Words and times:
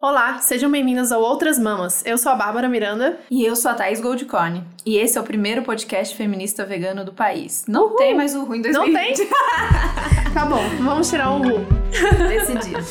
Olá, 0.00 0.38
sejam 0.40 0.70
bem-vindos 0.70 1.10
ao 1.10 1.22
Outras 1.22 1.58
Mamas. 1.58 2.04
Eu 2.04 2.18
sou 2.18 2.30
a 2.30 2.34
Bárbara 2.34 2.68
Miranda. 2.68 3.18
E 3.30 3.42
eu 3.42 3.56
sou 3.56 3.70
a 3.70 3.74
Thaís 3.74 3.98
Goldcorn. 3.98 4.62
E 4.84 4.98
esse 4.98 5.16
é 5.16 5.20
o 5.20 5.24
primeiro 5.24 5.62
podcast 5.62 6.14
feminista 6.14 6.66
vegano 6.66 7.02
do 7.02 7.14
país. 7.14 7.64
Não 7.66 7.86
Uhul. 7.86 7.96
tem 7.96 8.14
mais 8.14 8.36
o 8.36 8.44
ruim 8.44 8.60
2020. 8.60 8.92
Não 8.92 9.16
tem? 9.16 9.26
tá 10.34 10.44
bom, 10.44 10.62
vamos 10.82 11.08
tirar 11.08 11.30
o 11.30 11.38
Ru. 11.38 11.66
Decidido. 12.28 12.84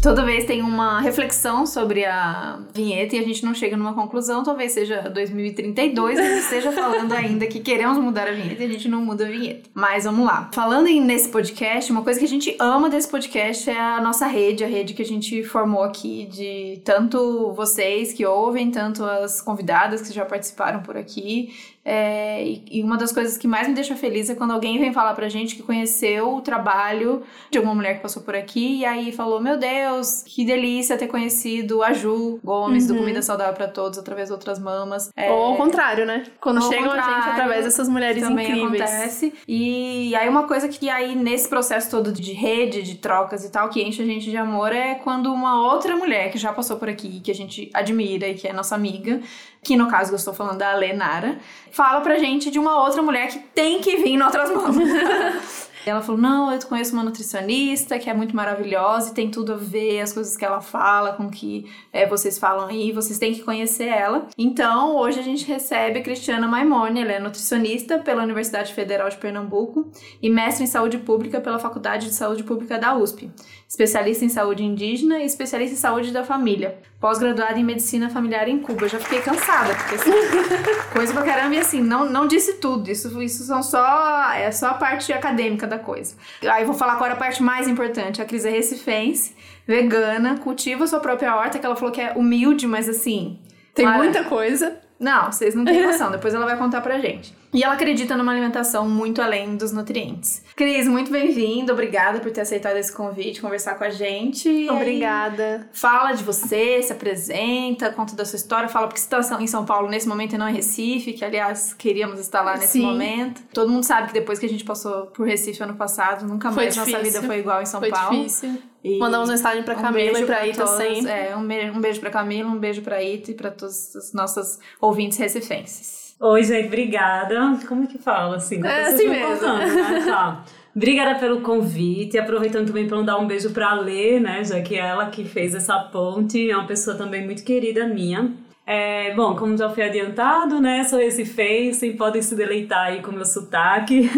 Toda 0.00 0.24
vez 0.24 0.44
tem 0.44 0.62
uma 0.62 1.00
reflexão 1.00 1.66
sobre 1.66 2.04
a 2.04 2.60
vinheta 2.72 3.16
e 3.16 3.18
a 3.18 3.22
gente 3.22 3.44
não 3.44 3.52
chega 3.52 3.76
numa 3.76 3.94
conclusão. 3.94 4.44
Talvez 4.44 4.72
seja 4.72 5.02
2032 5.10 6.18
e 6.18 6.20
a 6.20 6.24
gente 6.24 6.42
esteja 6.42 6.70
falando 6.70 7.12
ainda 7.12 7.46
que 7.46 7.58
queremos 7.58 7.98
mudar 7.98 8.28
a 8.28 8.32
vinheta 8.32 8.62
e 8.62 8.66
a 8.66 8.68
gente 8.68 8.88
não 8.88 9.04
muda 9.04 9.26
a 9.26 9.30
vinheta. 9.30 9.68
Mas 9.74 10.04
vamos 10.04 10.24
lá. 10.24 10.50
Falando 10.54 10.88
nesse 10.88 11.28
podcast, 11.28 11.90
uma 11.90 12.02
coisa 12.02 12.18
que 12.18 12.24
a 12.24 12.28
gente 12.28 12.56
ama 12.60 12.88
desse 12.88 13.08
podcast 13.08 13.68
é 13.68 13.78
a 13.78 14.00
nossa 14.00 14.26
rede, 14.26 14.62
a 14.62 14.68
rede 14.68 14.94
que 14.94 15.02
a 15.02 15.06
gente 15.06 15.42
formou 15.42 15.82
aqui 15.82 16.26
de 16.26 16.80
tanto 16.84 17.52
vocês 17.52 18.12
que 18.12 18.24
ouvem, 18.24 18.70
tanto 18.70 19.04
as 19.04 19.42
convidadas 19.42 20.02
que 20.02 20.14
já 20.14 20.24
participaram 20.24 20.80
por 20.80 20.96
aqui 20.96 21.52
é, 21.90 22.44
e, 22.70 22.82
uma 22.82 22.98
das 22.98 23.12
coisas 23.12 23.38
que 23.38 23.48
mais 23.48 23.66
me 23.66 23.72
deixa 23.72 23.96
feliz 23.96 24.28
é 24.28 24.34
quando 24.34 24.50
alguém 24.50 24.78
vem 24.78 24.92
falar 24.92 25.14
pra 25.14 25.26
gente 25.30 25.56
que 25.56 25.62
conheceu 25.62 26.34
o 26.34 26.42
trabalho 26.42 27.22
de 27.50 27.56
alguma 27.56 27.74
mulher 27.74 27.94
que 27.94 28.02
passou 28.02 28.22
por 28.22 28.36
aqui 28.36 28.80
e 28.80 28.84
aí 28.84 29.10
falou: 29.10 29.40
Meu 29.40 29.56
Deus, 29.56 30.22
que 30.22 30.44
delícia 30.44 30.98
ter 30.98 31.06
conhecido 31.06 31.82
a 31.82 31.94
Ju 31.94 32.40
Gomes 32.44 32.82
uhum. 32.82 32.94
do 32.94 33.00
Comida 33.00 33.22
Saudável 33.22 33.54
para 33.54 33.68
Todos 33.68 33.98
através 33.98 34.28
de 34.28 34.34
outras 34.34 34.58
mamas. 34.58 35.10
É, 35.16 35.30
Ou 35.30 35.46
ao 35.46 35.56
contrário, 35.56 36.04
né? 36.04 36.24
Quando 36.38 36.62
chegam 36.68 36.92
a 36.92 37.00
gente 37.00 37.28
através 37.30 37.64
dessas 37.64 37.88
mulheres 37.88 38.22
também 38.22 38.50
incríveis. 38.50 38.82
acontece. 38.82 39.32
E 39.48 40.14
aí, 40.14 40.28
uma 40.28 40.46
coisa 40.46 40.68
que 40.68 40.90
aí 40.90 41.16
nesse 41.16 41.48
processo 41.48 41.90
todo 41.90 42.12
de 42.12 42.34
rede, 42.34 42.82
de 42.82 42.96
trocas 42.96 43.46
e 43.46 43.50
tal, 43.50 43.70
que 43.70 43.80
enche 43.80 44.02
a 44.02 44.04
gente 44.04 44.30
de 44.30 44.36
amor 44.36 44.74
é 44.74 44.96
quando 44.96 45.32
uma 45.32 45.72
outra 45.72 45.96
mulher 45.96 46.30
que 46.30 46.36
já 46.36 46.52
passou 46.52 46.76
por 46.76 46.90
aqui, 46.90 47.20
que 47.20 47.30
a 47.30 47.34
gente 47.34 47.70
admira 47.72 48.28
e 48.28 48.34
que 48.34 48.46
é 48.46 48.52
nossa 48.52 48.74
amiga, 48.74 49.22
que 49.62 49.76
no 49.76 49.88
caso 49.88 50.12
eu 50.12 50.16
estou 50.16 50.34
falando 50.34 50.58
da 50.58 50.74
Lenara, 50.74 51.38
fala 51.70 52.00
pra 52.00 52.18
gente 52.18 52.50
de 52.50 52.58
uma 52.58 52.82
outra 52.82 53.02
mulher 53.02 53.28
que 53.28 53.38
tem 53.38 53.80
que 53.80 53.96
vir 53.96 54.14
em 54.14 54.22
outras 54.22 54.50
mãos. 54.50 54.76
ela 55.90 56.02
falou: 56.02 56.20
Não, 56.20 56.52
eu 56.52 56.60
conheço 56.66 56.92
uma 56.92 57.02
nutricionista 57.02 57.98
que 57.98 58.08
é 58.08 58.14
muito 58.14 58.34
maravilhosa 58.34 59.10
e 59.10 59.14
tem 59.14 59.30
tudo 59.30 59.54
a 59.54 59.56
ver, 59.56 60.00
as 60.00 60.12
coisas 60.12 60.36
que 60.36 60.44
ela 60.44 60.60
fala 60.60 61.12
com 61.12 61.24
o 61.24 61.30
que 61.30 61.70
é, 61.92 62.06
vocês 62.06 62.38
falam 62.38 62.68
aí, 62.68 62.92
vocês 62.92 63.18
têm 63.18 63.32
que 63.32 63.42
conhecer 63.42 63.88
ela. 63.88 64.26
Então, 64.36 64.96
hoje 64.96 65.18
a 65.18 65.22
gente 65.22 65.46
recebe 65.46 66.02
Cristiana 66.02 66.46
Maimone, 66.46 67.02
ela 67.02 67.12
é 67.12 67.18
nutricionista 67.18 67.98
pela 67.98 68.22
Universidade 68.22 68.74
Federal 68.74 69.08
de 69.08 69.16
Pernambuco 69.16 69.90
e 70.22 70.30
mestre 70.30 70.64
em 70.64 70.66
saúde 70.66 70.98
pública 70.98 71.40
pela 71.40 71.58
Faculdade 71.58 72.06
de 72.06 72.14
Saúde 72.14 72.42
Pública 72.42 72.78
da 72.78 72.96
USP, 72.96 73.30
especialista 73.68 74.24
em 74.24 74.30
saúde 74.30 74.64
indígena 74.64 75.18
e 75.18 75.26
especialista 75.26 75.74
em 75.74 75.78
saúde 75.78 76.10
da 76.10 76.24
família, 76.24 76.78
pós-graduada 76.98 77.58
em 77.58 77.64
medicina 77.64 78.08
familiar 78.08 78.48
em 78.48 78.58
Cuba. 78.58 78.86
Eu 78.86 78.88
já 78.88 78.98
fiquei 78.98 79.20
cansada, 79.20 79.74
porque 79.74 79.96
assim, 79.96 80.10
coisa 80.90 81.12
pra 81.12 81.22
caramba 81.22 81.54
e 81.54 81.58
assim, 81.58 81.82
não, 81.82 82.08
não 82.08 82.26
disse 82.26 82.54
tudo, 82.54 82.90
isso, 82.90 83.22
isso 83.22 83.44
são 83.44 83.62
só, 83.62 84.32
é 84.32 84.50
só 84.50 84.68
a 84.68 84.74
parte 84.74 85.12
acadêmica 85.12 85.66
da 85.66 85.78
coisa. 85.78 86.16
Aí 86.50 86.64
vou 86.64 86.74
falar 86.74 86.94
agora 86.94 87.12
a 87.12 87.16
parte 87.16 87.42
mais 87.42 87.68
importante. 87.68 88.22
A 88.22 88.24
Cris 88.24 88.46
é 88.46 88.50
recifense, 88.50 89.36
vegana, 89.66 90.38
cultiva 90.38 90.86
sua 90.86 91.00
própria 91.00 91.36
horta, 91.36 91.58
que 91.58 91.66
ela 91.66 91.76
falou 91.76 91.92
que 91.92 92.00
é 92.00 92.14
humilde, 92.16 92.66
mas 92.66 92.88
assim... 92.88 93.38
Tem 93.74 93.86
muita 93.86 94.24
coisa. 94.24 94.76
Não, 94.98 95.30
vocês 95.30 95.54
não 95.54 95.64
têm 95.64 95.82
noção. 95.86 96.10
Depois 96.10 96.34
ela 96.34 96.44
vai 96.44 96.56
contar 96.56 96.80
pra 96.80 96.98
gente. 96.98 97.32
E 97.52 97.62
ela 97.62 97.74
acredita 97.74 98.16
numa 98.16 98.32
alimentação 98.32 98.88
muito 98.88 99.22
além 99.22 99.56
dos 99.56 99.72
nutrientes. 99.72 100.42
Cris, 100.54 100.86
muito 100.86 101.10
bem-vinda. 101.10 101.72
Obrigada 101.72 102.20
por 102.20 102.30
ter 102.30 102.42
aceitado 102.42 102.76
esse 102.76 102.92
convite, 102.92 103.40
conversar 103.40 103.76
com 103.76 103.84
a 103.84 103.90
gente. 103.90 104.68
Obrigada. 104.70 105.68
fala 105.72 106.12
de 106.12 106.22
você, 106.22 106.82
se 106.82 106.92
apresenta, 106.92 107.90
conta 107.90 108.14
da 108.14 108.24
sua 108.24 108.36
história. 108.36 108.68
Fala 108.68 108.86
porque 108.86 109.00
você 109.00 109.06
está 109.06 109.42
em 109.42 109.46
São 109.46 109.64
Paulo 109.64 109.88
nesse 109.88 110.06
momento 110.06 110.34
e 110.34 110.38
não 110.38 110.48
em 110.48 110.54
Recife, 110.54 111.12
que 111.12 111.24
aliás 111.24 111.72
queríamos 111.72 112.20
estar 112.20 112.42
lá 112.42 112.56
nesse 112.56 112.74
Sim. 112.74 112.82
momento. 112.82 113.42
Todo 113.52 113.70
mundo 113.70 113.84
sabe 113.84 114.08
que 114.08 114.14
depois 114.14 114.38
que 114.38 114.46
a 114.46 114.48
gente 114.48 114.64
passou 114.64 115.06
por 115.06 115.26
Recife 115.26 115.62
ano 115.62 115.74
passado, 115.76 116.26
nunca 116.26 116.50
mais 116.50 116.76
nossa 116.76 116.98
vida 116.98 117.22
foi 117.22 117.38
igual 117.38 117.62
em 117.62 117.66
São 117.66 117.80
foi 117.80 117.90
Paulo. 117.90 118.16
Difícil. 118.16 118.58
E 118.84 118.98
Mandamos 118.98 119.28
mensagem 119.28 119.62
pra 119.62 119.74
Camila 119.74 120.18
um 120.18 120.22
e 120.22 120.26
pra 120.26 120.46
Ita 120.46 120.66
sempre. 120.66 121.10
É, 121.10 121.36
um 121.36 121.46
beijo, 121.46 121.72
um 121.72 121.80
beijo 121.80 122.00
pra 122.00 122.10
Camila, 122.10 122.48
um 122.50 122.58
beijo 122.58 122.82
pra 122.82 123.02
Ita 123.02 123.30
e 123.30 123.34
pra 123.34 123.50
todos 123.50 123.94
os 123.94 124.12
nossos 124.12 124.58
ouvintes 124.80 125.18
recifenses. 125.18 126.07
Oi, 126.20 126.42
gente, 126.42 126.66
obrigada. 126.66 127.58
Como 127.68 127.84
é 127.84 127.86
que 127.86 127.96
fala 127.96 128.36
assim? 128.36 128.64
É 128.66 128.82
assim 128.82 129.08
mesmo. 129.08 129.34
Contando, 129.34 129.58
né? 129.58 130.04
tá. 130.04 130.44
Obrigada 130.74 131.18
pelo 131.18 131.42
convite. 131.42 132.18
Aproveitando 132.18 132.66
também 132.66 132.88
para 132.88 133.00
dar 133.02 133.18
um 133.18 133.26
beijo 133.26 133.50
para 133.50 133.70
a 133.70 133.74
Lê, 133.74 134.18
né? 134.18 134.42
Já 134.42 134.60
que 134.60 134.74
é 134.74 134.78
ela 134.78 135.06
que 135.06 135.24
fez 135.24 135.54
essa 135.54 135.78
ponte, 135.78 136.50
é 136.50 136.56
uma 136.56 136.66
pessoa 136.66 136.96
também 136.96 137.24
muito 137.24 137.44
querida 137.44 137.86
minha. 137.86 138.32
É, 138.70 139.14
bom, 139.14 139.34
como 139.34 139.56
já 139.56 139.70
foi 139.70 139.84
adiantado, 139.84 140.60
né? 140.60 140.84
Sou 140.84 141.00
esse 141.00 141.24
Face, 141.24 141.90
podem 141.94 142.20
se 142.20 142.34
deleitar 142.34 142.88
aí 142.88 143.00
com 143.00 143.10
o 143.10 143.14
meu 143.14 143.24
sotaque. 143.24 144.10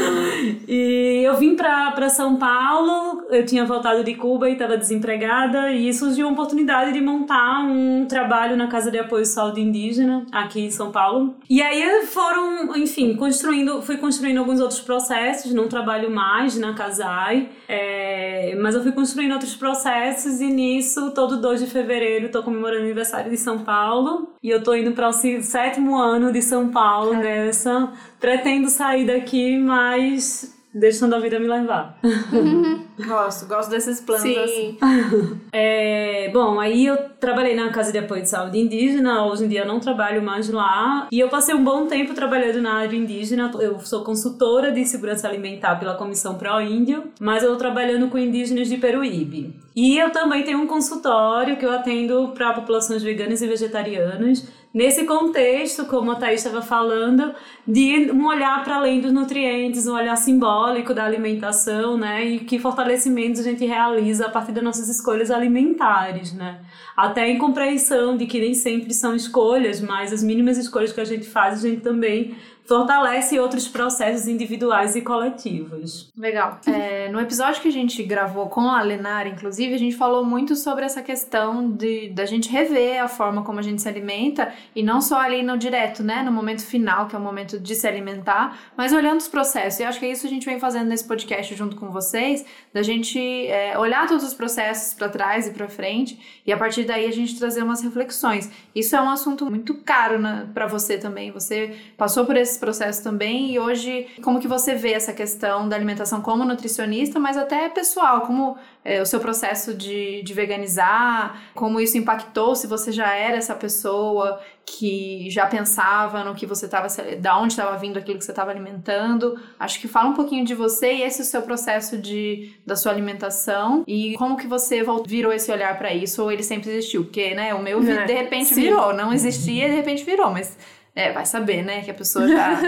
e 0.66 1.20
eu 1.22 1.36
vim 1.36 1.54
para 1.54 2.08
São 2.08 2.36
Paulo, 2.36 3.26
eu 3.28 3.44
tinha 3.44 3.62
voltado 3.66 4.02
de 4.02 4.14
Cuba 4.14 4.48
e 4.48 4.54
estava 4.54 4.78
desempregada, 4.78 5.70
e 5.70 5.92
surgiu 5.92 6.28
a 6.28 6.32
oportunidade 6.32 6.94
de 6.94 7.00
montar 7.02 7.62
um 7.62 8.06
trabalho 8.06 8.56
na 8.56 8.68
Casa 8.68 8.90
de 8.90 8.98
Apoio 8.98 9.26
Saúde 9.26 9.60
Indígena, 9.60 10.24
aqui 10.32 10.62
em 10.62 10.70
São 10.70 10.90
Paulo. 10.90 11.34
E 11.46 11.60
aí 11.60 12.06
foram, 12.06 12.74
enfim, 12.78 13.14
construindo, 13.14 13.82
fui 13.82 13.98
construindo 13.98 14.38
alguns 14.38 14.60
outros 14.60 14.80
processos, 14.80 15.52
não 15.52 15.68
trabalho 15.68 16.10
mais 16.10 16.56
na 16.56 16.72
Casai, 16.72 17.50
é, 17.68 18.56
mas 18.62 18.74
eu 18.74 18.82
fui 18.82 18.92
construindo 18.92 19.32
outros 19.32 19.54
processos, 19.54 20.40
e 20.40 20.46
nisso, 20.46 21.10
todo 21.10 21.36
2 21.36 21.60
de 21.60 21.66
fevereiro, 21.66 22.26
estou 22.26 22.42
comemorando 22.42 22.80
o 22.80 22.84
aniversário 22.86 23.30
de 23.30 23.36
São 23.36 23.58
Paulo. 23.58 23.89
Paulo 23.90 24.28
e 24.40 24.48
eu 24.48 24.62
tô 24.62 24.72
indo 24.72 24.92
para 24.92 25.08
o 25.08 25.12
sétimo 25.12 25.98
ano 25.98 26.32
de 26.32 26.40
São 26.40 26.68
Paulo 26.68 27.14
nessa. 27.14 27.92
Pretendo 28.20 28.70
sair 28.70 29.04
daqui, 29.04 29.58
mas 29.58 30.56
deixando 30.72 31.14
a 31.14 31.18
vida 31.18 31.38
me 31.38 31.48
levar. 31.48 31.98
gosto, 33.06 33.46
gosto 33.46 33.70
desses 33.70 34.00
planos 34.00 34.22
Sim. 34.22 34.38
assim. 34.38 34.78
É, 35.52 36.30
bom, 36.32 36.60
aí 36.60 36.86
eu 36.86 36.96
trabalhei 37.18 37.56
na 37.56 37.70
Casa 37.70 37.90
de 37.90 37.98
Apoio 37.98 38.22
de 38.22 38.28
Saúde 38.28 38.58
Indígena, 38.58 39.26
hoje 39.26 39.44
em 39.44 39.48
dia 39.48 39.64
não 39.64 39.80
trabalho 39.80 40.22
mais 40.22 40.48
lá, 40.48 41.08
e 41.10 41.18
eu 41.18 41.28
passei 41.28 41.54
um 41.54 41.64
bom 41.64 41.86
tempo 41.86 42.14
trabalhando 42.14 42.62
na 42.62 42.74
área 42.74 42.96
indígena. 42.96 43.50
Eu 43.58 43.80
sou 43.80 44.04
consultora 44.04 44.70
de 44.70 44.84
segurança 44.84 45.26
alimentar 45.26 45.76
pela 45.76 45.94
Comissão 45.94 46.36
Pro 46.36 46.60
Índio, 46.60 47.04
mas 47.20 47.42
eu 47.42 47.50
tô 47.50 47.56
trabalhando 47.56 48.08
com 48.08 48.18
indígenas 48.18 48.68
de 48.68 48.76
Peruíbe. 48.76 49.54
E 49.74 49.98
eu 49.98 50.10
também 50.10 50.44
tenho 50.44 50.58
um 50.58 50.66
consultório 50.66 51.56
que 51.56 51.64
eu 51.64 51.72
atendo 51.72 52.28
para 52.34 52.52
populações 52.52 53.02
veganas 53.02 53.42
e 53.42 53.46
vegetarianas 53.46 54.46
nesse 54.72 55.04
contexto, 55.04 55.84
como 55.86 56.12
a 56.12 56.14
Thaís 56.14 56.44
estava 56.44 56.62
falando, 56.62 57.34
de 57.66 58.10
um 58.12 58.26
olhar 58.26 58.62
para 58.64 58.76
além 58.76 59.00
dos 59.00 59.12
nutrientes, 59.12 59.86
um 59.86 59.94
olhar 59.94 60.16
simbólico 60.16 60.94
da 60.94 61.04
alimentação, 61.04 61.96
né? 61.96 62.24
E 62.24 62.40
que 62.40 62.58
fortalecimentos 62.58 63.40
a 63.40 63.44
gente 63.44 63.64
realiza 63.64 64.26
a 64.26 64.30
partir 64.30 64.52
das 64.52 64.62
nossas 64.62 64.88
escolhas 64.88 65.30
alimentares, 65.30 66.32
né? 66.32 66.60
Até 66.96 67.28
em 67.28 67.38
compreensão 67.38 68.16
de 68.16 68.26
que 68.26 68.40
nem 68.40 68.54
sempre 68.54 68.94
são 68.94 69.14
escolhas, 69.14 69.80
mas 69.80 70.12
as 70.12 70.22
mínimas 70.22 70.56
escolhas 70.56 70.92
que 70.92 71.00
a 71.00 71.04
gente 71.04 71.26
faz, 71.26 71.64
a 71.64 71.68
gente 71.68 71.80
também 71.80 72.36
fortalece 72.70 73.36
outros 73.40 73.66
processos 73.66 74.28
individuais 74.28 74.94
e 74.94 75.00
coletivos. 75.00 76.08
Legal. 76.16 76.60
É, 76.68 77.08
no 77.08 77.18
episódio 77.18 77.60
que 77.60 77.66
a 77.66 77.72
gente 77.72 78.00
gravou 78.04 78.48
com 78.48 78.60
a 78.60 78.80
Lenara, 78.80 79.28
inclusive, 79.28 79.74
a 79.74 79.76
gente 79.76 79.96
falou 79.96 80.24
muito 80.24 80.54
sobre 80.54 80.84
essa 80.84 81.02
questão 81.02 81.68
de 81.68 82.10
da 82.10 82.24
gente 82.24 82.48
rever 82.48 83.02
a 83.02 83.08
forma 83.08 83.42
como 83.42 83.58
a 83.58 83.62
gente 83.62 83.82
se 83.82 83.88
alimenta 83.88 84.54
e 84.72 84.84
não 84.84 85.00
só 85.00 85.18
ali 85.18 85.42
no 85.42 85.58
direto, 85.58 86.04
né, 86.04 86.22
no 86.22 86.30
momento 86.30 86.64
final, 86.64 87.08
que 87.08 87.16
é 87.16 87.18
o 87.18 87.20
momento 87.20 87.58
de 87.58 87.74
se 87.74 87.88
alimentar, 87.88 88.56
mas 88.76 88.92
olhando 88.92 89.18
os 89.18 89.26
processos. 89.26 89.80
E 89.80 89.82
acho 89.82 89.98
que 89.98 90.06
é 90.06 90.12
isso 90.12 90.20
que 90.20 90.28
a 90.28 90.30
gente 90.30 90.46
vem 90.46 90.60
fazendo 90.60 90.86
nesse 90.86 91.04
podcast 91.04 91.52
junto 91.56 91.74
com 91.74 91.90
vocês, 91.90 92.46
da 92.72 92.84
gente 92.84 93.18
é, 93.48 93.76
olhar 93.76 94.06
todos 94.06 94.24
os 94.24 94.32
processos 94.32 94.94
para 94.94 95.08
trás 95.08 95.48
e 95.48 95.50
para 95.50 95.68
frente 95.68 96.40
e 96.46 96.52
a 96.52 96.56
partir 96.56 96.84
daí 96.84 97.06
a 97.06 97.10
gente 97.10 97.36
trazer 97.36 97.64
umas 97.64 97.82
reflexões. 97.82 98.48
Isso 98.72 98.94
é 98.94 99.02
um 99.02 99.10
assunto 99.10 99.44
muito 99.46 99.74
caro 99.74 100.20
né, 100.20 100.48
para 100.54 100.68
você 100.68 100.96
também. 100.96 101.32
Você 101.32 101.76
passou 101.96 102.24
por 102.24 102.36
esses 102.36 102.59
processo 102.60 103.02
também. 103.02 103.52
E 103.52 103.58
hoje 103.58 104.06
como 104.22 104.38
que 104.38 104.46
você 104.46 104.74
vê 104.74 104.92
essa 104.92 105.12
questão 105.12 105.68
da 105.68 105.74
alimentação 105.74 106.20
como 106.20 106.44
nutricionista, 106.44 107.18
mas 107.18 107.36
até 107.36 107.68
pessoal, 107.68 108.22
como 108.22 108.56
é, 108.84 109.00
o 109.00 109.06
seu 109.06 109.20
processo 109.20 109.74
de, 109.74 110.22
de 110.22 110.34
veganizar, 110.34 111.40
como 111.54 111.80
isso 111.80 111.98
impactou, 111.98 112.54
se 112.54 112.66
você 112.66 112.92
já 112.92 113.14
era 113.14 113.36
essa 113.36 113.54
pessoa 113.54 114.40
que 114.64 115.28
já 115.30 115.46
pensava 115.46 116.22
no 116.22 116.34
que 116.34 116.46
você 116.46 116.66
estava, 116.66 116.86
da 117.18 117.38
onde 117.38 117.52
estava 117.52 117.76
vindo 117.76 117.98
aquilo 117.98 118.18
que 118.18 118.24
você 118.24 118.30
estava 118.30 118.50
alimentando. 118.50 119.38
Acho 119.58 119.80
que 119.80 119.88
fala 119.88 120.10
um 120.10 120.14
pouquinho 120.14 120.44
de 120.44 120.54
você 120.54 120.92
e 120.94 121.02
esse 121.02 121.20
é 121.20 121.22
o 121.22 121.26
seu 121.26 121.42
processo 121.42 121.98
de, 121.98 122.52
da 122.64 122.76
sua 122.76 122.92
alimentação 122.92 123.82
e 123.86 124.14
como 124.16 124.36
que 124.36 124.46
você 124.46 124.82
virou 125.06 125.32
esse 125.32 125.50
olhar 125.50 125.76
para 125.76 125.92
isso 125.92 126.22
ou 126.22 126.30
ele 126.30 126.42
sempre 126.42 126.70
existiu, 126.70 127.04
porque, 127.04 127.34
né, 127.34 127.54
o 127.54 127.62
meu 127.62 127.82
é, 127.82 128.04
de 128.04 128.12
repente 128.12 128.54
virou, 128.54 128.92
não 128.92 129.12
existia 129.12 129.66
e 129.66 129.70
de 129.70 129.76
repente 129.76 130.04
virou, 130.04 130.30
mas 130.30 130.56
é, 131.00 131.12
vai 131.12 131.26
saber, 131.26 131.64
né? 131.64 131.82
Que 131.82 131.90
a 131.90 131.94
pessoa 131.94 132.26
já 132.28 132.60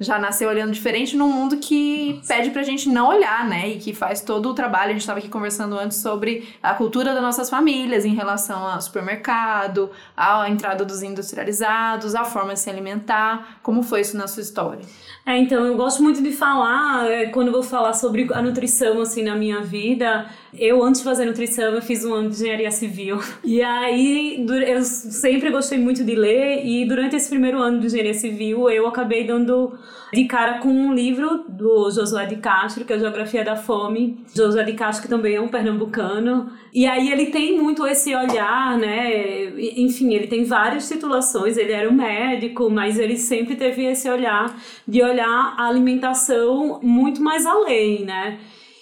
já 0.00 0.18
nasceu 0.18 0.48
olhando 0.48 0.72
diferente 0.72 1.16
num 1.16 1.28
mundo 1.28 1.56
que 1.56 2.22
pede 2.26 2.50
pra 2.50 2.62
gente 2.62 2.88
não 2.88 3.08
olhar, 3.08 3.48
né? 3.48 3.68
E 3.68 3.78
que 3.78 3.92
faz 3.92 4.20
todo 4.20 4.48
o 4.48 4.54
trabalho. 4.54 4.90
A 4.90 4.92
gente 4.92 5.00
estava 5.00 5.18
aqui 5.18 5.28
conversando 5.28 5.76
antes 5.76 5.98
sobre 5.98 6.48
a 6.62 6.74
cultura 6.74 7.12
das 7.12 7.22
nossas 7.22 7.50
famílias 7.50 8.04
em 8.04 8.14
relação 8.14 8.64
ao 8.64 8.80
supermercado, 8.80 9.90
à 10.16 10.48
entrada 10.48 10.84
dos 10.84 11.02
industrializados, 11.02 12.14
a 12.14 12.24
forma 12.24 12.54
de 12.54 12.60
se 12.60 12.70
alimentar. 12.70 13.58
Como 13.62 13.82
foi 13.82 14.02
isso 14.02 14.16
na 14.16 14.28
sua 14.28 14.42
história? 14.42 14.84
É, 15.26 15.36
então, 15.36 15.66
eu 15.66 15.76
gosto 15.76 16.02
muito 16.02 16.22
de 16.22 16.32
falar, 16.32 17.10
é, 17.10 17.26
quando 17.26 17.48
eu 17.48 17.52
vou 17.52 17.62
falar 17.62 17.92
sobre 17.92 18.28
a 18.32 18.40
nutrição, 18.40 19.00
assim, 19.00 19.22
na 19.22 19.34
minha 19.34 19.60
vida, 19.60 20.26
eu, 20.56 20.82
antes 20.82 21.00
de 21.00 21.04
fazer 21.04 21.24
nutrição, 21.24 21.72
eu 21.74 21.82
fiz 21.82 22.04
um 22.04 22.14
ano 22.14 22.30
de 22.30 22.36
engenharia 22.36 22.70
civil. 22.70 23.18
E 23.44 23.62
aí, 23.62 24.46
eu 24.66 24.82
sempre 24.82 25.50
gostei 25.50 25.78
muito 25.78 26.04
de 26.04 26.14
ler, 26.14 26.64
e 26.64 26.86
durante 26.86 27.16
esse 27.16 27.28
primeiro 27.28 27.58
ano 27.58 27.80
de 27.80 27.86
engenharia 27.86 28.14
civil, 28.14 28.68
eu 28.70 28.86
acabei 28.86 29.24
dando 29.24 29.78
de 30.12 30.24
cara 30.24 30.58
com 30.58 30.68
um 30.68 30.94
livro 30.94 31.44
do 31.48 31.90
Josué 31.90 32.24
de 32.26 32.36
Castro, 32.36 32.84
que 32.84 32.92
é 32.92 32.98
Geografia 32.98 33.44
da 33.44 33.56
Fome. 33.56 34.24
Josué 34.34 34.64
de 34.64 34.72
Castro, 34.72 35.02
que 35.02 35.08
também 35.08 35.34
é 35.34 35.40
um 35.40 35.48
pernambucano. 35.48 36.50
E 36.72 36.86
aí 36.86 37.10
ele 37.10 37.26
tem 37.26 37.58
muito 37.58 37.86
esse 37.86 38.14
olhar, 38.14 38.78
né? 38.78 39.50
Enfim, 39.76 40.14
ele 40.14 40.26
tem 40.26 40.44
várias 40.44 40.88
titulações, 40.88 41.56
ele 41.56 41.72
era 41.72 41.88
um 41.88 41.92
médico, 41.92 42.70
mas 42.70 42.98
ele 42.98 43.16
sempre 43.16 43.54
teve 43.54 43.84
esse 43.84 44.08
olhar 44.08 44.56
de 44.86 45.02
olhar 45.02 45.54
a 45.58 45.66
alimentação 45.66 46.80
muito 46.82 47.22
mais 47.22 47.44
além, 47.44 48.04
né? 48.04 48.38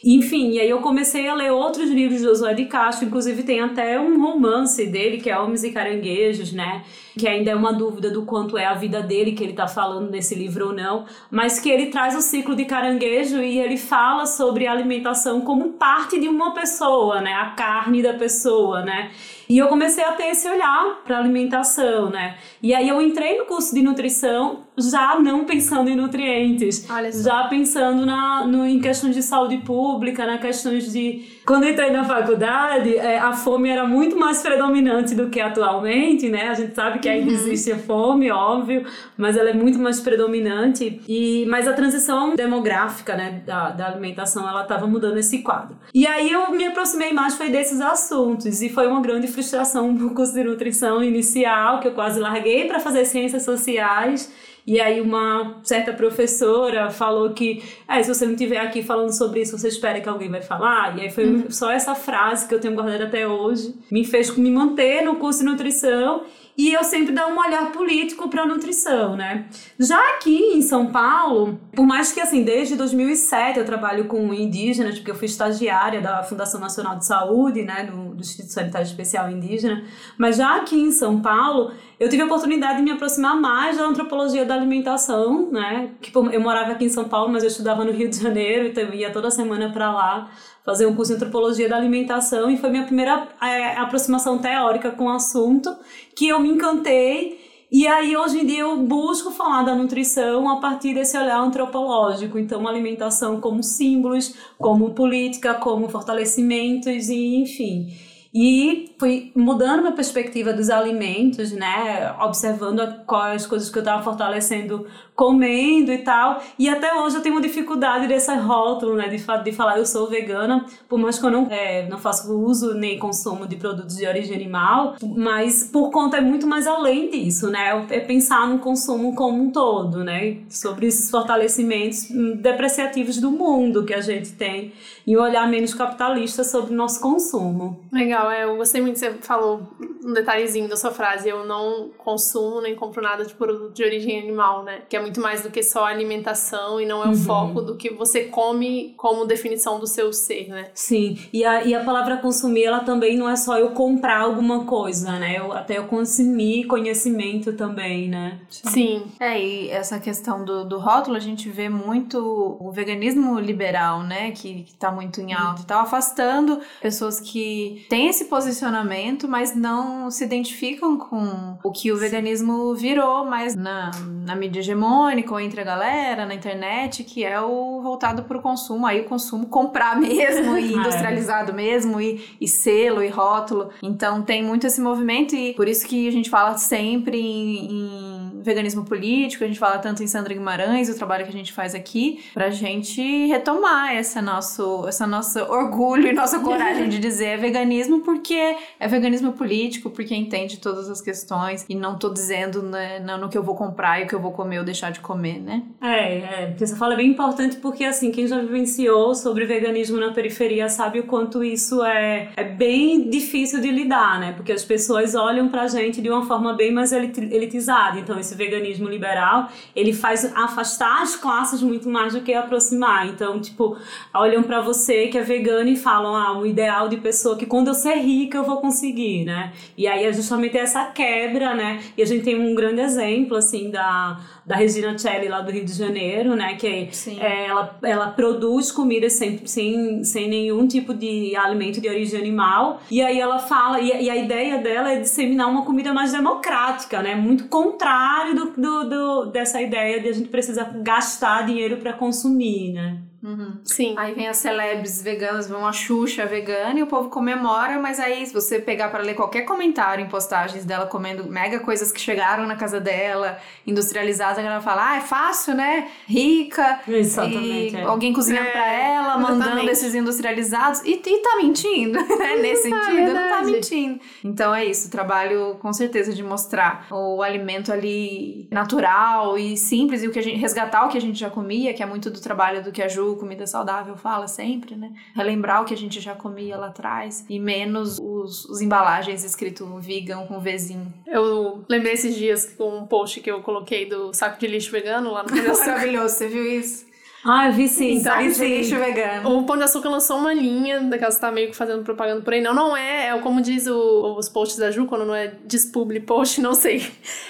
Enfim, 0.08 0.52
e 0.52 0.60
aí 0.60 0.70
eu 0.70 0.78
comecei 0.80 1.26
a 1.26 1.34
ler 1.34 1.50
outros 1.50 1.90
livros 1.90 2.20
de 2.20 2.26
Josué 2.26 2.54
de 2.54 2.66
Castro, 2.66 3.08
inclusive 3.08 3.42
tem 3.42 3.58
até 3.58 3.98
um 3.98 4.22
romance 4.22 4.86
dele, 4.86 5.18
que 5.18 5.28
é 5.28 5.36
Homens 5.36 5.64
e 5.64 5.72
Caranguejos, 5.72 6.52
né? 6.52 6.84
Que 7.18 7.26
ainda 7.26 7.50
é 7.50 7.54
uma 7.54 7.72
dúvida 7.72 8.10
do 8.10 8.22
quanto 8.26 8.58
é 8.58 8.66
a 8.66 8.74
vida 8.74 9.02
dele 9.02 9.32
que 9.32 9.42
ele 9.42 9.54
tá 9.54 9.66
falando 9.66 10.10
nesse 10.10 10.34
livro 10.34 10.66
ou 10.66 10.72
não, 10.72 11.06
mas 11.30 11.58
que 11.58 11.70
ele 11.70 11.86
traz 11.86 12.14
o 12.14 12.20
ciclo 12.20 12.54
de 12.54 12.66
caranguejo 12.66 13.38
e 13.38 13.58
ele 13.58 13.78
fala 13.78 14.26
sobre 14.26 14.66
a 14.66 14.72
alimentação 14.72 15.40
como 15.40 15.70
parte 15.70 16.20
de 16.20 16.28
uma 16.28 16.52
pessoa, 16.52 17.20
né? 17.20 17.32
A 17.32 17.50
carne 17.50 18.02
da 18.02 18.12
pessoa, 18.14 18.82
né? 18.82 19.10
E 19.48 19.56
eu 19.58 19.68
comecei 19.68 20.04
a 20.04 20.12
ter 20.12 20.24
esse 20.24 20.48
olhar 20.48 21.02
para 21.04 21.18
alimentação, 21.18 22.10
né? 22.10 22.36
E 22.62 22.74
aí 22.74 22.88
eu 22.88 23.00
entrei 23.00 23.38
no 23.38 23.46
curso 23.46 23.74
de 23.74 23.82
nutrição 23.82 24.64
já 24.76 25.18
não 25.18 25.44
pensando 25.44 25.88
em 25.88 25.96
nutrientes, 25.96 26.86
já 27.22 27.44
pensando 27.44 28.04
na, 28.04 28.46
no, 28.46 28.66
em 28.66 28.80
questões 28.80 29.14
de 29.14 29.22
saúde 29.22 29.58
pública, 29.58 30.26
na 30.26 30.38
questões 30.38 30.92
de 30.92 31.35
quando 31.46 31.62
eu 31.62 31.70
entrei 31.70 31.90
na 31.90 32.04
faculdade, 32.04 32.96
é, 32.96 33.18
a 33.18 33.32
fome 33.32 33.68
era 33.68 33.86
muito 33.86 34.18
mais 34.18 34.42
predominante 34.42 35.14
do 35.14 35.30
que 35.30 35.40
atualmente, 35.40 36.28
né? 36.28 36.48
A 36.48 36.54
gente 36.54 36.74
sabe 36.74 36.98
que 36.98 37.08
ainda 37.08 37.30
uhum. 37.30 37.36
existe 37.36 37.70
a 37.70 37.78
fome, 37.78 38.32
óbvio, 38.32 38.84
mas 39.16 39.36
ela 39.36 39.50
é 39.50 39.54
muito 39.54 39.78
mais 39.78 40.00
predominante. 40.00 41.00
E, 41.08 41.46
mas 41.46 41.68
a 41.68 41.72
transição 41.72 42.34
demográfica, 42.34 43.14
né, 43.14 43.42
da, 43.46 43.70
da 43.70 43.86
alimentação, 43.86 44.48
ela 44.48 44.62
estava 44.62 44.88
mudando 44.88 45.18
esse 45.18 45.38
quadro. 45.38 45.76
E 45.94 46.04
aí 46.04 46.32
eu 46.32 46.50
me 46.50 46.66
aproximei 46.66 47.12
mais 47.12 47.36
foi 47.36 47.48
desses 47.48 47.80
assuntos 47.80 48.60
e 48.60 48.68
foi 48.68 48.88
uma 48.88 49.00
grande 49.00 49.28
frustração 49.28 49.92
no 49.94 50.14
curso 50.14 50.34
de 50.34 50.42
nutrição 50.42 51.00
inicial 51.00 51.78
que 51.78 51.86
eu 51.86 51.92
quase 51.92 52.18
larguei 52.18 52.66
para 52.66 52.80
fazer 52.80 53.04
ciências 53.04 53.44
sociais 53.44 54.32
e 54.66 54.80
aí 54.80 55.00
uma 55.00 55.60
certa 55.62 55.92
professora 55.92 56.90
falou 56.90 57.30
que 57.30 57.62
é, 57.88 58.02
se 58.02 58.12
você 58.12 58.24
não 58.26 58.32
estiver 58.32 58.58
aqui 58.58 58.82
falando 58.82 59.12
sobre 59.12 59.42
isso, 59.42 59.56
você 59.56 59.68
espera 59.68 60.00
que 60.00 60.08
alguém 60.08 60.28
vai 60.28 60.42
falar. 60.42 60.98
E 60.98 61.02
aí 61.02 61.10
foi 61.10 61.26
uhum. 61.26 61.50
só 61.50 61.70
essa 61.70 61.94
frase 61.94 62.48
que 62.48 62.54
eu 62.54 62.60
tenho 62.60 62.74
guardado 62.74 63.04
até 63.04 63.28
hoje. 63.28 63.74
Me 63.92 64.04
fez 64.04 64.36
me 64.36 64.50
manter 64.50 65.02
no 65.02 65.16
curso 65.16 65.38
de 65.40 65.44
nutrição 65.44 66.24
e 66.56 66.72
eu 66.72 66.82
sempre 66.82 67.12
dou 67.12 67.28
um 67.28 67.38
olhar 67.38 67.70
político 67.72 68.28
para 68.28 68.42
a 68.42 68.46
nutrição, 68.46 69.14
né? 69.14 69.46
Já 69.78 70.00
aqui 70.10 70.54
em 70.54 70.62
São 70.62 70.86
Paulo, 70.86 71.60
por 71.74 71.86
mais 71.86 72.12
que 72.12 72.20
assim, 72.20 72.42
desde 72.42 72.76
2007 72.76 73.58
eu 73.58 73.64
trabalho 73.64 74.06
com 74.06 74.32
indígenas, 74.32 74.96
porque 74.96 75.10
eu 75.10 75.14
fui 75.14 75.26
estagiária 75.26 76.00
da 76.00 76.22
Fundação 76.22 76.60
Nacional 76.60 76.96
de 76.96 77.06
Saúde, 77.06 77.62
né, 77.62 77.84
do, 77.84 78.14
do 78.14 78.20
Instituto 78.20 78.52
Sanitário 78.52 78.86
Especial 78.86 79.30
Indígena, 79.30 79.84
mas 80.16 80.36
já 80.36 80.56
aqui 80.56 80.80
em 80.80 80.90
São 80.90 81.20
Paulo, 81.20 81.72
eu 82.00 82.08
tive 82.08 82.22
a 82.22 82.26
oportunidade 82.26 82.78
de 82.78 82.82
me 82.82 82.90
aproximar 82.90 83.36
mais 83.36 83.76
da 83.76 83.84
antropologia 83.84 84.44
da 84.44 84.54
alimentação, 84.54 85.50
né? 85.50 85.90
Que 86.00 86.10
eu 86.16 86.40
morava 86.40 86.72
aqui 86.72 86.84
em 86.84 86.88
São 86.88 87.04
Paulo, 87.04 87.32
mas 87.32 87.42
eu 87.42 87.48
estudava 87.48 87.84
no 87.84 87.92
Rio 87.92 88.08
de 88.08 88.20
Janeiro, 88.20 88.68
então 88.68 88.84
eu 88.84 88.94
ia 88.94 89.10
toda 89.10 89.30
semana 89.30 89.70
para 89.70 89.92
lá 89.92 90.30
fazer 90.66 90.84
um 90.84 90.94
curso 90.94 91.12
de 91.12 91.16
antropologia 91.16 91.68
da 91.68 91.76
alimentação 91.76 92.50
e 92.50 92.58
foi 92.58 92.68
minha 92.68 92.84
primeira 92.84 93.28
é, 93.40 93.78
aproximação 93.78 94.36
teórica 94.38 94.90
com 94.90 95.04
o 95.04 95.10
assunto 95.10 95.74
que 96.14 96.28
eu 96.28 96.40
me 96.40 96.50
encantei 96.50 97.46
e 97.70 97.86
aí 97.86 98.16
hoje 98.16 98.40
em 98.40 98.46
dia 98.46 98.60
eu 98.60 98.76
busco 98.76 99.30
falar 99.30 99.64
da 99.64 99.74
nutrição 99.74 100.48
a 100.48 100.60
partir 100.60 100.94
desse 100.94 101.18
olhar 101.18 101.38
antropológico, 101.38 102.38
então 102.38 102.66
alimentação 102.66 103.40
como 103.40 103.62
símbolos, 103.62 104.34
como 104.56 104.90
política, 104.90 105.54
como 105.54 105.88
fortalecimentos 105.88 107.08
e 107.08 107.36
enfim. 107.36 107.92
E 108.32 108.94
fui 108.98 109.32
mudando 109.34 109.80
minha 109.80 109.92
perspectiva 109.92 110.52
dos 110.52 110.68
alimentos, 110.68 111.52
né? 111.52 112.14
Observando 112.20 113.04
quais 113.06 113.46
coisas 113.46 113.70
que 113.70 113.78
eu 113.78 113.82
estava 113.82 114.02
fortalecendo 114.02 114.86
comendo 115.16 115.90
e 115.90 115.98
tal. 115.98 116.42
E 116.58 116.68
até 116.68 116.94
hoje 116.94 117.16
eu 117.16 117.22
tenho 117.22 117.34
uma 117.34 117.40
dificuldade 117.40 118.06
desse 118.06 118.32
rótulo, 118.36 118.94
né? 118.94 119.08
De, 119.08 119.16
de 119.16 119.52
falar 119.52 119.78
eu 119.78 119.86
sou 119.86 120.08
vegana, 120.08 120.66
por 120.88 120.98
mais 120.98 121.18
que 121.18 121.24
eu 121.24 121.30
não, 121.30 121.48
é, 121.50 121.88
não 121.88 121.98
faço 121.98 122.32
uso 122.38 122.74
nem 122.74 122.98
consumo 122.98 123.46
de 123.46 123.56
produtos 123.56 123.96
de 123.96 124.06
origem 124.06 124.36
animal, 124.36 124.96
mas 125.16 125.64
por 125.72 125.90
conta 125.90 126.18
é 126.18 126.20
muito 126.20 126.46
mais 126.46 126.66
além 126.66 127.10
disso, 127.10 127.50
né? 127.50 127.86
É 127.88 128.00
pensar 128.00 128.46
no 128.46 128.58
consumo 128.58 129.14
como 129.14 129.42
um 129.42 129.50
todo, 129.50 130.04
né? 130.04 130.38
Sobre 130.50 130.86
esses 130.86 131.10
fortalecimentos 131.10 132.08
depreciativos 132.42 133.18
do 133.18 133.30
mundo 133.30 133.84
que 133.84 133.94
a 133.94 134.00
gente 134.00 134.32
tem 134.32 134.72
e 135.06 135.16
olhar 135.16 135.48
menos 135.48 135.72
capitalista 135.72 136.44
sobre 136.44 136.74
o 136.74 136.76
nosso 136.76 137.00
consumo. 137.00 137.84
Legal, 137.92 138.30
é, 138.30 138.44
eu 138.44 138.56
gostei 138.56 138.82
muito, 138.82 138.98
você 138.98 139.12
falou 139.14 139.62
um 140.04 140.12
detalhezinho 140.12 140.68
da 140.68 140.76
sua 140.76 140.90
frase, 140.90 141.28
eu 141.28 141.46
não 141.46 141.90
consumo 141.96 142.60
nem 142.60 142.74
compro 142.74 143.02
nada 143.02 143.24
de 143.24 143.34
produto 143.34 143.72
de 143.72 143.82
origem 143.82 144.20
animal, 144.20 144.62
né? 144.62 144.82
Que 144.88 144.96
é 144.96 145.05
muito 145.06 145.20
mais 145.20 145.40
do 145.40 145.50
que 145.50 145.62
só 145.62 145.84
alimentação 145.84 146.80
e 146.80 146.84
não 146.84 147.00
é 147.00 147.06
o 147.06 147.10
uhum. 147.10 147.16
foco 147.16 147.62
do 147.62 147.76
que 147.76 147.90
você 147.90 148.24
come 148.24 148.92
como 148.96 149.24
definição 149.24 149.78
do 149.78 149.86
seu 149.86 150.12
ser, 150.12 150.48
né? 150.48 150.66
Sim, 150.74 151.16
e 151.32 151.44
a, 151.44 151.64
e 151.64 151.74
a 151.74 151.84
palavra 151.84 152.16
consumir, 152.16 152.64
ela 152.64 152.80
também 152.80 153.16
não 153.16 153.28
é 153.28 153.36
só 153.36 153.56
eu 153.56 153.70
comprar 153.70 154.22
alguma 154.22 154.64
coisa, 154.64 155.16
né? 155.18 155.38
Eu, 155.38 155.52
até 155.52 155.78
eu 155.78 155.84
consumir 155.84 156.64
conhecimento 156.64 157.52
também, 157.52 158.08
né? 158.08 158.40
Sim. 158.50 159.04
É, 159.20 159.40
e 159.40 159.70
essa 159.70 160.00
questão 160.00 160.44
do, 160.44 160.64
do 160.64 160.78
rótulo, 160.80 161.16
a 161.16 161.20
gente 161.20 161.48
vê 161.48 161.68
muito 161.68 162.18
o 162.60 162.72
veganismo 162.72 163.38
liberal, 163.38 164.02
né? 164.02 164.32
Que, 164.32 164.64
que 164.64 164.74
tá 164.74 164.90
muito 164.90 165.20
em 165.20 165.32
alta, 165.32 165.62
tá 165.62 165.80
afastando 165.82 166.60
pessoas 166.82 167.20
que 167.20 167.86
têm 167.88 168.08
esse 168.08 168.24
posicionamento, 168.24 169.28
mas 169.28 169.54
não 169.54 170.10
se 170.10 170.24
identificam 170.24 170.98
com 170.98 171.58
o 171.62 171.70
que 171.70 171.92
o 171.92 171.96
veganismo 171.96 172.74
virou 172.74 173.24
mais 173.24 173.54
na, 173.54 173.92
na 174.24 174.34
mídia 174.34 174.58
hegemônica 174.58 174.95
eletrônico 175.06 175.38
entre 175.38 175.60
a 175.60 175.64
galera 175.64 176.26
na 176.26 176.34
internet, 176.34 177.04
que 177.04 177.24
é 177.24 177.40
o 177.40 177.80
voltado 177.82 178.24
para 178.24 178.36
o 178.36 178.42
consumo, 178.42 178.86
aí 178.86 179.00
o 179.00 179.04
consumo 179.04 179.46
comprar 179.46 179.98
mesmo 179.98 180.56
e 180.58 180.74
é. 180.74 180.76
industrializado 180.76 181.52
mesmo 181.52 182.00
e, 182.00 182.24
e 182.40 182.48
selo 182.48 183.02
e 183.02 183.08
rótulo. 183.08 183.70
Então 183.82 184.22
tem 184.22 184.42
muito 184.42 184.66
esse 184.66 184.80
movimento 184.80 185.34
e 185.34 185.54
por 185.54 185.68
isso 185.68 185.86
que 185.86 186.08
a 186.08 186.12
gente 186.12 186.30
fala 186.30 186.56
sempre 186.58 187.18
em, 187.18 187.70
em 187.70 188.15
veganismo 188.46 188.84
político, 188.84 189.44
a 189.44 189.46
gente 189.46 189.58
fala 189.58 189.78
tanto 189.78 190.02
em 190.02 190.06
Sandra 190.06 190.32
Guimarães, 190.32 190.88
o 190.88 190.96
trabalho 190.96 191.24
que 191.24 191.30
a 191.30 191.32
gente 191.32 191.52
faz 191.52 191.74
aqui, 191.74 192.24
pra 192.32 192.48
gente 192.50 193.26
retomar 193.26 193.94
essa 193.94 194.22
nosso, 194.22 194.86
essa 194.88 195.06
nosso 195.06 195.38
orgulho 195.40 196.08
e 196.08 196.12
nossa 196.12 196.38
coragem 196.38 196.88
de 196.88 196.98
dizer 196.98 197.26
é 197.26 197.36
veganismo 197.36 198.00
porque 198.00 198.56
é 198.78 198.88
veganismo 198.88 199.32
político, 199.32 199.90
porque 199.90 200.14
entende 200.14 200.58
todas 200.58 200.88
as 200.88 201.00
questões 201.00 201.66
e 201.68 201.74
não 201.74 201.98
tô 201.98 202.08
dizendo 202.08 202.62
né, 202.62 203.00
no 203.00 203.28
que 203.28 203.36
eu 203.36 203.42
vou 203.42 203.56
comprar 203.56 204.00
e 204.00 204.04
o 204.04 204.06
que 204.06 204.14
eu 204.14 204.20
vou 204.20 204.32
comer 204.32 204.60
ou 204.60 204.64
deixar 204.64 204.90
de 204.90 205.00
comer, 205.00 205.40
né? 205.40 205.62
É, 205.80 206.18
é, 206.18 206.46
porque 206.46 206.64
essa 206.64 206.76
fala 206.76 206.94
é 206.94 206.96
bem 206.96 207.10
importante 207.10 207.56
porque, 207.56 207.84
assim, 207.84 208.12
quem 208.12 208.26
já 208.26 208.38
vivenciou 208.38 209.14
sobre 209.14 209.44
veganismo 209.44 209.98
na 209.98 210.12
periferia 210.12 210.68
sabe 210.68 211.00
o 211.00 211.04
quanto 211.04 211.42
isso 211.42 211.82
é, 211.82 212.28
é 212.36 212.44
bem 212.44 213.10
difícil 213.10 213.60
de 213.60 213.70
lidar, 213.70 214.20
né? 214.20 214.32
Porque 214.32 214.52
as 214.52 214.64
pessoas 214.64 215.14
olham 215.14 215.48
pra 215.48 215.66
gente 215.66 216.00
de 216.00 216.08
uma 216.08 216.24
forma 216.24 216.52
bem 216.54 216.72
mais 216.72 216.92
elitizada. 216.92 217.98
Então, 217.98 218.18
esse 218.18 218.35
veganismo 218.36 218.88
liberal, 218.88 219.50
ele 219.74 219.92
faz 219.92 220.24
afastar 220.36 221.02
as 221.02 221.16
classes 221.16 221.62
muito 221.62 221.88
mais 221.88 222.12
do 222.12 222.20
que 222.20 222.32
aproximar. 222.32 223.06
Então, 223.08 223.40
tipo, 223.40 223.76
olham 224.14 224.42
para 224.42 224.60
você 224.60 225.08
que 225.08 225.18
é 225.18 225.22
vegano 225.22 225.68
e 225.68 225.76
falam, 225.76 226.14
ah, 226.14 226.36
um 226.38 226.46
ideal 226.46 226.88
de 226.88 226.96
pessoa 226.96 227.36
que 227.36 227.46
quando 227.46 227.68
eu 227.68 227.74
ser 227.74 227.96
rica 227.96 228.38
eu 228.38 228.44
vou 228.44 228.58
conseguir, 228.58 229.24
né? 229.24 229.52
E 229.76 229.86
aí 229.86 230.04
é 230.04 230.12
justamente 230.12 230.56
essa 230.56 230.86
quebra, 230.86 231.54
né? 231.54 231.82
E 231.96 232.02
a 232.02 232.06
gente 232.06 232.24
tem 232.24 232.38
um 232.38 232.54
grande 232.54 232.80
exemplo, 232.80 233.36
assim, 233.36 233.70
da 233.70 234.18
da 234.46 234.54
Regina 234.54 234.96
Celli 234.96 235.28
lá 235.28 235.40
do 235.40 235.50
Rio 235.50 235.64
de 235.64 235.72
Janeiro, 235.72 236.36
né? 236.36 236.54
Que 236.54 236.88
é, 237.18 237.46
ela, 237.46 237.76
ela 237.82 238.10
produz 238.10 238.70
comida 238.70 239.10
sem, 239.10 239.44
sem, 239.44 240.04
sem 240.04 240.28
nenhum 240.28 240.68
tipo 240.68 240.94
de 240.94 241.34
alimento 241.34 241.80
de 241.80 241.88
origem 241.88 242.20
animal. 242.20 242.80
E 242.88 243.02
aí 243.02 243.18
ela 243.18 243.40
fala, 243.40 243.80
e, 243.80 244.04
e 244.04 244.08
a 244.08 244.16
ideia 244.16 244.58
dela 244.58 244.92
é 244.92 245.00
disseminar 245.00 245.48
uma 245.48 245.64
comida 245.64 245.92
mais 245.92 246.12
democrática, 246.12 247.02
né? 247.02 247.16
Muito 247.16 247.48
contrário 247.48 248.36
do, 248.36 248.50
do, 248.52 248.88
do, 248.88 249.26
dessa 249.26 249.60
ideia 249.60 250.00
de 250.00 250.08
a 250.08 250.12
gente 250.12 250.28
precisar 250.28 250.72
gastar 250.76 251.44
dinheiro 251.44 251.78
para 251.78 251.92
consumir, 251.92 252.72
né? 252.72 252.98
Uhum. 253.22 253.58
Sim. 253.64 253.94
Aí 253.98 254.14
vem 254.14 254.28
as 254.28 254.36
celebs 254.38 255.02
veganas, 255.02 255.48
vem 255.48 255.56
uma 255.58 255.72
Xuxa 255.72 256.26
vegana 256.26 256.78
e 256.78 256.82
o 256.82 256.86
povo 256.86 257.08
comemora, 257.08 257.78
mas 257.80 257.98
aí 257.98 258.24
se 258.26 258.32
você 258.32 258.58
pegar 258.60 258.88
para 258.88 259.02
ler 259.02 259.14
qualquer 259.14 259.42
comentário 259.42 260.04
em 260.04 260.08
postagens 260.08 260.64
dela 260.64 260.86
comendo 260.86 261.24
mega 261.30 261.58
coisas 261.60 261.90
que 261.90 262.00
chegaram 262.00 262.46
na 262.46 262.56
casa 262.56 262.78
dela, 262.80 263.38
industrializadas, 263.66 264.38
a 264.38 264.42
galera 264.42 264.60
fala, 264.60 264.90
ah, 264.92 264.96
é 264.96 265.00
fácil, 265.00 265.54
né? 265.54 265.88
Rica. 266.06 266.80
Exatamente, 266.86 267.74
E 267.74 267.76
é. 267.76 267.82
alguém 267.82 268.12
cozinhando 268.12 268.46
É, 268.48 268.52
pra 268.52 268.72
ela, 268.72 269.18
mandando 269.18 269.42
exatamente. 269.44 269.70
esses 269.70 269.94
industrializados. 269.94 270.82
E, 270.84 270.92
e 271.04 271.18
tá 271.22 271.36
mentindo, 271.36 271.98
né? 272.18 272.36
Nesse 272.36 272.70
Tá, 272.70 272.84
sentido, 272.84 273.12
não 273.14 273.28
tá 273.28 273.42
mentindo. 273.42 274.00
Então 274.24 274.54
é 274.54 274.64
isso, 274.64 274.90
trabalho 274.90 275.56
com 275.60 275.72
certeza 275.72 276.12
de 276.12 276.22
mostrar 276.22 276.86
o 276.90 277.22
alimento 277.22 277.72
ali 277.72 278.48
natural 278.50 279.38
e 279.38 279.56
simples 279.56 280.02
e 280.02 280.08
o 280.08 280.12
que 280.12 280.18
a 280.18 280.22
gente 280.22 280.38
resgatar 280.38 280.84
o 280.84 280.88
que 280.88 280.98
a 280.98 281.00
gente 281.00 281.18
já 281.18 281.30
comia, 281.30 281.72
que 281.74 281.82
é 281.82 281.86
muito 281.86 282.10
do 282.10 282.20
trabalho 282.20 282.62
do 282.62 282.70
que 282.72 282.82
a 282.82 282.88
Comida 283.14 283.46
saudável, 283.46 283.96
fala 283.96 284.26
sempre, 284.26 284.74
né? 284.74 284.92
Relembrar 285.14 285.62
o 285.62 285.64
que 285.64 285.74
a 285.74 285.76
gente 285.76 286.00
já 286.00 286.14
comia 286.14 286.56
lá 286.56 286.68
atrás 286.68 287.24
e 287.28 287.38
menos 287.38 287.98
os, 288.00 288.44
os 288.46 288.60
embalagens 288.60 289.22
escrito 289.22 289.66
vegan 289.78 290.26
com 290.26 290.40
Vzinho. 290.40 290.92
Eu 291.06 291.64
lembrei 291.68 291.92
esses 291.92 292.16
dias 292.16 292.54
com 292.56 292.78
um 292.78 292.86
post 292.86 293.20
que 293.20 293.30
eu 293.30 293.42
coloquei 293.42 293.88
do 293.88 294.12
saco 294.12 294.40
de 294.40 294.46
lixo 294.46 294.72
vegano 294.72 295.12
lá 295.12 295.22
no. 295.22 295.30
Maravilhoso, 295.76 296.14
você 296.14 296.26
viu 296.26 296.44
isso? 296.44 296.86
Ah, 297.28 297.48
eu 297.48 297.52
vi 297.52 297.66
sim, 297.68 297.98
Saco 298.00 298.22
vi 298.22 298.34
sim. 298.34 298.58
lixo 298.58 298.76
vegano. 298.76 299.36
O 299.38 299.42
Pão 299.44 299.56
de 299.56 299.64
Açúcar 299.64 299.88
lançou 299.88 300.16
uma 300.18 300.32
linha, 300.32 300.80
daquelas 300.80 301.16
que 301.16 301.20
tá 301.20 301.32
meio 301.32 301.48
que 301.50 301.56
fazendo 301.56 301.82
propaganda 301.82 302.20
por 302.22 302.32
aí. 302.32 302.40
Não, 302.40 302.54
não 302.54 302.76
é, 302.76 303.08
é 303.08 303.18
como 303.18 303.40
diz 303.40 303.66
o- 303.66 304.16
os 304.16 304.28
posts 304.28 304.56
da 304.58 304.70
Ju, 304.70 304.86
quando 304.86 305.04
não 305.04 305.14
é 305.14 305.32
despubli 305.44 305.98
post, 306.00 306.40
não 306.42 306.54
sei. 306.54 306.86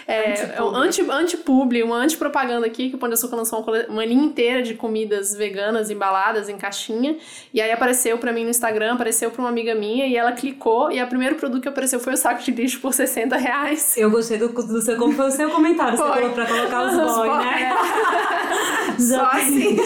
É, 0.06 0.56
é 0.56 0.62
um 0.62 0.74
anti, 0.76 1.00
anti-publi, 1.10 1.82
uma 1.82 1.96
anti-propaganda 1.96 2.66
aqui, 2.66 2.90
que 2.90 2.96
o 2.96 2.98
Pão 2.98 3.08
de 3.08 3.14
Açúcar 3.14 3.36
lançou 3.36 3.60
uma, 3.62 3.84
uma 3.88 4.04
linha 4.04 4.24
inteira 4.24 4.62
de 4.62 4.74
comidas 4.74 5.34
veganas 5.34 5.90
embaladas 5.90 6.48
em 6.48 6.58
caixinha. 6.58 7.16
E 7.54 7.60
aí 7.60 7.72
apareceu 7.72 8.18
pra 8.18 8.32
mim 8.32 8.44
no 8.44 8.50
Instagram, 8.50 8.94
apareceu 8.94 9.30
pra 9.30 9.40
uma 9.40 9.48
amiga 9.48 9.74
minha, 9.74 10.06
e 10.06 10.16
ela 10.16 10.32
clicou, 10.32 10.90
e 10.92 11.02
o 11.02 11.06
primeiro 11.06 11.36
produto 11.36 11.62
que 11.62 11.68
apareceu 11.68 11.98
foi 12.00 12.12
o 12.12 12.16
saco 12.18 12.42
de 12.42 12.50
lixo 12.50 12.80
por 12.80 12.92
60 12.92 13.36
reais. 13.36 13.96
Eu 13.96 14.10
gostei 14.10 14.36
do, 14.36 14.48
do 14.48 14.82
seu, 14.82 14.96
como 14.98 15.14
foi 15.14 15.28
o 15.28 15.30
seu 15.30 15.48
comentário, 15.50 15.96
você 15.96 16.04
falou 16.04 16.30
pra 16.30 16.44
colocar 16.46 16.82
os 16.86 16.94
Os 16.94 17.14
boy, 17.16 17.28
boy, 17.28 17.38
né? 17.38 17.72
Só 18.98 19.16
Já, 19.18 19.30
assim. 19.32 19.76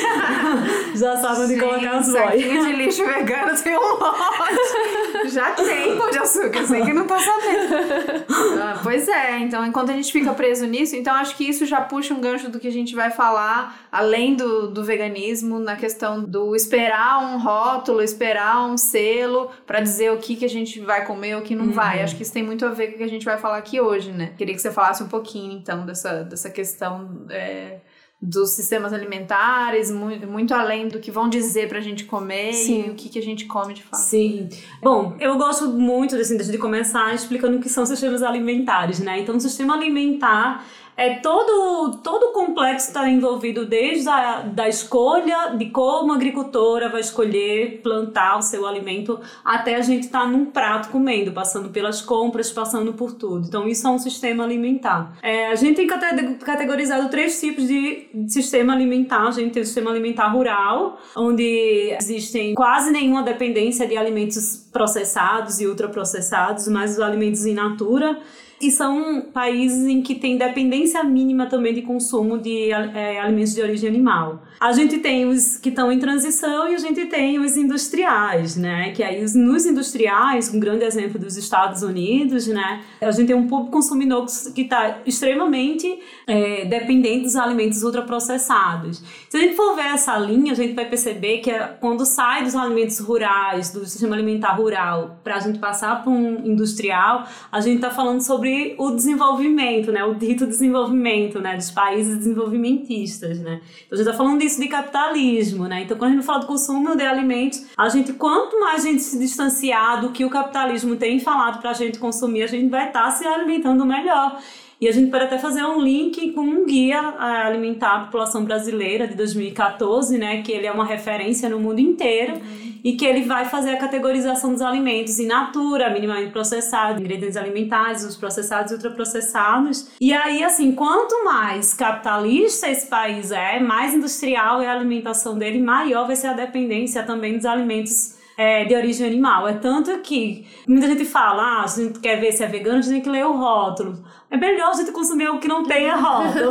Já 0.94 1.16
sabe 1.16 1.40
onde 1.42 1.58
colocar 1.58 2.00
os 2.00 2.06
boy. 2.06 2.20
saquinho 2.20 2.64
de 2.66 2.72
lixo 2.72 3.04
vegano 3.04 3.56
tem 3.62 3.76
um 3.76 3.98
monte. 3.98 5.30
Já 5.30 5.52
tem 5.52 5.96
pão 5.96 6.10
de 6.10 6.18
açúcar, 6.18 6.66
sei 6.66 6.82
que 6.82 6.92
não 6.92 7.06
tá 7.06 7.18
sabendo. 7.18 8.24
Ah, 8.60 8.80
pois 8.82 9.06
é, 9.08 9.38
então 9.38 9.64
enquanto 9.64 9.90
a 9.90 9.92
gente 9.92 10.12
fica 10.12 10.32
preso 10.32 10.66
nisso, 10.66 10.96
então 10.96 11.14
acho 11.14 11.36
que 11.36 11.48
isso 11.48 11.66
já 11.66 11.80
puxa 11.80 12.14
um 12.14 12.20
gancho 12.20 12.50
do 12.50 12.58
que 12.58 12.68
a 12.68 12.72
gente 12.72 12.94
vai 12.94 13.10
falar, 13.10 13.86
além 13.92 14.34
do, 14.34 14.68
do 14.68 14.84
veganismo, 14.84 15.58
na 15.58 15.76
questão 15.76 16.22
do 16.22 16.56
esperar 16.56 17.22
um 17.22 17.38
rótulo, 17.38 18.02
esperar 18.02 18.66
um 18.66 18.76
selo 18.76 19.50
pra 19.66 19.80
dizer 19.80 20.12
o 20.12 20.18
que, 20.18 20.36
que 20.36 20.44
a 20.44 20.48
gente 20.48 20.80
vai 20.80 21.04
comer 21.04 21.34
ou 21.34 21.40
o 21.40 21.44
que 21.44 21.54
não 21.54 21.70
vai. 21.70 22.02
Acho 22.02 22.16
que 22.16 22.22
isso 22.22 22.32
tem 22.32 22.42
muito 22.42 22.64
a 22.64 22.70
ver 22.70 22.88
com 22.88 22.94
o 22.94 22.98
que 22.98 23.04
a 23.04 23.08
gente 23.08 23.24
vai 23.24 23.38
falar 23.38 23.58
aqui 23.58 23.80
hoje, 23.80 24.12
né? 24.12 24.32
Queria 24.36 24.54
que 24.54 24.60
você 24.60 24.70
falasse 24.70 25.02
um 25.02 25.08
pouquinho, 25.08 25.52
então, 25.52 25.84
dessa, 25.86 26.24
dessa 26.24 26.50
questão. 26.50 27.26
é, 27.30 27.78
dos 28.22 28.50
sistemas 28.50 28.92
alimentares, 28.92 29.90
muito, 29.90 30.26
muito 30.26 30.52
além 30.52 30.88
do 30.88 30.98
que 30.98 31.10
vão 31.10 31.28
dizer 31.28 31.68
pra 31.68 31.80
gente 31.80 32.04
comer 32.04 32.52
Sim. 32.52 32.86
e 32.86 32.90
o 32.90 32.94
que, 32.94 33.08
que 33.08 33.18
a 33.18 33.22
gente 33.22 33.46
come 33.46 33.72
de 33.72 33.82
fato. 33.82 34.00
Sim. 34.00 34.48
Bom, 34.82 35.16
eu 35.18 35.38
gosto 35.38 35.68
muito 35.68 36.14
assim, 36.16 36.36
de 36.36 36.58
começar 36.58 37.14
explicando 37.14 37.56
o 37.56 37.60
que 37.60 37.70
são 37.70 37.86
sistemas 37.86 38.22
alimentares, 38.22 39.00
né? 39.00 39.20
Então, 39.20 39.36
o 39.36 39.40
sistema 39.40 39.74
alimentar 39.74 40.66
é 41.00 41.14
todo 41.14 41.96
todo 42.02 42.24
o 42.24 42.32
complexo 42.32 42.88
está 42.88 43.08
envolvido 43.08 43.64
desde 43.64 44.06
a 44.10 44.42
da 44.42 44.68
escolha 44.68 45.54
de 45.56 45.70
como 45.70 46.12
a 46.12 46.14
agricultora 46.14 46.90
vai 46.90 47.00
escolher 47.00 47.80
plantar 47.82 48.36
o 48.38 48.42
seu 48.42 48.66
alimento 48.66 49.18
até 49.42 49.76
a 49.76 49.80
gente 49.80 50.04
estar 50.04 50.28
num 50.28 50.44
prato 50.44 50.90
comendo, 50.90 51.32
passando 51.32 51.70
pelas 51.70 52.02
compras, 52.02 52.50
passando 52.50 52.92
por 52.92 53.14
tudo. 53.14 53.46
Então, 53.46 53.66
isso 53.66 53.86
é 53.86 53.90
um 53.90 53.98
sistema 53.98 54.44
alimentar. 54.44 55.16
É, 55.22 55.46
a 55.46 55.54
gente 55.54 55.76
tem 55.76 55.86
cate- 55.86 56.34
categorizado 56.44 57.08
três 57.08 57.40
tipos 57.40 57.66
de 57.66 58.08
sistema 58.28 58.74
alimentar. 58.74 59.26
A 59.28 59.30
gente 59.30 59.52
tem 59.52 59.62
o 59.62 59.66
sistema 59.66 59.90
alimentar 59.90 60.28
rural, 60.28 60.98
onde 61.16 61.96
existem 61.98 62.54
quase 62.54 62.90
nenhuma 62.90 63.22
dependência 63.22 63.86
de 63.86 63.96
alimentos 63.96 64.68
processados 64.70 65.60
e 65.60 65.66
ultraprocessados, 65.66 66.68
mas 66.68 66.92
os 66.92 67.00
alimentos 67.00 67.46
in 67.46 67.54
natura. 67.54 68.18
E 68.60 68.70
são 68.70 69.22
países 69.32 69.86
em 69.86 70.02
que 70.02 70.14
tem 70.14 70.36
dependência 70.36 71.02
mínima 71.02 71.46
também 71.46 71.72
de 71.72 71.80
consumo 71.80 72.36
de 72.36 72.70
eh, 72.70 73.18
alimentos 73.18 73.54
de 73.54 73.62
origem 73.62 73.88
animal. 73.88 74.42
A 74.60 74.72
gente 74.72 74.98
tem 74.98 75.26
os 75.26 75.56
que 75.56 75.70
estão 75.70 75.90
em 75.90 75.98
transição 75.98 76.70
e 76.70 76.74
a 76.74 76.78
gente 76.78 77.06
tem 77.06 77.38
os 77.38 77.56
industriais, 77.56 78.56
né? 78.56 78.90
Que 78.92 79.02
aí 79.02 79.24
os- 79.24 79.34
nos 79.34 79.64
industriais, 79.64 80.52
um 80.52 80.60
grande 80.60 80.84
exemplo 80.84 81.18
dos 81.18 81.38
Estados 81.38 81.82
Unidos, 81.82 82.46
né? 82.46 82.82
A 83.00 83.10
gente 83.10 83.28
tem 83.28 83.34
um 83.36 83.46
público 83.46 83.72
consumidor 83.72 84.26
que 84.54 84.60
está 84.60 84.98
extremamente 85.06 85.98
eh, 86.26 86.66
dependente 86.66 87.22
dos 87.24 87.36
alimentos 87.36 87.82
ultraprocessados. 87.82 89.02
Se 89.30 89.36
a 89.36 89.40
gente 89.40 89.56
for 89.56 89.74
ver 89.74 89.86
essa 89.86 90.16
linha, 90.18 90.52
a 90.52 90.54
gente 90.54 90.74
vai 90.74 90.84
perceber 90.84 91.38
que 91.38 91.50
é 91.50 91.58
quando 91.80 92.04
sai 92.04 92.44
dos 92.44 92.54
alimentos 92.54 92.98
rurais, 93.00 93.72
do 93.72 93.84
sistema 93.86 94.14
alimentar 94.14 94.52
rural, 94.52 95.18
para 95.24 95.36
a 95.36 95.40
gente 95.40 95.58
passar 95.58 96.02
para 96.02 96.12
um 96.12 96.46
industrial, 96.46 97.26
a 97.50 97.60
gente 97.60 97.76
está 97.76 97.90
falando 97.90 98.20
sobre 98.20 98.74
o 98.78 98.90
desenvolvimento, 98.90 99.90
né? 99.90 100.04
O 100.04 100.14
dito 100.14 100.46
desenvolvimento, 100.46 101.40
né? 101.40 101.56
Dos 101.56 101.70
países 101.70 102.18
desenvolvimentistas, 102.18 103.38
né? 103.40 103.60
Então 103.86 103.92
a 103.92 103.96
gente 103.96 104.06
está 104.06 104.12
falando 104.12 104.38
disso 104.50 104.60
de 104.60 104.68
capitalismo, 104.68 105.66
né? 105.68 105.82
Então 105.82 105.96
quando 105.96 106.12
a 106.12 106.14
gente 106.16 106.24
fala 106.24 106.40
do 106.40 106.46
consumo 106.46 106.96
de 106.96 107.04
alimentos, 107.04 107.64
a 107.76 107.88
gente 107.88 108.12
quanto 108.12 108.58
mais 108.58 108.84
a 108.84 108.88
gente 108.88 109.02
se 109.02 109.18
distanciar 109.18 110.00
do 110.00 110.10
que 110.10 110.24
o 110.24 110.30
capitalismo 110.30 110.96
tem 110.96 111.20
falado 111.20 111.60
para 111.60 111.70
a 111.70 111.74
gente 111.74 111.98
consumir, 111.98 112.42
a 112.42 112.46
gente 112.46 112.68
vai 112.68 112.88
estar 112.88 113.10
se 113.12 113.24
alimentando 113.26 113.84
melhor. 113.86 114.38
E 114.80 114.88
a 114.88 114.92
gente 114.92 115.10
pode 115.10 115.24
até 115.24 115.36
fazer 115.36 115.62
um 115.62 115.78
link 115.78 116.32
com 116.32 116.40
um 116.40 116.64
guia 116.64 116.98
a 116.98 117.46
alimentar 117.46 117.96
a 117.96 118.00
população 118.04 118.44
brasileira 118.44 119.06
de 119.06 119.14
2014, 119.14 120.16
né? 120.16 120.40
Que 120.40 120.52
ele 120.52 120.66
é 120.66 120.72
uma 120.72 120.86
referência 120.86 121.50
no 121.50 121.60
mundo 121.60 121.80
inteiro 121.80 122.40
e 122.82 122.94
que 122.94 123.04
ele 123.04 123.24
vai 123.24 123.44
fazer 123.44 123.72
a 123.72 123.76
categorização 123.76 124.52
dos 124.54 124.62
alimentos 124.62 125.18
in 125.18 125.26
natura, 125.26 125.90
minimamente 125.90 126.32
processados, 126.32 126.98
ingredientes 126.98 127.36
alimentares, 127.36 128.04
os 128.04 128.16
processados 128.16 128.72
e 128.72 128.74
ultraprocessados. 128.76 129.90
E 130.00 130.14
aí, 130.14 130.42
assim, 130.42 130.72
quanto 130.72 131.24
mais 131.24 131.74
capitalista 131.74 132.66
esse 132.66 132.86
país 132.86 133.30
é, 133.32 133.60
mais 133.60 133.92
industrial 133.92 134.62
é 134.62 134.66
a 134.66 134.72
alimentação 134.72 135.38
dele, 135.38 135.60
maior 135.60 136.06
vai 136.06 136.16
ser 136.16 136.28
a 136.28 136.32
dependência 136.32 137.02
também 137.02 137.36
dos 137.36 137.44
alimentos 137.44 138.18
é, 138.40 138.64
de 138.64 138.74
origem 138.74 139.06
animal. 139.06 139.46
É 139.46 139.52
tanto 139.52 139.98
que 139.98 140.46
muita 140.66 140.86
gente 140.86 141.04
fala, 141.04 141.60
ah, 141.60 141.68
se 141.68 141.82
a 141.82 141.84
gente 141.84 142.00
quer 142.00 142.18
ver 142.18 142.32
se 142.32 142.42
é 142.42 142.46
vegano, 142.46 142.78
a 142.78 142.80
gente 142.80 142.94
tem 142.94 143.02
que 143.02 143.10
ler 143.10 143.26
o 143.26 143.36
rótulo. 143.36 144.02
É 144.30 144.36
melhor 144.38 144.70
a 144.70 144.72
gente 144.72 144.92
consumir 144.92 145.26
algo 145.26 145.38
que 145.38 145.46
não 145.46 145.62
tenha 145.62 145.94
rótulo. 146.00 146.50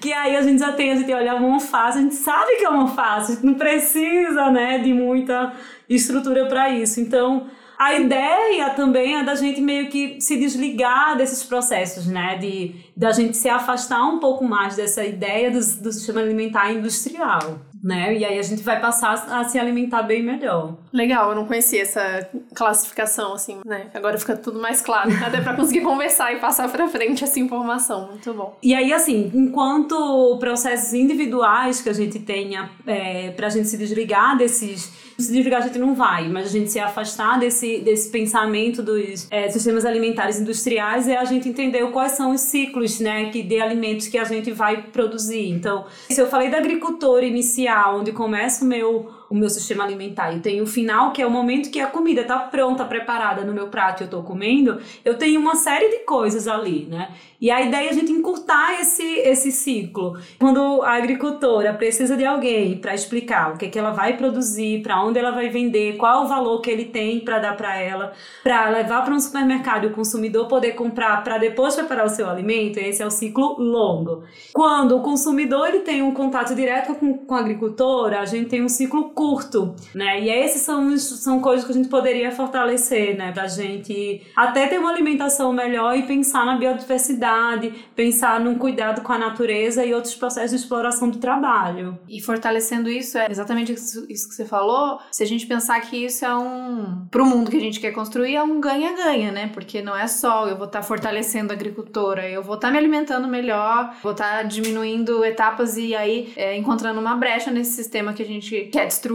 que 0.00 0.10
aí 0.10 0.34
a 0.34 0.40
gente 0.40 0.58
já 0.58 0.72
tem, 0.72 0.90
a 0.90 0.96
gente 0.96 1.12
olha 1.12 1.34
uma 1.34 1.52
alface, 1.52 1.98
a 1.98 2.00
gente 2.00 2.14
sabe 2.14 2.56
que 2.56 2.64
é 2.64 2.68
uma 2.70 2.84
alface, 2.84 3.32
a 3.32 3.34
gente 3.34 3.44
não 3.44 3.54
precisa, 3.56 4.50
né, 4.50 4.78
de 4.78 4.94
muita 4.94 5.52
estrutura 5.86 6.46
para 6.46 6.70
isso. 6.70 6.98
Então, 6.98 7.46
a 7.78 7.94
ideia 7.94 8.70
também 8.70 9.16
é 9.18 9.22
da 9.22 9.34
gente 9.34 9.60
meio 9.60 9.90
que 9.90 10.18
se 10.22 10.36
desligar 10.38 11.14
desses 11.14 11.44
processos, 11.44 12.06
né? 12.06 12.36
De 12.36 12.74
da 12.96 13.12
gente 13.12 13.36
se 13.36 13.48
afastar 13.48 14.02
um 14.02 14.18
pouco 14.18 14.44
mais 14.44 14.74
dessa 14.74 15.04
ideia 15.04 15.50
do, 15.50 15.58
do 15.58 15.92
sistema 15.92 16.20
alimentar 16.20 16.72
industrial, 16.72 17.60
né? 17.82 18.16
E 18.16 18.24
aí 18.24 18.38
a 18.38 18.42
gente 18.42 18.62
vai 18.62 18.80
passar 18.80 19.26
a 19.30 19.44
se 19.44 19.58
alimentar 19.58 20.02
bem 20.02 20.22
melhor. 20.22 20.76
Legal, 20.92 21.30
eu 21.30 21.36
não 21.36 21.46
conhecia 21.46 21.82
essa 21.82 22.28
classificação, 22.54 23.34
assim, 23.34 23.60
né? 23.64 23.88
Agora 23.94 24.18
fica 24.18 24.36
tudo 24.36 24.60
mais 24.60 24.80
claro. 24.80 25.10
Até 25.24 25.40
pra 25.40 25.54
conseguir 25.54 25.80
conversar 25.82 26.32
e 26.32 26.38
passar 26.38 26.70
pra 26.70 26.88
frente 26.88 27.24
essa 27.24 27.38
informação. 27.38 28.08
Muito 28.08 28.32
bom. 28.34 28.56
E 28.62 28.74
aí, 28.74 28.92
assim, 28.92 29.30
enquanto 29.34 30.36
processos 30.38 30.92
individuais 30.92 31.80
que 31.80 31.88
a 31.88 31.92
gente 31.92 32.18
tenha 32.18 32.70
é, 32.86 33.30
pra 33.30 33.48
gente 33.48 33.68
se 33.68 33.76
desligar 33.76 34.36
desses. 34.36 35.07
Desligar 35.18 35.62
a 35.62 35.66
gente 35.66 35.78
não 35.78 35.94
vai, 35.94 36.28
mas 36.28 36.46
a 36.46 36.50
gente 36.50 36.70
se 36.70 36.78
afastar 36.78 37.40
desse, 37.40 37.78
desse 37.80 38.08
pensamento 38.08 38.82
dos 38.82 39.26
é, 39.30 39.48
sistemas 39.48 39.84
alimentares 39.84 40.38
industriais 40.38 41.08
é 41.08 41.16
a 41.16 41.24
gente 41.24 41.48
entender 41.48 41.84
quais 41.90 42.12
são 42.12 42.30
os 42.30 42.40
ciclos, 42.42 43.00
né, 43.00 43.30
que, 43.30 43.42
de 43.42 43.60
alimentos 43.60 44.06
que 44.06 44.16
a 44.16 44.24
gente 44.24 44.52
vai 44.52 44.82
produzir. 44.82 45.48
Então, 45.48 45.86
se 46.08 46.20
eu 46.20 46.28
falei 46.28 46.50
da 46.50 46.58
agricultura 46.58 47.24
inicial, 47.24 47.98
onde 47.98 48.12
começa 48.12 48.64
o 48.64 48.68
meu 48.68 49.17
o 49.30 49.34
meu 49.34 49.50
sistema 49.50 49.84
alimentar. 49.84 50.32
Eu 50.32 50.40
tenho 50.40 50.64
o 50.64 50.66
final, 50.66 51.12
que 51.12 51.20
é 51.20 51.26
o 51.26 51.30
momento 51.30 51.70
que 51.70 51.80
a 51.80 51.86
comida 51.86 52.22
está 52.22 52.38
pronta, 52.38 52.84
preparada 52.84 53.44
no 53.44 53.52
meu 53.52 53.68
prato 53.68 54.00
e 54.00 54.04
eu 54.04 54.06
estou 54.06 54.22
comendo. 54.22 54.80
Eu 55.04 55.18
tenho 55.18 55.40
uma 55.40 55.54
série 55.54 55.88
de 55.90 55.98
coisas 56.04 56.48
ali, 56.48 56.86
né? 56.90 57.10
E 57.40 57.50
a 57.50 57.62
ideia 57.62 57.88
é 57.88 57.90
a 57.90 57.94
gente 57.94 58.10
encurtar 58.10 58.80
esse, 58.80 59.04
esse 59.20 59.52
ciclo. 59.52 60.18
Quando 60.40 60.82
a 60.82 60.94
agricultora 60.94 61.72
precisa 61.72 62.16
de 62.16 62.24
alguém 62.24 62.78
para 62.78 62.94
explicar 62.94 63.54
o 63.54 63.56
que, 63.56 63.66
é 63.66 63.68
que 63.68 63.78
ela 63.78 63.92
vai 63.92 64.16
produzir, 64.16 64.82
para 64.82 65.00
onde 65.04 65.18
ela 65.18 65.30
vai 65.30 65.48
vender, 65.48 65.96
qual 65.96 66.24
o 66.24 66.28
valor 66.28 66.60
que 66.60 66.70
ele 66.70 66.86
tem 66.86 67.20
para 67.20 67.38
dar 67.38 67.56
para 67.56 67.76
ela, 67.76 68.12
para 68.42 68.68
levar 68.70 69.04
para 69.04 69.14
um 69.14 69.20
supermercado 69.20 69.84
e 69.84 69.86
o 69.86 69.92
consumidor 69.92 70.48
poder 70.48 70.72
comprar 70.72 71.22
para 71.22 71.38
depois 71.38 71.76
preparar 71.76 72.06
o 72.06 72.08
seu 72.08 72.28
alimento, 72.28 72.78
esse 72.78 73.02
é 73.02 73.06
o 73.06 73.10
ciclo 73.10 73.56
longo. 73.60 74.24
Quando 74.52 74.96
o 74.96 75.02
consumidor 75.02 75.68
ele 75.68 75.80
tem 75.80 76.02
um 76.02 76.12
contato 76.12 76.56
direto 76.56 76.94
com, 76.96 77.18
com 77.18 77.34
a 77.34 77.38
agricultora, 77.38 78.20
a 78.20 78.26
gente 78.26 78.48
tem 78.48 78.64
um 78.64 78.68
ciclo 78.68 79.10
curto, 79.18 79.74
né? 79.92 80.20
E 80.20 80.30
esses 80.30 80.62
são, 80.62 80.96
são 80.96 81.40
coisas 81.40 81.64
que 81.64 81.72
a 81.72 81.74
gente 81.74 81.88
poderia 81.88 82.30
fortalecer, 82.30 83.18
né? 83.18 83.32
Para 83.32 83.42
a 83.42 83.48
gente 83.48 84.22
até 84.36 84.68
ter 84.68 84.78
uma 84.78 84.90
alimentação 84.90 85.52
melhor 85.52 85.98
e 85.98 86.04
pensar 86.04 86.46
na 86.46 86.56
biodiversidade 86.56 87.74
pensar 87.96 88.38
num 88.38 88.54
cuidado 88.56 89.02
com 89.02 89.12
a 89.12 89.18
natureza 89.18 89.84
e 89.84 89.92
outros 89.92 90.14
processos 90.14 90.50
de 90.50 90.56
exploração 90.58 91.10
do 91.10 91.18
trabalho. 91.18 91.98
E 92.08 92.20
fortalecendo 92.20 92.88
isso, 92.88 93.18
é 93.18 93.26
exatamente 93.28 93.72
isso 93.72 94.28
que 94.28 94.34
você 94.36 94.44
falou. 94.44 95.00
Se 95.10 95.24
a 95.24 95.26
gente 95.26 95.48
pensar 95.48 95.80
que 95.80 95.96
isso 95.96 96.24
é 96.24 96.32
um. 96.36 97.04
para 97.10 97.20
o 97.20 97.26
mundo 97.26 97.50
que 97.50 97.56
a 97.56 97.60
gente 97.60 97.80
quer 97.80 97.90
construir, 97.90 98.36
é 98.36 98.42
um 98.42 98.60
ganha-ganha, 98.60 99.32
né? 99.32 99.50
Porque 99.52 99.82
não 99.82 99.96
é 99.96 100.06
só 100.06 100.46
eu 100.46 100.56
vou 100.56 100.66
estar 100.66 100.78
tá 100.78 100.84
fortalecendo 100.84 101.52
a 101.52 101.56
agricultora, 101.56 102.28
eu 102.28 102.40
vou 102.40 102.54
estar 102.54 102.68
tá 102.68 102.72
me 102.72 102.78
alimentando 102.78 103.26
melhor, 103.26 103.96
vou 104.00 104.12
estar 104.12 104.36
tá 104.36 104.42
diminuindo 104.44 105.24
etapas 105.24 105.76
e 105.76 105.96
aí 105.96 106.32
é, 106.36 106.56
encontrando 106.56 107.00
uma 107.00 107.16
brecha 107.16 107.50
nesse 107.50 107.72
sistema 107.72 108.12
que 108.12 108.22
a 108.22 108.26
gente 108.26 108.68
quer 108.72 108.86
destruir. 108.86 109.07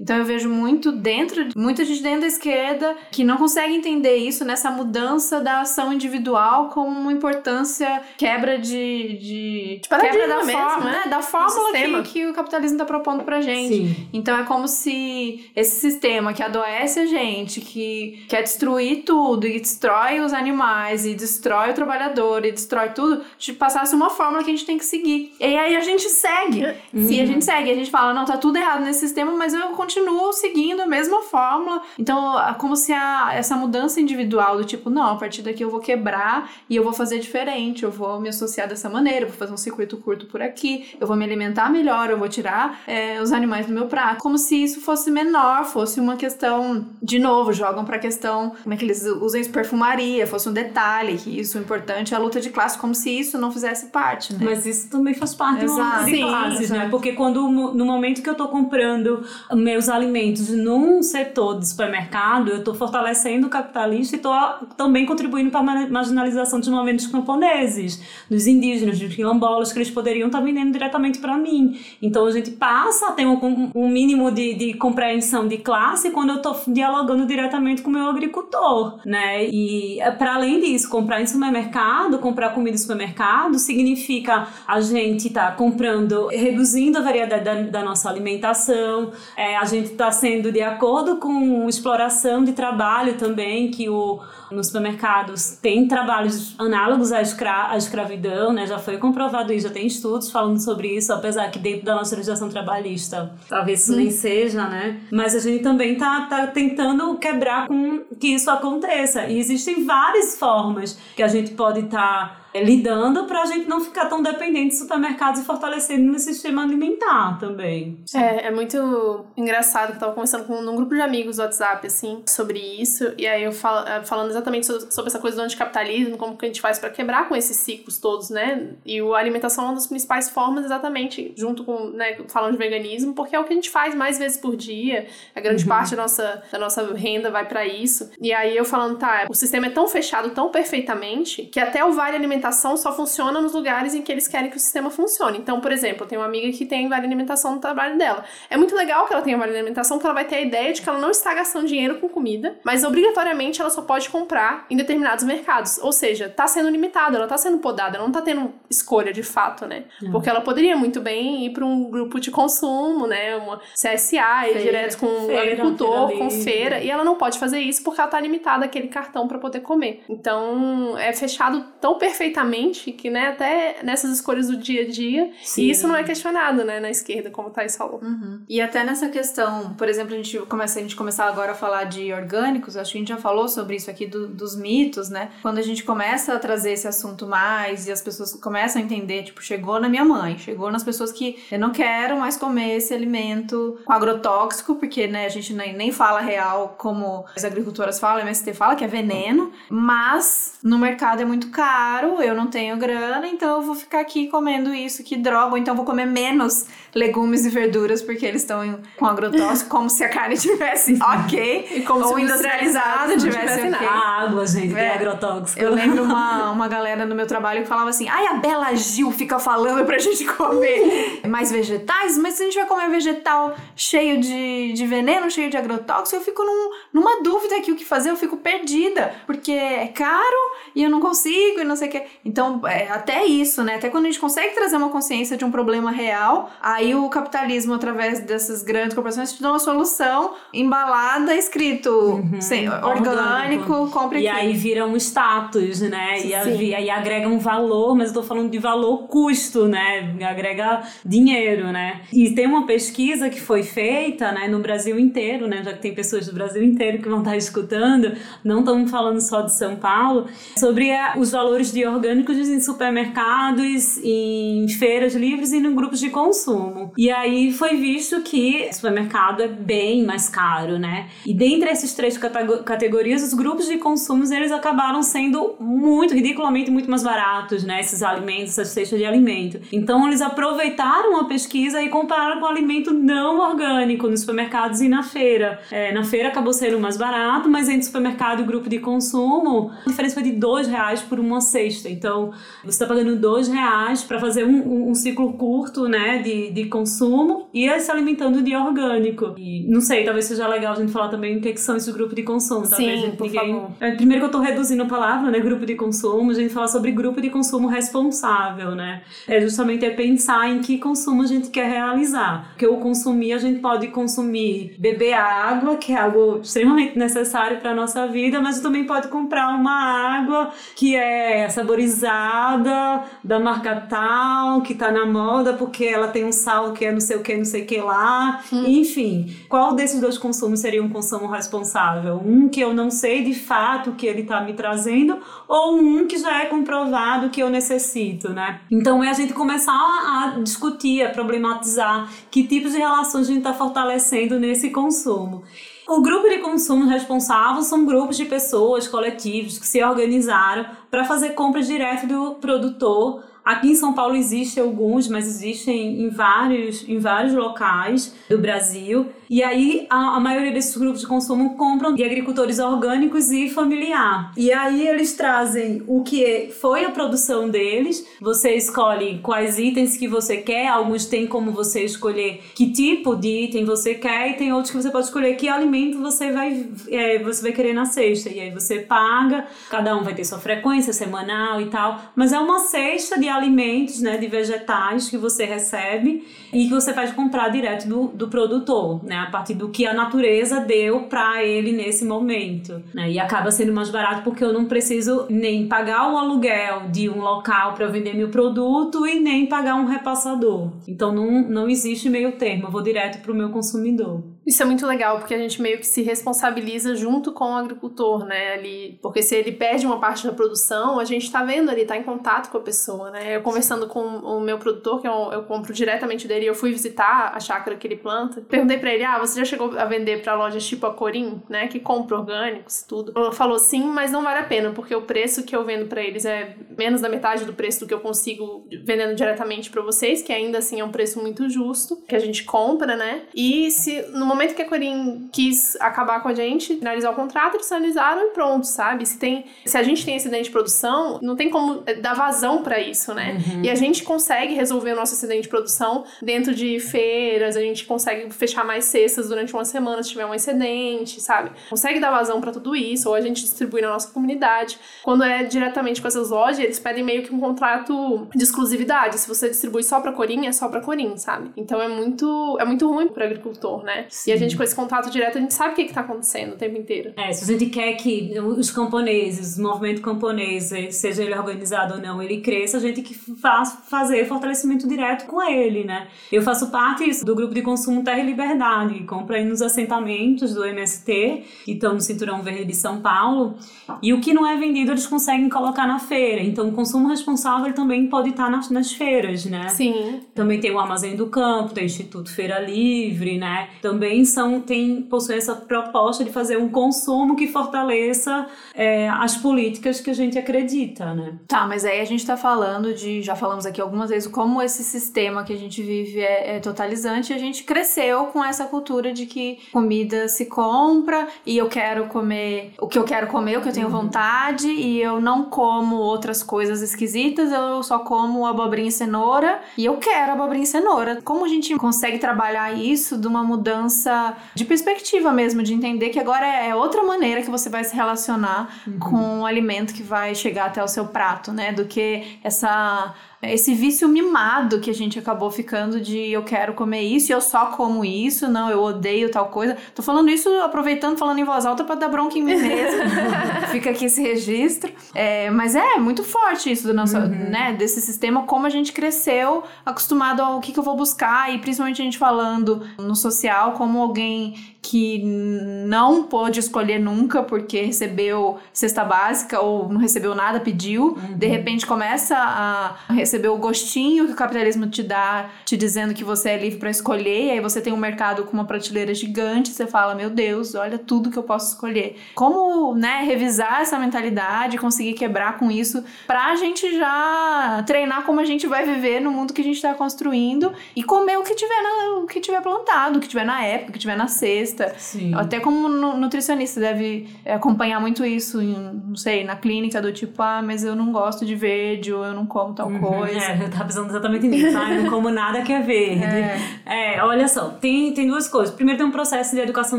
Então 0.00 0.16
eu 0.16 0.24
vejo 0.24 0.48
muito 0.48 0.90
dentro, 0.90 1.48
muita 1.56 1.84
gente 1.84 2.02
dentro 2.02 2.22
da 2.22 2.26
esquerda 2.26 2.96
que 3.10 3.22
não 3.22 3.36
consegue 3.36 3.74
entender 3.74 4.16
isso 4.16 4.44
nessa 4.44 4.70
mudança 4.70 5.40
da 5.40 5.60
ação 5.60 5.92
individual 5.92 6.68
como 6.68 6.88
uma 6.88 7.12
importância 7.12 7.52
importância, 7.52 8.02
quebra 8.16 8.58
de. 8.58 9.18
de, 9.18 9.80
de 9.82 9.88
quebra 9.88 10.28
da 10.28 10.44
mesmo, 10.44 10.60
forma, 10.60 10.90
né? 10.90 11.02
Da 11.08 11.22
fórmula 11.22 12.02
que, 12.02 12.12
que 12.12 12.26
o 12.26 12.32
capitalismo 12.32 12.76
está 12.76 12.84
propondo 12.84 13.24
pra 13.24 13.40
gente. 13.40 13.74
Sim. 13.74 14.08
Então 14.12 14.38
é 14.38 14.44
como 14.44 14.66
se 14.66 15.50
esse 15.54 15.80
sistema 15.80 16.32
que 16.32 16.42
adoece 16.42 17.00
a 17.00 17.06
gente, 17.06 17.60
que 17.60 18.24
quer 18.28 18.42
destruir 18.42 19.04
tudo 19.04 19.46
e 19.46 19.60
destrói 19.60 20.20
os 20.20 20.32
animais 20.32 21.06
e 21.06 21.14
destrói 21.14 21.70
o 21.70 21.74
trabalhador 21.74 22.44
e 22.44 22.52
destrói 22.52 22.90
tudo, 22.90 23.22
te 23.38 23.52
passasse 23.52 23.94
uma 23.94 24.10
fórmula 24.10 24.42
que 24.42 24.50
a 24.50 24.54
gente 24.54 24.66
tem 24.66 24.78
que 24.78 24.84
seguir. 24.84 25.34
E 25.38 25.44
aí 25.44 25.76
a 25.76 25.80
gente 25.80 26.08
segue. 26.08 26.64
Uhum. 26.92 27.10
E 27.10 27.20
a 27.20 27.26
gente 27.26 27.44
segue. 27.44 27.70
A 27.70 27.74
gente 27.74 27.90
fala, 27.90 28.14
não, 28.14 28.24
tá 28.24 28.36
tudo 28.36 28.56
errado 28.56 28.82
nesse 28.82 29.00
sistema, 29.00 29.21
mas 29.24 29.54
eu 29.54 29.68
continuo 29.68 30.32
seguindo 30.32 30.80
a 30.80 30.86
mesma 30.86 31.22
fórmula. 31.22 31.82
Então, 31.98 32.34
como 32.58 32.76
se 32.76 32.92
a, 32.92 33.30
essa 33.34 33.56
mudança 33.56 34.00
individual 34.00 34.56
do 34.56 34.64
tipo, 34.64 34.90
não, 34.90 35.12
a 35.12 35.16
partir 35.16 35.42
daqui 35.42 35.62
eu 35.62 35.70
vou 35.70 35.80
quebrar 35.80 36.50
e 36.68 36.76
eu 36.76 36.82
vou 36.82 36.92
fazer 36.92 37.18
diferente 37.18 37.82
eu 37.82 37.90
vou 37.90 38.20
me 38.20 38.28
associar 38.28 38.68
dessa 38.68 38.88
maneira, 38.88 39.24
eu 39.24 39.28
vou 39.28 39.36
fazer 39.36 39.52
um 39.52 39.56
circuito 39.56 39.96
curto 39.96 40.26
por 40.26 40.42
aqui, 40.42 40.96
eu 41.00 41.06
vou 41.06 41.16
me 41.16 41.24
alimentar 41.24 41.70
melhor, 41.70 42.10
eu 42.10 42.18
vou 42.18 42.28
tirar 42.28 42.80
é, 42.86 43.20
os 43.20 43.32
animais 43.32 43.66
do 43.66 43.72
meu 43.72 43.86
prato. 43.86 44.18
Como 44.18 44.38
se 44.38 44.62
isso 44.62 44.80
fosse 44.80 45.10
menor, 45.10 45.64
fosse 45.64 46.00
uma 46.00 46.16
questão, 46.16 46.86
de 47.02 47.18
novo, 47.18 47.52
jogam 47.52 47.84
pra 47.84 47.98
questão, 47.98 48.54
como 48.62 48.74
é 48.74 48.76
que 48.76 48.84
eles 48.84 49.04
usam 49.04 49.40
isso, 49.40 49.50
perfumaria, 49.50 50.26
fosse 50.26 50.48
um 50.48 50.52
detalhe, 50.52 51.18
que 51.18 51.40
isso 51.40 51.58
é 51.58 51.60
importante, 51.60 52.14
a 52.14 52.18
luta 52.18 52.40
de 52.40 52.50
classe, 52.50 52.78
como 52.78 52.94
se 52.94 53.10
isso 53.10 53.38
não 53.38 53.50
fizesse 53.50 53.86
parte, 53.86 54.32
né? 54.32 54.40
Mas 54.42 54.66
isso 54.66 54.88
também 54.88 55.14
faz 55.14 55.34
parte 55.34 55.64
Exato. 55.64 55.80
uma 55.80 55.98
luta 55.98 56.10
de 56.10 56.20
classes, 56.20 56.70
né? 56.70 56.88
Porque 56.90 57.12
quando, 57.12 57.48
no 57.48 57.84
momento 57.84 58.22
que 58.22 58.28
eu 58.28 58.34
tô 58.34 58.48
comprando 58.48 59.11
meus 59.52 59.88
alimentos 59.88 60.48
num 60.50 61.02
setor 61.02 61.58
de 61.58 61.68
supermercado, 61.68 62.50
eu 62.50 62.64
tô 62.64 62.74
fortalecendo 62.74 63.46
o 63.46 63.50
capitalista 63.50 64.16
e 64.16 64.18
tô 64.18 64.32
também 64.76 65.06
contribuindo 65.06 65.50
para 65.50 65.60
a 65.60 65.88
marginalização 65.88 66.60
de 66.60 66.70
momentos 66.70 67.06
camponeses, 67.06 68.02
dos 68.30 68.46
indígenas, 68.46 68.98
dos 68.98 69.14
quilombolas, 69.14 69.72
que 69.72 69.78
eles 69.78 69.90
poderiam 69.90 70.26
estar 70.26 70.40
vendendo 70.40 70.72
diretamente 70.72 71.18
para 71.18 71.36
mim. 71.36 71.78
Então 72.00 72.26
a 72.26 72.30
gente 72.30 72.50
passa 72.52 73.08
a 73.08 73.12
ter 73.12 73.26
um, 73.26 73.70
um 73.74 73.88
mínimo 73.88 74.30
de, 74.30 74.54
de, 74.54 74.74
compreensão 74.74 75.46
de 75.46 75.58
classe 75.58 76.10
quando 76.10 76.30
eu 76.30 76.36
estou 76.36 76.60
dialogando 76.68 77.26
diretamente 77.26 77.82
com 77.82 77.90
o 77.90 77.92
meu 77.92 78.06
agricultor, 78.06 78.98
né? 79.04 79.48
E 79.48 80.00
é, 80.00 80.10
para 80.10 80.34
além 80.34 80.60
disso, 80.60 80.88
comprar 80.88 81.20
em 81.20 81.26
supermercado, 81.26 82.18
comprar 82.18 82.50
comida 82.50 82.74
em 82.74 82.78
supermercado, 82.78 83.58
significa 83.58 84.48
a 84.66 84.80
gente 84.80 85.28
estar 85.28 85.50
tá 85.50 85.56
comprando, 85.56 86.28
reduzindo 86.28 86.98
a 86.98 87.02
variedade 87.02 87.44
da, 87.44 87.54
da 87.62 87.84
nossa 87.84 88.08
alimentação, 88.08 89.01
é, 89.36 89.56
a 89.56 89.64
gente 89.64 89.92
está 89.92 90.10
sendo 90.10 90.52
de 90.52 90.60
acordo 90.60 91.16
com 91.16 91.68
exploração 91.68 92.44
de 92.44 92.52
trabalho 92.52 93.14
também, 93.14 93.70
que 93.70 93.88
o 93.88 94.20
nos 94.52 94.66
supermercados 94.66 95.58
tem 95.62 95.88
trabalhos 95.88 96.54
análogos 96.58 97.10
à, 97.10 97.22
escra 97.22 97.70
à 97.70 97.76
escravidão, 97.76 98.52
né? 98.52 98.66
Já 98.66 98.78
foi 98.78 98.98
comprovado 98.98 99.52
isso, 99.52 99.66
já 99.66 99.72
tem 99.72 99.86
estudos 99.86 100.30
falando 100.30 100.58
sobre 100.58 100.88
isso, 100.88 101.12
apesar 101.12 101.50
que 101.50 101.58
dentro 101.58 101.86
da 101.86 101.94
nossa 101.94 102.14
legislação 102.14 102.48
trabalhista 102.48 103.32
talvez 103.48 103.82
isso 103.82 103.94
hum. 103.94 103.96
nem 103.96 104.10
seja, 104.10 104.68
né? 104.68 105.00
Mas 105.10 105.34
a 105.34 105.40
gente 105.40 105.62
também 105.62 105.96
tá, 105.96 106.26
tá 106.28 106.46
tentando 106.46 107.16
quebrar 107.16 107.66
com 107.66 108.00
que 108.20 108.28
isso 108.28 108.50
aconteça. 108.50 109.26
E 109.26 109.38
existem 109.38 109.84
várias 109.84 110.38
formas 110.38 110.98
que 111.16 111.22
a 111.22 111.28
gente 111.28 111.52
pode 111.52 111.80
estar. 111.80 112.36
Tá 112.36 112.41
lidando 112.60 113.24
para 113.24 113.42
a 113.42 113.46
gente 113.46 113.68
não 113.68 113.80
ficar 113.80 114.06
tão 114.06 114.22
dependente 114.22 114.70
de 114.70 114.78
supermercados 114.78 115.40
e 115.40 115.44
fortalecendo 115.44 116.12
no 116.12 116.18
sistema 116.18 116.62
alimentar 116.62 117.38
também. 117.38 117.98
É, 118.14 118.48
é 118.48 118.50
muito 118.50 119.24
engraçado 119.36 119.90
que 119.90 119.96
eu 119.96 120.00
tava 120.00 120.12
conversando 120.12 120.44
com 120.44 120.54
um 120.54 120.76
grupo 120.76 120.94
de 120.94 121.00
amigos 121.00 121.36
do 121.36 121.42
WhatsApp, 121.42 121.86
assim, 121.86 122.22
sobre 122.26 122.58
isso, 122.58 123.12
e 123.16 123.26
aí 123.26 123.42
eu 123.44 123.52
fal, 123.52 123.86
é, 123.86 124.02
falando 124.04 124.30
exatamente 124.30 124.66
sobre 124.66 125.08
essa 125.08 125.18
coisa 125.18 125.36
do 125.36 125.42
anticapitalismo, 125.42 126.16
como 126.16 126.36
que 126.36 126.44
a 126.44 126.48
gente 126.48 126.60
faz 126.60 126.78
para 126.78 126.90
quebrar 126.90 127.28
com 127.28 127.36
esses 127.36 127.56
ciclos 127.56 127.98
todos, 127.98 128.30
né? 128.30 128.70
E 128.84 129.00
a 129.00 129.16
alimentação 129.16 129.64
é 129.64 129.68
uma 129.68 129.74
das 129.74 129.86
principais 129.86 130.28
formas, 130.28 130.64
exatamente, 130.64 131.32
junto 131.36 131.64
com, 131.64 131.90
né, 131.90 132.18
falando 132.28 132.52
de 132.52 132.58
veganismo, 132.58 133.14
porque 133.14 133.34
é 133.34 133.40
o 133.40 133.44
que 133.44 133.52
a 133.52 133.56
gente 133.56 133.70
faz 133.70 133.94
mais 133.94 134.18
vezes 134.18 134.38
por 134.38 134.56
dia, 134.56 135.06
a 135.34 135.40
grande 135.40 135.62
uhum. 135.62 135.68
parte 135.68 135.94
da 135.94 136.02
nossa, 136.02 136.42
da 136.50 136.58
nossa 136.58 136.94
renda 136.94 137.30
vai 137.30 137.46
para 137.46 137.66
isso. 137.66 138.10
E 138.20 138.32
aí 138.32 138.56
eu 138.56 138.64
falando, 138.64 138.98
tá, 138.98 139.26
o 139.28 139.34
sistema 139.34 139.66
é 139.66 139.70
tão 139.70 139.88
fechado, 139.88 140.30
tão 140.30 140.50
perfeitamente, 140.50 141.42
que 141.44 141.60
até 141.60 141.84
o 141.84 141.92
vale 141.92 142.16
alimentar 142.16 142.41
alimentação 142.42 142.76
só 142.76 142.92
funciona 142.92 143.40
nos 143.40 143.52
lugares 143.52 143.94
em 143.94 144.02
que 144.02 144.10
eles 144.10 144.26
querem 144.26 144.50
que 144.50 144.56
o 144.56 144.60
sistema 144.60 144.90
funcione. 144.90 145.38
Então, 145.38 145.60
por 145.60 145.70
exemplo, 145.70 146.04
eu 146.04 146.08
tenho 146.08 146.20
uma 146.20 146.26
amiga 146.26 146.50
que 146.56 146.66
tem 146.66 146.88
vale 146.88 147.06
alimentação 147.06 147.54
no 147.54 147.60
trabalho 147.60 147.96
dela. 147.96 148.24
É 148.50 148.56
muito 148.56 148.74
legal 148.74 149.06
que 149.06 149.12
ela 149.12 149.22
tenha 149.22 149.38
vale 149.38 149.52
alimentação, 149.52 149.96
porque 149.96 150.06
ela 150.06 150.14
vai 150.14 150.24
ter 150.24 150.36
a 150.36 150.40
ideia 150.40 150.72
de 150.72 150.82
que 150.82 150.88
ela 150.88 150.98
não 150.98 151.10
está 151.10 151.32
gastando 151.32 151.66
dinheiro 151.66 151.98
com 151.98 152.08
comida, 152.08 152.58
mas 152.64 152.82
obrigatoriamente 152.82 153.60
ela 153.60 153.70
só 153.70 153.82
pode 153.82 154.10
comprar 154.10 154.66
em 154.68 154.76
determinados 154.76 155.24
mercados. 155.24 155.78
Ou 155.78 155.92
seja, 155.92 156.26
está 156.26 156.46
sendo 156.46 156.68
limitada, 156.68 157.16
ela 157.16 157.24
está 157.24 157.38
sendo 157.38 157.58
podada, 157.58 157.96
ela 157.96 158.04
não 158.04 158.12
está 158.12 158.22
tendo 158.22 158.52
escolha 158.68 159.12
de 159.12 159.22
fato, 159.22 159.66
né? 159.66 159.84
Porque 160.10 160.28
ela 160.28 160.40
poderia 160.40 160.76
muito 160.76 161.00
bem 161.00 161.46
ir 161.46 161.50
para 161.50 161.64
um 161.64 161.90
grupo 161.90 162.18
de 162.18 162.30
consumo, 162.30 163.06
né? 163.06 163.36
Uma 163.36 163.60
CSA, 163.74 164.48
ir 164.48 164.58
direto 164.62 164.98
com 164.98 165.06
um 165.06 165.38
agricultor, 165.38 166.08
feira 166.08 166.24
com 166.24 166.30
feira, 166.30 166.80
e 166.80 166.90
ela 166.90 167.04
não 167.04 167.16
pode 167.16 167.38
fazer 167.38 167.60
isso 167.60 167.82
porque 167.84 168.00
ela 168.00 168.08
está 168.08 168.20
limitada 168.20 168.64
àquele 168.64 168.88
cartão 168.88 169.28
para 169.28 169.38
poder 169.38 169.60
comer. 169.60 170.02
Então, 170.08 170.96
é 170.98 171.12
fechado 171.12 171.64
tão 171.80 171.98
perfeitamente 171.98 172.31
perfeitamente 172.32 172.90
que, 172.92 173.10
né, 173.10 173.28
até 173.28 173.76
nessas 173.82 174.10
escolhas 174.10 174.48
do 174.48 174.56
dia 174.56 174.82
a 174.82 174.88
dia, 174.88 175.30
Sim. 175.42 175.62
e 175.62 175.70
isso 175.70 175.86
não 175.86 175.94
é 175.94 176.02
questionado, 176.02 176.64
né, 176.64 176.80
na 176.80 176.90
esquerda, 176.90 177.30
como 177.30 177.48
o 177.48 177.50
Thais 177.50 177.76
falou. 177.76 178.00
Uhum. 178.02 178.40
E 178.48 178.60
até 178.60 178.82
nessa 178.82 179.08
questão, 179.08 179.74
por 179.74 179.88
exemplo, 179.88 180.14
a 180.14 180.16
gente 180.16 180.38
começa 180.40 180.78
a 180.78 180.82
gente 180.82 180.96
começar 180.96 181.26
agora 181.26 181.52
a 181.52 181.54
falar 181.54 181.84
de 181.84 182.12
orgânicos, 182.12 182.76
acho 182.76 182.92
que 182.92 182.98
a 182.98 183.00
gente 183.00 183.08
já 183.08 183.16
falou 183.16 183.48
sobre 183.48 183.76
isso 183.76 183.90
aqui 183.90 184.06
do, 184.06 184.26
dos 184.26 184.56
mitos, 184.56 185.10
né? 185.10 185.30
Quando 185.42 185.58
a 185.58 185.62
gente 185.62 185.84
começa 185.84 186.34
a 186.34 186.38
trazer 186.38 186.72
esse 186.72 186.88
assunto 186.88 187.26
mais 187.26 187.86
e 187.86 187.92
as 187.92 188.00
pessoas 188.00 188.32
começam 188.34 188.80
a 188.80 188.84
entender, 188.84 189.24
tipo, 189.24 189.42
chegou 189.42 189.78
na 189.78 189.88
minha 189.88 190.04
mãe, 190.04 190.38
chegou 190.38 190.70
nas 190.70 190.82
pessoas 190.82 191.12
que 191.12 191.38
eu 191.50 191.58
não 191.58 191.70
quero 191.70 192.18
mais 192.18 192.36
comer 192.36 192.76
esse 192.76 192.94
alimento 192.94 193.78
com 193.84 193.92
agrotóxico, 193.92 194.76
porque, 194.76 195.06
né, 195.06 195.26
a 195.26 195.28
gente 195.28 195.52
nem, 195.52 195.74
nem 195.76 195.92
fala 195.92 196.20
real 196.20 196.74
como 196.78 197.24
as 197.36 197.44
agricultoras 197.44 198.00
falam, 198.00 198.18
a 198.18 198.22
MST 198.22 198.54
fala 198.54 198.74
que 198.74 198.84
é 198.84 198.88
veneno, 198.88 199.52
mas 199.68 200.58
no 200.62 200.78
mercado 200.78 201.20
é 201.20 201.24
muito 201.24 201.50
caro, 201.50 202.21
eu 202.22 202.34
não 202.34 202.46
tenho 202.46 202.76
grana, 202.76 203.26
então 203.26 203.56
eu 203.56 203.62
vou 203.62 203.74
ficar 203.74 204.00
aqui 204.00 204.28
comendo 204.28 204.74
isso, 204.74 205.02
que 205.02 205.16
droga, 205.16 205.52
ou 205.52 205.58
então 205.58 205.74
vou 205.74 205.84
comer 205.84 206.06
menos 206.06 206.66
legumes 206.94 207.44
e 207.44 207.50
verduras 207.50 208.02
porque 208.02 208.24
eles 208.24 208.42
estão 208.42 208.80
com 208.96 209.06
agrotóxico, 209.06 209.70
como 209.70 209.88
se 209.88 210.04
a 210.04 210.08
carne 210.08 210.36
tivesse 210.38 210.98
ok, 211.00 211.68
e 211.76 211.80
como 211.82 212.04
ou 212.06 212.18
industrializada 212.18 213.16
tivesse, 213.16 213.56
tivesse 213.56 213.74
ok. 213.74 213.86
A 213.86 214.22
água, 214.22 214.46
gente, 214.46 214.74
é, 214.74 214.94
agrotóxico. 214.94 215.60
Eu 215.60 215.74
lembro 215.74 216.04
uma, 216.04 216.50
uma 216.50 216.68
galera 216.68 217.06
no 217.06 217.14
meu 217.14 217.26
trabalho 217.26 217.62
que 217.62 217.68
falava 217.68 217.90
assim, 217.90 218.08
ai, 218.08 218.26
a 218.26 218.34
Bela 218.34 218.74
Gil 218.74 219.10
fica 219.10 219.38
falando 219.38 219.84
pra 219.84 219.98
gente 219.98 220.24
comer 220.24 221.20
mais 221.28 221.50
vegetais, 221.50 222.18
mas 222.18 222.34
se 222.34 222.42
a 222.42 222.46
gente 222.46 222.56
vai 222.56 222.66
comer 222.66 222.90
vegetal 222.90 223.54
cheio 223.74 224.20
de, 224.20 224.72
de 224.72 224.86
veneno, 224.86 225.30
cheio 225.30 225.50
de 225.50 225.56
agrotóxico, 225.56 226.16
eu 226.16 226.24
fico 226.24 226.44
num, 226.44 226.70
numa 226.92 227.22
dúvida 227.22 227.56
aqui 227.56 227.72
o 227.72 227.76
que 227.76 227.84
fazer, 227.84 228.10
eu 228.10 228.16
fico 228.16 228.36
perdida, 228.36 229.14
porque 229.26 229.52
é 229.52 229.88
caro 229.88 230.52
e 230.74 230.82
eu 230.82 230.90
não 230.90 231.00
consigo 231.00 231.60
e 231.60 231.64
não 231.64 231.76
sei 231.76 231.88
o 231.88 231.90
que. 231.90 232.02
Então, 232.24 232.66
é, 232.66 232.88
até 232.88 233.24
isso, 233.24 233.62
né? 233.62 233.76
Até 233.76 233.88
quando 233.88 234.04
a 234.04 234.10
gente 234.10 234.20
consegue 234.20 234.54
trazer 234.54 234.76
uma 234.76 234.90
consciência 234.90 235.36
de 235.36 235.44
um 235.44 235.50
problema 235.50 235.90
real, 235.90 236.50
aí 236.60 236.94
o 236.94 237.08
capitalismo, 237.08 237.74
através 237.74 238.20
dessas 238.20 238.62
grandes 238.62 238.94
corporações, 238.94 239.32
te 239.32 239.42
dá 239.42 239.50
uma 239.50 239.58
solução 239.58 240.34
embalada, 240.52 241.34
escrito 241.34 241.90
uhum, 241.90 242.40
sem, 242.40 242.68
orgânico, 242.68 243.72
orgânico, 243.72 243.90
compre 243.90 244.20
E 244.20 244.28
aí 244.28 244.52
vira 244.52 244.86
um 244.86 244.96
status, 244.96 245.80
né? 245.80 246.24
E 246.24 246.34
aí, 246.34 246.74
aí 246.74 246.90
agrega 246.90 247.28
um 247.28 247.38
valor, 247.38 247.96
mas 247.96 248.08
eu 248.08 248.14
tô 248.14 248.22
falando 248.22 248.50
de 248.50 248.58
valor 248.58 249.08
custo, 249.08 249.66
né? 249.66 250.14
Agrega 250.22 250.82
dinheiro, 251.04 251.72
né? 251.72 252.02
E 252.12 252.30
tem 252.34 252.46
uma 252.46 252.66
pesquisa 252.66 253.28
que 253.28 253.40
foi 253.40 253.62
feita, 253.62 254.32
né, 254.32 254.48
no 254.48 254.60
Brasil 254.60 254.98
inteiro, 254.98 255.46
né? 255.48 255.62
Já 255.64 255.72
que 255.72 255.80
tem 255.80 255.94
pessoas 255.94 256.26
do 256.26 256.32
Brasil 256.32 256.62
inteiro 256.62 256.98
que 256.98 257.08
vão 257.08 257.18
estar 257.18 257.36
escutando, 257.36 258.12
não 258.44 258.60
estamos 258.60 258.90
falando 258.90 259.20
só 259.20 259.42
de 259.42 259.54
São 259.56 259.76
Paulo, 259.76 260.26
sobre 260.56 260.90
os 261.16 261.32
valores 261.32 261.72
de 261.72 261.84
orgânicos 262.02 262.36
em 262.36 262.60
supermercados, 262.60 263.98
em 264.02 264.66
feiras 264.68 265.14
livres 265.14 265.52
e 265.52 265.58
em 265.58 265.74
grupos 265.74 266.00
de 266.00 266.10
consumo. 266.10 266.92
E 266.98 267.10
aí 267.10 267.52
foi 267.52 267.76
visto 267.76 268.20
que 268.22 268.68
supermercado 268.72 269.42
é 269.42 269.48
bem 269.48 270.04
mais 270.04 270.28
caro, 270.28 270.78
né? 270.78 271.08
E 271.24 271.32
dentre 271.32 271.70
essas 271.70 271.94
três 271.94 272.18
categorias, 272.18 273.22
os 273.22 273.34
grupos 273.34 273.66
de 273.66 273.78
consumos 273.78 274.32
eles 274.32 274.50
acabaram 274.50 275.02
sendo 275.02 275.54
muito, 275.60 276.12
ridiculamente 276.14 276.70
muito 276.70 276.90
mais 276.90 277.04
baratos, 277.04 277.62
né? 277.62 277.80
Esses 277.80 278.02
alimentos, 278.02 278.58
essas 278.58 278.68
cestas 278.68 278.98
de 278.98 279.04
alimento. 279.04 279.60
Então 279.72 280.06
eles 280.08 280.20
aproveitaram 280.20 281.20
a 281.20 281.24
pesquisa 281.24 281.80
e 281.80 281.88
compararam 281.88 282.40
com 282.40 282.46
alimento 282.46 282.92
não 282.92 283.38
orgânico 283.38 284.08
nos 284.08 284.20
supermercados 284.20 284.80
e 284.80 284.88
na 284.88 285.04
feira. 285.04 285.60
É, 285.70 285.92
na 285.92 286.02
feira 286.02 286.28
acabou 286.28 286.52
sendo 286.52 286.80
mais 286.80 286.96
barato, 286.96 287.48
mas 287.48 287.68
entre 287.68 287.84
supermercado 287.84 288.40
e 288.40 288.44
grupo 288.44 288.68
de 288.68 288.80
consumo, 288.80 289.70
a 289.86 289.88
diferença 289.88 290.14
foi 290.14 290.24
de 290.24 290.32
dois 290.32 290.66
reais 290.66 291.00
por 291.00 291.20
uma 291.20 291.40
cesta. 291.40 291.81
Então 291.90 292.32
você 292.62 292.70
está 292.70 292.86
pagando 292.86 293.16
dois 293.16 293.48
reais 293.48 294.02
para 294.02 294.18
fazer 294.18 294.44
um, 294.44 294.56
um, 294.56 294.90
um, 294.90 294.94
ciclo 294.94 295.32
curto, 295.32 295.88
né, 295.88 296.18
de, 296.18 296.50
de 296.50 296.66
consumo 296.66 297.48
e 297.52 297.68
se 297.80 297.90
alimentando 297.90 298.42
de 298.42 298.54
orgânico. 298.54 299.34
E 299.36 299.66
não 299.68 299.80
sei, 299.80 300.04
talvez 300.04 300.26
seja 300.26 300.46
legal 300.46 300.72
a 300.72 300.76
gente 300.76 300.92
falar 300.92 301.08
também 301.08 301.38
o 301.38 301.40
que, 301.40 301.48
é 301.48 301.52
que 301.52 301.60
são 301.60 301.76
esses 301.76 301.92
grupos 301.92 302.14
de 302.14 302.22
consumo. 302.22 302.68
Talvez 302.68 303.00
Sim, 303.00 303.10
por 303.12 303.26
ninguém... 303.26 303.52
favor. 303.52 303.70
É, 303.80 303.90
primeiro 303.92 304.20
que 304.20 304.24
eu 304.24 304.38
estou 304.38 304.40
reduzindo 304.40 304.82
a 304.82 304.86
palavra, 304.86 305.30
né, 305.30 305.40
grupo 305.40 305.66
de 305.66 305.74
consumo, 305.74 306.30
a 306.30 306.34
gente 306.34 306.52
fala 306.52 306.68
sobre 306.68 306.90
grupo 306.92 307.20
de 307.20 307.30
consumo 307.30 307.68
responsável, 307.68 308.74
né? 308.74 309.02
É 309.26 309.40
justamente 309.40 309.84
é 309.84 309.90
pensar 309.90 310.48
em 310.48 310.60
que 310.60 310.78
consumo 310.78 311.22
a 311.22 311.26
gente 311.26 311.50
quer 311.50 311.68
realizar. 311.68 312.48
Porque 312.50 312.66
o 312.66 312.76
consumir, 312.78 313.32
a 313.32 313.38
gente 313.38 313.60
pode 313.60 313.88
consumir, 313.88 314.74
beber 314.78 315.14
água, 315.14 315.76
que 315.76 315.92
é 315.92 315.98
algo 315.98 316.40
extremamente 316.42 316.98
necessário 316.98 317.60
para 317.60 317.74
nossa 317.74 318.06
vida, 318.06 318.40
mas 318.40 318.60
também 318.60 318.84
pode 318.84 319.08
comprar 319.08 319.48
uma 319.54 320.18
água 320.18 320.50
que 320.74 320.94
é 320.94 321.48
saborizada, 321.72 323.04
da 323.24 323.40
marca 323.40 323.86
tal, 323.88 324.60
que 324.60 324.74
tá 324.74 324.90
na 324.90 325.06
moda 325.06 325.54
porque 325.54 325.84
ela 325.84 326.08
tem 326.08 326.24
um 326.24 326.32
sal 326.32 326.72
que 326.72 326.84
é 326.84 326.92
não 326.92 327.00
sei 327.00 327.16
o 327.16 327.22
que, 327.22 327.36
não 327.36 327.44
sei 327.44 327.62
o 327.62 327.66
que 327.66 327.80
lá. 327.80 328.42
Hum. 328.52 328.64
Enfim, 328.66 329.34
qual 329.48 329.74
desses 329.74 330.00
dois 330.00 330.18
consumos 330.18 330.60
seria 330.60 330.82
um 330.82 330.88
consumo 330.88 331.26
responsável? 331.26 332.20
Um 332.24 332.48
que 332.48 332.60
eu 332.60 332.74
não 332.74 332.90
sei 332.90 333.22
de 333.22 333.34
fato 333.34 333.90
o 333.90 333.94
que 333.94 334.06
ele 334.06 334.24
tá 334.24 334.40
me 334.42 334.52
trazendo 334.52 335.18
ou 335.48 335.76
um 335.76 336.06
que 336.06 336.18
já 336.18 336.42
é 336.42 336.46
comprovado 336.46 337.30
que 337.30 337.42
eu 337.42 337.48
necessito, 337.48 338.30
né? 338.30 338.60
Então 338.70 339.02
é 339.02 339.10
a 339.10 339.14
gente 339.14 339.32
começar 339.32 339.72
a 339.72 340.40
discutir, 340.42 341.02
a 341.02 341.10
problematizar 341.10 342.08
que 342.30 342.44
tipos 342.44 342.72
de 342.72 342.78
relações 342.78 343.28
a 343.28 343.32
gente 343.32 343.38
está 343.38 343.54
fortalecendo 343.54 344.38
nesse 344.38 344.70
consumo. 344.70 345.42
O 345.88 346.00
grupo 346.00 346.28
de 346.28 346.38
consumo 346.38 346.86
responsável 346.88 347.62
são 347.62 347.84
grupos 347.84 348.16
de 348.16 348.24
pessoas, 348.24 348.86
coletivos 348.86 349.58
que 349.58 349.66
se 349.66 349.82
organizaram 349.82 350.66
para 350.90 351.04
fazer 351.04 351.30
compras 351.30 351.66
direto 351.66 352.06
do 352.06 352.36
produtor 352.36 353.22
Aqui 353.44 353.70
em 353.70 353.74
São 353.74 353.92
Paulo 353.92 354.14
existem 354.14 354.62
alguns, 354.62 355.08
mas 355.08 355.26
existem 355.26 356.02
em 356.02 356.08
vários, 356.08 356.88
em 356.88 356.98
vários 356.98 357.34
locais 357.34 358.14
do 358.28 358.38
Brasil. 358.38 359.06
E 359.28 359.42
aí 359.42 359.86
a, 359.88 360.16
a, 360.16 360.20
maioria 360.20 360.52
desses 360.52 360.76
grupos 360.76 361.00
de 361.00 361.06
consumo 361.06 361.56
compram 361.56 361.94
de 361.94 362.04
agricultores 362.04 362.58
orgânicos 362.58 363.30
e 363.30 363.48
familiar. 363.48 364.30
E 364.36 364.52
aí 364.52 364.86
eles 364.86 365.14
trazem 365.14 365.82
o 365.86 366.02
que 366.02 366.50
foi 366.60 366.84
a 366.84 366.90
produção 366.90 367.48
deles. 367.48 368.06
Você 368.20 368.54
escolhe 368.54 369.20
quais 369.20 369.58
itens 369.58 369.96
que 369.96 370.06
você 370.06 370.36
quer. 370.36 370.68
Alguns 370.68 371.06
tem 371.06 371.26
como 371.26 371.50
você 371.50 371.82
escolher 371.82 372.42
que 372.54 372.70
tipo 372.70 373.16
de 373.16 373.44
item 373.44 373.64
você 373.64 373.94
quer 373.94 374.30
e 374.30 374.34
tem 374.34 374.52
outros 374.52 374.70
que 374.70 374.80
você 374.80 374.90
pode 374.90 375.06
escolher 375.06 375.34
que 375.34 375.48
alimento 375.48 375.98
você 375.98 376.30
vai 376.30 376.66
é, 376.90 377.18
você 377.18 377.42
vai 377.42 377.52
querer 377.52 377.72
na 377.72 377.86
cesta. 377.86 378.28
E 378.28 378.38
aí 378.38 378.50
você 378.50 378.80
paga. 378.80 379.46
Cada 379.70 379.96
um 379.96 380.04
vai 380.04 380.14
ter 380.14 380.24
sua 380.24 380.38
frequência 380.38 380.92
semanal 380.92 381.58
e 381.60 381.70
tal. 381.70 381.98
Mas 382.14 382.32
é 382.32 382.38
uma 382.38 382.58
cesta 382.58 383.18
de 383.18 383.31
alimentos, 383.32 384.00
né, 384.00 384.16
de 384.16 384.26
vegetais 384.26 385.08
que 385.08 385.16
você 385.16 385.44
recebe 385.44 386.24
e 386.52 386.64
que 386.64 386.70
você 386.70 386.92
pode 386.92 387.12
comprar 387.12 387.48
direto 387.48 387.88
do, 387.88 388.08
do 388.08 388.28
produtor, 388.28 389.04
né, 389.04 389.16
a 389.16 389.30
partir 389.30 389.54
do 389.54 389.68
que 389.68 389.86
a 389.86 389.94
natureza 389.94 390.60
deu 390.60 391.04
para 391.04 391.42
ele 391.42 391.72
nesse 391.72 392.04
momento, 392.04 392.82
né, 392.94 393.10
e 393.10 393.18
acaba 393.18 393.50
sendo 393.50 393.72
mais 393.72 393.90
barato 393.90 394.22
porque 394.22 394.44
eu 394.44 394.52
não 394.52 394.66
preciso 394.66 395.26
nem 395.28 395.66
pagar 395.66 396.12
o 396.12 396.16
aluguel 396.16 396.90
de 396.90 397.08
um 397.08 397.20
local 397.20 397.74
para 397.74 397.86
vender 397.86 398.14
meu 398.14 398.28
produto 398.28 399.06
e 399.06 399.18
nem 399.18 399.46
pagar 399.46 399.74
um 399.74 399.86
repassador. 399.86 400.70
Então 400.86 401.12
não, 401.12 401.42
não 401.42 401.68
existe 401.68 402.08
meio 402.08 402.32
termo, 402.32 402.66
eu 402.66 402.70
vou 402.70 402.82
direto 402.82 403.22
para 403.22 403.32
o 403.32 403.34
meu 403.34 403.50
consumidor. 403.50 404.22
Isso 404.46 404.62
é 404.62 404.66
muito 404.66 404.86
legal, 404.86 405.18
porque 405.18 405.34
a 405.34 405.38
gente 405.38 405.62
meio 405.62 405.78
que 405.78 405.86
se 405.86 406.02
responsabiliza 406.02 406.94
junto 406.94 407.32
com 407.32 407.52
o 407.52 407.56
agricultor, 407.56 408.24
né? 408.24 408.54
Ali, 408.54 408.98
porque 409.00 409.22
se 409.22 409.36
ele 409.36 409.52
perde 409.52 409.86
uma 409.86 410.00
parte 410.00 410.26
da 410.26 410.32
produção, 410.32 410.98
a 410.98 411.04
gente 411.04 411.30
tá 411.30 411.44
vendo 411.44 411.70
ali, 411.70 411.84
tá 411.84 411.96
em 411.96 412.02
contato 412.02 412.50
com 412.50 412.58
a 412.58 412.60
pessoa, 412.60 413.10
né? 413.10 413.36
Eu 413.36 413.42
conversando 413.42 413.86
com 413.86 414.00
o 414.00 414.40
meu 414.40 414.58
produtor, 414.58 415.00
que 415.00 415.06
eu, 415.06 415.30
eu 415.32 415.44
compro 415.44 415.72
diretamente 415.72 416.26
dele, 416.26 416.46
eu 416.46 416.54
fui 416.54 416.72
visitar 416.72 417.32
a 417.34 417.40
chácara 417.40 417.76
que 417.76 417.86
ele 417.86 417.96
planta. 417.96 418.40
Perguntei 418.40 418.78
para 418.78 418.92
ele: 418.92 419.04
ah, 419.04 419.18
você 419.18 419.38
já 419.38 419.44
chegou 419.44 419.78
a 419.78 419.84
vender 419.84 420.22
para 420.22 420.34
lojas 420.34 420.66
tipo 420.66 420.86
a 420.86 420.92
Corim, 420.92 421.40
né? 421.48 421.68
Que 421.68 421.78
compra 421.78 422.18
orgânicos 422.18 422.80
e 422.80 422.88
tudo. 422.88 423.12
Ele 423.16 423.32
falou 423.32 423.58
sim, 423.58 423.84
mas 423.84 424.10
não 424.10 424.22
vale 424.22 424.40
a 424.40 424.44
pena, 424.44 424.70
porque 424.72 424.94
o 424.94 425.02
preço 425.02 425.44
que 425.44 425.54
eu 425.54 425.64
vendo 425.64 425.86
para 425.86 426.02
eles 426.02 426.24
é 426.24 426.56
menos 426.76 427.00
da 427.00 427.08
metade 427.08 427.44
do 427.44 427.52
preço 427.52 427.80
do 427.80 427.86
que 427.86 427.94
eu 427.94 428.00
consigo 428.00 428.66
vendendo 428.84 429.14
diretamente 429.14 429.70
para 429.70 429.82
vocês, 429.82 430.22
que 430.22 430.32
ainda 430.32 430.58
assim 430.58 430.80
é 430.80 430.84
um 430.84 430.90
preço 430.90 431.20
muito 431.20 431.48
justo, 431.48 432.02
que 432.08 432.16
a 432.16 432.18
gente 432.18 432.44
compra, 432.44 432.96
né? 432.96 433.22
E 433.34 433.70
se 433.70 434.02
no 434.08 434.31
momento 434.32 434.54
que 434.54 434.62
a 434.62 434.68
Corim 434.68 435.28
quis 435.32 435.76
acabar 435.80 436.22
com 436.22 436.28
a 436.28 436.34
gente, 436.34 436.76
finalizar 436.76 437.12
o 437.12 437.14
contrato, 437.14 437.54
eles 437.54 437.68
finalizaram 437.68 438.26
e 438.26 438.30
pronto, 438.30 438.66
sabe? 438.66 439.06
Se, 439.06 439.18
tem, 439.18 439.44
se 439.64 439.76
a 439.76 439.82
gente 439.82 440.04
tem 440.04 440.16
acidente 440.16 440.44
de 440.44 440.50
produção, 440.50 441.18
não 441.22 441.36
tem 441.36 441.50
como 441.50 441.82
eh, 441.86 441.94
dar 441.94 442.14
vazão 442.14 442.62
para 442.62 442.80
isso, 442.80 443.14
né? 443.14 443.40
Uhum. 443.46 443.62
E 443.64 443.70
a 443.70 443.74
gente 443.74 444.02
consegue 444.02 444.54
resolver 444.54 444.92
o 444.92 444.96
nosso 444.96 445.14
acidente 445.14 445.42
de 445.42 445.48
produção 445.48 446.04
dentro 446.20 446.54
de 446.54 446.78
feiras, 446.80 447.56
a 447.56 447.60
gente 447.60 447.84
consegue 447.84 448.32
fechar 448.32 448.64
mais 448.64 448.84
cestas 448.86 449.28
durante 449.28 449.52
uma 449.52 449.64
semana 449.64 450.02
se 450.02 450.10
tiver 450.10 450.26
um 450.26 450.34
excedente, 450.34 451.20
sabe? 451.20 451.50
Consegue 451.70 452.00
dar 452.00 452.10
vazão 452.10 452.40
para 452.40 452.52
tudo 452.52 452.74
isso, 452.74 453.08
ou 453.08 453.14
a 453.14 453.20
gente 453.20 453.42
distribui 453.42 453.80
na 453.80 453.90
nossa 453.90 454.10
comunidade. 454.10 454.78
Quando 455.02 455.24
é 455.24 455.44
diretamente 455.44 456.00
com 456.00 456.08
essas 456.08 456.30
lojas, 456.30 456.58
eles 456.58 456.78
pedem 456.78 457.04
meio 457.04 457.22
que 457.22 457.34
um 457.34 457.40
contrato 457.40 458.26
de 458.34 458.42
exclusividade. 458.42 459.18
Se 459.18 459.28
você 459.28 459.48
distribui 459.48 459.82
só 459.82 460.00
pra 460.00 460.12
Corim, 460.12 460.46
é 460.46 460.52
só 460.52 460.68
pra 460.68 460.80
Corim, 460.80 461.16
sabe? 461.16 461.50
Então 461.56 461.80
é 461.80 461.88
muito, 461.88 462.56
é 462.60 462.64
muito 462.64 462.90
ruim 462.90 463.08
pro 463.08 463.24
agricultor, 463.24 463.82
né? 463.82 464.06
Sim. 464.22 464.30
E 464.30 464.34
a 464.34 464.36
gente 464.36 464.56
com 464.56 464.62
esse 464.62 464.74
contato 464.74 465.10
direto, 465.10 465.36
a 465.36 465.40
gente 465.40 465.52
sabe 465.52 465.72
o 465.72 465.74
que, 465.74 465.82
está 465.82 466.02
acontecendo 466.02 466.52
o 466.52 466.56
tempo 466.56 466.78
inteiro. 466.78 467.12
É, 467.16 467.32
se 467.32 467.42
a 467.42 467.46
gente 467.46 467.70
quer 467.70 467.94
que 467.94 468.32
os 468.38 468.70
camponeses, 468.70 469.58
o 469.58 469.62
movimento 469.62 470.00
camponês, 470.00 470.70
seja 470.90 471.24
ele 471.24 471.34
organizado 471.34 471.94
ou 471.94 472.00
não, 472.00 472.22
ele 472.22 472.40
cresça, 472.40 472.76
a 472.76 472.80
gente 472.80 473.02
que 473.02 473.14
faz 473.14 473.78
fazer 473.88 474.24
fortalecimento 474.26 474.88
direto 474.88 475.26
com 475.26 475.42
ele, 475.42 475.82
né? 475.82 476.06
Eu 476.30 476.40
faço 476.40 476.70
parte 476.70 477.24
do 477.24 477.34
grupo 477.34 477.52
de 477.52 477.62
consumo 477.62 478.04
Terra 478.04 478.20
e 478.20 478.26
Liberdade, 478.26 478.94
que 478.94 479.04
compra 479.04 479.38
aí 479.38 479.44
nos 479.44 479.60
assentamentos 479.60 480.54
do 480.54 480.64
MST, 480.64 481.42
que 481.64 481.72
estão 481.72 481.94
no 481.94 482.00
Cinturão 482.00 482.42
Verde 482.42 482.64
de 482.64 482.76
São 482.76 483.00
Paulo, 483.00 483.56
e 484.00 484.12
o 484.12 484.20
que 484.20 484.32
não 484.32 484.46
é 484.46 484.56
vendido 484.56 484.92
eles 484.92 485.06
conseguem 485.06 485.48
colocar 485.48 485.86
na 485.86 485.98
feira. 485.98 486.42
Então, 486.42 486.68
o 486.68 486.72
consumo 486.72 487.08
responsável 487.08 487.74
também 487.74 488.06
pode 488.06 488.30
estar 488.30 488.48
nas, 488.48 488.70
nas 488.70 488.92
feiras, 488.92 489.44
né? 489.46 489.68
Sim. 489.68 490.20
Também 490.32 490.60
tem 490.60 490.70
o 490.70 490.78
Armazém 490.78 491.16
do 491.16 491.26
Campo, 491.26 491.74
tem 491.74 491.82
o 491.82 491.86
Instituto 491.86 492.32
Feira 492.32 492.60
Livre, 492.60 493.36
né? 493.36 493.68
Também 493.80 494.11
são 494.24 494.60
tem 494.60 495.02
possui 495.02 495.36
essa 495.36 495.54
proposta 495.54 496.24
de 496.24 496.30
fazer 496.30 496.56
um 496.56 496.68
consumo 496.68 497.36
que 497.36 497.46
fortaleça 497.46 498.46
é, 498.74 499.08
as 499.08 499.36
políticas 499.36 500.00
que 500.00 500.10
a 500.10 500.14
gente 500.14 500.38
acredita, 500.38 501.14
né? 501.14 501.34
Tá, 501.48 501.66
mas 501.66 501.84
aí 501.84 502.00
a 502.00 502.04
gente 502.04 502.26
tá 502.26 502.36
falando 502.36 502.92
de, 502.94 503.22
já 503.22 503.34
falamos 503.34 503.66
aqui 503.66 503.80
algumas 503.80 504.10
vezes, 504.10 504.28
como 504.28 504.60
esse 504.60 504.84
sistema 504.84 505.44
que 505.44 505.52
a 505.52 505.56
gente 505.56 505.82
vive 505.82 506.20
é, 506.20 506.56
é 506.56 506.60
totalizante 506.60 507.32
e 507.32 507.36
a 507.36 507.38
gente 507.38 507.64
cresceu 507.64 508.26
com 508.26 508.44
essa 508.44 508.64
cultura 508.66 509.12
de 509.12 509.26
que 509.26 509.58
comida 509.72 510.28
se 510.28 510.46
compra 510.46 511.28
e 511.46 511.56
eu 511.56 511.68
quero 511.68 512.06
comer 512.06 512.74
o 512.78 512.88
que 512.88 512.98
eu 512.98 513.04
quero 513.04 513.26
comer, 513.26 513.58
o 513.58 513.62
que 513.62 513.68
eu 513.68 513.72
tenho 513.72 513.86
uhum. 513.86 513.92
vontade 513.92 514.68
e 514.68 515.00
eu 515.00 515.20
não 515.20 515.44
como 515.44 515.96
outras 515.96 516.42
coisas 516.42 516.82
esquisitas, 516.82 517.52
eu 517.52 517.82
só 517.82 517.98
como 518.00 518.46
abobrinha 518.46 518.88
e 518.88 518.92
cenoura 518.92 519.60
e 519.76 519.84
eu 519.84 519.96
quero 519.96 520.32
abobrinha 520.32 520.64
e 520.64 520.66
cenoura. 520.66 521.20
Como 521.22 521.44
a 521.44 521.48
gente 521.48 521.74
consegue 521.76 522.18
trabalhar 522.18 522.72
isso 522.72 523.16
de 523.18 523.26
uma 523.26 523.42
mudança 523.42 524.01
mudança 524.02 524.36
de 524.54 524.64
perspectiva 524.64 525.32
mesmo, 525.32 525.62
de 525.62 525.72
entender 525.72 526.10
que 526.10 526.18
agora 526.18 526.46
é 526.46 526.74
outra 526.74 527.02
maneira 527.02 527.42
que 527.42 527.50
você 527.50 527.68
vai 527.68 527.84
se 527.84 527.94
relacionar 527.94 528.82
uhum. 528.86 528.98
com 528.98 529.40
o 529.40 529.46
alimento 529.46 529.94
que 529.94 530.02
vai 530.02 530.34
chegar 530.34 530.66
até 530.66 530.82
o 530.82 530.88
seu 530.88 531.06
prato, 531.06 531.52
né? 531.52 531.72
Do 531.72 531.84
que 531.84 532.38
essa 532.42 533.14
esse 533.42 533.74
vício 533.74 534.08
mimado 534.08 534.78
que 534.78 534.88
a 534.88 534.94
gente 534.94 535.18
acabou 535.18 535.50
ficando 535.50 536.00
de 536.00 536.30
eu 536.30 536.44
quero 536.44 536.74
comer 536.74 537.02
isso 537.02 537.32
e 537.32 537.34
eu 537.34 537.40
só 537.40 537.66
como 537.66 538.04
isso, 538.04 538.46
não, 538.46 538.70
eu 538.70 538.80
odeio 538.80 539.30
tal 539.30 539.46
coisa. 539.46 539.76
Tô 539.94 540.02
falando 540.02 540.30
isso 540.30 540.48
aproveitando, 540.60 541.18
falando 541.18 541.40
em 541.40 541.44
voz 541.44 541.66
alta 541.66 541.82
para 541.82 541.96
dar 541.96 542.08
bronca 542.08 542.38
em 542.38 542.42
mim 542.42 542.54
mesmo. 542.54 543.02
Fica 543.72 543.90
aqui 543.90 544.04
esse 544.04 544.22
registro. 544.22 544.92
É, 545.12 545.50
mas 545.50 545.74
é 545.74 545.96
muito 545.98 546.22
forte 546.22 546.70
isso 546.70 546.86
do 546.86 546.94
nosso, 546.94 547.16
uhum. 547.16 547.50
né, 547.50 547.72
desse 547.72 548.00
sistema, 548.00 548.44
como 548.44 548.64
a 548.66 548.70
gente 548.70 548.92
cresceu 548.92 549.64
acostumado 549.84 550.40
ao 550.40 550.60
que, 550.60 550.72
que 550.72 550.78
eu 550.78 550.84
vou 550.84 550.96
buscar 550.96 551.52
e 551.52 551.58
principalmente 551.58 552.00
a 552.00 552.04
gente 552.04 552.18
falando 552.18 552.86
no 552.96 553.16
social 553.16 553.72
como 553.72 553.91
alguém 554.00 554.54
que 554.82 555.22
não 555.22 556.24
pôde 556.24 556.58
escolher 556.58 556.98
nunca 556.98 557.40
porque 557.40 557.82
recebeu 557.82 558.58
cesta 558.72 559.04
básica 559.04 559.60
ou 559.60 559.88
não 559.88 560.00
recebeu 560.00 560.34
nada, 560.34 560.58
pediu, 560.58 561.16
uhum. 561.16 561.38
de 561.38 561.46
repente 561.46 561.86
começa 561.86 562.36
a 562.36 562.96
receber 563.12 563.48
o 563.48 563.56
gostinho 563.56 564.26
que 564.26 564.32
o 564.32 564.36
capitalismo 564.36 564.88
te 564.88 565.04
dá, 565.04 565.50
te 565.64 565.76
dizendo 565.76 566.12
que 566.12 566.24
você 566.24 566.50
é 566.50 566.58
livre 566.58 566.80
para 566.80 566.90
escolher, 566.90 567.44
e 567.44 567.50
aí 567.52 567.60
você 567.60 567.80
tem 567.80 567.92
um 567.92 567.96
mercado 567.96 568.42
com 568.44 568.52
uma 568.54 568.64
prateleira 568.64 569.14
gigante, 569.14 569.70
você 569.70 569.86
fala, 569.86 570.16
meu 570.16 570.28
Deus, 570.28 570.74
olha 570.74 570.98
tudo 570.98 571.30
que 571.30 571.38
eu 571.38 571.44
posso 571.44 571.74
escolher. 571.74 572.20
Como, 572.34 572.92
né, 572.96 573.22
revisar 573.24 573.82
essa 573.82 573.96
mentalidade, 574.00 574.78
conseguir 574.78 575.12
quebrar 575.12 575.58
com 575.58 575.70
isso, 575.70 576.02
pra 576.26 576.56
gente 576.56 576.98
já 576.98 577.84
treinar 577.86 578.24
como 578.24 578.40
a 578.40 578.44
gente 578.44 578.66
vai 578.66 578.84
viver 578.84 579.20
no 579.20 579.30
mundo 579.30 579.52
que 579.52 579.60
a 579.60 579.64
gente 579.64 579.80
tá 579.80 579.94
construindo 579.94 580.72
e 580.96 581.04
comer 581.04 581.38
o 581.38 581.44
que 581.44 581.54
tiver, 581.54 581.82
na, 581.82 582.18
o 582.18 582.26
que 582.26 582.40
tiver 582.40 582.60
plantado, 582.60 583.18
o 583.18 583.20
que 583.22 583.28
tiver 583.28 583.44
na 583.44 583.64
época, 583.64 583.90
o 583.90 583.92
que 583.92 583.98
tiver 584.00 584.16
na 584.16 584.26
cesta 584.26 584.71
Sim. 584.96 585.34
Até 585.34 585.60
como 585.60 585.88
nutricionista 585.88 586.80
deve 586.80 587.28
acompanhar 587.46 588.00
muito 588.00 588.24
isso, 588.24 588.60
em, 588.60 588.76
não 589.06 589.16
sei, 589.16 589.44
na 589.44 589.56
clínica, 589.56 590.00
do 590.00 590.12
tipo, 590.12 590.42
ah, 590.42 590.62
mas 590.62 590.84
eu 590.84 590.94
não 590.94 591.12
gosto 591.12 591.44
de 591.44 591.54
verde, 591.54 592.12
ou 592.12 592.24
eu 592.24 592.34
não 592.34 592.46
como 592.46 592.74
tal 592.74 592.88
uhum, 592.88 593.00
coisa. 593.00 593.38
É, 593.38 593.64
eu 593.64 593.70
tava 593.70 593.84
pensando 593.84 594.08
exatamente 594.08 594.48
nisso, 594.48 594.76
ah, 594.76 594.92
eu 594.92 595.02
não 595.02 595.10
como 595.10 595.30
nada 595.30 595.62
que 595.62 595.72
é 595.72 595.80
verde. 595.80 596.24
É. 596.24 597.16
é, 597.16 597.22
olha 597.24 597.48
só, 597.48 597.68
tem, 597.68 598.12
tem 598.14 598.26
duas 598.26 598.48
coisas. 598.48 598.74
Primeiro 598.74 598.98
tem 598.98 599.06
um 599.06 599.12
processo 599.12 599.54
de 599.54 599.60
educação 599.60 599.98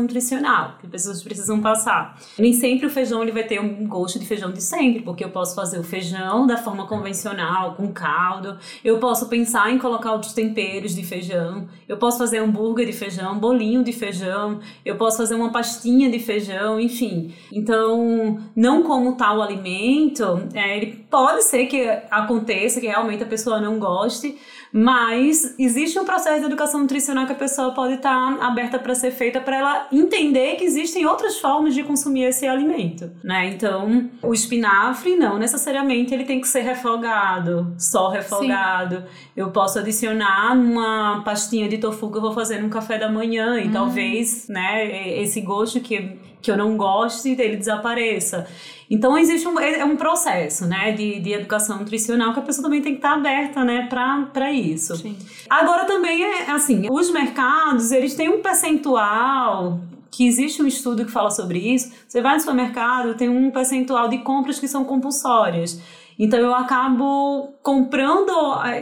nutricional, 0.00 0.76
que 0.80 0.86
pessoas 0.86 1.22
precisam 1.22 1.60
passar. 1.60 2.18
Nem 2.38 2.52
sempre 2.52 2.86
o 2.86 2.90
feijão 2.90 3.22
ele 3.22 3.32
vai 3.32 3.44
ter 3.44 3.60
um 3.60 3.86
gosto 3.86 4.18
de 4.18 4.26
feijão 4.26 4.52
de 4.52 4.62
sempre, 4.62 5.02
porque 5.02 5.24
eu 5.24 5.30
posso 5.30 5.54
fazer 5.54 5.78
o 5.78 5.84
feijão 5.84 6.46
da 6.46 6.56
forma 6.56 6.86
convencional, 6.86 7.74
com 7.74 7.92
caldo, 7.92 8.58
eu 8.84 8.98
posso 8.98 9.28
pensar 9.28 9.70
em 9.70 9.78
colocar 9.78 10.12
outros 10.12 10.32
temperos 10.32 10.94
de 10.94 11.04
feijão, 11.04 11.66
eu 11.88 11.96
posso 11.96 12.18
fazer 12.18 12.38
hambúrguer 12.38 12.86
de 12.86 12.92
feijão, 12.92 13.38
bolinho 13.38 13.82
de 13.82 13.92
feijão, 13.92 14.60
eu 14.84 14.96
posso 14.96 15.18
fazer 15.18 15.34
uma 15.34 15.50
pastinha 15.50 16.10
de 16.10 16.18
feijão, 16.18 16.78
enfim. 16.80 17.34
Então, 17.52 18.38
não 18.54 18.82
como 18.82 19.16
tal 19.16 19.42
alimento, 19.42 20.48
é, 20.54 20.76
ele 20.76 21.04
pode 21.10 21.44
ser 21.44 21.66
que 21.66 21.86
aconteça 22.10 22.80
que 22.80 22.86
realmente 22.86 23.22
a 23.22 23.26
pessoa 23.26 23.60
não 23.60 23.78
goste, 23.78 24.36
mas 24.76 25.54
existe 25.56 25.96
um 26.00 26.04
processo 26.04 26.40
de 26.40 26.46
educação 26.46 26.80
nutricional 26.80 27.26
que 27.26 27.32
a 27.32 27.36
pessoa 27.36 27.70
pode 27.70 27.94
estar 27.94 28.10
tá 28.10 28.44
aberta 28.44 28.76
para 28.76 28.92
ser 28.92 29.12
feita 29.12 29.40
para 29.40 29.56
ela 29.56 29.86
entender 29.92 30.56
que 30.56 30.64
existem 30.64 31.06
outras 31.06 31.38
formas 31.38 31.74
de 31.74 31.84
consumir 31.84 32.24
esse 32.24 32.44
alimento, 32.44 33.08
né? 33.22 33.50
Então, 33.50 34.10
o 34.20 34.34
espinafre 34.34 35.14
não 35.14 35.38
necessariamente 35.38 36.12
ele 36.12 36.24
tem 36.24 36.40
que 36.40 36.48
ser 36.48 36.62
refogado, 36.62 37.72
só 37.78 38.08
refogado. 38.08 38.96
Sim. 38.96 39.02
Eu 39.36 39.52
posso 39.52 39.78
adicionar 39.78 40.58
uma 40.58 41.22
pastinha 41.24 41.68
de 41.68 41.78
tofu 41.78 42.10
que 42.10 42.18
eu 42.18 42.22
vou 42.22 42.32
fazer 42.32 42.60
no 42.60 42.68
café 42.68 42.98
da 42.98 43.08
manhã 43.08 43.60
e 43.60 43.68
hum. 43.68 43.72
talvez, 43.72 44.48
né, 44.48 45.22
esse 45.22 45.40
gosto 45.40 45.78
que 45.78 46.18
que 46.44 46.50
eu 46.50 46.56
não 46.58 46.76
goste, 46.76 47.30
ele 47.30 47.56
desapareça. 47.56 48.46
Então 48.90 49.16
existe 49.16 49.48
um, 49.48 49.58
é, 49.58 49.78
é 49.78 49.84
um 49.84 49.96
processo, 49.96 50.66
né, 50.66 50.92
de, 50.92 51.18
de 51.18 51.32
educação 51.32 51.78
nutricional 51.78 52.34
que 52.34 52.40
a 52.40 52.42
pessoa 52.42 52.64
também 52.64 52.82
tem 52.82 52.92
que 52.92 52.98
estar 52.98 53.14
aberta, 53.14 53.64
né, 53.64 53.88
para 53.88 54.52
isso. 54.52 54.94
Sim. 54.96 55.16
Agora 55.48 55.86
também 55.86 56.22
é 56.22 56.50
assim, 56.50 56.86
os 56.90 57.10
mercados, 57.10 57.90
eles 57.90 58.14
têm 58.14 58.28
um 58.28 58.42
percentual 58.42 59.80
que 60.10 60.26
existe 60.26 60.62
um 60.62 60.66
estudo 60.66 61.04
que 61.04 61.10
fala 61.10 61.30
sobre 61.30 61.58
isso. 61.58 61.90
Você 62.06 62.20
vai 62.20 62.34
no 62.34 62.40
supermercado, 62.40 63.14
tem 63.14 63.28
um 63.28 63.50
percentual 63.50 64.08
de 64.08 64.18
compras 64.18 64.60
que 64.60 64.68
são 64.68 64.84
compulsórias. 64.84 65.80
Então 66.18 66.38
eu 66.38 66.54
acabo 66.54 67.54
comprando, 67.62 68.32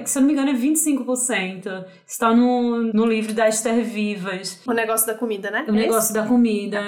se 0.05 0.19
eu 0.19 0.23
não 0.23 0.27
me 0.27 0.33
engano, 0.35 0.51
é 0.51 0.55
25%. 0.55 1.85
Está 2.07 2.35
no, 2.35 2.93
no 2.93 3.07
livro 3.07 3.33
da 3.33 3.49
Esther 3.49 3.85
Vivas. 3.85 4.61
O 4.67 4.73
negócio 4.73 5.07
da 5.07 5.15
comida, 5.15 5.51
né? 5.51 5.65
O 5.69 5.73
negócio 5.73 6.13
da 6.13 6.27
comida. 6.27 6.81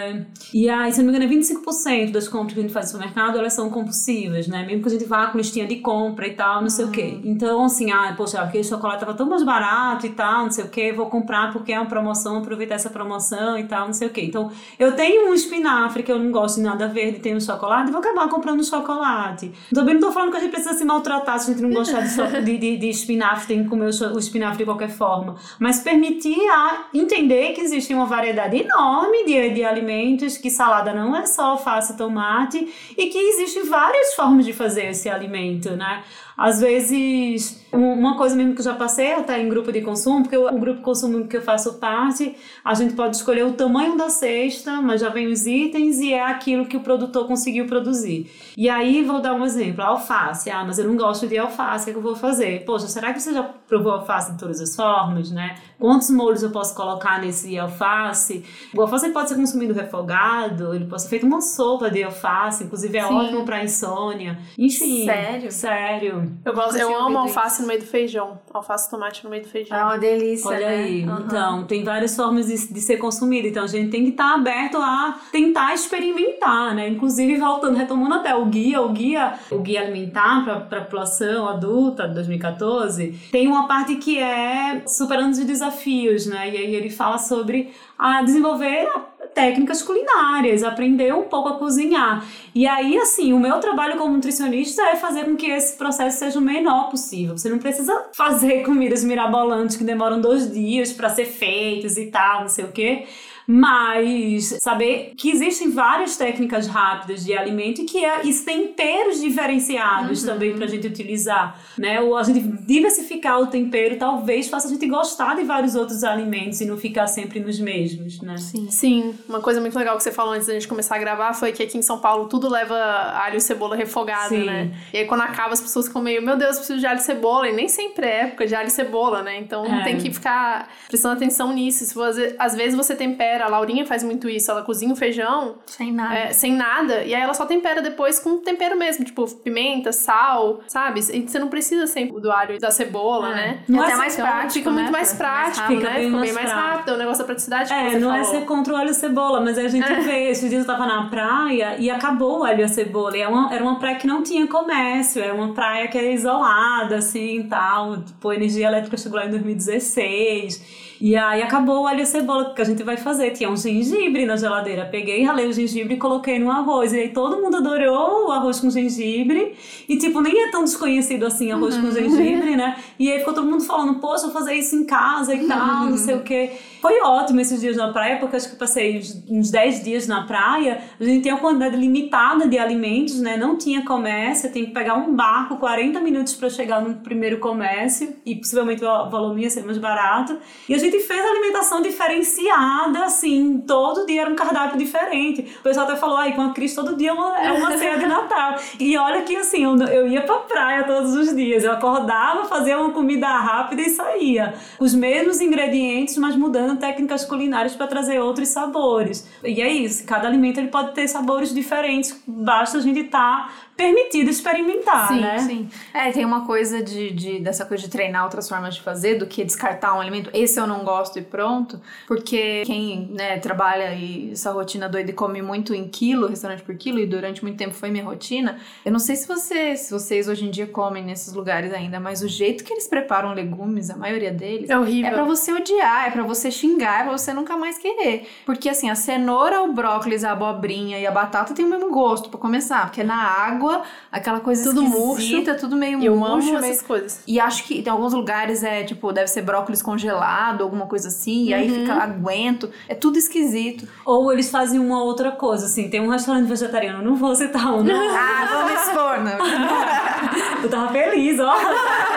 E 0.53 0.69
aí, 0.69 0.93
se 0.93 1.01
eu 1.01 1.05
não 1.05 1.13
me 1.13 1.19
engano, 1.19 1.33
é 1.33 1.37
25% 1.37 2.13
das 2.13 2.29
compras 2.29 2.55
que 2.55 2.61
a 2.61 2.63
gente 2.63 2.73
faz 2.73 2.87
no 2.87 2.93
supermercado, 2.93 3.39
elas 3.39 3.53
são 3.53 3.71
compulsivas, 3.71 4.47
né? 4.47 4.67
Mesmo 4.67 4.83
que 4.83 4.89
a 4.89 4.93
gente 4.93 5.05
vá 5.05 5.27
com 5.29 5.39
listinha 5.39 5.67
de 5.67 5.77
compra 5.77 6.27
e 6.27 6.35
tal, 6.35 6.61
não 6.61 6.69
sei 6.69 6.85
o 6.85 6.91
quê. 6.91 7.15
Uhum. 7.15 7.23
Então, 7.25 7.65
assim, 7.65 7.91
ah, 7.91 8.13
poxa, 8.17 8.41
aquele 8.41 8.65
chocolate 8.65 9.01
tava 9.01 9.15
tão 9.15 9.27
mais 9.27 9.43
barato 9.43 10.07
e 10.07 10.11
tal, 10.11 10.45
não 10.45 10.51
sei 10.51 10.65
o 10.65 10.69
quê, 10.69 10.93
vou 10.93 11.07
comprar 11.07 11.53
porque 11.53 11.73
é 11.73 11.79
uma 11.79 11.89
promoção, 11.89 12.39
aproveitar 12.39 12.75
essa 12.75 12.91
promoção 12.91 13.59
e 13.59 13.65
tal, 13.65 13.87
não 13.87 13.93
sei 13.93 14.09
o 14.09 14.11
quê. 14.11 14.23
Então, 14.23 14.51
eu 14.79 14.93
tenho 14.93 15.31
um 15.31 15.35
espinafre 15.35 16.03
que 16.03 16.13
eu 16.13 16.19
não 16.19 16.31
gosto 16.31 16.57
de 16.57 16.63
nada 16.63 16.87
verde, 16.89 17.21
tenho 17.21 17.37
um 17.37 17.41
chocolate, 17.41 17.91
vou 17.91 18.01
acabar 18.01 18.29
comprando 18.29 18.65
chocolate. 18.65 19.53
Também 19.73 19.95
não 19.95 20.01
tô 20.01 20.13
falando 20.13 20.34
que 20.35 20.39
a 20.39 20.41
gente 20.41 20.51
precisa 20.51 20.75
se 20.75 20.85
maltratar 20.85 21.39
se 21.39 21.51
a 21.51 21.55
gente 21.55 21.63
não 21.63 21.71
gostar 21.71 22.01
de, 22.01 22.43
de, 22.43 22.59
de, 22.59 22.77
de 22.77 22.89
espinafre, 22.89 23.47
tem 23.47 23.63
que 23.63 23.71
comer 23.71 23.87
o 23.87 24.19
espinafre 24.19 24.59
de 24.59 24.65
qualquer 24.65 24.91
forma. 24.91 25.37
Mas 25.59 25.81
permitir 25.81 26.41
a 26.51 26.87
entender 26.93 27.53
que 27.53 27.61
existe 27.61 27.95
uma 27.95 28.07
variedade 28.07 28.57
enorme 28.57 29.25
de, 29.25 29.51
de 29.51 29.65
alimentos, 29.65 30.37
que 30.37 30.51
salada 30.51 30.93
não 30.93 31.17
é 31.17 31.27
só 31.27 31.53
alface 31.53 31.97
tomate, 31.97 32.69
e 32.97 33.07
que 33.07 33.19
existem 33.19 33.65
várias 33.65 34.15
formas 34.15 34.45
de 34.45 34.53
fazer 34.53 34.87
esse 34.87 35.09
alimento, 35.09 35.71
né? 35.71 36.03
Às 36.37 36.61
vezes, 36.61 37.64
uma 37.75 38.17
coisa 38.17 38.35
mesmo 38.35 38.55
que 38.55 38.61
eu 38.61 38.65
já 38.65 38.75
passei 38.75 39.13
até 39.13 39.41
em 39.41 39.49
grupo 39.49 39.73
de 39.73 39.81
consumo, 39.81 40.23
porque 40.23 40.37
o 40.37 40.59
grupo 40.59 40.79
de 40.79 40.85
consumo 40.85 41.27
que 41.27 41.37
eu 41.37 41.43
faço 41.43 41.75
parte, 41.75 42.37
a 42.65 42.75
gente 42.75 42.95
pode 42.95 43.17
escolher 43.17 43.45
o 43.45 43.53
tamanho 43.53 43.97
da 43.97 44.09
cesta, 44.09 44.81
mas 44.81 45.01
já 45.01 45.09
vem 45.09 45.29
os 45.29 45.47
itens 45.47 45.99
e 45.99 46.13
é 46.13 46.25
aquilo 46.25 46.67
que 46.67 46.77
o 46.77 46.81
produtor 46.81 47.27
conseguiu 47.27 47.67
produzir. 47.67 48.31
E 48.57 48.69
aí, 48.69 49.03
vou 49.03 49.21
dar 49.21 49.35
um 49.35 49.45
exemplo: 49.45 49.83
alface. 49.83 50.51
Ah, 50.51 50.65
mas 50.65 50.79
eu 50.79 50.87
não 50.87 50.97
gosto 50.97 51.27
de 51.27 51.37
alface, 51.37 51.83
o 51.83 51.85
que, 51.85 51.91
é 51.91 51.93
que 51.93 51.99
eu 51.99 52.03
vou 52.03 52.17
fazer? 52.17 52.65
Poxa, 52.65 52.87
será 52.87 53.13
que 53.13 53.21
você 53.21 53.33
já 53.33 53.43
provou 53.43 53.93
alface 53.93 54.33
de 54.33 54.39
todas 54.39 54.61
as 54.61 54.75
formas, 54.75 55.31
né? 55.31 55.57
Quantos 55.79 56.11
molhos 56.11 56.43
eu 56.43 56.51
posso 56.51 56.75
colocar 56.75 57.21
nesse 57.21 57.59
alface? 57.59 58.45
O 58.75 58.81
alface 58.81 59.11
pode 59.11 59.29
ser 59.29 59.35
consumido 59.35 59.75
refogado, 59.75 60.75
ele 60.75 60.87
pode 60.87 61.03
ser 61.03 61.09
feito 61.09 61.27
uma 61.27 61.41
sopa 61.41 61.91
de 61.91 62.03
alface, 62.03 62.65
inclusive 62.65 62.97
é 62.97 63.07
Sim. 63.07 63.15
ótimo 63.15 63.45
para 63.45 63.63
insônia. 63.63 64.39
Enfim. 64.59 65.05
Sério? 65.05 65.53
Sério. 65.53 66.33
Eu, 66.45 66.55
gosto, 66.55 66.77
eu 66.77 66.97
amo 66.97 67.19
alface 67.19 67.64
no 67.65 67.69
meio 67.69 67.81
do 67.81 67.87
feijão. 67.87 68.39
Alface 68.53 68.87
e 68.87 68.91
tomate 68.91 69.25
no 69.25 69.31
meio 69.31 69.43
do 69.43 69.49
feijão. 69.49 69.77
É 69.77 69.85
uma 69.85 69.99
delícia. 69.99 70.49
Olha 70.49 70.69
né? 70.69 70.77
aí. 70.77 71.05
Uhum. 71.05 71.19
Então, 71.21 71.65
tem 71.65 71.83
várias 71.83 72.15
formas 72.15 72.47
de, 72.47 72.73
de 72.73 72.81
ser 72.81 72.99
consumido. 72.99 73.49
Então, 73.49 73.65
a 73.65 73.67
gente 73.67 73.91
tem 73.91 74.05
que 74.05 74.11
estar 74.11 74.31
tá 74.31 74.35
aberto 74.35 74.79
a 74.79 75.19
tentar 75.33 75.75
experimentar, 75.75 76.75
né? 76.75 76.89
Inclusive, 76.89 77.37
voltando, 77.37 77.77
retomando 77.77 78.15
até 78.15 78.35
o 78.35 78.45
guia, 78.47 78.81
o 78.81 78.91
guia, 78.91 79.35
o 79.51 79.59
guia 79.59 79.81
alimentar 79.81 80.45
para 80.45 80.79
a 80.79 80.83
população 80.83 81.49
adulta 81.49 82.09
de 82.09 82.15
2014, 82.15 83.29
tem 83.31 83.47
uma 83.47 83.67
parte 83.67 83.97
que 83.97 84.19
é 84.19 84.83
superando 84.87 85.33
os 85.33 85.45
desafios, 85.45 86.27
né? 86.27 86.51
E 86.51 86.57
aí 86.57 86.75
ele 86.75 86.91
fala 86.91 87.19
sobre 87.19 87.73
a 87.99 88.23
desenvolver 88.23 88.89
técnicas 89.35 89.83
culinárias, 89.83 90.63
aprender 90.63 91.13
um 91.15 91.25
pouco 91.25 91.49
a 91.49 91.59
cozinhar. 91.59 92.25
E 92.55 92.67
aí, 92.67 92.97
assim, 92.99 93.33
o 93.33 93.39
meu 93.39 93.59
trabalho 93.59 93.99
como 93.99 94.15
nutricionista 94.15 94.83
é 94.83 94.97
fazer 94.97 95.25
com 95.25 95.37
que 95.37 95.51
esse 95.51 95.77
processo 95.77 96.19
seja 96.19 96.39
o 96.39 96.43
menor 96.43 96.91
possível. 96.91 97.37
Você 97.37 97.49
não 97.49 97.59
precisa 97.59 98.07
fazer 98.13 98.63
comidas 98.65 99.05
mirabolantes 99.05 99.77
que 99.77 99.85
demoram 99.85 100.21
dois 100.21 100.53
dias 100.53 100.93
para 100.93 101.11
ser 101.11 101.27
feitas 101.27 101.97
e 101.97 102.07
tal, 102.07 102.43
não 102.43 102.49
sei 102.49 102.65
o 102.65 102.73
quê 102.73 103.07
mas 103.47 104.57
saber 104.61 105.13
que 105.17 105.31
existem 105.31 105.71
várias 105.71 106.17
técnicas 106.17 106.67
rápidas 106.67 107.25
de 107.25 107.37
alimento 107.37 107.83
e 107.83 107.85
que 107.85 108.05
é, 108.05 108.27
isso 108.27 108.45
temperos 108.45 109.21
diferenciados 109.21 110.23
uhum. 110.23 110.29
também 110.29 110.55
para 110.55 110.65
a 110.65 110.69
gente 110.69 110.87
utilizar, 110.87 111.59
né? 111.77 112.01
Ou 112.01 112.17
a 112.17 112.23
gente 112.23 112.41
diversificar 112.41 113.41
o 113.41 113.47
tempero 113.47 113.97
talvez 113.97 114.49
faça 114.49 114.69
a 114.69 114.71
gente 114.71 114.87
gostar 114.87 115.37
de 115.37 115.43
vários 115.43 115.75
outros 115.75 116.05
alimentos 116.05 116.61
e 116.61 116.67
não 116.67 116.77
ficar 116.77 117.07
sempre 117.07 117.41
nos 117.41 117.59
mesmos, 117.61 118.21
né? 118.21 118.37
Sim. 118.37 118.71
Sim, 118.71 119.15
uma 119.29 119.41
coisa 119.41 119.61
muito 119.61 119.79
legal 119.79 119.97
que 119.97 120.03
você 120.03 120.13
falou 120.13 120.35
antes 120.35 120.47
da 120.47 120.55
gente 120.55 120.69
começar 120.69 120.97
a 120.97 120.99
gravar 120.99 121.35
foi 121.35 121.53
que 121.53 121.63
aqui 121.63 121.79
em 121.79 121.83
São 121.83 121.99
Paulo 121.99 122.29
tudo 122.29 122.49
leva 122.49 122.77
alho 122.77 123.37
e 123.37 123.41
cebola 123.41 123.77
refogado, 123.77 124.31
Sim. 124.31 124.45
né? 124.45 124.71
E 124.93 124.99
aí 124.99 125.07
quando 125.07 125.23
acaba 125.23 125.53
as 125.53 125.61
pessoas 125.61 125.87
ficam 125.87 126.03
meio, 126.03 126.23
meu 126.23 126.37
Deus, 126.37 126.57
preciso 126.57 126.79
de 126.79 126.87
alho 126.87 126.99
e 126.99 127.03
cebola, 127.03 127.49
e 127.49 127.53
nem 127.53 127.69
sempre 127.69 128.07
é 128.07 128.21
época 128.23 128.47
de 128.47 128.55
alho 128.55 128.69
e 128.69 128.71
cebola, 128.71 129.23
né? 129.23 129.39
Então 129.39 129.65
é. 129.65 129.85
tem 129.85 129.99
que 129.99 130.13
ficar 130.13 130.69
prestando 130.89 131.15
atenção 131.15 131.53
nisso. 131.53 131.85
Se 131.85 131.95
você, 131.95 132.35
às 132.39 132.55
vezes 132.55 132.75
você 132.75 132.95
tempera 132.95 133.34
tempera. 133.35 133.45
A 133.45 133.49
Laurinha 133.49 133.85
faz 133.85 134.03
muito 134.03 134.29
isso. 134.29 134.51
Ela 134.51 134.63
cozinha 134.63 134.93
o 134.93 134.97
feijão 134.97 135.57
Sem 135.67 135.93
nada. 135.93 136.15
é, 136.15 136.33
sem 136.33 136.53
nada. 136.53 137.03
E 137.05 137.15
aí 137.15 137.21
ela 137.23 137.35
só 137.35 137.45
tempera 137.47 137.83
depois 137.83 138.19
com 138.19 138.39
tempero 138.39 138.77
mesmo. 138.79 139.05
Tipo, 139.05 139.27
pimenta, 139.37 139.93
sal, 139.93 140.61
sabe? 140.67 141.01
E 141.01 141.23
você 141.29 141.39
não 141.39 141.49
precisa 141.49 141.87
sempre 141.87 142.21
do 142.21 142.31
alho 142.31 142.55
e 142.55 142.59
da 142.59 142.71
cebola, 142.71 143.31
É. 143.31 143.35
né? 143.35 143.59
Não 143.69 143.83
até 143.83 143.93
é 143.93 143.97
mais 143.97 144.15
Então, 144.15 144.27
prático, 144.27 144.53
Fica 144.55 144.71
né? 144.71 144.77
muito 144.77 144.93
mais 144.93 145.13
Fica 145.13 145.25
prático, 145.25 145.61
rápido. 145.61 145.81
né? 145.83 145.85
Fica 145.85 145.95
bem 145.99 146.05
Fica 146.07 146.17
mais 146.17 146.35
bem 146.35 146.45
mais 146.45 146.53
rápido. 146.53 146.91
É 146.91 146.95
o 146.95 146.99
negócio 146.99 147.19
da 147.19 147.25
praticidade 147.27 147.69
que 147.69 147.75
É, 147.75 147.99
não 147.99 148.11
falou. 148.11 148.15
é 148.21 148.25
ser 148.25 148.45
contra 148.45 148.73
o 148.75 148.77
alho 148.77 148.91
e 148.91 148.95
cebola, 148.95 149.41
mas 149.41 149.59
a 149.59 149.69
gente 149.69 149.93
vê. 150.03 150.31
Esses 150.31 150.49
dias 150.49 150.63
eu 150.63 150.67
tava 150.67 150.87
na 150.87 151.09
praia 151.09 151.77
e 151.79 151.91
acabou 151.91 152.41
o 152.41 152.45
alho 152.45 152.61
e 152.61 152.65
a 152.65 152.69
cebola. 152.69 153.17
E 153.17 153.21
é 153.23 153.29
uma, 153.29 153.53
era 153.55 153.63
uma 153.63 153.79
praia 153.79 153.97
que 153.97 154.07
não 154.07 154.23
tinha 154.23 154.47
comércio, 154.47 155.23
era 155.23 155.35
uma 155.35 155.53
praia 155.53 155.89
que 155.89 155.99
era 155.99 156.07
isolada, 156.09 156.97
assim 156.97 157.41
e 157.41 157.45
tal. 157.45 158.03
Tipo, 158.03 158.29
a 158.31 158.35
energia 158.35 158.67
elétrica 158.67 158.97
chegou 158.97 159.19
lá 159.19 159.27
em 159.27 159.31
2016. 159.31 160.94
E 161.05 161.15
aí 161.17 161.43
acabou 161.43 161.83
o 161.83 161.87
alho 161.87 161.99
e 161.99 162.03
a 162.03 162.07
cebola, 162.07 162.45
o 162.45 162.55
que 162.55 162.63
a 162.63 162.65
gente 162.65 162.83
vai 162.83 162.97
fazer? 162.97 163.31
Tinha 163.33 163.51
um 163.51 163.57
gengibre 163.59 164.25
na 164.25 164.39
geladeira. 164.39 164.89
Peguei, 164.91 165.23
ralei 165.23 165.47
o 165.47 165.53
gengibre 165.53 165.97
e 165.97 165.99
coloquei 165.99 166.39
no 166.39 166.51
arroz. 166.51 166.95
E 166.95 166.99
aí 166.99 167.09
todo 167.11 167.43
mundo 167.43 167.59
adorou 167.59 168.29
o 168.29 168.33
arroz 168.33 168.59
com 168.59 168.71
gengibre. 168.71 169.55
E 169.87 169.99
tipo, 169.99 170.23
nem 170.23 170.45
é 170.45 170.51
tão 170.51 170.65
desconhecido 170.65 171.27
assim 171.27 171.53
arroz 171.53 171.77
com 171.77 171.91
gengibre, 171.91 172.57
né? 172.57 172.79
E 172.99 173.13
aí 173.13 173.19
ficou 173.19 173.35
todo 173.35 173.47
mundo 173.47 173.63
falando, 173.63 174.01
poxa, 174.01 174.23
vou 174.23 174.33
fazer 174.33 174.55
isso 174.55 174.75
em 174.77 174.87
casa 174.87 175.35
e 175.35 175.47
tal, 175.47 175.91
não 175.91 175.99
sei 175.99 176.15
o 176.15 176.23
quê. 176.23 176.53
Foi 176.85 177.01
ótimo 177.01 177.41
esses 177.41 177.63
dias 177.63 177.79
na 177.79 177.91
praia, 177.95 178.19
porque 178.19 178.37
acho 178.37 178.51
que 178.51 178.57
passei 178.57 178.99
uns- 178.99 179.25
uns 179.27 179.51
10 179.51 179.83
dias 179.83 180.07
na 180.07 180.27
praia. 180.27 180.83
A 181.01 181.03
gente 181.05 181.23
tem 181.23 181.33
uma 181.33 181.41
quantidade 181.41 181.75
limitada 181.77 182.47
de 182.47 182.59
alimentos, 182.59 183.19
né? 183.23 183.39
Não 183.39 183.57
tinha 183.57 183.83
comércio, 183.87 184.53
tem 184.53 184.67
que 184.67 184.73
pegar 184.73 184.93
um 184.97 185.15
barco 185.17 185.57
40 185.57 185.99
minutos 186.01 186.35
para 186.35 186.51
chegar 186.51 186.83
no 186.83 186.97
primeiro 186.97 187.39
comércio. 187.39 188.15
E 188.27 188.37
possivelmente 188.37 188.85
o 188.85 189.09
não 189.11 189.39
ia 189.39 189.49
ser 189.49 189.65
mais 189.65 189.79
barato. 189.79 190.37
E 190.69 190.75
a 190.75 190.79
gente 190.79 191.01
fez 191.01 191.25
alimentação 191.25 191.81
diferenciada, 191.81 193.05
assim, 193.05 193.65
todo 193.67 194.05
dia 194.05 194.21
era 194.21 194.31
um 194.31 194.35
cardápio 194.37 194.77
diferente. 194.79 195.41
O 195.61 195.63
pessoal 195.63 195.87
até 195.87 195.97
falou, 195.97 196.19
ai, 196.19 196.35
com 196.35 196.43
a 196.43 196.51
Cris 196.53 196.75
todo 196.75 196.97
dia 196.97 197.11
é 197.11 197.13
uma, 197.15 197.39
é 197.41 197.51
uma 197.53 197.79
ceia 197.79 197.97
de 197.99 198.05
Natal. 198.07 198.57
E 198.79 198.95
olha 198.99 199.23
que 199.23 199.35
assim, 199.37 199.65
eu, 199.65 199.75
eu 199.87 200.07
ia 200.09 200.21
pra 200.21 200.37
praia 200.41 200.85
todos 200.85 201.15
os 201.15 201.35
dias. 201.35 201.65
Eu 201.65 201.73
acordava, 201.73 202.45
fazia 202.45 202.79
uma 202.79 202.91
comida 202.91 203.27
rápida 203.27 203.81
e 203.81 203.89
saía. 203.89 204.53
Os 204.79 204.95
mesmos 204.95 205.41
ingredientes, 205.41 206.19
mas 206.19 206.37
mudando 206.37 206.74
técnicas 206.77 207.25
culinárias 207.25 207.75
para 207.75 207.87
trazer 207.87 208.21
outros 208.21 208.49
sabores. 208.49 209.29
E 209.43 209.61
é 209.61 209.73
isso, 209.73 210.07
cada 210.07 210.29
alimento 210.29 210.59
ele 210.59 210.69
pode 210.69 210.95
ter 210.95 211.07
sabores 211.09 211.53
diferentes, 211.55 212.23
basta 212.27 212.79
a 212.79 212.81
gente 212.81 213.01
estar 213.01 213.53
permitido 213.77 214.31
experimentar, 214.31 215.09
Sim, 215.09 215.21
né? 215.21 215.39
sim. 215.39 215.69
É, 215.93 216.11
tem 216.13 216.25
uma 216.25 216.47
coisa 216.47 216.83
de, 216.83 217.11
de, 217.11 217.41
dessa 217.41 217.65
coisa 217.65 217.83
de 217.83 217.91
treinar 217.91 218.25
outras 218.25 218.49
formas 218.49 218.75
de 218.77 218.83
fazer 218.83 219.17
do 219.17 219.27
que 219.27 219.43
descartar 219.45 219.95
um 219.97 220.01
alimento. 220.01 220.31
Esse 220.33 220.61
eu 220.61 220.67
não 220.67 220.85
gosto 220.85 221.19
e 221.19 221.23
pronto. 221.23 221.81
Porque 222.07 222.63
quem 222.65 223.09
né, 223.13 223.39
trabalha 223.39 223.95
e 223.95 224.31
essa 224.33 224.53
rotina 224.53 224.89
doida 224.89 225.11
e 225.11 225.15
come 225.15 225.43
muito 225.43 225.75
em 225.75 225.89
quilo, 225.89 226.27
restaurante 226.29 226.63
por 226.63 226.77
quilo, 226.77 226.99
e 226.99 227.07
durante 227.07 227.43
muito 227.43 227.57
tempo 227.57 227.75
foi 227.75 227.91
minha 227.91 228.05
rotina. 228.05 228.59
Eu 228.85 228.93
não 228.93 228.99
sei 228.99 229.17
se, 229.17 229.27
você, 229.27 229.77
se 229.77 229.93
vocês 229.93 230.29
hoje 230.29 230.45
em 230.47 230.51
dia 230.51 230.67
comem 230.67 231.03
nesses 231.05 231.33
lugares 231.35 231.73
ainda, 231.73 231.99
mas 231.99 232.23
o 232.23 232.29
jeito 232.29 232.63
que 232.65 232.73
eles 232.73 232.87
preparam 232.87 233.33
legumes, 233.35 233.91
a 233.91 233.97
maioria 233.97 234.31
deles, 234.33 234.71
É 234.71 234.79
horrível. 234.79 235.11
é 235.11 235.15
pra 235.15 235.25
você 235.25 235.53
odiar, 235.53 236.07
é 236.09 236.11
pra 236.11 236.23
você 236.23 236.51
xingar, 236.51 237.01
é 237.01 237.03
pra 237.05 237.13
você 237.13 237.33
nunca 237.33 237.57
mais 237.57 237.79
querer. 237.79 238.29
Porque 238.47 238.69
assim, 238.69 238.89
a 238.91 238.95
cenoura, 238.95 239.63
o 239.63 239.73
brócolis, 239.73 240.23
a 240.25 240.33
abobrinha 240.33 240.99
e 240.99 241.07
a 241.07 241.11
batata 241.11 241.53
tem 241.55 241.65
o 241.65 241.69
mesmo 241.69 241.91
gosto, 241.91 242.29
pra 242.29 242.39
começar. 242.39 242.87
Porque 242.87 243.03
na 243.03 243.17
água, 243.17 243.64
aquela 244.11 244.41
coisa 244.41 244.65
Tudo 244.73 244.85
esquisita, 244.85 245.55
tudo 245.55 245.77
meio 245.77 246.03
eu 246.03 246.17
murcho. 246.17 246.33
amo 246.51 246.61
meio- 246.61 246.73
essas 246.73 246.83
coisas. 246.83 247.21
E 247.27 247.39
acho 247.41 247.65
que 247.65 247.81
em 247.81 247.89
alguns 247.89 248.13
lugares 248.13 248.63
é, 248.63 248.83
tipo, 248.85 249.13
deve 249.13 249.29
ser 249.29 249.43
brócolis 249.43 249.83
congelado, 249.83 250.63
alguma 250.63 250.87
coisa 250.87 251.09
assim, 251.09 251.45
e 251.47 251.55
aí 251.55 251.69
Uhum. 251.71 251.81
fica 251.81 251.95
aguento. 251.95 252.71
É 252.89 252.95
tudo 252.95 253.19
esquisito. 253.19 253.87
Ou 254.05 254.33
eles 254.33 254.51
fazem 254.51 254.79
uma 254.81 255.03
outra 255.03 255.31
coisa, 255.33 255.67
assim, 255.67 255.89
tem 255.89 256.01
um 256.01 256.09
restaurante 256.09 256.47
vegetariano, 256.47 257.03
não 257.03 257.17
vou 257.17 257.35
citar 257.35 257.73
um, 257.75 257.83
não. 257.83 257.95
Ah, 258.17 258.49
vamos 258.53 258.73
expor, 258.83 259.21
né? 259.21 259.37
Eu 260.63 260.71
tava 260.71 260.89
feliz, 260.93 261.39
ó. 261.39 261.55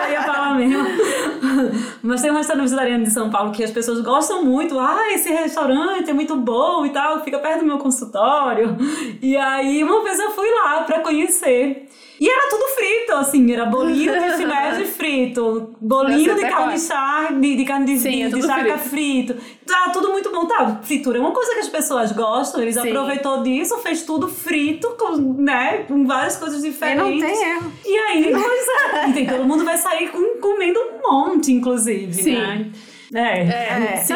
Eu 0.06 0.12
ia 0.12 0.22
falar 0.22 0.54
mesmo. 0.54 0.78
Mas 2.02 2.22
tem 2.22 2.30
um 2.30 2.36
restaurante 2.36 2.64
vegetariano 2.64 3.04
de 3.04 3.10
São 3.10 3.30
Paulo 3.30 3.52
que 3.52 3.62
as 3.62 3.70
pessoas 3.70 4.00
gostam 4.00 4.44
muito. 4.44 4.78
Ah, 4.78 5.12
esse 5.12 5.28
restaurante 5.30 6.10
é 6.10 6.12
muito 6.12 6.36
bom 6.36 6.84
e 6.86 6.90
tal. 6.90 7.22
Fica 7.24 7.38
perto 7.38 7.60
do 7.60 7.66
meu 7.66 7.78
consultório. 7.78 8.76
E 9.20 9.36
aí, 9.36 9.82
uma 9.82 10.02
vez 10.02 10.18
eu 10.18 10.30
fui 10.30 10.48
lá 10.50 10.82
pra 10.82 11.00
conhecer. 11.00 11.88
E 12.20 12.28
era 12.28 12.48
tudo 12.50 12.64
frito, 12.74 13.12
assim, 13.12 13.52
era 13.52 13.64
bolinho 13.64 14.12
de 14.12 14.18
de 14.78 14.84
frito, 14.90 15.74
bolinho 15.80 16.24
de 16.34 16.44
até 16.44 16.48
carne 16.50 16.74
é. 16.74 17.32
de 17.40 17.56
de, 17.56 17.64
carne 17.64 17.86
de, 17.86 17.98
Sim, 17.98 18.10
de, 18.10 18.22
é 18.22 18.28
de 18.28 18.42
charca 18.42 18.78
frito. 18.78 19.36
Tá 19.66 19.90
tudo 19.92 20.10
muito 20.10 20.30
bom, 20.32 20.46
tá? 20.46 20.80
Fritura 20.82 21.18
é 21.18 21.20
uma 21.20 21.30
coisa 21.30 21.54
que 21.54 21.60
as 21.60 21.68
pessoas 21.68 22.10
gostam, 22.12 22.60
eles 22.62 22.74
Sim. 22.74 22.88
aproveitou 22.88 23.42
disso, 23.42 23.78
fez 23.78 24.02
tudo 24.02 24.28
frito, 24.28 24.88
com, 24.98 25.16
né, 25.34 25.84
com 25.86 26.06
várias 26.06 26.36
coisas 26.36 26.64
E 26.64 26.70
diferentes. 26.70 27.20
não 27.22 27.28
tem 27.28 27.50
erro. 27.50 27.72
E 27.86 27.96
aí, 27.98 28.32
pois 28.32 28.68
é. 28.94 29.08
E 29.08 29.12
tem- 29.12 29.26
todo 29.26 29.44
mundo 29.44 29.64
vai 29.64 29.78
sair 29.78 30.08
com, 30.08 30.40
comendo 30.40 30.78
um 30.80 31.10
monte, 31.10 31.52
inclusive, 31.52 32.12
Sim. 32.14 32.32
né? 32.36 32.66
É. 33.14 33.40
É, 33.42 33.96
sim. 34.04 34.14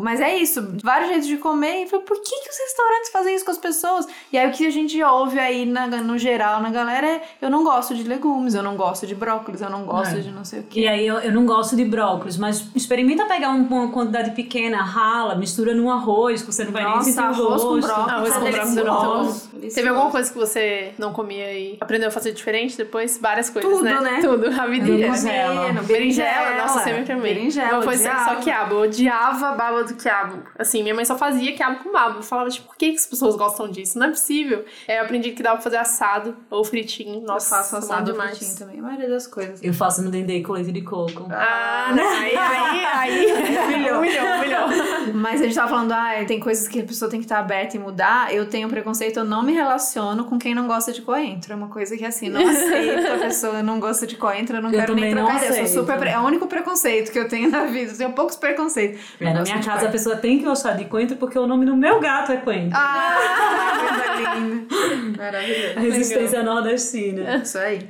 Mas 0.00 0.20
é 0.20 0.36
isso, 0.36 0.74
vários 0.82 1.08
jeitos 1.08 1.26
de 1.26 1.36
comer. 1.36 1.84
E 1.84 1.86
falei, 1.88 2.04
por 2.04 2.16
que, 2.20 2.30
que 2.42 2.50
os 2.50 2.58
restaurantes 2.58 3.10
fazem 3.10 3.34
isso 3.34 3.44
com 3.44 3.50
as 3.50 3.58
pessoas? 3.58 4.06
E 4.32 4.38
aí 4.38 4.48
o 4.48 4.52
que 4.52 4.66
a 4.66 4.70
gente 4.70 5.02
ouve 5.02 5.38
aí 5.38 5.64
na- 5.66 5.86
no 5.86 6.18
geral, 6.18 6.60
na 6.60 6.70
galera, 6.70 7.06
é 7.06 7.22
eu 7.40 7.50
não 7.50 7.64
gosto 7.64 7.94
de 7.94 8.02
legumes, 8.04 8.54
eu 8.54 8.62
não 8.62 8.76
gosto 8.76 9.06
de 9.06 9.14
brócolis, 9.14 9.60
eu 9.62 9.70
não 9.70 9.84
gosto 9.84 10.16
É. 10.16 10.20
de 10.20 10.30
não 10.30 10.44
sei 10.44 10.60
o 10.60 10.62
quê. 10.64 10.80
E 10.80 10.88
aí 10.88 11.06
eu, 11.06 11.18
eu 11.18 11.32
não 11.32 11.46
gosto 11.46 11.76
de 11.76 11.84
brócolis, 11.84 12.36
mas 12.36 12.64
experimenta 12.74 13.24
pegar 13.26 13.50
um- 13.50 13.64
uma 13.66 13.88
quantidade 13.90 14.32
pequena, 14.32 14.82
rala, 14.82 15.34
mistura 15.34 15.74
num 15.74 15.90
arroz, 15.90 16.42
que 16.42 16.52
você 16.52 16.64
não 16.64 16.72
vai 16.72 16.84
nem 16.84 16.92
Nossa, 16.94 17.04
sentir 17.10 17.20
o 17.20 17.24
arroz 17.24 17.62
com 17.62 17.68
gosto. 17.68 17.86
brócolis. 17.86 18.12
Arroz 18.12 18.34
com 18.34 18.74
brócolis. 18.74 19.48
Delicioso. 19.54 19.74
Teve 19.74 19.88
alguma 19.88 20.10
coisa 20.10 20.30
que 20.30 20.38
você 20.38 20.92
não 20.98 21.12
comia 21.12 21.52
e 21.52 21.78
aprendeu 21.80 22.08
a 22.08 22.10
fazer 22.10 22.32
diferente 22.32 22.76
depois? 22.76 23.18
Várias 23.18 23.48
coisas, 23.48 23.70
Tudo, 23.70 23.82
né? 23.84 23.98
né? 24.00 24.18
Tudo, 24.20 24.46
a 24.60 24.66
vida 24.66 24.84
inteira. 24.90 25.12
Berinjela. 25.12 25.82
Berinjela, 25.82 26.56
nossa, 26.62 26.80
sempre 26.84 27.12
amei. 27.12 27.34
Berinjela, 27.34 27.82
Uma 27.94 28.04
coisa 28.04 28.10
odiava. 28.10 28.34
só 28.34 28.40
quiabo. 28.40 28.74
Eu 28.74 28.80
odiava 28.80 29.48
a 29.48 29.52
baba 29.52 29.84
do 29.84 29.94
quiabo. 29.94 30.42
Assim, 30.58 30.82
minha 30.82 30.94
mãe 30.94 31.04
só 31.04 31.16
fazia 31.16 31.54
quiabo 31.54 31.82
com 31.82 31.92
baba. 31.92 32.18
Eu 32.18 32.22
falava, 32.22 32.50
tipo, 32.50 32.66
por 32.66 32.76
que, 32.76 32.90
que 32.90 32.96
as 32.96 33.06
pessoas 33.06 33.36
gostam 33.36 33.68
disso? 33.68 33.98
Não 33.98 34.06
é 34.06 34.10
possível. 34.10 34.64
Aí 34.88 34.96
eu 34.96 35.02
aprendi 35.02 35.32
que 35.32 35.42
dava 35.42 35.56
pra 35.56 35.64
fazer 35.64 35.76
assado 35.76 36.36
ou 36.50 36.64
fritinho. 36.64 37.20
Nossa, 37.20 37.54
eu 37.54 37.58
faço 37.58 37.76
assado 37.76 38.12
demais. 38.12 38.36
fritinho 38.36 38.58
também, 38.58 38.78
a 38.78 38.82
maioria 38.82 39.08
das 39.08 39.26
coisas. 39.26 39.62
Eu 39.62 39.72
faço 39.72 40.02
no 40.02 40.10
dendê 40.10 40.42
com 40.42 40.52
leite 40.52 40.72
de 40.72 40.82
coco. 40.82 41.26
Ah, 41.30 41.92
né? 41.94 42.02
aí, 42.02 42.36
aí, 42.36 42.84
aí, 42.84 43.32
humilhou, 43.64 43.98
humilhou, 43.98 44.26
humilhou. 44.36 45.14
Mas 45.14 45.40
a 45.40 45.44
gente 45.44 45.54
tava 45.54 45.68
falando, 45.68 45.92
ah, 45.92 46.24
tem 46.26 46.40
coisas 46.40 46.68
que 46.68 46.80
a 46.80 46.84
pessoa 46.84 47.10
tem 47.10 47.20
que 47.20 47.26
estar 47.26 47.38
aberta 47.38 47.76
e 47.76 47.80
mudar. 47.80 48.34
Eu 48.34 48.48
tenho 48.48 48.68
preconceito, 48.68 49.18
eu 49.18 49.24
não 49.24 49.42
me 49.42 49.52
relaciono 49.52 50.24
com 50.24 50.38
quem 50.38 50.54
não 50.54 50.66
gosta 50.66 50.92
de 50.92 51.02
coentro. 51.02 51.52
É 51.52 51.56
uma 51.56 51.68
coisa 51.68 51.96
que, 51.96 52.04
assim, 52.04 52.28
não 52.28 52.40
aceito 52.46 53.12
a 53.12 53.18
pessoa 53.18 53.62
não 53.62 53.80
gosta 53.80 54.06
de 54.06 54.16
coentro, 54.16 54.56
eu 54.56 54.62
não 54.62 54.70
Eu 54.70 54.80
quero 54.80 54.94
nem 54.94 55.10
também 55.10 55.14
não 55.14 55.26
trocar. 55.30 55.56
Eu 55.56 55.66
sou 55.66 55.82
super. 55.82 56.06
É 56.06 56.18
o 56.18 56.22
único 56.22 56.46
preconceito 56.46 57.12
que 57.12 57.18
eu 57.18 57.28
tenho 57.28 57.50
na 57.50 57.64
vida. 57.64 57.83
Eu 57.92 57.98
tenho 57.98 58.12
poucos 58.12 58.36
preconceitos. 58.36 59.00
É, 59.20 59.32
na 59.32 59.42
minha 59.42 59.56
casa 59.56 59.70
a 59.70 59.72
coentro. 59.74 59.92
pessoa 59.92 60.16
tem 60.16 60.38
que 60.38 60.44
gostar 60.44 60.72
de 60.72 60.84
coentro 60.84 61.16
porque 61.16 61.38
o 61.38 61.46
nome 61.46 61.66
do 61.66 61.76
meu 61.76 62.00
gato 62.00 62.32
é 62.32 62.36
coentro. 62.36 62.70
Ah, 62.78 63.16
coisa 64.14 64.34
linda. 64.34 65.18
Maravilhoso. 65.18 65.80
Resistência 65.80 66.42
nordestina. 66.42 67.36
Isso 67.36 67.58
aí. 67.58 67.80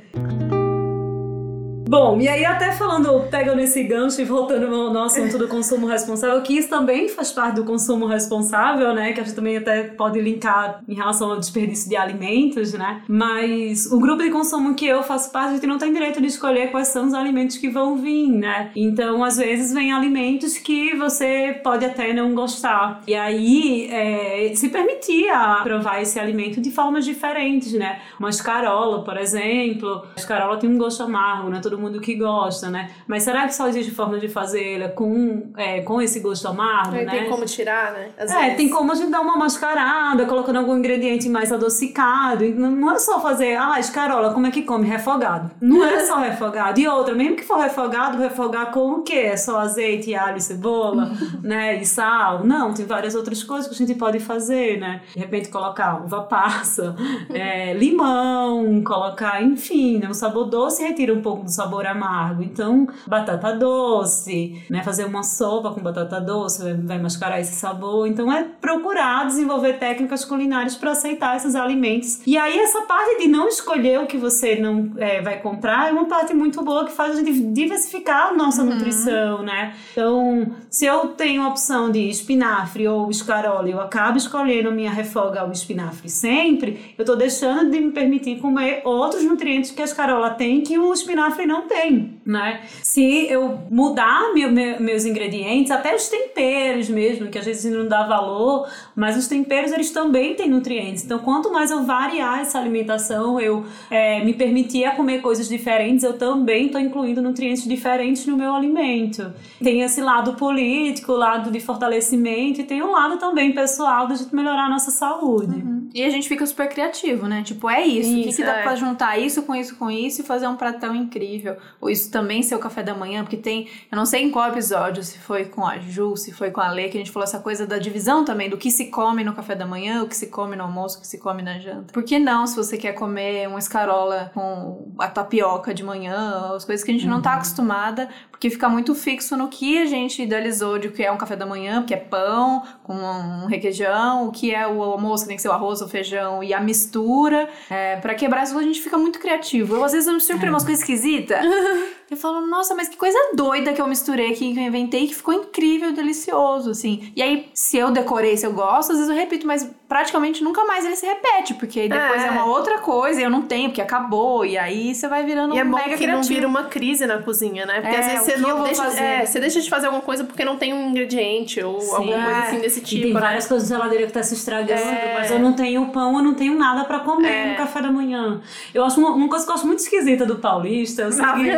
Bom, 1.87 2.19
e 2.19 2.27
aí 2.27 2.43
até 2.43 2.71
falando, 2.71 3.27
pegando 3.29 3.61
esse 3.61 3.83
gancho 3.83 4.19
e 4.19 4.25
voltando 4.25 4.67
no, 4.67 5.03
assunto 5.03 5.37
do 5.37 5.47
consumo 5.47 5.85
responsável, 5.85 6.41
que 6.41 6.57
isso 6.57 6.67
também 6.67 7.07
faz 7.07 7.31
parte 7.31 7.55
do 7.55 7.63
consumo 7.63 8.07
responsável, 8.07 8.93
né? 8.93 9.13
Que 9.13 9.21
a 9.21 9.23
gente 9.23 9.35
também 9.35 9.57
até 9.57 9.83
pode 9.83 10.19
linkar 10.19 10.81
em 10.87 10.95
relação 10.95 11.31
ao 11.31 11.39
desperdício 11.39 11.87
de 11.87 11.95
alimentos, 11.95 12.73
né? 12.73 13.03
Mas 13.07 13.85
o 13.91 13.99
grupo 13.99 14.23
de 14.23 14.31
consumo 14.31 14.73
que 14.73 14.85
eu 14.85 15.03
faço 15.03 15.31
parte, 15.31 15.49
a 15.49 15.53
gente 15.53 15.67
não 15.67 15.77
tem 15.77 15.93
direito 15.93 16.19
de 16.19 16.27
escolher 16.27 16.71
quais 16.71 16.87
são 16.87 17.05
os 17.05 17.13
alimentos 17.13 17.57
que 17.57 17.69
vão 17.69 17.95
vir, 17.97 18.29
né? 18.29 18.71
Então, 18.75 19.23
às 19.23 19.37
vezes, 19.37 19.71
vem 19.71 19.93
alimentos 19.93 20.57
que 20.57 20.95
você 20.95 21.59
pode 21.63 21.85
até 21.85 22.13
não 22.13 22.33
gostar. 22.33 23.01
E 23.07 23.13
aí, 23.13 23.87
é, 23.91 24.51
se 24.55 24.69
permitir 24.69 25.27
provar 25.63 26.01
esse 26.01 26.19
alimento 26.19 26.59
de 26.59 26.71
formas 26.71 27.05
diferentes, 27.05 27.73
né? 27.73 28.01
Uma 28.19 28.29
escarola, 28.29 29.03
por 29.03 29.17
exemplo. 29.17 30.03
A 30.15 30.19
escarola 30.19 30.57
tem 30.57 30.69
um 30.69 30.77
gosto 30.77 31.03
amargo, 31.03 31.49
né? 31.49 31.59
Todo 31.61 31.77
mundo 31.77 31.84
que 32.01 32.15
gosta, 32.15 32.69
né? 32.69 32.89
Mas 33.07 33.23
será 33.23 33.45
que 33.47 33.55
só 33.55 33.67
existe 33.67 33.91
forma 33.91 34.19
de 34.19 34.27
fazê-la 34.27 34.89
com, 34.89 35.51
é, 35.57 35.81
com 35.81 36.01
esse 36.01 36.19
gosto 36.19 36.47
amargo, 36.47 36.95
Aí 36.95 37.05
né? 37.05 37.11
Tem 37.19 37.29
como 37.29 37.45
tirar, 37.45 37.93
né? 37.93 38.09
Às 38.17 38.31
É, 38.31 38.41
vezes. 38.41 38.57
tem 38.57 38.69
como 38.69 38.91
a 38.91 38.95
gente 38.95 39.09
dar 39.11 39.21
uma 39.21 39.35
mascarada, 39.37 40.25
colocando 40.25 40.57
algum 40.57 40.77
ingrediente 40.77 41.27
mais 41.29 41.51
adocicado. 41.51 42.45
Não 42.55 42.91
é 42.91 42.99
só 42.99 43.19
fazer, 43.19 43.55
ah, 43.57 43.79
escarola, 43.79 44.33
como 44.33 44.47
é 44.47 44.51
que 44.51 44.61
come? 44.63 44.87
Refogado. 44.87 45.51
Não 45.61 45.83
é 45.85 45.99
só 46.05 46.17
refogado. 46.19 46.79
E 46.79 46.87
outra, 46.87 47.13
mesmo 47.15 47.35
que 47.35 47.43
for 47.43 47.57
refogado, 47.59 48.17
refogar 48.17 48.71
com 48.71 48.91
o 48.93 49.01
quê? 49.03 49.13
É 49.33 49.37
só 49.37 49.59
azeite, 49.59 50.13
alho 50.15 50.37
e 50.37 50.41
cebola, 50.41 51.11
né? 51.43 51.81
E 51.81 51.85
sal? 51.85 52.43
Não, 52.43 52.73
tem 52.73 52.85
várias 52.85 53.15
outras 53.15 53.43
coisas 53.43 53.67
que 53.67 53.73
a 53.73 53.85
gente 53.85 53.97
pode 53.97 54.19
fazer, 54.19 54.79
né? 54.79 55.01
De 55.13 55.19
repente 55.19 55.49
colocar 55.49 56.03
uva 56.03 56.21
passa, 56.23 56.95
é, 57.29 57.73
limão, 57.73 58.81
colocar, 58.83 59.41
enfim, 59.41 59.99
né? 59.99 60.07
Um 60.09 60.13
sabor 60.13 60.45
doce 60.45 60.83
retira 60.83 61.13
um 61.13 61.21
pouco 61.21 61.43
do 61.43 61.51
sabor 61.51 61.64
sabor 61.65 61.85
amargo. 61.85 62.43
Então, 62.43 62.87
batata 63.07 63.53
doce, 63.53 64.63
né? 64.69 64.83
Fazer 64.83 65.05
uma 65.05 65.23
sopa 65.23 65.71
com 65.71 65.81
batata 65.81 66.21
doce 66.21 66.73
vai 66.83 66.99
mascarar 66.99 67.39
esse 67.39 67.55
sabor. 67.55 68.07
Então, 68.07 68.31
é 68.31 68.43
procurar 68.43 69.25
desenvolver 69.25 69.73
técnicas 69.73 70.23
culinárias 70.23 70.75
para 70.75 70.91
aceitar 70.91 71.35
esses 71.35 71.55
alimentos. 71.55 72.21
E 72.25 72.37
aí, 72.37 72.57
essa 72.59 72.81
parte 72.83 73.19
de 73.19 73.27
não 73.27 73.47
escolher 73.47 73.99
o 73.99 74.05
que 74.05 74.17
você 74.17 74.55
não 74.55 74.91
é, 74.97 75.21
vai 75.21 75.39
comprar 75.41 75.89
é 75.89 75.91
uma 75.91 76.05
parte 76.05 76.33
muito 76.33 76.63
boa 76.63 76.85
que 76.85 76.91
faz 76.91 77.13
a 77.13 77.15
gente 77.15 77.41
diversificar 77.51 78.29
a 78.29 78.33
nossa 78.33 78.61
uhum. 78.61 78.69
nutrição, 78.69 79.41
né? 79.41 79.73
Então, 79.91 80.55
se 80.69 80.85
eu 80.85 81.07
tenho 81.09 81.43
a 81.43 81.47
opção 81.47 81.91
de 81.91 82.09
espinafre 82.09 82.87
ou 82.87 83.09
escarola, 83.09 83.67
eu 83.69 83.81
acabo 83.81 84.17
escolhendo 84.17 84.71
minha 84.71 84.91
refoga 84.91 85.41
ao 85.41 85.51
espinafre 85.51 86.09
sempre, 86.09 86.95
eu 86.97 87.05
tô 87.05 87.15
deixando 87.15 87.71
de 87.71 87.79
me 87.79 87.91
permitir 87.91 88.39
comer 88.39 88.81
outros 88.83 89.23
nutrientes 89.23 89.71
que 89.71 89.81
a 89.81 89.85
escarola 89.85 90.29
tem 90.31 90.61
que 90.61 90.77
o 90.77 90.93
espinafre 90.93 91.45
não 91.45 91.54
tem, 91.63 92.14
né? 92.25 92.61
Se 92.81 93.27
eu 93.29 93.59
mudar 93.69 94.33
meu, 94.33 94.51
meu, 94.51 94.81
meus 94.81 95.05
ingredientes, 95.05 95.71
até 95.71 95.93
os 95.93 96.07
temperos 96.07 96.89
mesmo, 96.89 97.27
que 97.27 97.37
às 97.37 97.45
vezes 97.45 97.71
não 97.71 97.87
dá 97.87 98.07
valor, 98.07 98.67
mas 98.95 99.15
os 99.15 99.27
temperos 99.27 99.71
eles 99.71 99.91
também 99.91 100.33
têm 100.33 100.49
nutrientes. 100.49 101.03
Então, 101.03 101.19
quanto 101.19 101.51
mais 101.51 101.69
eu 101.69 101.83
variar 101.83 102.39
essa 102.39 102.57
alimentação, 102.57 103.39
eu 103.39 103.63
é, 103.91 104.23
me 104.23 104.33
permitir 104.33 104.89
comer 104.95 105.21
coisas 105.21 105.47
diferentes, 105.47 106.03
eu 106.03 106.17
também 106.17 106.65
estou 106.65 106.81
incluindo 106.81 107.21
nutrientes 107.21 107.63
diferentes 107.63 108.25
no 108.25 108.35
meu 108.35 108.53
alimento. 108.55 109.31
Tem 109.61 109.81
esse 109.81 110.01
lado 110.01 110.33
político, 110.33 111.11
o 111.11 111.17
lado 111.17 111.51
de 111.51 111.59
fortalecimento, 111.59 112.61
e 112.61 112.63
tem 112.63 112.81
um 112.81 112.91
lado 112.91 113.17
também 113.17 113.53
pessoal 113.53 114.07
da 114.07 114.15
gente 114.15 114.33
melhorar 114.33 114.65
a 114.65 114.69
nossa 114.69 114.89
saúde. 114.89 115.55
Uhum. 115.55 115.89
E 115.93 116.03
a 116.03 116.09
gente 116.09 116.27
fica 116.27 116.45
super 116.45 116.67
criativo, 116.67 117.27
né? 117.27 117.41
Tipo, 117.43 117.69
é 117.69 117.85
isso. 117.85 118.09
isso 118.09 118.19
o 118.19 118.23
que, 118.23 118.35
que 118.35 118.43
dá 118.43 118.57
é. 118.57 118.63
pra 118.63 118.75
juntar 118.75 119.17
isso 119.17 119.43
com 119.43 119.55
isso 119.55 119.77
com 119.77 119.89
isso 119.89 120.21
e 120.21 120.23
fazer 120.25 120.47
um 120.47 120.55
pratão 120.55 120.93
incrível? 120.95 121.55
Ou 121.79 121.89
isso 121.89 122.11
também 122.15 122.41
ser 122.41 122.55
o 122.55 122.59
café 122.59 122.81
da 122.81 122.95
manhã, 122.95 123.23
porque 123.23 123.35
tem. 123.35 123.67
Eu 123.91 123.97
não 123.97 124.05
sei 124.05 124.23
em 124.23 124.31
qual 124.31 124.47
episódio, 124.47 125.03
se 125.03 125.19
foi 125.19 125.43
com 125.43 125.67
a 125.67 125.77
Ju, 125.79 126.15
se 126.15 126.31
foi 126.31 126.49
com 126.49 126.61
a 126.61 126.71
Lê, 126.71 126.87
que 126.87 126.95
a 126.95 127.01
gente 127.01 127.11
falou 127.11 127.25
essa 127.25 127.39
coisa 127.39 127.67
da 127.67 127.77
divisão 127.77 128.23
também, 128.23 128.49
do 128.49 128.55
que 128.55 128.71
se 128.71 128.85
come 128.85 129.21
no 129.21 129.33
café 129.33 129.53
da 129.53 129.65
manhã, 129.65 130.01
o 130.01 130.07
que 130.07 130.15
se 130.15 130.27
come 130.27 130.55
no 130.55 130.63
almoço, 130.63 130.97
o 130.97 131.01
que 131.01 131.07
se 131.07 131.17
come 131.17 131.41
na 131.41 131.59
janta. 131.59 131.91
Por 131.91 132.03
que 132.03 132.17
não, 132.17 132.47
se 132.47 132.55
você 132.55 132.77
quer 132.77 132.93
comer 132.93 133.49
uma 133.49 133.59
escarola 133.59 134.31
com 134.33 134.93
a 134.97 135.09
tapioca 135.09 135.73
de 135.73 135.83
manhã, 135.83 136.53
as 136.55 136.63
coisas 136.63 136.85
que 136.85 136.91
a 136.91 136.93
gente 136.93 137.05
uhum. 137.05 137.15
não 137.15 137.21
tá 137.21 137.31
uhum. 137.31 137.35
acostumada, 137.35 138.07
porque 138.31 138.49
fica 138.49 138.69
muito 138.69 138.95
fixo 138.95 139.35
no 139.35 139.49
que 139.49 139.77
a 139.77 139.85
gente 139.85 140.21
idealizou 140.21 140.79
de 140.79 140.87
que 140.87 141.03
é 141.03 141.11
um 141.11 141.17
café 141.17 141.35
da 141.35 141.45
manhã, 141.45 141.83
que 141.83 141.93
é 141.93 141.97
pão 141.97 142.63
com 142.81 142.93
um 142.93 143.45
requeijão, 143.45 144.29
o 144.29 144.31
que 144.31 144.55
é 144.55 144.65
o 144.65 144.81
almoço, 144.81 145.23
que 145.23 145.27
tem 145.27 145.35
que 145.35 145.41
ser 145.41 145.49
o 145.49 145.51
arroz, 145.51 145.81
o 145.81 145.89
feijão 145.89 146.41
e 146.41 146.53
a 146.53 146.61
mistura. 146.61 147.49
É, 147.69 147.97
para 147.97 148.15
quebrar 148.15 148.43
isso, 148.43 148.57
a 148.57 148.63
gente 148.63 148.81
fica 148.81 148.97
muito 148.97 149.19
criativo. 149.19 149.75
Eu 149.75 149.83
às 149.83 149.91
vezes 149.91 150.07
eu 150.07 150.13
me 150.13 150.21
surpreendo 150.21 150.47
é. 150.47 150.55
umas 150.55 150.63
coisas 150.63 150.79
esquisitas. 150.79 151.39
Eu 152.09 152.17
falo, 152.17 152.45
nossa, 152.45 152.75
mas 152.75 152.87
que 152.87 152.97
coisa 152.97 153.17
doida 153.33 153.73
que 153.73 153.81
eu 153.81 153.87
misturei 153.87 154.31
aqui, 154.31 154.53
que 154.53 154.59
eu 154.59 154.63
inventei, 154.63 155.07
que 155.07 155.15
ficou 155.15 155.33
incrível, 155.33 155.91
delicioso, 155.91 156.69
assim. 156.69 157.11
E 157.15 157.21
aí, 157.21 157.49
se 157.53 157.77
eu 157.77 157.91
decorei, 157.91 158.37
se 158.37 158.45
eu 158.45 158.53
gosto, 158.53 158.91
às 158.91 158.97
vezes 158.97 159.09
eu 159.09 159.15
repito, 159.15 159.47
mas 159.47 159.67
praticamente 159.87 160.43
nunca 160.43 160.63
mais 160.65 160.83
ele 160.83 160.95
se 160.95 161.05
repete, 161.05 161.53
porque 161.53 161.87
depois 161.87 162.23
é, 162.23 162.27
é 162.27 162.31
uma 162.31 162.45
outra 162.45 162.79
coisa 162.79 163.19
e 163.19 163.23
eu 163.23 163.29
não 163.29 163.43
tenho, 163.43 163.69
porque 163.69 163.81
acabou, 163.81 164.45
e 164.45 164.57
aí 164.57 164.95
você 164.95 165.07
vai 165.07 165.23
virando 165.23 165.55
e 165.55 165.59
é 165.59 165.63
um 165.63 165.69
bom 165.69 165.77
mega 165.77 165.91
que 165.91 165.97
criativo. 165.97 166.17
não 166.17 166.23
vira 166.23 166.47
uma 166.47 166.63
crise 166.63 167.05
na 167.05 167.19
cozinha, 167.19 167.65
né? 167.65 167.81
Porque 167.81 167.95
é, 167.95 167.99
às 167.99 168.05
vezes 168.07 168.25
você 168.25 168.37
não 168.37 168.63
deixa, 168.63 168.83
é, 168.99 169.25
você 169.25 169.39
deixa 169.39 169.61
de 169.61 169.69
fazer 169.69 169.85
alguma 169.87 170.03
coisa 170.03 170.23
porque 170.23 170.43
não 170.43 170.57
tem 170.57 170.73
um 170.73 170.89
ingrediente 170.89 171.63
ou 171.63 171.79
Sim, 171.79 171.95
alguma 171.95 172.23
coisa 172.23 172.39
assim 172.39 172.59
desse 172.59 172.81
tipo. 172.81 173.01
E 173.01 173.03
tem 173.03 173.13
né? 173.13 173.19
várias 173.19 173.47
coisas 173.47 173.69
na 173.69 173.77
geladeira 173.77 174.07
que 174.07 174.13
tá 174.13 174.23
se 174.23 174.33
estragando, 174.33 174.81
é. 174.81 175.15
mas 175.19 175.29
eu 175.31 175.39
não 175.39 175.53
tenho 175.53 175.85
pão, 175.87 176.17
eu 176.17 176.23
não 176.23 176.33
tenho 176.33 176.57
nada 176.57 176.83
para 176.85 176.99
comer 176.99 177.31
é. 177.31 177.51
no 177.51 177.57
café 177.57 177.81
da 177.81 177.91
manhã. 177.91 178.41
Eu 178.73 178.83
acho 178.83 178.99
uma, 178.99 179.11
uma, 179.11 179.29
coisa 179.29 179.45
que 179.45 179.51
eu 179.51 179.55
acho 179.55 179.67
muito 179.67 179.79
esquisita 179.79 180.25
do 180.25 180.37
paulista, 180.37 181.03
é 181.03 181.07
o 181.07 181.11
seguinte. 181.11 181.51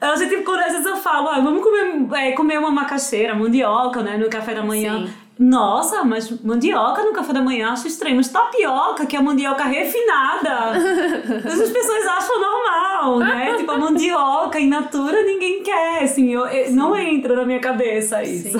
Eu 0.00 0.16
sei, 0.16 0.28
tipo, 0.28 0.44
quando 0.44 0.60
às 0.60 0.72
vezes 0.72 0.86
eu 0.86 0.96
falo, 0.96 1.28
ah, 1.28 1.40
vamos 1.40 1.62
comer, 1.62 2.18
é, 2.18 2.32
comer 2.32 2.58
uma 2.58 2.70
macaxeira, 2.70 3.34
mandioca, 3.34 4.02
né, 4.02 4.16
no 4.16 4.30
café 4.30 4.54
da 4.54 4.62
manhã. 4.62 5.06
Sim. 5.06 5.12
Nossa, 5.40 6.04
mas 6.04 6.30
mandioca 6.42 7.02
no 7.02 7.14
café 7.14 7.32
da 7.32 7.40
manhã 7.40 7.70
acho 7.70 7.88
estranho. 7.88 8.16
Mas 8.16 8.28
tapioca, 8.28 9.06
que 9.06 9.16
é 9.16 9.18
a 9.18 9.22
mandioca 9.22 9.64
refinada, 9.64 10.72
as 11.48 11.70
pessoas 11.70 12.06
acham 12.06 12.38
normal, 12.38 13.18
né? 13.20 13.54
Tipo, 13.56 13.72
a 13.72 13.78
mandioca 13.78 14.60
in 14.60 14.68
natura 14.68 15.22
ninguém 15.22 15.62
quer, 15.62 16.04
assim. 16.04 16.28
Eu, 16.30 16.44
eu 16.44 16.70
não 16.72 16.94
entra 16.94 17.34
na 17.34 17.46
minha 17.46 17.58
cabeça 17.58 18.22
isso. 18.22 18.58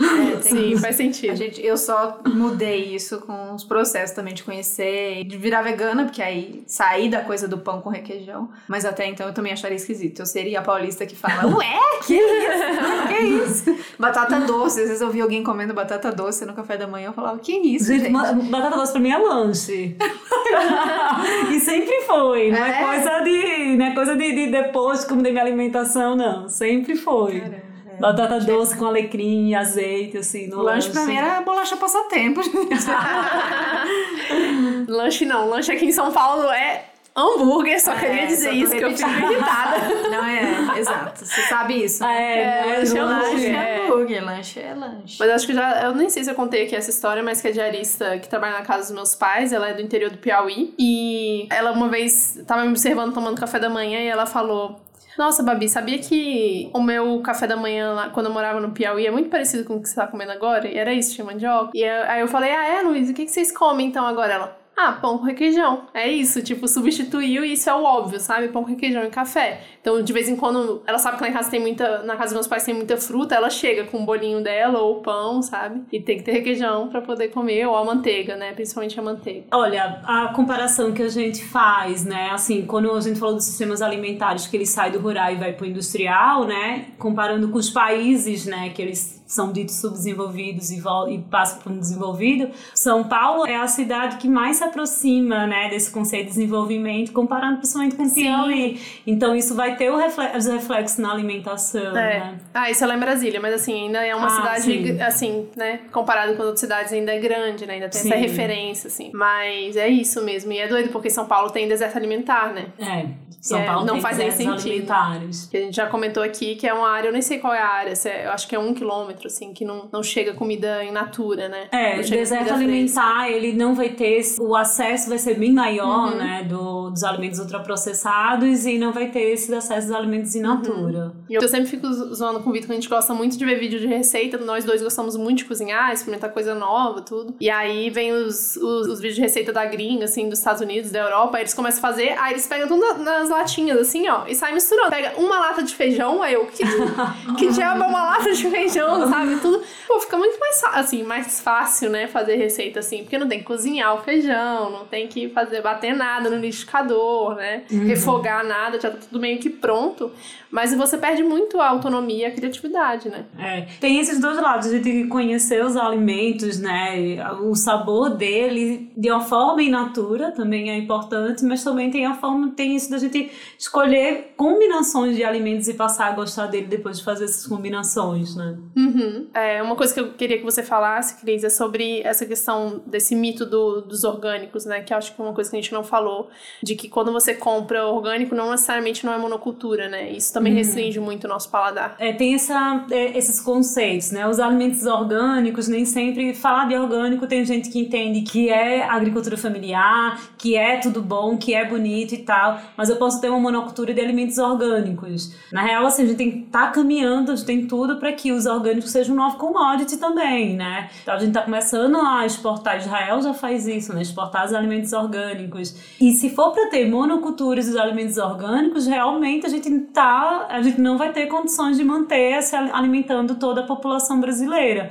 É, 0.00 0.40
Sim, 0.42 0.76
faz 0.78 0.96
sentido. 0.96 1.36
Gente, 1.36 1.64
eu 1.64 1.76
só 1.76 2.20
mudei 2.26 2.94
isso 2.94 3.20
com 3.20 3.54
os 3.54 3.64
processos 3.64 4.14
também 4.14 4.34
de 4.34 4.42
conhecer 4.42 5.24
de 5.24 5.36
virar 5.36 5.62
vegana, 5.62 6.04
porque 6.04 6.22
aí 6.22 6.62
saí 6.66 7.08
da 7.08 7.20
coisa 7.20 7.46
do 7.46 7.58
pão 7.58 7.80
com 7.80 7.88
requeijão. 7.88 8.48
Mas 8.68 8.84
até 8.84 9.06
então 9.06 9.26
eu 9.26 9.34
também 9.34 9.52
acharia 9.52 9.76
esquisito. 9.76 10.20
Eu 10.20 10.26
seria 10.26 10.60
a 10.60 10.62
paulista 10.62 11.06
que 11.06 11.16
fala, 11.16 11.46
ué, 11.56 11.80
que 12.06 12.14
isso? 12.14 13.08
que 13.08 13.24
isso? 13.24 13.84
Batata 13.98 14.40
doce. 14.40 14.80
Às 14.80 14.88
vezes 14.88 15.00
eu 15.00 15.10
vi 15.10 15.20
alguém 15.20 15.42
comendo 15.42 15.74
batata 15.74 16.10
doce 16.10 16.44
no 16.44 16.54
café 16.54 16.76
da 16.76 16.86
manhã, 16.86 17.08
eu 17.08 17.12
falava, 17.12 17.38
que 17.38 17.52
isso, 17.52 17.86
gente? 17.86 18.04
gente? 18.04 18.50
Batata 18.50 18.76
doce 18.76 18.92
pra 18.92 19.00
mim 19.00 19.10
é 19.10 19.18
lanche. 19.18 19.96
e 21.52 21.60
sempre 21.60 22.02
foi. 22.02 22.50
Não 22.50 22.64
é, 22.64 22.70
é 22.70 22.84
coisa 22.84 23.20
de. 23.20 23.76
Não 23.76 23.86
é 23.86 23.94
coisa 23.94 24.16
de, 24.16 24.32
de 24.32 24.50
depois 24.50 25.04
como 25.04 25.22
de 25.22 25.30
minha 25.30 25.42
alimentação, 25.42 26.16
não. 26.16 26.48
Sempre 26.48 26.96
foi. 26.96 27.40
Caramba. 27.40 27.71
Batata 27.98 28.40
doce 28.40 28.76
com 28.76 28.86
alecrim 28.86 29.48
e 29.48 29.54
azeite, 29.54 30.18
assim, 30.18 30.48
no 30.48 30.62
lanche. 30.62 30.88
Lanche 30.88 30.90
pra 30.90 31.06
mim 31.06 31.16
era 31.16 31.40
bolacha 31.40 31.76
passatempo. 31.76 32.40
lanche 34.88 35.24
não, 35.24 35.48
lanche 35.48 35.72
aqui 35.72 35.86
em 35.86 35.92
São 35.92 36.12
Paulo 36.12 36.50
é 36.50 36.92
hambúrguer, 37.14 37.80
só 37.80 37.92
é, 37.92 37.98
queria 37.98 38.26
dizer 38.26 38.48
só 38.48 38.54
isso, 38.54 38.72
que 38.72 38.84
eu 38.84 38.96
fico 38.96 39.10
irritada. 39.10 39.78
Não 40.10 40.24
é, 40.24 40.78
exato. 40.78 41.24
Você 41.24 41.42
sabe 41.42 41.84
isso. 41.84 42.02
Né? 42.02 42.14
É, 42.14 42.42
é, 42.42 42.78
lanche 42.78 42.96
é 42.96 43.00
hambúrguer. 43.00 43.54
É 43.54 43.86
hambúrguer, 43.86 44.24
lanche 44.24 44.60
é 44.60 44.74
lanche. 44.74 45.16
Mas 45.18 45.30
acho 45.30 45.46
que 45.46 45.54
já, 45.54 45.82
eu 45.82 45.94
nem 45.94 46.08
sei 46.08 46.24
se 46.24 46.30
eu 46.30 46.34
contei 46.34 46.64
aqui 46.64 46.74
essa 46.74 46.90
história, 46.90 47.22
mas 47.22 47.40
que 47.40 47.48
a 47.48 47.52
diarista 47.52 48.18
que 48.18 48.28
trabalha 48.28 48.58
na 48.58 48.64
casa 48.64 48.84
dos 48.84 48.92
meus 48.92 49.14
pais, 49.14 49.52
ela 49.52 49.68
é 49.68 49.74
do 49.74 49.82
interior 49.82 50.10
do 50.10 50.18
Piauí. 50.18 50.74
E 50.78 51.46
ela 51.50 51.72
uma 51.72 51.88
vez 51.88 52.40
tava 52.46 52.62
me 52.62 52.70
observando 52.70 53.12
tomando 53.12 53.38
café 53.38 53.58
da 53.58 53.68
manhã 53.68 54.00
e 54.00 54.08
ela 54.08 54.26
falou: 54.26 54.80
nossa, 55.16 55.42
Babi, 55.42 55.68
sabia 55.68 55.98
que 55.98 56.70
o 56.72 56.82
meu 56.82 57.20
café 57.20 57.46
da 57.46 57.56
manhã 57.56 57.92
lá, 57.92 58.10
quando 58.10 58.26
eu 58.26 58.32
morava 58.32 58.60
no 58.60 58.72
Piauí, 58.72 59.06
é 59.06 59.10
muito 59.10 59.28
parecido 59.28 59.64
com 59.64 59.76
o 59.76 59.82
que 59.82 59.88
você 59.88 59.94
tá 59.94 60.06
comendo 60.06 60.32
agora? 60.32 60.66
E 60.68 60.76
era 60.76 60.92
isso, 60.92 61.14
tinha 61.14 61.24
mandioca. 61.24 61.70
E 61.74 61.84
aí 61.84 62.20
eu 62.20 62.28
falei, 62.28 62.50
ah, 62.50 62.64
é, 62.64 62.82
Luiz, 62.82 63.10
o 63.10 63.14
que, 63.14 63.24
que 63.24 63.30
vocês 63.30 63.52
comem 63.52 63.88
então 63.88 64.06
agora? 64.06 64.32
Ela, 64.32 64.61
ah, 64.76 64.92
pão 64.92 65.18
com 65.18 65.24
requeijão. 65.24 65.84
É 65.92 66.08
isso, 66.10 66.42
tipo, 66.42 66.66
substituiu 66.66 67.44
e 67.44 67.52
isso 67.52 67.68
é 67.68 67.74
o 67.74 67.82
óbvio, 67.82 68.18
sabe? 68.18 68.48
Pão 68.48 68.62
com 68.62 68.70
requeijão 68.70 69.04
e 69.04 69.10
café. 69.10 69.60
Então, 69.80 70.02
de 70.02 70.12
vez 70.12 70.28
em 70.28 70.36
quando, 70.36 70.82
ela 70.86 70.98
sabe 70.98 71.18
que 71.18 71.22
lá 71.22 71.28
em 71.28 71.32
casa 71.32 71.50
tem 71.50 71.60
muita. 71.60 72.02
Na 72.02 72.16
casa 72.16 72.28
dos 72.28 72.34
meus 72.34 72.46
pais 72.46 72.64
tem 72.64 72.74
muita 72.74 72.96
fruta, 72.96 73.34
ela 73.34 73.50
chega 73.50 73.84
com 73.84 73.98
um 73.98 74.04
bolinho 74.04 74.42
dela 74.42 74.80
ou 74.80 75.00
pão, 75.02 75.42
sabe? 75.42 75.82
E 75.92 76.00
tem 76.00 76.16
que 76.16 76.22
ter 76.22 76.32
requeijão 76.32 76.88
para 76.88 77.02
poder 77.02 77.28
comer, 77.28 77.66
ou 77.66 77.76
a 77.76 77.84
manteiga, 77.84 78.36
né? 78.36 78.52
Principalmente 78.52 78.98
a 78.98 79.02
manteiga. 79.02 79.44
Olha, 79.52 80.00
a 80.04 80.32
comparação 80.34 80.92
que 80.92 81.02
a 81.02 81.08
gente 81.08 81.44
faz, 81.44 82.04
né? 82.04 82.30
Assim, 82.32 82.64
quando 82.64 82.90
a 82.90 83.00
gente 83.00 83.18
falou 83.18 83.34
dos 83.34 83.44
sistemas 83.44 83.82
alimentares, 83.82 84.46
que 84.46 84.56
ele 84.56 84.66
sai 84.66 84.90
do 84.90 84.98
rural 84.98 85.32
e 85.32 85.36
vai 85.36 85.52
pro 85.52 85.66
industrial, 85.66 86.44
né? 86.44 86.86
Comparando 86.98 87.48
com 87.48 87.58
os 87.58 87.70
países, 87.70 88.46
né? 88.46 88.70
Que 88.70 88.80
eles 88.80 89.21
são 89.32 89.50
ditos 89.50 89.76
subdesenvolvidos 89.76 90.70
e, 90.70 90.82
e 91.10 91.18
passam 91.18 91.58
para 91.58 91.72
um 91.72 91.78
desenvolvido, 91.78 92.50
São 92.74 93.04
Paulo 93.04 93.46
é 93.46 93.56
a 93.56 93.66
cidade 93.66 94.16
que 94.18 94.28
mais 94.28 94.58
se 94.58 94.64
aproxima 94.64 95.46
né, 95.46 95.70
desse 95.70 95.90
conceito 95.90 96.24
de 96.24 96.34
desenvolvimento, 96.34 97.12
comparando 97.12 97.56
principalmente 97.56 97.96
com 97.96 98.04
o 98.04 98.12
Piauí. 98.12 98.80
Então 99.06 99.34
isso 99.34 99.54
vai 99.54 99.76
ter 99.76 99.90
os 99.90 100.46
reflexos 100.46 100.98
na 100.98 101.10
alimentação. 101.10 101.96
É. 101.96 102.20
Né? 102.20 102.38
Ah, 102.52 102.70
isso 102.70 102.84
é 102.84 102.86
lá 102.86 102.94
em 102.94 103.00
Brasília, 103.00 103.40
mas 103.40 103.54
assim, 103.54 103.86
ainda 103.86 104.04
é 104.04 104.14
uma 104.14 104.26
ah, 104.26 104.30
cidade, 104.30 104.62
sim. 104.62 105.00
assim, 105.00 105.48
né, 105.56 105.80
comparado 105.90 106.34
com 106.36 106.42
outras 106.42 106.60
cidades, 106.60 106.92
ainda 106.92 107.12
é 107.12 107.18
grande, 107.18 107.66
né, 107.66 107.74
ainda 107.74 107.88
tem 107.88 108.02
sim. 108.02 108.12
essa 108.12 108.18
referência, 108.18 108.88
assim. 108.88 109.10
Mas 109.14 109.76
é 109.76 109.88
isso 109.88 110.22
mesmo, 110.22 110.52
e 110.52 110.58
é 110.58 110.68
doido, 110.68 110.90
porque 110.90 111.08
São 111.08 111.26
Paulo 111.26 111.50
tem 111.50 111.66
deserto 111.66 111.96
alimentar, 111.96 112.52
né? 112.52 112.66
É. 112.78 113.32
São 113.42 113.58
é, 113.58 113.66
Paulo 113.66 113.84
não 113.84 114.00
faz 114.00 114.18
nem 114.18 114.30
sentido. 114.30 114.92
Alimentares. 114.92 115.46
Que 115.46 115.56
a 115.56 115.60
gente 115.60 115.74
já 115.74 115.88
comentou 115.88 116.22
aqui 116.22 116.54
que 116.54 116.64
é 116.64 116.72
uma 116.72 116.88
área, 116.88 117.08
eu 117.08 117.12
nem 117.12 117.20
sei 117.20 117.40
qual 117.40 117.52
é 117.52 117.60
a 117.60 117.68
área, 117.68 117.92
é, 118.04 118.26
eu 118.26 118.30
acho 118.30 118.46
que 118.46 118.54
é 118.54 118.58
um 118.58 118.72
quilômetro, 118.72 119.21
assim, 119.28 119.52
que 119.52 119.64
não, 119.64 119.88
não 119.92 120.02
chega 120.02 120.34
comida 120.34 120.84
in 120.84 120.92
natura, 120.92 121.48
né? 121.48 121.68
É, 121.72 122.00
o 122.00 122.02
deserto 122.02 122.52
alimentar, 122.52 123.30
ele 123.30 123.52
não 123.52 123.74
vai 123.74 123.90
ter, 123.90 124.22
o 124.40 124.54
acesso 124.54 125.08
vai 125.08 125.18
ser 125.18 125.34
bem 125.34 125.52
maior, 125.52 126.12
uhum. 126.12 126.16
né, 126.16 126.44
do, 126.44 126.90
dos 126.90 127.04
alimentos 127.04 127.38
ultraprocessados 127.38 128.66
e 128.66 128.78
não 128.78 128.92
vai 128.92 129.10
ter 129.10 129.32
esse 129.32 129.52
acesso 129.54 129.88
dos 129.88 129.96
alimentos 129.96 130.34
in 130.34 130.44
uhum. 130.44 130.54
natura. 130.54 131.04
Uhum. 131.06 131.22
Eu 131.28 131.48
sempre 131.48 131.68
fico 131.68 131.86
zoando 132.14 132.40
com 132.40 132.50
o 132.50 132.52
Vitor 132.52 132.66
que 132.66 132.72
a 132.72 132.74
gente 132.76 132.88
gosta 132.88 133.14
muito 133.14 133.36
de 133.36 133.44
ver 133.44 133.58
vídeo 133.58 133.80
de 133.80 133.86
receita, 133.86 134.38
nós 134.38 134.64
dois 134.64 134.82
gostamos 134.82 135.16
muito 135.16 135.38
de 135.38 135.44
cozinhar, 135.44 135.92
experimentar 135.92 136.30
coisa 136.30 136.54
nova, 136.54 137.00
tudo. 137.02 137.34
E 137.40 137.50
aí 137.50 137.90
vem 137.90 138.12
os, 138.12 138.56
os, 138.56 138.88
os 138.88 139.00
vídeos 139.00 139.16
de 139.16 139.20
receita 139.20 139.52
da 139.52 139.64
gringa, 139.64 140.04
assim, 140.04 140.28
dos 140.28 140.38
Estados 140.38 140.60
Unidos, 140.60 140.90
da 140.90 141.00
Europa, 141.00 141.36
aí 141.36 141.42
eles 141.42 141.54
começam 141.54 141.78
a 141.78 141.82
fazer, 141.82 142.16
aí 142.18 142.32
eles 142.32 142.46
pegam 142.46 142.68
tudo 142.68 143.02
nas 143.02 143.28
latinhas, 143.28 143.78
assim, 143.78 144.08
ó, 144.08 144.26
e 144.26 144.34
sai 144.34 144.52
misturando. 144.52 144.90
Pega 144.90 145.14
uma 145.18 145.38
lata 145.38 145.62
de 145.62 145.74
feijão, 145.74 146.22
aí 146.22 146.34
eu, 146.34 146.46
que, 146.46 146.62
que 147.38 147.48
diabo 147.48 147.84
é 147.84 147.86
uma 147.86 148.02
lata 148.02 148.32
de 148.32 148.50
feijão? 148.50 149.01
sabe? 149.10 149.36
Tudo. 149.40 149.62
Pô, 149.86 150.00
fica 150.00 150.16
muito 150.16 150.38
mais, 150.38 150.62
assim, 150.74 151.02
mais 151.02 151.40
fácil, 151.40 151.90
né, 151.90 152.06
fazer 152.06 152.36
receita 152.36 152.80
assim, 152.80 152.98
porque 152.98 153.18
não 153.18 153.28
tem 153.28 153.38
que 153.38 153.44
cozinhar 153.44 153.94
o 153.94 154.02
feijão, 154.02 154.70
não 154.70 154.86
tem 154.86 155.08
que 155.08 155.28
fazer 155.28 155.62
bater 155.62 155.94
nada 155.94 156.28
no 156.30 156.36
liquidificador, 156.36 157.34
né? 157.34 157.62
Uhum. 157.70 157.86
Refogar 157.86 158.44
nada, 158.44 158.80
já 158.80 158.90
tá 158.90 158.98
tudo 158.98 159.20
meio 159.20 159.38
que 159.38 159.50
pronto. 159.50 160.10
Mas 160.52 160.74
você 160.74 160.98
perde 160.98 161.22
muito 161.22 161.58
a 161.58 161.70
autonomia 161.70 162.18
e 162.18 162.24
a 162.26 162.30
criatividade, 162.30 163.08
né? 163.08 163.24
É. 163.38 163.62
Tem 163.80 163.98
esses 163.98 164.20
dois 164.20 164.36
lados, 164.36 164.66
a 164.66 164.70
gente 164.70 165.08
conhecer 165.08 165.64
os 165.64 165.78
alimentos, 165.78 166.60
né? 166.60 167.16
O 167.40 167.54
sabor 167.54 168.10
dele 168.10 168.92
de 168.94 169.10
uma 169.10 169.22
forma 169.22 169.62
in 169.62 169.70
natura 169.70 170.30
também 170.30 170.70
é 170.70 170.76
importante, 170.76 171.42
mas 171.42 171.64
também 171.64 171.90
tem 171.90 172.04
a 172.04 172.14
forma, 172.14 172.50
tem 172.50 172.76
isso 172.76 172.90
da 172.90 172.98
gente 172.98 173.32
escolher 173.58 174.34
combinações 174.36 175.16
de 175.16 175.24
alimentos 175.24 175.68
e 175.68 175.74
passar 175.74 176.08
a 176.08 176.12
gostar 176.12 176.48
dele 176.48 176.66
depois 176.66 176.98
de 176.98 177.04
fazer 177.04 177.24
essas 177.24 177.46
combinações, 177.46 178.36
né? 178.36 178.58
Uhum. 178.76 179.28
É, 179.32 179.62
uma 179.62 179.74
coisa 179.74 179.94
que 179.94 180.00
eu 180.00 180.12
queria 180.12 180.36
que 180.36 180.44
você 180.44 180.62
falasse, 180.62 181.18
Cris, 181.18 181.44
é 181.44 181.48
sobre 181.48 182.02
essa 182.02 182.26
questão 182.26 182.82
desse 182.86 183.14
mito 183.14 183.46
do, 183.46 183.80
dos 183.80 184.04
orgânicos, 184.04 184.66
né? 184.66 184.82
Que 184.82 184.92
acho 184.92 185.14
que 185.14 185.22
é 185.22 185.24
uma 185.24 185.32
coisa 185.32 185.48
que 185.48 185.56
a 185.56 185.60
gente 185.60 185.72
não 185.72 185.82
falou, 185.82 186.28
de 186.62 186.74
que 186.74 186.90
quando 186.90 187.10
você 187.10 187.32
compra 187.32 187.86
orgânico, 187.86 188.34
não 188.34 188.50
necessariamente 188.50 189.06
não 189.06 189.14
é 189.14 189.18
monocultura, 189.18 189.88
né? 189.88 190.10
Isso 190.10 190.30
também 190.30 190.41
também 190.42 190.52
uhum. 190.52 190.58
restringe 190.58 190.98
muito 190.98 191.24
o 191.24 191.28
nosso 191.28 191.48
paladar. 191.48 191.94
É, 191.98 192.12
tem 192.12 192.34
essa, 192.34 192.84
é, 192.90 193.16
esses 193.16 193.40
conceitos, 193.40 194.10
né? 194.10 194.26
Os 194.26 194.40
alimentos 194.40 194.84
orgânicos, 194.84 195.68
nem 195.68 195.84
sempre 195.84 196.34
falar 196.34 196.66
de 196.66 196.74
orgânico 196.74 197.26
tem 197.28 197.44
gente 197.44 197.70
que 197.70 197.78
entende 197.78 198.22
que 198.22 198.48
é 198.48 198.82
agricultura 198.82 199.36
familiar, 199.36 200.20
que 200.36 200.56
é 200.56 200.78
tudo 200.78 201.00
bom, 201.00 201.36
que 201.36 201.54
é 201.54 201.64
bonito 201.64 202.14
e 202.14 202.18
tal, 202.18 202.58
mas 202.76 202.90
eu 202.90 202.96
posso 202.96 203.20
ter 203.20 203.28
uma 203.28 203.38
monocultura 203.38 203.94
de 203.94 204.00
alimentos 204.00 204.36
orgânicos. 204.38 205.32
Na 205.52 205.62
real, 205.62 205.86
assim, 205.86 206.02
a 206.02 206.06
gente 206.06 206.16
tem 206.16 206.30
que 206.30 206.38
estar 206.46 206.66
tá 206.66 206.72
caminhando, 206.72 207.30
a 207.30 207.36
gente 207.36 207.46
tem 207.46 207.66
tudo 207.66 207.96
para 207.96 208.12
que 208.12 208.32
os 208.32 208.46
orgânicos 208.46 208.90
sejam 208.90 209.14
um 209.14 209.18
novo 209.18 209.36
commodity 209.36 209.96
também, 209.96 210.56
né? 210.56 210.90
Então 211.02 211.14
a 211.14 211.18
gente 211.18 211.28
está 211.28 211.42
começando 211.42 211.96
a 211.98 212.26
exportar, 212.26 212.78
Israel 212.78 213.22
já 213.22 213.32
faz 213.32 213.68
isso, 213.68 213.94
né? 213.94 214.02
Exportar 214.02 214.44
os 214.46 214.52
alimentos 214.52 214.92
orgânicos. 214.92 215.76
E 216.00 216.12
se 216.12 216.30
for 216.30 216.52
para 216.52 216.68
ter 216.68 216.90
monoculturas 216.90 217.66
dos 217.66 217.76
alimentos 217.76 218.16
orgânicos, 218.18 218.86
realmente 218.86 219.46
a 219.46 219.48
gente 219.48 219.68
está 219.68 220.31
a 220.48 220.60
gente 220.62 220.80
não 220.80 220.98
vai 220.98 221.12
ter 221.12 221.26
condições 221.26 221.76
de 221.76 221.84
manter 221.84 222.42
se 222.42 222.56
alimentando 222.56 223.36
toda 223.36 223.62
a 223.62 223.66
população 223.66 224.20
brasileira 224.20 224.90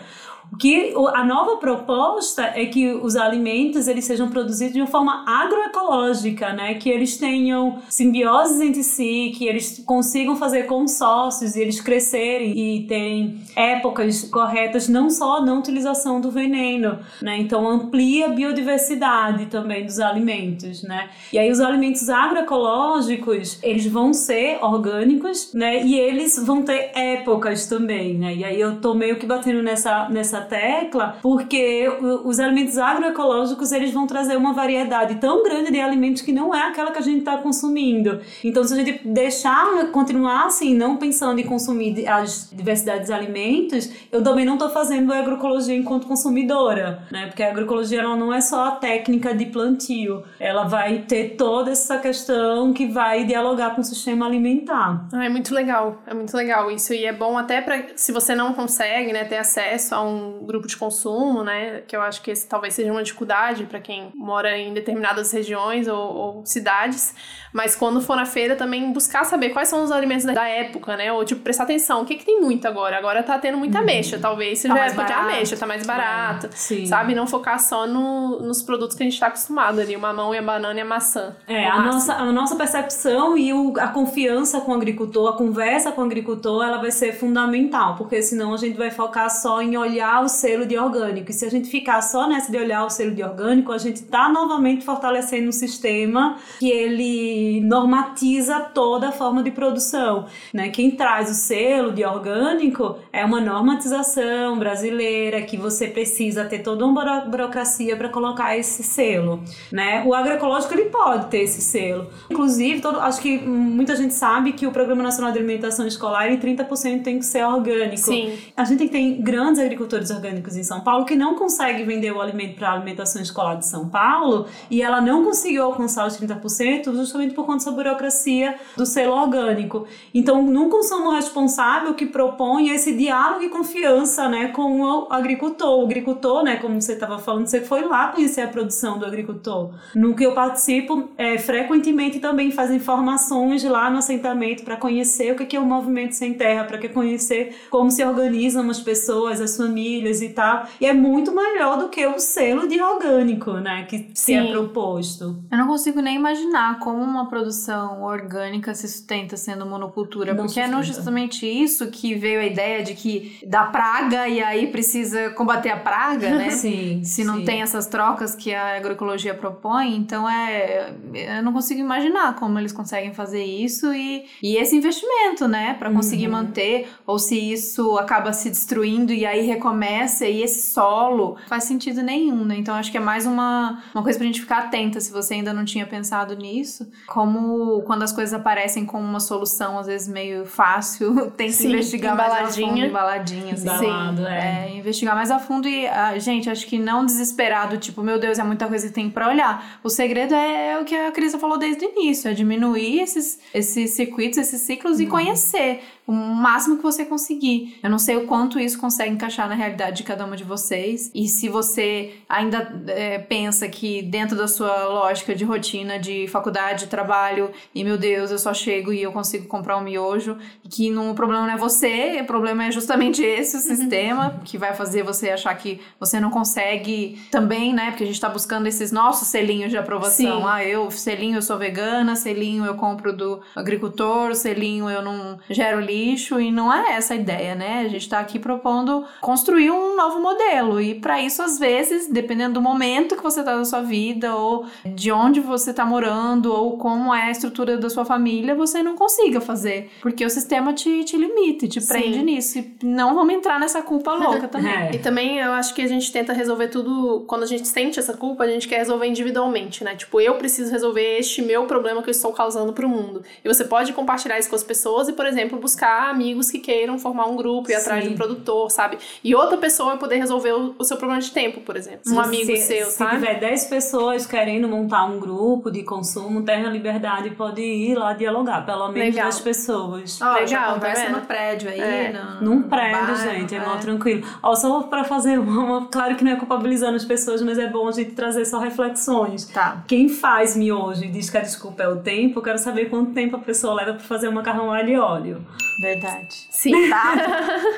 que 0.59 0.93
a 1.13 1.23
nova 1.23 1.57
proposta 1.57 2.43
é 2.43 2.65
que 2.65 2.93
os 2.93 3.15
alimentos 3.15 3.87
eles 3.87 4.05
sejam 4.05 4.29
produzidos 4.29 4.73
de 4.73 4.81
uma 4.81 4.87
forma 4.87 5.23
agroecológica, 5.25 6.53
né? 6.53 6.73
Que 6.73 6.89
eles 6.89 7.17
tenham 7.17 7.79
simbioses 7.89 8.59
entre 8.59 8.83
si, 8.83 9.33
que 9.35 9.47
eles 9.47 9.81
consigam 9.85 10.35
fazer 10.35 10.63
consórcios 10.63 11.55
e 11.55 11.61
eles 11.61 11.79
crescerem 11.79 12.57
e 12.57 12.87
terem 12.87 13.41
épocas 13.55 14.23
corretas, 14.23 14.87
não 14.87 15.09
só 15.09 15.43
na 15.43 15.53
utilização 15.53 16.19
do 16.19 16.29
veneno, 16.29 16.99
né? 17.21 17.37
Então 17.37 17.67
amplia 17.67 18.27
a 18.27 18.29
biodiversidade 18.29 19.45
também 19.45 19.85
dos 19.85 19.99
alimentos, 19.99 20.83
né? 20.83 21.09
E 21.31 21.39
aí 21.39 21.49
os 21.49 21.59
alimentos 21.59 22.09
agroecológicos, 22.09 23.59
eles 23.63 23.85
vão 23.87 24.13
ser 24.13 24.59
orgânicos, 24.61 25.53
né? 25.53 25.83
E 25.83 25.97
eles 25.97 26.37
vão 26.43 26.61
ter 26.61 26.91
épocas 26.93 27.67
também, 27.67 28.15
né? 28.15 28.35
E 28.35 28.43
aí 28.43 28.59
eu 28.59 28.81
tô 28.81 28.93
meio 28.93 29.17
que 29.17 29.25
batendo 29.25 29.63
nessa 29.63 30.09
nessa 30.09 30.40
tecla, 30.41 31.17
porque 31.21 31.87
os 32.23 32.39
alimentos 32.39 32.77
agroecológicos 32.77 33.71
eles 33.71 33.91
vão 33.91 34.07
trazer 34.07 34.35
uma 34.35 34.53
variedade 34.53 35.15
tão 35.15 35.43
grande 35.43 35.71
de 35.71 35.79
alimentos 35.79 36.21
que 36.21 36.31
não 36.31 36.53
é 36.53 36.63
aquela 36.63 36.91
que 36.91 36.99
a 36.99 37.01
gente 37.01 37.19
está 37.19 37.37
consumindo. 37.37 38.19
Então, 38.43 38.63
se 38.63 38.73
a 38.73 38.77
gente 38.77 39.07
deixar 39.07 39.91
continuar 39.91 40.45
assim, 40.45 40.75
não 40.75 40.97
pensando 40.97 41.39
em 41.39 41.43
consumir 41.43 42.07
as 42.07 42.49
diversidades 42.51 43.07
de 43.07 43.13
alimentos, 43.13 43.91
eu 44.11 44.23
também 44.23 44.45
não 44.45 44.53
estou 44.53 44.69
fazendo 44.69 45.13
agroecologia 45.13 45.75
enquanto 45.75 46.07
consumidora, 46.07 47.03
né? 47.11 47.27
Porque 47.27 47.43
a 47.43 47.49
agroecologia 47.49 48.01
ela 48.01 48.15
não 48.15 48.33
é 48.33 48.41
só 48.41 48.65
a 48.65 48.71
técnica 48.71 49.33
de 49.33 49.45
plantio, 49.45 50.23
ela 50.39 50.63
vai 50.63 50.99
ter 50.99 51.35
toda 51.35 51.71
essa 51.71 51.97
questão 51.97 52.73
que 52.73 52.87
vai 52.87 53.23
dialogar 53.25 53.75
com 53.75 53.81
o 53.81 53.83
sistema 53.83 54.25
alimentar. 54.25 55.07
Ah, 55.13 55.25
é 55.25 55.29
muito 55.29 55.53
legal, 55.53 56.01
é 56.07 56.13
muito 56.13 56.35
legal 56.35 56.71
isso 56.71 56.93
e 56.93 57.05
é 57.05 57.13
bom 57.13 57.37
até 57.37 57.61
para 57.61 57.81
se 57.95 58.11
você 58.11 58.35
não 58.35 58.53
consegue, 58.53 59.11
né, 59.13 59.23
ter 59.23 59.37
acesso 59.37 59.95
a 59.95 60.03
um 60.03 60.30
grupo 60.43 60.67
de 60.67 60.77
consumo, 60.77 61.43
né? 61.43 61.82
Que 61.88 61.95
eu 61.95 62.01
acho 62.01 62.21
que 62.21 62.32
esse 62.32 62.47
talvez 62.47 62.73
seja 62.73 62.91
uma 62.91 63.03
dificuldade 63.03 63.65
para 63.65 63.79
quem 63.79 64.11
mora 64.15 64.57
em 64.57 64.73
determinadas 64.73 65.32
regiões 65.32 65.88
ou, 65.88 65.97
ou, 65.97 66.45
cidades. 66.45 67.13
Mas 67.53 67.75
quando 67.75 68.01
for 68.01 68.15
na 68.15 68.25
feira, 68.25 68.55
também 68.55 68.91
buscar 68.91 69.25
saber 69.25 69.49
quais 69.49 69.67
são 69.67 69.84
os 69.84 69.91
alimentos 69.91 70.25
da 70.25 70.47
época, 70.47 70.95
né? 70.95 71.11
Ou 71.11 71.23
tipo, 71.25 71.41
prestar 71.41 71.63
atenção. 71.63 72.01
O 72.01 72.05
que, 72.05 72.15
que 72.15 72.25
tem 72.25 72.39
muito 72.39 72.67
agora? 72.67 72.97
Agora 72.97 73.23
tá 73.23 73.38
tendo 73.38 73.57
muita 73.57 73.77
uhum. 73.77 73.84
ameixa. 73.84 74.17
Talvez 74.19 74.59
seja 74.59 74.73
tá 74.73 74.86
época 74.86 75.03
de 75.03 75.13
ameixa, 75.13 75.57
tá 75.57 75.67
mais 75.67 75.86
barato. 75.86 76.47
É, 76.47 76.86
sabe? 76.86 77.13
Não 77.13 77.27
focar 77.27 77.59
só 77.59 77.86
no, 77.86 78.39
nos 78.39 78.61
produtos 78.61 78.95
que 78.95 79.03
a 79.03 79.05
gente 79.05 79.19
tá 79.19 79.27
acostumado 79.27 79.82
ali. 79.82 79.95
O 79.95 79.99
mamão 79.99 80.34
e 80.34 80.38
a 80.38 80.41
banana 80.41 80.79
e 80.79 80.82
a 80.82 80.86
maçã. 80.86 81.36
É, 81.47 81.67
a 81.67 81.82
nossa, 81.82 82.13
a 82.13 82.32
nossa 82.32 82.55
percepção 82.55 83.38
e 83.38 83.53
o, 83.53 83.73
a 83.79 83.88
confiança 83.88 84.61
com 84.61 84.71
o 84.71 84.75
agricultor, 84.75 85.34
a 85.34 85.38
conversa 85.38 85.91
com 85.91 86.01
o 86.01 86.05
agricultor, 86.05 86.63
ela 86.63 86.77
vai 86.77 86.91
ser 86.91 87.13
fundamental. 87.13 87.95
Porque 87.95 88.21
senão 88.21 88.53
a 88.53 88.57
gente 88.57 88.77
vai 88.77 88.91
focar 88.91 89.29
só 89.29 89.61
em 89.61 89.77
olhar 89.77 90.20
o 90.22 90.30
selo 90.30 90.65
de 90.65 90.78
orgânico. 90.78 91.32
E 91.32 91.34
se 91.34 91.45
a 91.45 91.49
gente 91.49 91.69
ficar 91.69 92.01
só 92.01 92.28
nessa 92.28 92.51
de 92.51 92.57
olhar 92.57 92.86
o 92.86 92.89
selo 92.89 93.11
de 93.11 93.24
orgânico, 93.24 93.72
a 93.72 93.78
gente 93.78 93.97
está 93.97 94.30
novamente 94.30 94.84
fortalecendo 94.84 95.49
um 95.49 95.51
sistema 95.51 96.38
que 96.59 96.69
ele 96.69 97.61
normatiza 97.61 98.59
toda 98.59 99.09
a 99.09 99.11
forma 99.11 99.43
de 99.43 99.51
produção. 99.51 100.26
Né? 100.53 100.69
Quem 100.69 100.91
traz 100.91 101.30
o 101.30 101.34
selo 101.34 101.91
de 101.91 102.03
orgânico 102.03 102.97
é 103.11 103.24
uma 103.26 103.41
normatização 103.41 104.57
brasileira 104.57 105.41
que 105.41 105.57
você 105.57 105.88
precisa 105.88 106.45
ter 106.45 106.59
toda 106.59 106.86
uma 106.86 107.22
burocracia 107.22 107.95
para 107.95 108.09
colocar 108.09 108.57
esse 108.57 108.84
selo. 108.84 109.41
Né? 109.72 110.03
O 110.05 110.13
agroecológico 110.13 110.74
ele 110.74 110.89
pode 110.89 111.28
ter 111.28 111.41
esse 111.41 111.61
selo. 111.61 112.07
Inclusive, 112.30 112.82
todo, 112.82 112.99
acho 112.99 113.22
que 113.22 113.38
muita 113.39 113.95
gente 113.95 114.13
sabe 114.13 114.53
que 114.53 114.67
o 114.67 114.72
Programa 114.72 115.03
Nacional 115.03 115.32
de 115.32 115.39
Alimentação 115.39 115.88
Escolar, 115.88 116.32
em 116.32 116.38
30% 116.38 117.03
tem 117.03 117.19
que 117.19 117.26
ser 117.26 117.43
orgânico. 117.45 117.97
Sim. 117.97 118.38
A 118.55 118.63
gente 118.63 118.88
tem 118.89 119.22
grandes 119.22 119.59
agricultores 119.59 120.11
orgânicos 120.12 120.55
em 120.55 120.64
São 120.64 120.82
Paulo 120.82 121.05
que 121.05 121.16
não 121.16 121.36
consegue 121.36 121.84
vender 121.84 122.12
o 122.12 122.22
alimento 122.22 122.55
para 122.55 122.70
a 122.70 122.74
alimentação 122.74 123.22
escolar 123.22 123.55
de 123.55 123.68
São 123.68 123.89
Paulo 123.89 124.45
e 124.70 124.82
ela 124.82 125.01
não 125.01 125.24
conseguiu 125.24 125.64
alcançar 125.64 126.05
os 126.05 126.18
30% 126.20 126.93
justamente 126.93 127.34
por 127.34 127.45
conta 127.45 127.57
dessa 127.59 127.72
burocracia 127.72 128.55
do 128.76 128.86
selo 128.86 129.14
orgânico. 129.14 129.88
Então, 130.14 130.41
num 130.43 130.70
consumo 130.70 131.12
responsável 131.12 131.93
que 131.93 132.05
propõe 132.05 132.70
esse 132.70 132.93
diálogo 132.93 133.43
e 133.43 133.49
confiança 133.49 134.28
né, 134.28 134.47
com 134.47 134.82
o 134.82 135.07
agricultor. 135.09 135.80
O 135.80 135.86
agricultor, 135.86 136.43
né, 136.43 136.57
como 136.57 136.82
você 136.82 136.93
estava 136.93 137.20
falando, 137.20 137.47
você 137.47 137.62
foi 137.62 137.84
lá 137.84 138.09
conhecer 138.09 138.41
a 138.41 138.47
produção 138.47 138.97
do 138.97 139.05
agricultor. 139.05 139.72
No 139.95 140.16
que 140.16 140.26
eu 140.26 140.34
participo, 140.34 141.09
é, 141.18 141.38
frequentemente 141.38 142.20
também 142.20 142.51
fazem 142.51 142.80
formações 142.80 143.64
lá 143.64 143.89
no 143.89 143.97
assentamento 143.97 144.64
para 144.64 144.78
conhecer 144.78 145.32
o 145.32 145.36
que 145.36 145.55
é 145.55 145.59
o 145.59 145.66
movimento 145.66 146.14
sem 146.14 146.34
terra, 146.34 146.64
para 146.64 146.78
conhecer 146.89 147.55
como 147.70 147.89
se 147.91 148.03
organizam 148.03 148.70
as 148.70 148.80
pessoas, 148.80 149.39
as 149.39 149.55
famílias 149.55 149.82
e 149.99 150.29
tal. 150.29 150.65
E 150.79 150.85
é 150.85 150.93
muito 150.93 151.33
melhor 151.33 151.77
do 151.77 151.89
que 151.89 152.05
o 152.05 152.19
selo 152.19 152.67
de 152.67 152.81
orgânico, 152.81 153.53
né? 153.53 153.83
Que 153.83 153.97
Sim. 153.97 154.13
se 154.13 154.33
é 154.33 154.51
proposto. 154.51 155.43
Eu 155.51 155.57
não 155.57 155.67
consigo 155.67 155.99
nem 156.01 156.15
imaginar 156.15 156.79
como 156.79 157.01
uma 157.01 157.27
produção 157.27 158.03
orgânica 158.03 158.73
se 158.73 158.87
sustenta 158.87 159.35
sendo 159.35 159.65
monocultura. 159.65 160.33
Não 160.33 160.37
porque 160.37 160.49
sustenta. 160.49 160.67
é 160.67 160.71
não 160.71 160.83
justamente 160.83 161.45
isso 161.45 161.89
que 161.89 162.15
veio 162.15 162.39
a 162.39 162.45
ideia 162.45 162.83
de 162.83 162.93
que 162.93 163.39
dá 163.45 163.63
praga 163.65 164.27
e 164.27 164.41
aí 164.41 164.67
precisa 164.67 165.31
combater 165.31 165.69
a 165.69 165.77
praga, 165.77 166.29
né? 166.29 166.51
sim. 166.51 167.03
Se 167.03 167.23
não 167.23 167.37
sim. 167.37 167.45
tem 167.45 167.61
essas 167.61 167.87
trocas 167.87 168.35
que 168.35 168.53
a 168.53 168.77
agroecologia 168.77 169.33
propõe. 169.33 169.95
Então 169.95 170.29
é. 170.29 170.93
Eu 171.13 171.43
não 171.43 171.53
consigo 171.53 171.79
imaginar 171.79 172.35
como 172.35 172.57
eles 172.57 172.71
conseguem 172.71 173.13
fazer 173.13 173.43
isso 173.43 173.93
e, 173.93 174.25
e 174.41 174.55
esse 174.55 174.75
investimento, 174.75 175.47
né? 175.47 175.71
para 175.81 175.91
conseguir 175.91 176.27
uhum. 176.27 176.33
manter, 176.33 176.89
ou 177.07 177.17
se 177.17 177.35
isso 177.35 177.97
acaba 177.97 178.31
se 178.33 178.49
destruindo 178.49 179.11
e 179.11 179.25
aí 179.25 179.41
recomeça 179.41 179.80
e 180.29 180.41
esse 180.41 180.71
solo 180.71 181.38
faz 181.47 181.63
sentido 181.63 182.01
nenhum, 182.01 182.43
né? 182.45 182.55
Então 182.57 182.75
acho 182.75 182.91
que 182.91 182.97
é 182.97 182.99
mais 182.99 183.25
uma, 183.25 183.82
uma 183.93 184.03
coisa 184.03 184.17
pra 184.17 184.25
gente 184.25 184.41
ficar 184.41 184.59
atenta 184.59 184.99
se 184.99 185.11
você 185.11 185.36
ainda 185.36 185.53
não 185.53 185.65
tinha 185.65 185.86
pensado 185.86 186.36
nisso. 186.36 186.89
Como 187.07 187.82
quando 187.84 188.03
as 188.03 188.11
coisas 188.11 188.34
aparecem 188.34 188.86
como 188.86 189.03
uma 189.03 189.19
solução, 189.19 189.79
às 189.79 189.88
vezes 189.88 190.07
meio 190.07 190.45
fácil, 190.45 191.32
tem 191.38 191.47
que 191.47 191.53
Sim, 191.53 191.69
investigar 191.69 192.15
mais 192.15 192.34
a 192.34 192.61
fundo, 192.61 192.77
embaladinha. 192.77 193.53
Assim. 193.53 193.63
Embalado, 193.63 194.27
é. 194.27 194.67
é. 194.67 194.77
Investigar 194.77 195.15
mais 195.15 195.32
a 195.32 195.39
fundo 195.39 195.67
e, 195.67 195.88
ah, 195.88 196.17
gente, 196.19 196.49
acho 196.49 196.65
que 196.65 196.77
não 196.77 197.05
desesperado, 197.05 197.77
tipo, 197.77 198.01
meu 198.01 198.19
Deus, 198.19 198.39
é 198.39 198.43
muita 198.43 198.67
coisa 198.67 198.88
que 198.88 198.93
tem 198.93 199.09
pra 199.09 199.27
olhar. 199.27 199.79
O 199.84 199.89
segredo 199.89 200.34
é, 200.34 200.71
é 200.71 200.79
o 200.79 200.86
que 200.86 200.95
a 200.95 201.11
Crisa 201.11 201.38
falou 201.39 201.57
desde 201.57 201.86
o 201.86 201.89
início, 201.89 202.29
é 202.29 202.34
diminuir 202.34 202.99
esses, 202.99 203.39
esses 203.53 203.91
circuitos, 203.91 204.38
esses 204.38 204.61
ciclos 204.61 204.99
e 204.99 205.03
uhum. 205.03 205.09
conhecer 205.09 205.82
o 206.12 206.36
máximo 206.36 206.76
que 206.76 206.84
você 206.84 207.05
conseguir. 207.05 207.80
Eu 207.82 207.89
não 207.89 207.97
sei 207.97 208.18
o 208.18 208.28
quanto 208.28 208.59
isso 208.59 208.78
consegue 208.78 209.14
encaixar 209.14 209.47
na 209.47 209.55
realidade 209.55 209.97
de 209.97 210.03
cada 210.03 210.26
uma 210.26 210.36
de 210.36 210.43
vocês. 210.43 211.09
E 211.16 211.28
se 211.28 211.47
você 211.47 212.16
ainda 212.28 212.84
é, 212.88 213.18
pensa 213.18 213.70
que 213.70 214.01
dentro 214.01 214.36
da 214.36 214.47
sua 214.47 214.88
lógica 214.88 215.34
de 215.34 215.45
rotina, 215.45 215.97
de 215.97 216.28
faculdade, 216.28 216.88
trabalho, 216.88 217.51
e 217.74 217.82
meu 217.84 217.97
Deus, 217.97 218.30
eu 218.30 218.38
só 218.38 218.53
chego 218.53 218.91
e 218.91 219.01
eu 219.01 219.14
consigo 219.14 219.47
comprar 219.47 219.78
um 219.78 219.82
miojo, 219.82 220.38
que 220.70 220.89
não, 220.89 221.12
o 221.12 221.16
problema 221.16 221.47
não 221.47 221.53
é 221.53 221.57
você, 221.57 222.20
o 222.22 222.26
problema 222.26 222.66
é 222.66 222.72
justamente 222.72 223.24
esse 223.24 223.55
o 223.55 223.59
sistema 223.62 224.41
que 224.43 224.57
vai 224.57 224.74
fazer 224.74 225.03
você 225.03 225.30
achar 225.30 225.55
que 225.55 225.80
você 225.97 226.20
não 226.20 226.30
consegue 226.30 227.22
também, 227.32 227.74
né? 227.74 227.91
Porque 227.91 228.03
a 228.03 228.07
gente 228.07 228.20
tá 228.20 228.28
buscando 228.28 228.68
esses 228.68 228.91
nossos 228.91 229.30
selinhos 229.30 229.72
de 229.72 229.78
aprovação. 229.78 230.41
Sim. 230.41 230.45
Ah, 230.45 230.64
eu, 230.66 230.91
selinho, 230.91 231.38
eu 231.38 231.41
sou 231.41 231.57
vegana, 231.57 232.18
selinho, 232.18 232.66
eu 232.66 232.76
compro 232.76 233.14
do 233.14 233.39
agricultor, 233.55 234.36
selinho, 234.36 234.89
eu 234.89 235.01
não 235.01 235.39
gero 235.49 235.80
lixo, 235.80 236.00
e 236.39 236.51
não 236.51 236.73
é 236.73 236.93
essa 236.93 237.13
a 237.13 237.17
ideia, 237.17 237.55
né? 237.55 237.83
A 237.85 237.87
gente 237.87 238.07
tá 238.07 238.19
aqui 238.19 238.39
propondo 238.39 239.05
construir 239.19 239.71
um 239.71 239.95
novo 239.95 240.19
modelo, 240.19 240.79
e 240.81 240.95
para 240.95 241.21
isso, 241.21 241.41
às 241.41 241.59
vezes, 241.59 242.07
dependendo 242.07 242.55
do 242.55 242.61
momento 242.61 243.15
que 243.15 243.23
você 243.23 243.43
tá 243.43 243.55
na 243.55 243.65
sua 243.65 243.81
vida, 243.81 244.35
ou 244.35 244.65
de 244.85 245.11
onde 245.11 245.39
você 245.39 245.73
tá 245.73 245.85
morando, 245.85 246.53
ou 246.53 246.77
como 246.77 247.13
é 247.13 247.23
a 247.23 247.31
estrutura 247.31 247.77
da 247.77 247.89
sua 247.89 248.05
família, 248.05 248.55
você 248.55 248.81
não 248.83 248.95
consiga 248.95 249.41
fazer, 249.41 249.89
porque 250.01 250.25
o 250.25 250.29
sistema 250.29 250.73
te, 250.73 251.03
te 251.03 251.17
limita, 251.17 251.67
te 251.67 251.81
prende 251.81 252.19
Sim. 252.19 252.23
nisso, 252.23 252.59
e 252.59 252.75
não 252.83 253.15
vamos 253.15 253.33
entrar 253.33 253.59
nessa 253.59 253.81
culpa 253.81 254.13
louca 254.13 254.47
também. 254.49 254.71
É. 254.71 254.91
E 254.93 254.99
também 254.99 255.39
eu 255.39 255.51
acho 255.53 255.73
que 255.73 255.81
a 255.81 255.87
gente 255.87 256.11
tenta 256.11 256.33
resolver 256.33 256.67
tudo, 256.67 257.23
quando 257.27 257.43
a 257.43 257.47
gente 257.47 257.67
sente 257.67 257.99
essa 257.99 258.13
culpa, 258.13 258.43
a 258.43 258.47
gente 258.47 258.67
quer 258.67 258.77
resolver 258.77 259.07
individualmente, 259.07 259.83
né? 259.83 259.95
Tipo, 259.95 260.19
eu 260.19 260.35
preciso 260.35 260.71
resolver 260.71 261.17
este 261.17 261.41
meu 261.41 261.65
problema 261.65 262.01
que 262.01 262.09
eu 262.09 262.11
estou 262.11 262.31
causando 262.31 262.73
pro 262.73 262.87
mundo. 262.87 263.23
E 263.43 263.47
você 263.47 263.63
pode 263.63 263.93
compartilhar 263.93 264.39
isso 264.39 264.49
com 264.49 264.55
as 264.55 264.63
pessoas 264.63 265.09
e, 265.09 265.13
por 265.13 265.25
exemplo, 265.25 265.59
buscar 265.59 265.80
amigos 265.84 266.49
que 266.49 266.59
queiram 266.59 266.97
formar 266.99 267.25
um 267.25 267.36
grupo 267.36 267.69
e 267.71 267.75
atrás 267.75 268.03
de 268.03 268.09
um 268.09 268.15
produtor, 268.15 268.69
sabe? 268.69 268.97
E 269.23 269.36
outra 269.36 269.57
pessoa 269.57 269.97
poder 269.97 270.17
resolver 270.17 270.51
o, 270.51 270.75
o 270.77 270.84
seu 270.84 270.97
problema 270.97 271.21
de 271.21 271.32
tempo, 271.32 271.61
por 271.61 271.75
exemplo. 271.75 272.01
Um 272.07 272.19
amigo 272.19 272.45
se, 272.45 272.57
seu, 272.57 272.86
se 272.88 272.97
sabe? 272.97 273.19
Se 273.19 273.25
tiver 273.25 273.39
10 273.39 273.65
pessoas 273.65 274.25
querendo 274.25 274.67
montar 274.67 275.05
um 275.05 275.19
grupo 275.19 275.71
de 275.71 275.84
consumo, 275.84 276.43
Terra 276.43 276.69
Liberdade 276.69 277.32
pode 277.32 277.61
ir 277.61 277.95
lá 277.95 278.13
dialogar, 278.13 278.65
pelo 278.65 278.88
menos 278.89 279.15
Legal. 279.15 279.29
10 279.29 279.39
pessoas. 279.41 280.19
Oh, 280.21 280.25
Legal, 280.34 280.47
já 280.47 280.73
conversa 280.73 281.05
tá 281.05 281.09
no 281.11 281.21
prédio 281.21 281.69
aí, 281.69 281.79
é. 281.79 282.13
no, 282.41 282.41
Num 282.41 282.63
prédio, 282.63 283.15
gente, 283.17 283.55
é, 283.55 283.57
é. 283.57 283.77
tranquilo. 283.77 284.27
Ó, 284.41 284.55
só 284.55 284.84
pra 284.84 285.03
fazer 285.03 285.39
uma, 285.39 285.88
claro 285.88 286.15
que 286.15 286.23
não 286.23 286.32
é 286.32 286.36
culpabilizando 286.36 286.95
as 286.95 287.05
pessoas, 287.05 287.41
mas 287.41 287.57
é 287.57 287.67
bom 287.67 287.88
a 287.88 287.91
gente 287.91 288.11
trazer 288.11 288.45
só 288.45 288.59
reflexões. 288.59 289.45
Tá. 289.45 289.84
Quem 289.88 290.09
faz 290.09 290.55
miojo 290.55 291.03
e 291.03 291.07
diz 291.07 291.29
que 291.29 291.38
a 291.38 291.41
desculpa 291.41 291.84
é 291.84 291.88
o 291.88 291.97
tempo, 291.97 292.39
eu 292.39 292.43
quero 292.43 292.57
saber 292.57 292.89
quanto 292.89 293.13
tempo 293.13 293.36
a 293.36 293.39
pessoa 293.39 293.73
leva 293.73 293.93
pra 293.93 294.03
fazer 294.03 294.27
um 294.27 294.34
macarrão 294.34 294.71
alho 294.71 294.89
e 294.89 294.97
óleo. 294.97 295.45
Verdade. 295.80 296.47
Sim. 296.49 296.89
Tá, 296.89 297.15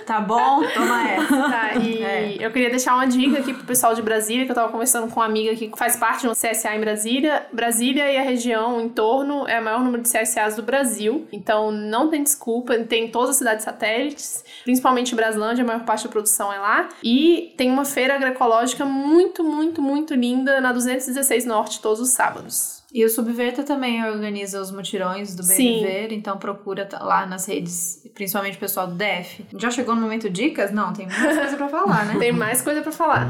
tá 0.06 0.22
bom? 0.22 0.62
Toma 0.74 1.10
essa. 1.10 1.28
Tá, 1.28 1.76
e 1.76 2.04
é. 2.04 2.38
eu 2.40 2.52
queria 2.52 2.70
deixar 2.70 2.96
uma 2.96 3.06
dica 3.06 3.40
aqui 3.40 3.54
pro 3.54 3.64
pessoal 3.64 3.94
de 3.94 4.02
Brasília, 4.02 4.46
que 4.46 4.52
eu 4.52 4.56
tava 4.56 4.72
conversando 4.72 5.12
com 5.12 5.20
uma 5.20 5.26
amiga 5.26 5.56
que 5.56 5.70
faz 5.78 5.96
parte 5.96 6.22
de 6.22 6.28
um 6.28 6.32
CSA 6.32 6.76
em 6.76 6.80
Brasília. 6.80 7.46
Brasília 7.52 8.12
e 8.12 8.18
a 8.18 8.22
região 8.22 8.82
em 8.82 8.90
torno 8.90 9.48
é 9.48 9.60
o 9.60 9.64
maior 9.64 9.84
número 9.84 10.04
de 10.04 10.10
CSAs 10.10 10.56
do 10.56 10.64
Brasil. 10.64 11.28
Então 11.32 11.72
não 11.72 12.10
tem 12.10 12.24
desculpa, 12.24 12.78
tem 12.80 13.10
todas 13.10 13.32
as 13.32 13.36
cidades 13.38 13.64
satélites, 13.64 14.44
principalmente 14.64 15.16
Braslândia, 15.16 15.64
a 15.64 15.68
maior 15.68 15.84
parte 15.84 16.06
da 16.06 16.10
produção 16.10 16.52
é 16.52 16.60
lá. 16.60 16.90
E 17.04 17.54
tem 17.58 17.70
uma 17.70 17.86
feira 17.86 18.16
agroecológica 18.16 18.86
muito, 18.86 19.44
muito, 19.44 19.82
muito 19.82 20.14
linda 20.14 20.60
na 20.60 20.72
216 20.72 21.46
Norte 21.46 21.82
todos 21.82 22.00
os 22.00 22.10
sábados. 22.10 22.73
E 22.94 23.04
o 23.04 23.10
Subverta 23.10 23.64
também 23.64 24.06
organiza 24.06 24.62
os 24.62 24.72
mutirões 24.72 25.36
do 25.36 25.44
BNV, 25.44 26.10
então 26.12 26.38
procura 26.38 26.88
lá 27.02 27.26
nas 27.26 27.48
redes, 27.48 28.08
principalmente 28.14 28.56
o 28.58 28.60
pessoal 28.60 28.86
do 28.86 28.94
DF. 28.94 29.44
Já 29.58 29.72
chegou 29.72 29.96
no 29.96 30.02
momento 30.02 30.30
dicas? 30.30 30.72
Não, 30.72 30.94
tem 30.94 31.08
mais 31.10 31.38
coisa 31.40 31.58
pra 31.58 31.70
falar, 31.70 32.06
né? 32.06 32.20
tem 32.20 32.32
mais 32.32 32.62
coisa 32.62 32.84
para 32.84 32.92
falar. 32.92 33.28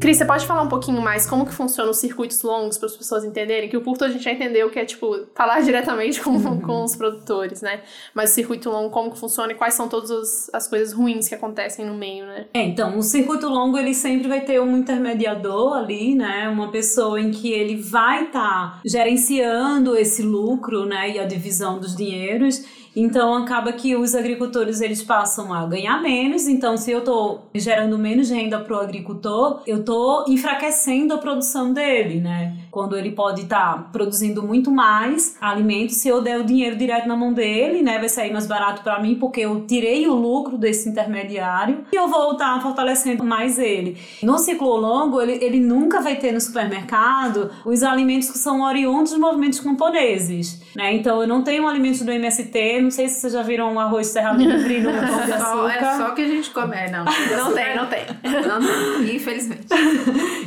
Cris, 0.00 0.18
você 0.18 0.24
pode 0.26 0.46
falar 0.46 0.62
um 0.62 0.68
pouquinho 0.68 1.00
mais 1.00 1.26
como 1.26 1.46
que 1.46 1.54
funciona 1.54 1.90
os 1.90 1.96
circuitos 1.98 2.42
longos 2.42 2.76
para 2.76 2.86
as 2.86 2.96
pessoas 2.96 3.24
entenderem? 3.24 3.68
Que 3.68 3.76
o 3.76 3.80
curto 3.80 4.04
a 4.04 4.08
gente 4.08 4.22
já 4.22 4.32
entendeu 4.32 4.68
que 4.70 4.78
é, 4.78 4.84
tipo, 4.84 5.26
falar 5.34 5.60
diretamente 5.64 6.20
com, 6.20 6.60
com 6.60 6.84
os 6.84 6.94
produtores, 6.94 7.62
né? 7.62 7.80
Mas 8.14 8.30
o 8.30 8.34
circuito 8.34 8.70
longo, 8.70 8.90
como 8.90 9.10
que 9.10 9.18
funciona 9.18 9.52
e 9.52 9.54
quais 9.54 9.74
são 9.74 9.88
todas 9.88 10.10
as, 10.10 10.50
as 10.52 10.68
coisas 10.68 10.92
ruins 10.92 11.28
que 11.28 11.34
acontecem 11.34 11.84
no 11.86 11.94
meio, 11.94 12.26
né? 12.26 12.46
É, 12.52 12.62
então, 12.62 12.98
o 12.98 13.02
circuito 13.02 13.48
longo, 13.48 13.78
ele 13.78 13.94
sempre 13.94 14.28
vai 14.28 14.42
ter 14.42 14.60
um 14.60 14.76
intermediador 14.76 15.74
ali, 15.74 16.14
né? 16.14 16.48
Uma 16.48 16.70
pessoa 16.70 17.20
em 17.20 17.30
que 17.30 17.50
ele 17.50 17.76
vai 17.76 18.24
estar 18.24 18.40
tá 18.40 18.80
gerenciando 18.84 19.96
esse 19.96 20.22
lucro, 20.22 20.84
né? 20.84 21.12
E 21.12 21.18
a 21.18 21.24
divisão 21.24 21.78
dos 21.78 21.96
dinheiros 21.96 22.85
então 22.96 23.34
acaba 23.34 23.72
que 23.74 23.94
os 23.94 24.14
agricultores 24.14 24.80
eles 24.80 25.02
passam 25.02 25.52
a 25.52 25.66
ganhar 25.66 26.00
menos. 26.00 26.48
Então, 26.48 26.78
se 26.78 26.90
eu 26.90 27.00
estou 27.00 27.46
gerando 27.54 27.98
menos 27.98 28.30
renda 28.30 28.58
para 28.58 28.74
o 28.74 28.80
agricultor, 28.80 29.60
eu 29.66 29.80
estou 29.80 30.24
enfraquecendo 30.26 31.12
a 31.12 31.18
produção 31.18 31.74
dele, 31.74 32.20
né? 32.20 32.56
Quando 32.76 32.94
ele 32.94 33.12
pode 33.12 33.40
estar 33.40 33.72
tá 33.72 33.88
produzindo 33.90 34.42
muito 34.42 34.70
mais 34.70 35.34
alimentos, 35.40 35.96
se 35.96 36.08
eu 36.08 36.20
der 36.20 36.38
o 36.38 36.44
dinheiro 36.44 36.76
direto 36.76 37.08
na 37.08 37.16
mão 37.16 37.32
dele, 37.32 37.80
né, 37.80 37.98
vai 37.98 38.10
sair 38.10 38.30
mais 38.30 38.46
barato 38.46 38.82
para 38.82 39.00
mim 39.00 39.14
porque 39.14 39.40
eu 39.40 39.64
tirei 39.66 40.06
o 40.06 40.12
lucro 40.12 40.58
desse 40.58 40.86
intermediário 40.86 41.86
e 41.90 41.96
eu 41.96 42.06
vou 42.06 42.32
estar 42.32 42.56
tá 42.56 42.60
fortalecendo 42.60 43.24
mais 43.24 43.58
ele. 43.58 43.96
No 44.22 44.36
ciclo 44.36 44.76
longo, 44.76 45.22
ele, 45.22 45.42
ele 45.42 45.58
nunca 45.58 46.02
vai 46.02 46.16
ter 46.16 46.32
no 46.32 46.40
supermercado 46.40 47.50
os 47.64 47.82
alimentos 47.82 48.30
que 48.30 48.36
são 48.36 48.60
oriundos 48.60 49.12
dos 49.12 49.20
movimentos 49.20 49.58
camponeses, 49.58 50.60
né? 50.76 50.92
Então, 50.92 51.22
eu 51.22 51.26
não 51.26 51.42
tenho 51.42 51.66
alimentos 51.66 52.02
do 52.02 52.12
MST 52.12 52.82
não 52.82 52.90
sei 52.90 53.08
se 53.08 53.20
vocês 53.22 53.32
já 53.32 53.40
viram 53.40 53.72
um 53.72 53.80
arroz 53.80 54.08
cerrado 54.08 54.38
livre 54.38 54.80
no 54.80 54.92
pão 54.92 55.24
de 55.24 55.32
açúcar. 55.32 55.72
É 55.72 55.96
só 55.96 56.10
que 56.10 56.20
a 56.20 56.28
gente 56.28 56.50
come. 56.50 56.76
É, 56.76 56.90
não. 56.90 57.06
Não 57.06 57.54
tem, 57.54 57.74
não 57.74 57.86
tem. 57.86 58.04
Não 58.46 58.60
tem, 58.60 59.16
infelizmente. 59.16 59.66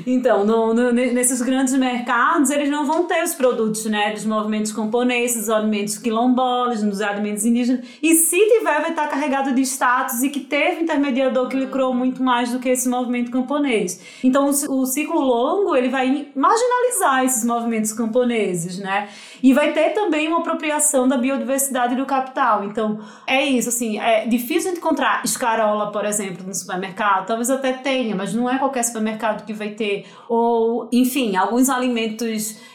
então, 0.06 0.46
no, 0.46 0.74
no, 0.74 0.92
nesses 0.92 1.42
grandes 1.42 1.74
mercados, 1.74 2.19
eles 2.50 2.70
não 2.70 2.86
vão 2.86 3.04
ter 3.04 3.24
os 3.24 3.34
produtos, 3.34 3.86
né? 3.86 4.12
Dos 4.12 4.26
movimentos 4.26 4.72
camponeses, 4.72 5.38
dos 5.38 5.50
alimentos 5.50 5.98
quilombolas, 5.98 6.84
dos 6.84 7.02
alimentos 7.02 7.46
indígenas. 7.46 7.86
E 8.02 8.16
se 8.16 8.38
tiver, 8.38 8.82
vai 8.82 8.90
estar 8.90 9.08
carregado 9.08 9.54
de 9.54 9.62
status 9.62 10.22
e 10.24 10.30
que 10.30 10.40
teve 10.40 10.84
intermediador 10.84 11.48
que 11.48 11.56
lucrou 11.56 11.94
muito 11.94 12.22
mais 12.24 12.52
do 12.52 12.60
que 12.60 12.70
esse 12.70 12.90
movimento 12.90 13.32
camponês. 13.32 14.02
Então, 14.24 14.50
o, 14.50 14.82
o 14.82 14.86
ciclo 14.86 15.20
longo, 15.20 15.76
ele 15.76 15.90
vai 15.90 16.28
marginalizar 16.36 17.26
esses 17.26 17.44
movimentos 17.46 17.94
camponeses, 17.94 18.80
né? 18.80 19.10
E 19.42 19.54
vai 19.54 19.72
ter 19.72 19.92
também 19.92 20.28
uma 20.28 20.40
apropriação 20.40 21.08
da 21.08 21.18
biodiversidade 21.18 21.96
do 21.96 22.06
capital. 22.06 22.64
Então, 22.66 23.00
é 23.26 23.46
isso, 23.46 23.70
assim, 23.70 24.00
é 24.00 24.26
difícil 24.28 24.74
encontrar 24.74 25.22
escarola, 25.24 25.92
por 25.92 26.06
exemplo, 26.06 26.46
no 26.46 26.54
supermercado. 26.54 27.28
Talvez 27.28 27.50
até 27.50 27.74
tenha, 27.74 28.16
mas 28.16 28.34
não 28.34 28.50
é 28.50 28.58
qualquer 28.58 28.84
supermercado 28.84 29.46
que 29.46 29.54
vai 29.54 29.70
ter. 29.70 30.06
Ou, 30.28 30.90
enfim, 30.92 31.36
alguns 31.36 31.70
alimentos, 31.70 32.09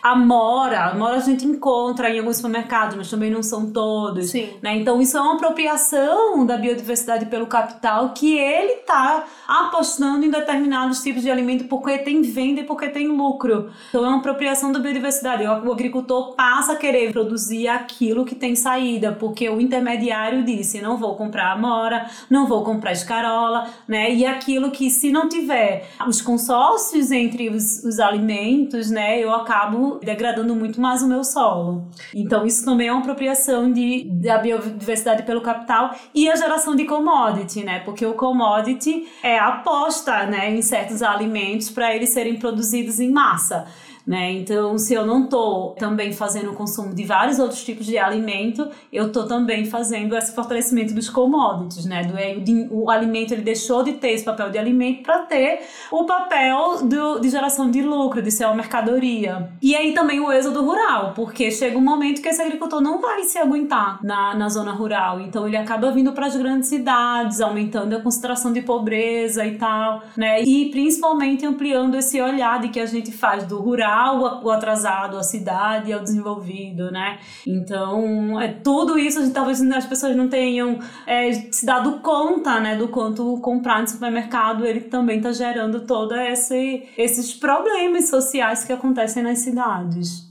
amora. 0.03 0.87
Amora 0.87 1.17
a 1.17 1.21
gente 1.21 1.47
encontra 1.47 2.11
em 2.11 2.19
alguns 2.19 2.37
supermercados, 2.37 2.97
mas 2.97 3.11
também 3.11 3.31
não 3.31 3.43
são 3.43 3.71
todos. 3.71 4.31
Sim. 4.31 4.51
Né? 4.63 4.77
Então, 4.77 5.01
isso 5.01 5.17
é 5.17 5.21
uma 5.21 5.35
apropriação 5.35 6.45
da 6.45 6.57
biodiversidade 6.57 7.27
pelo 7.27 7.47
capital 7.47 8.11
que 8.11 8.37
ele 8.37 8.73
está 8.73 9.25
apostando 9.47 10.25
em 10.25 10.31
determinados 10.31 11.03
tipos 11.03 11.23
de 11.23 11.31
alimento 11.31 11.65
porque 11.65 11.99
tem 11.99 12.23
venda 12.23 12.61
e 12.61 12.65
porque 12.65 12.89
tem 12.89 13.07
lucro. 13.09 13.71
Então, 13.89 14.05
é 14.05 14.09
uma 14.09 14.19
apropriação 14.19 14.73
da 14.73 14.79
biodiversidade. 14.79 15.45
O 15.45 15.73
agricultor 15.73 16.35
passa 16.35 16.55
passa 16.65 16.73
a 16.73 16.77
querer 16.77 17.13
produzir 17.13 17.69
aquilo 17.69 18.25
que 18.25 18.35
tem 18.35 18.55
saída, 18.57 19.13
porque 19.13 19.49
o 19.49 19.61
intermediário 19.61 20.45
disse: 20.45 20.81
não 20.81 20.97
vou 20.97 21.15
comprar 21.15 21.53
amora, 21.53 22.09
não 22.31 22.47
vou 22.47 22.65
comprar 22.65 22.93
escarola, 22.93 23.69
né? 23.87 24.15
E 24.15 24.25
aquilo 24.25 24.71
que, 24.71 24.89
se 24.89 25.11
não 25.11 25.29
tiver 25.29 25.91
os 26.07 26.23
consórcios 26.23 27.11
entre 27.11 27.51
os, 27.51 27.85
os 27.85 27.99
alimentos, 27.99 28.91
né, 28.91 29.24
eu 29.25 29.35
acabo 29.35 29.99
degradando 30.03 30.55
muito 30.55 30.81
mais 30.81 31.03
o 31.03 31.09
meu 31.09 31.25
solo. 31.25 31.89
Então, 32.15 32.47
isso 32.47 32.65
também 32.65 32.89
é 32.89 32.93
uma 32.93 33.01
apropriação 33.01 33.73
de, 33.73 34.05
da 34.11 34.39
biodiversidade 34.39 35.23
pelo 35.25 35.41
capital 35.41 35.95
e 36.15 36.29
a 36.31 36.37
geração 36.37 36.77
de 36.77 36.85
commodity, 36.85 37.65
né? 37.65 37.81
Porque 37.81 38.05
o 38.05 38.15
commodity 38.15 39.07
é 39.23 39.39
a 39.39 39.49
aposta, 39.49 40.27
né, 40.27 40.55
em 40.55 40.63
certos 40.63 41.03
alimentos 41.03 41.71
para 41.71 41.95
eles 41.95 42.11
serem 42.11 42.39
produzidos 42.39 43.01
em 43.01 43.11
massa 43.11 43.67
né? 44.07 44.33
Então, 44.33 44.77
se 44.79 44.93
eu 44.93 45.07
não 45.07 45.25
estou 45.25 45.71
também 45.79 46.13
fazendo 46.13 46.51
o 46.51 46.55
consumo 46.55 46.95
de 46.95 47.05
vários 47.05 47.39
outros 47.39 47.65
tipos 47.65 47.87
de 47.87 47.97
alimento, 47.97 48.69
eu 48.93 49.07
estou 49.07 49.27
também 49.27 49.65
fazendo 49.65 50.17
esse 50.17 50.35
fortalecimento 50.35 50.93
dos 50.93 51.09
commodities, 51.09 51.87
né? 51.87 52.03
Do, 52.05 52.75
o, 52.75 52.85
o 52.85 52.91
alimento 52.91 53.33
ele 53.33 53.43
deixou 53.43 53.83
de 53.83 53.95
ter 53.95 54.11
esse 54.11 54.25
papel 54.25 54.51
de 54.51 54.59
alimento 54.59 55.03
para 55.03 55.21
ter 55.21 55.61
o 55.91 56.05
papel 56.05 56.83
do, 56.85 57.19
de 57.19 57.31
geração 57.31 57.71
de 57.71 57.83
lucro, 57.83 58.21
de 58.21 58.31
ser 58.31 58.45
uma 58.45 58.55
mercadoria. 58.55 59.51
E 59.63 59.75
aí 59.75 59.93
também 59.95 60.21
o 60.21 60.31
êxodo 60.31 60.63
rural, 60.63 61.13
porque 61.15 61.51
chega 61.51 61.79
um 61.79 61.83
momento 61.83 62.21
que 62.21 62.29
esse 62.29 62.43
agricultor 62.43 62.81
não 62.81 63.01
vai 63.01 63.25
se 63.25 63.39
aguentar 63.39 63.99
na, 64.03 64.35
na 64.35 64.49
zona 64.49 64.73
rural, 64.73 65.21
então 65.21 65.47
ele 65.47 65.57
acaba 65.57 65.91
vindo 65.91 66.13
para 66.13 66.27
as 66.27 66.37
grandes 66.37 66.69
cidades, 66.69 67.41
aumentando 67.41 67.97
a 67.97 68.01
concentração 68.01 68.53
de 68.53 68.61
pobreza 68.61 69.47
e 69.47 69.57
tal, 69.57 70.03
né? 70.17 70.43
E 70.43 70.71
principalmente 70.71 71.47
ampliando 71.47 71.95
esse 71.97 72.21
olhar 72.21 72.61
de 72.61 72.69
que 72.69 72.81
a 72.81 72.87
gente 72.87 73.11
faz 73.11 73.45
do 73.45 73.59
rural 73.59 73.94
equiparar 73.95 74.15
o, 74.15 74.47
o 74.47 74.51
atrasado, 74.51 75.17
a 75.17 75.23
cidade 75.23 75.93
ao 75.93 76.01
desenvolvido, 76.01 76.91
né? 76.91 77.19
Então, 77.47 78.41
é, 78.41 78.49
tudo 78.49 78.99
isso 78.99 79.33
talvez 79.33 79.61
as 79.61 79.87
pessoas 79.87 80.17
não 80.17 80.29
tenham 80.29 80.79
é, 81.07 81.33
se 81.51 81.65
dado 81.65 82.01
conta, 82.01 82.59
né, 82.61 82.77
do 82.77 82.89
quanto 82.89 83.39
comprar 83.41 83.81
no 83.81 83.89
supermercado 83.89 84.67
ele 84.67 84.81
também 84.81 85.19
está 85.19 85.33
gerando 85.33 85.81
todo 85.81 86.15
esse, 86.15 86.85
esses 86.97 87.35
problemas 87.35 88.09
sociais 88.09 88.65
que 88.65 88.73
acontecem 88.73 89.23
nas 89.23 89.39
cidades. 89.39 90.29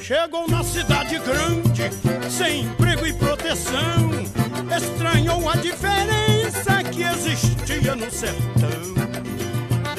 Chegou 0.00 0.48
na 0.48 0.62
cidade 0.64 1.18
grande, 1.20 1.90
sem 2.28 2.62
emprego 2.62 3.06
e 3.06 3.12
proteção, 3.12 4.10
estranhou 4.76 5.48
a 5.48 5.56
diferença 5.56 6.82
que 6.90 7.02
existia 7.02 7.94
no 7.94 8.10
sertão. 8.10 9.01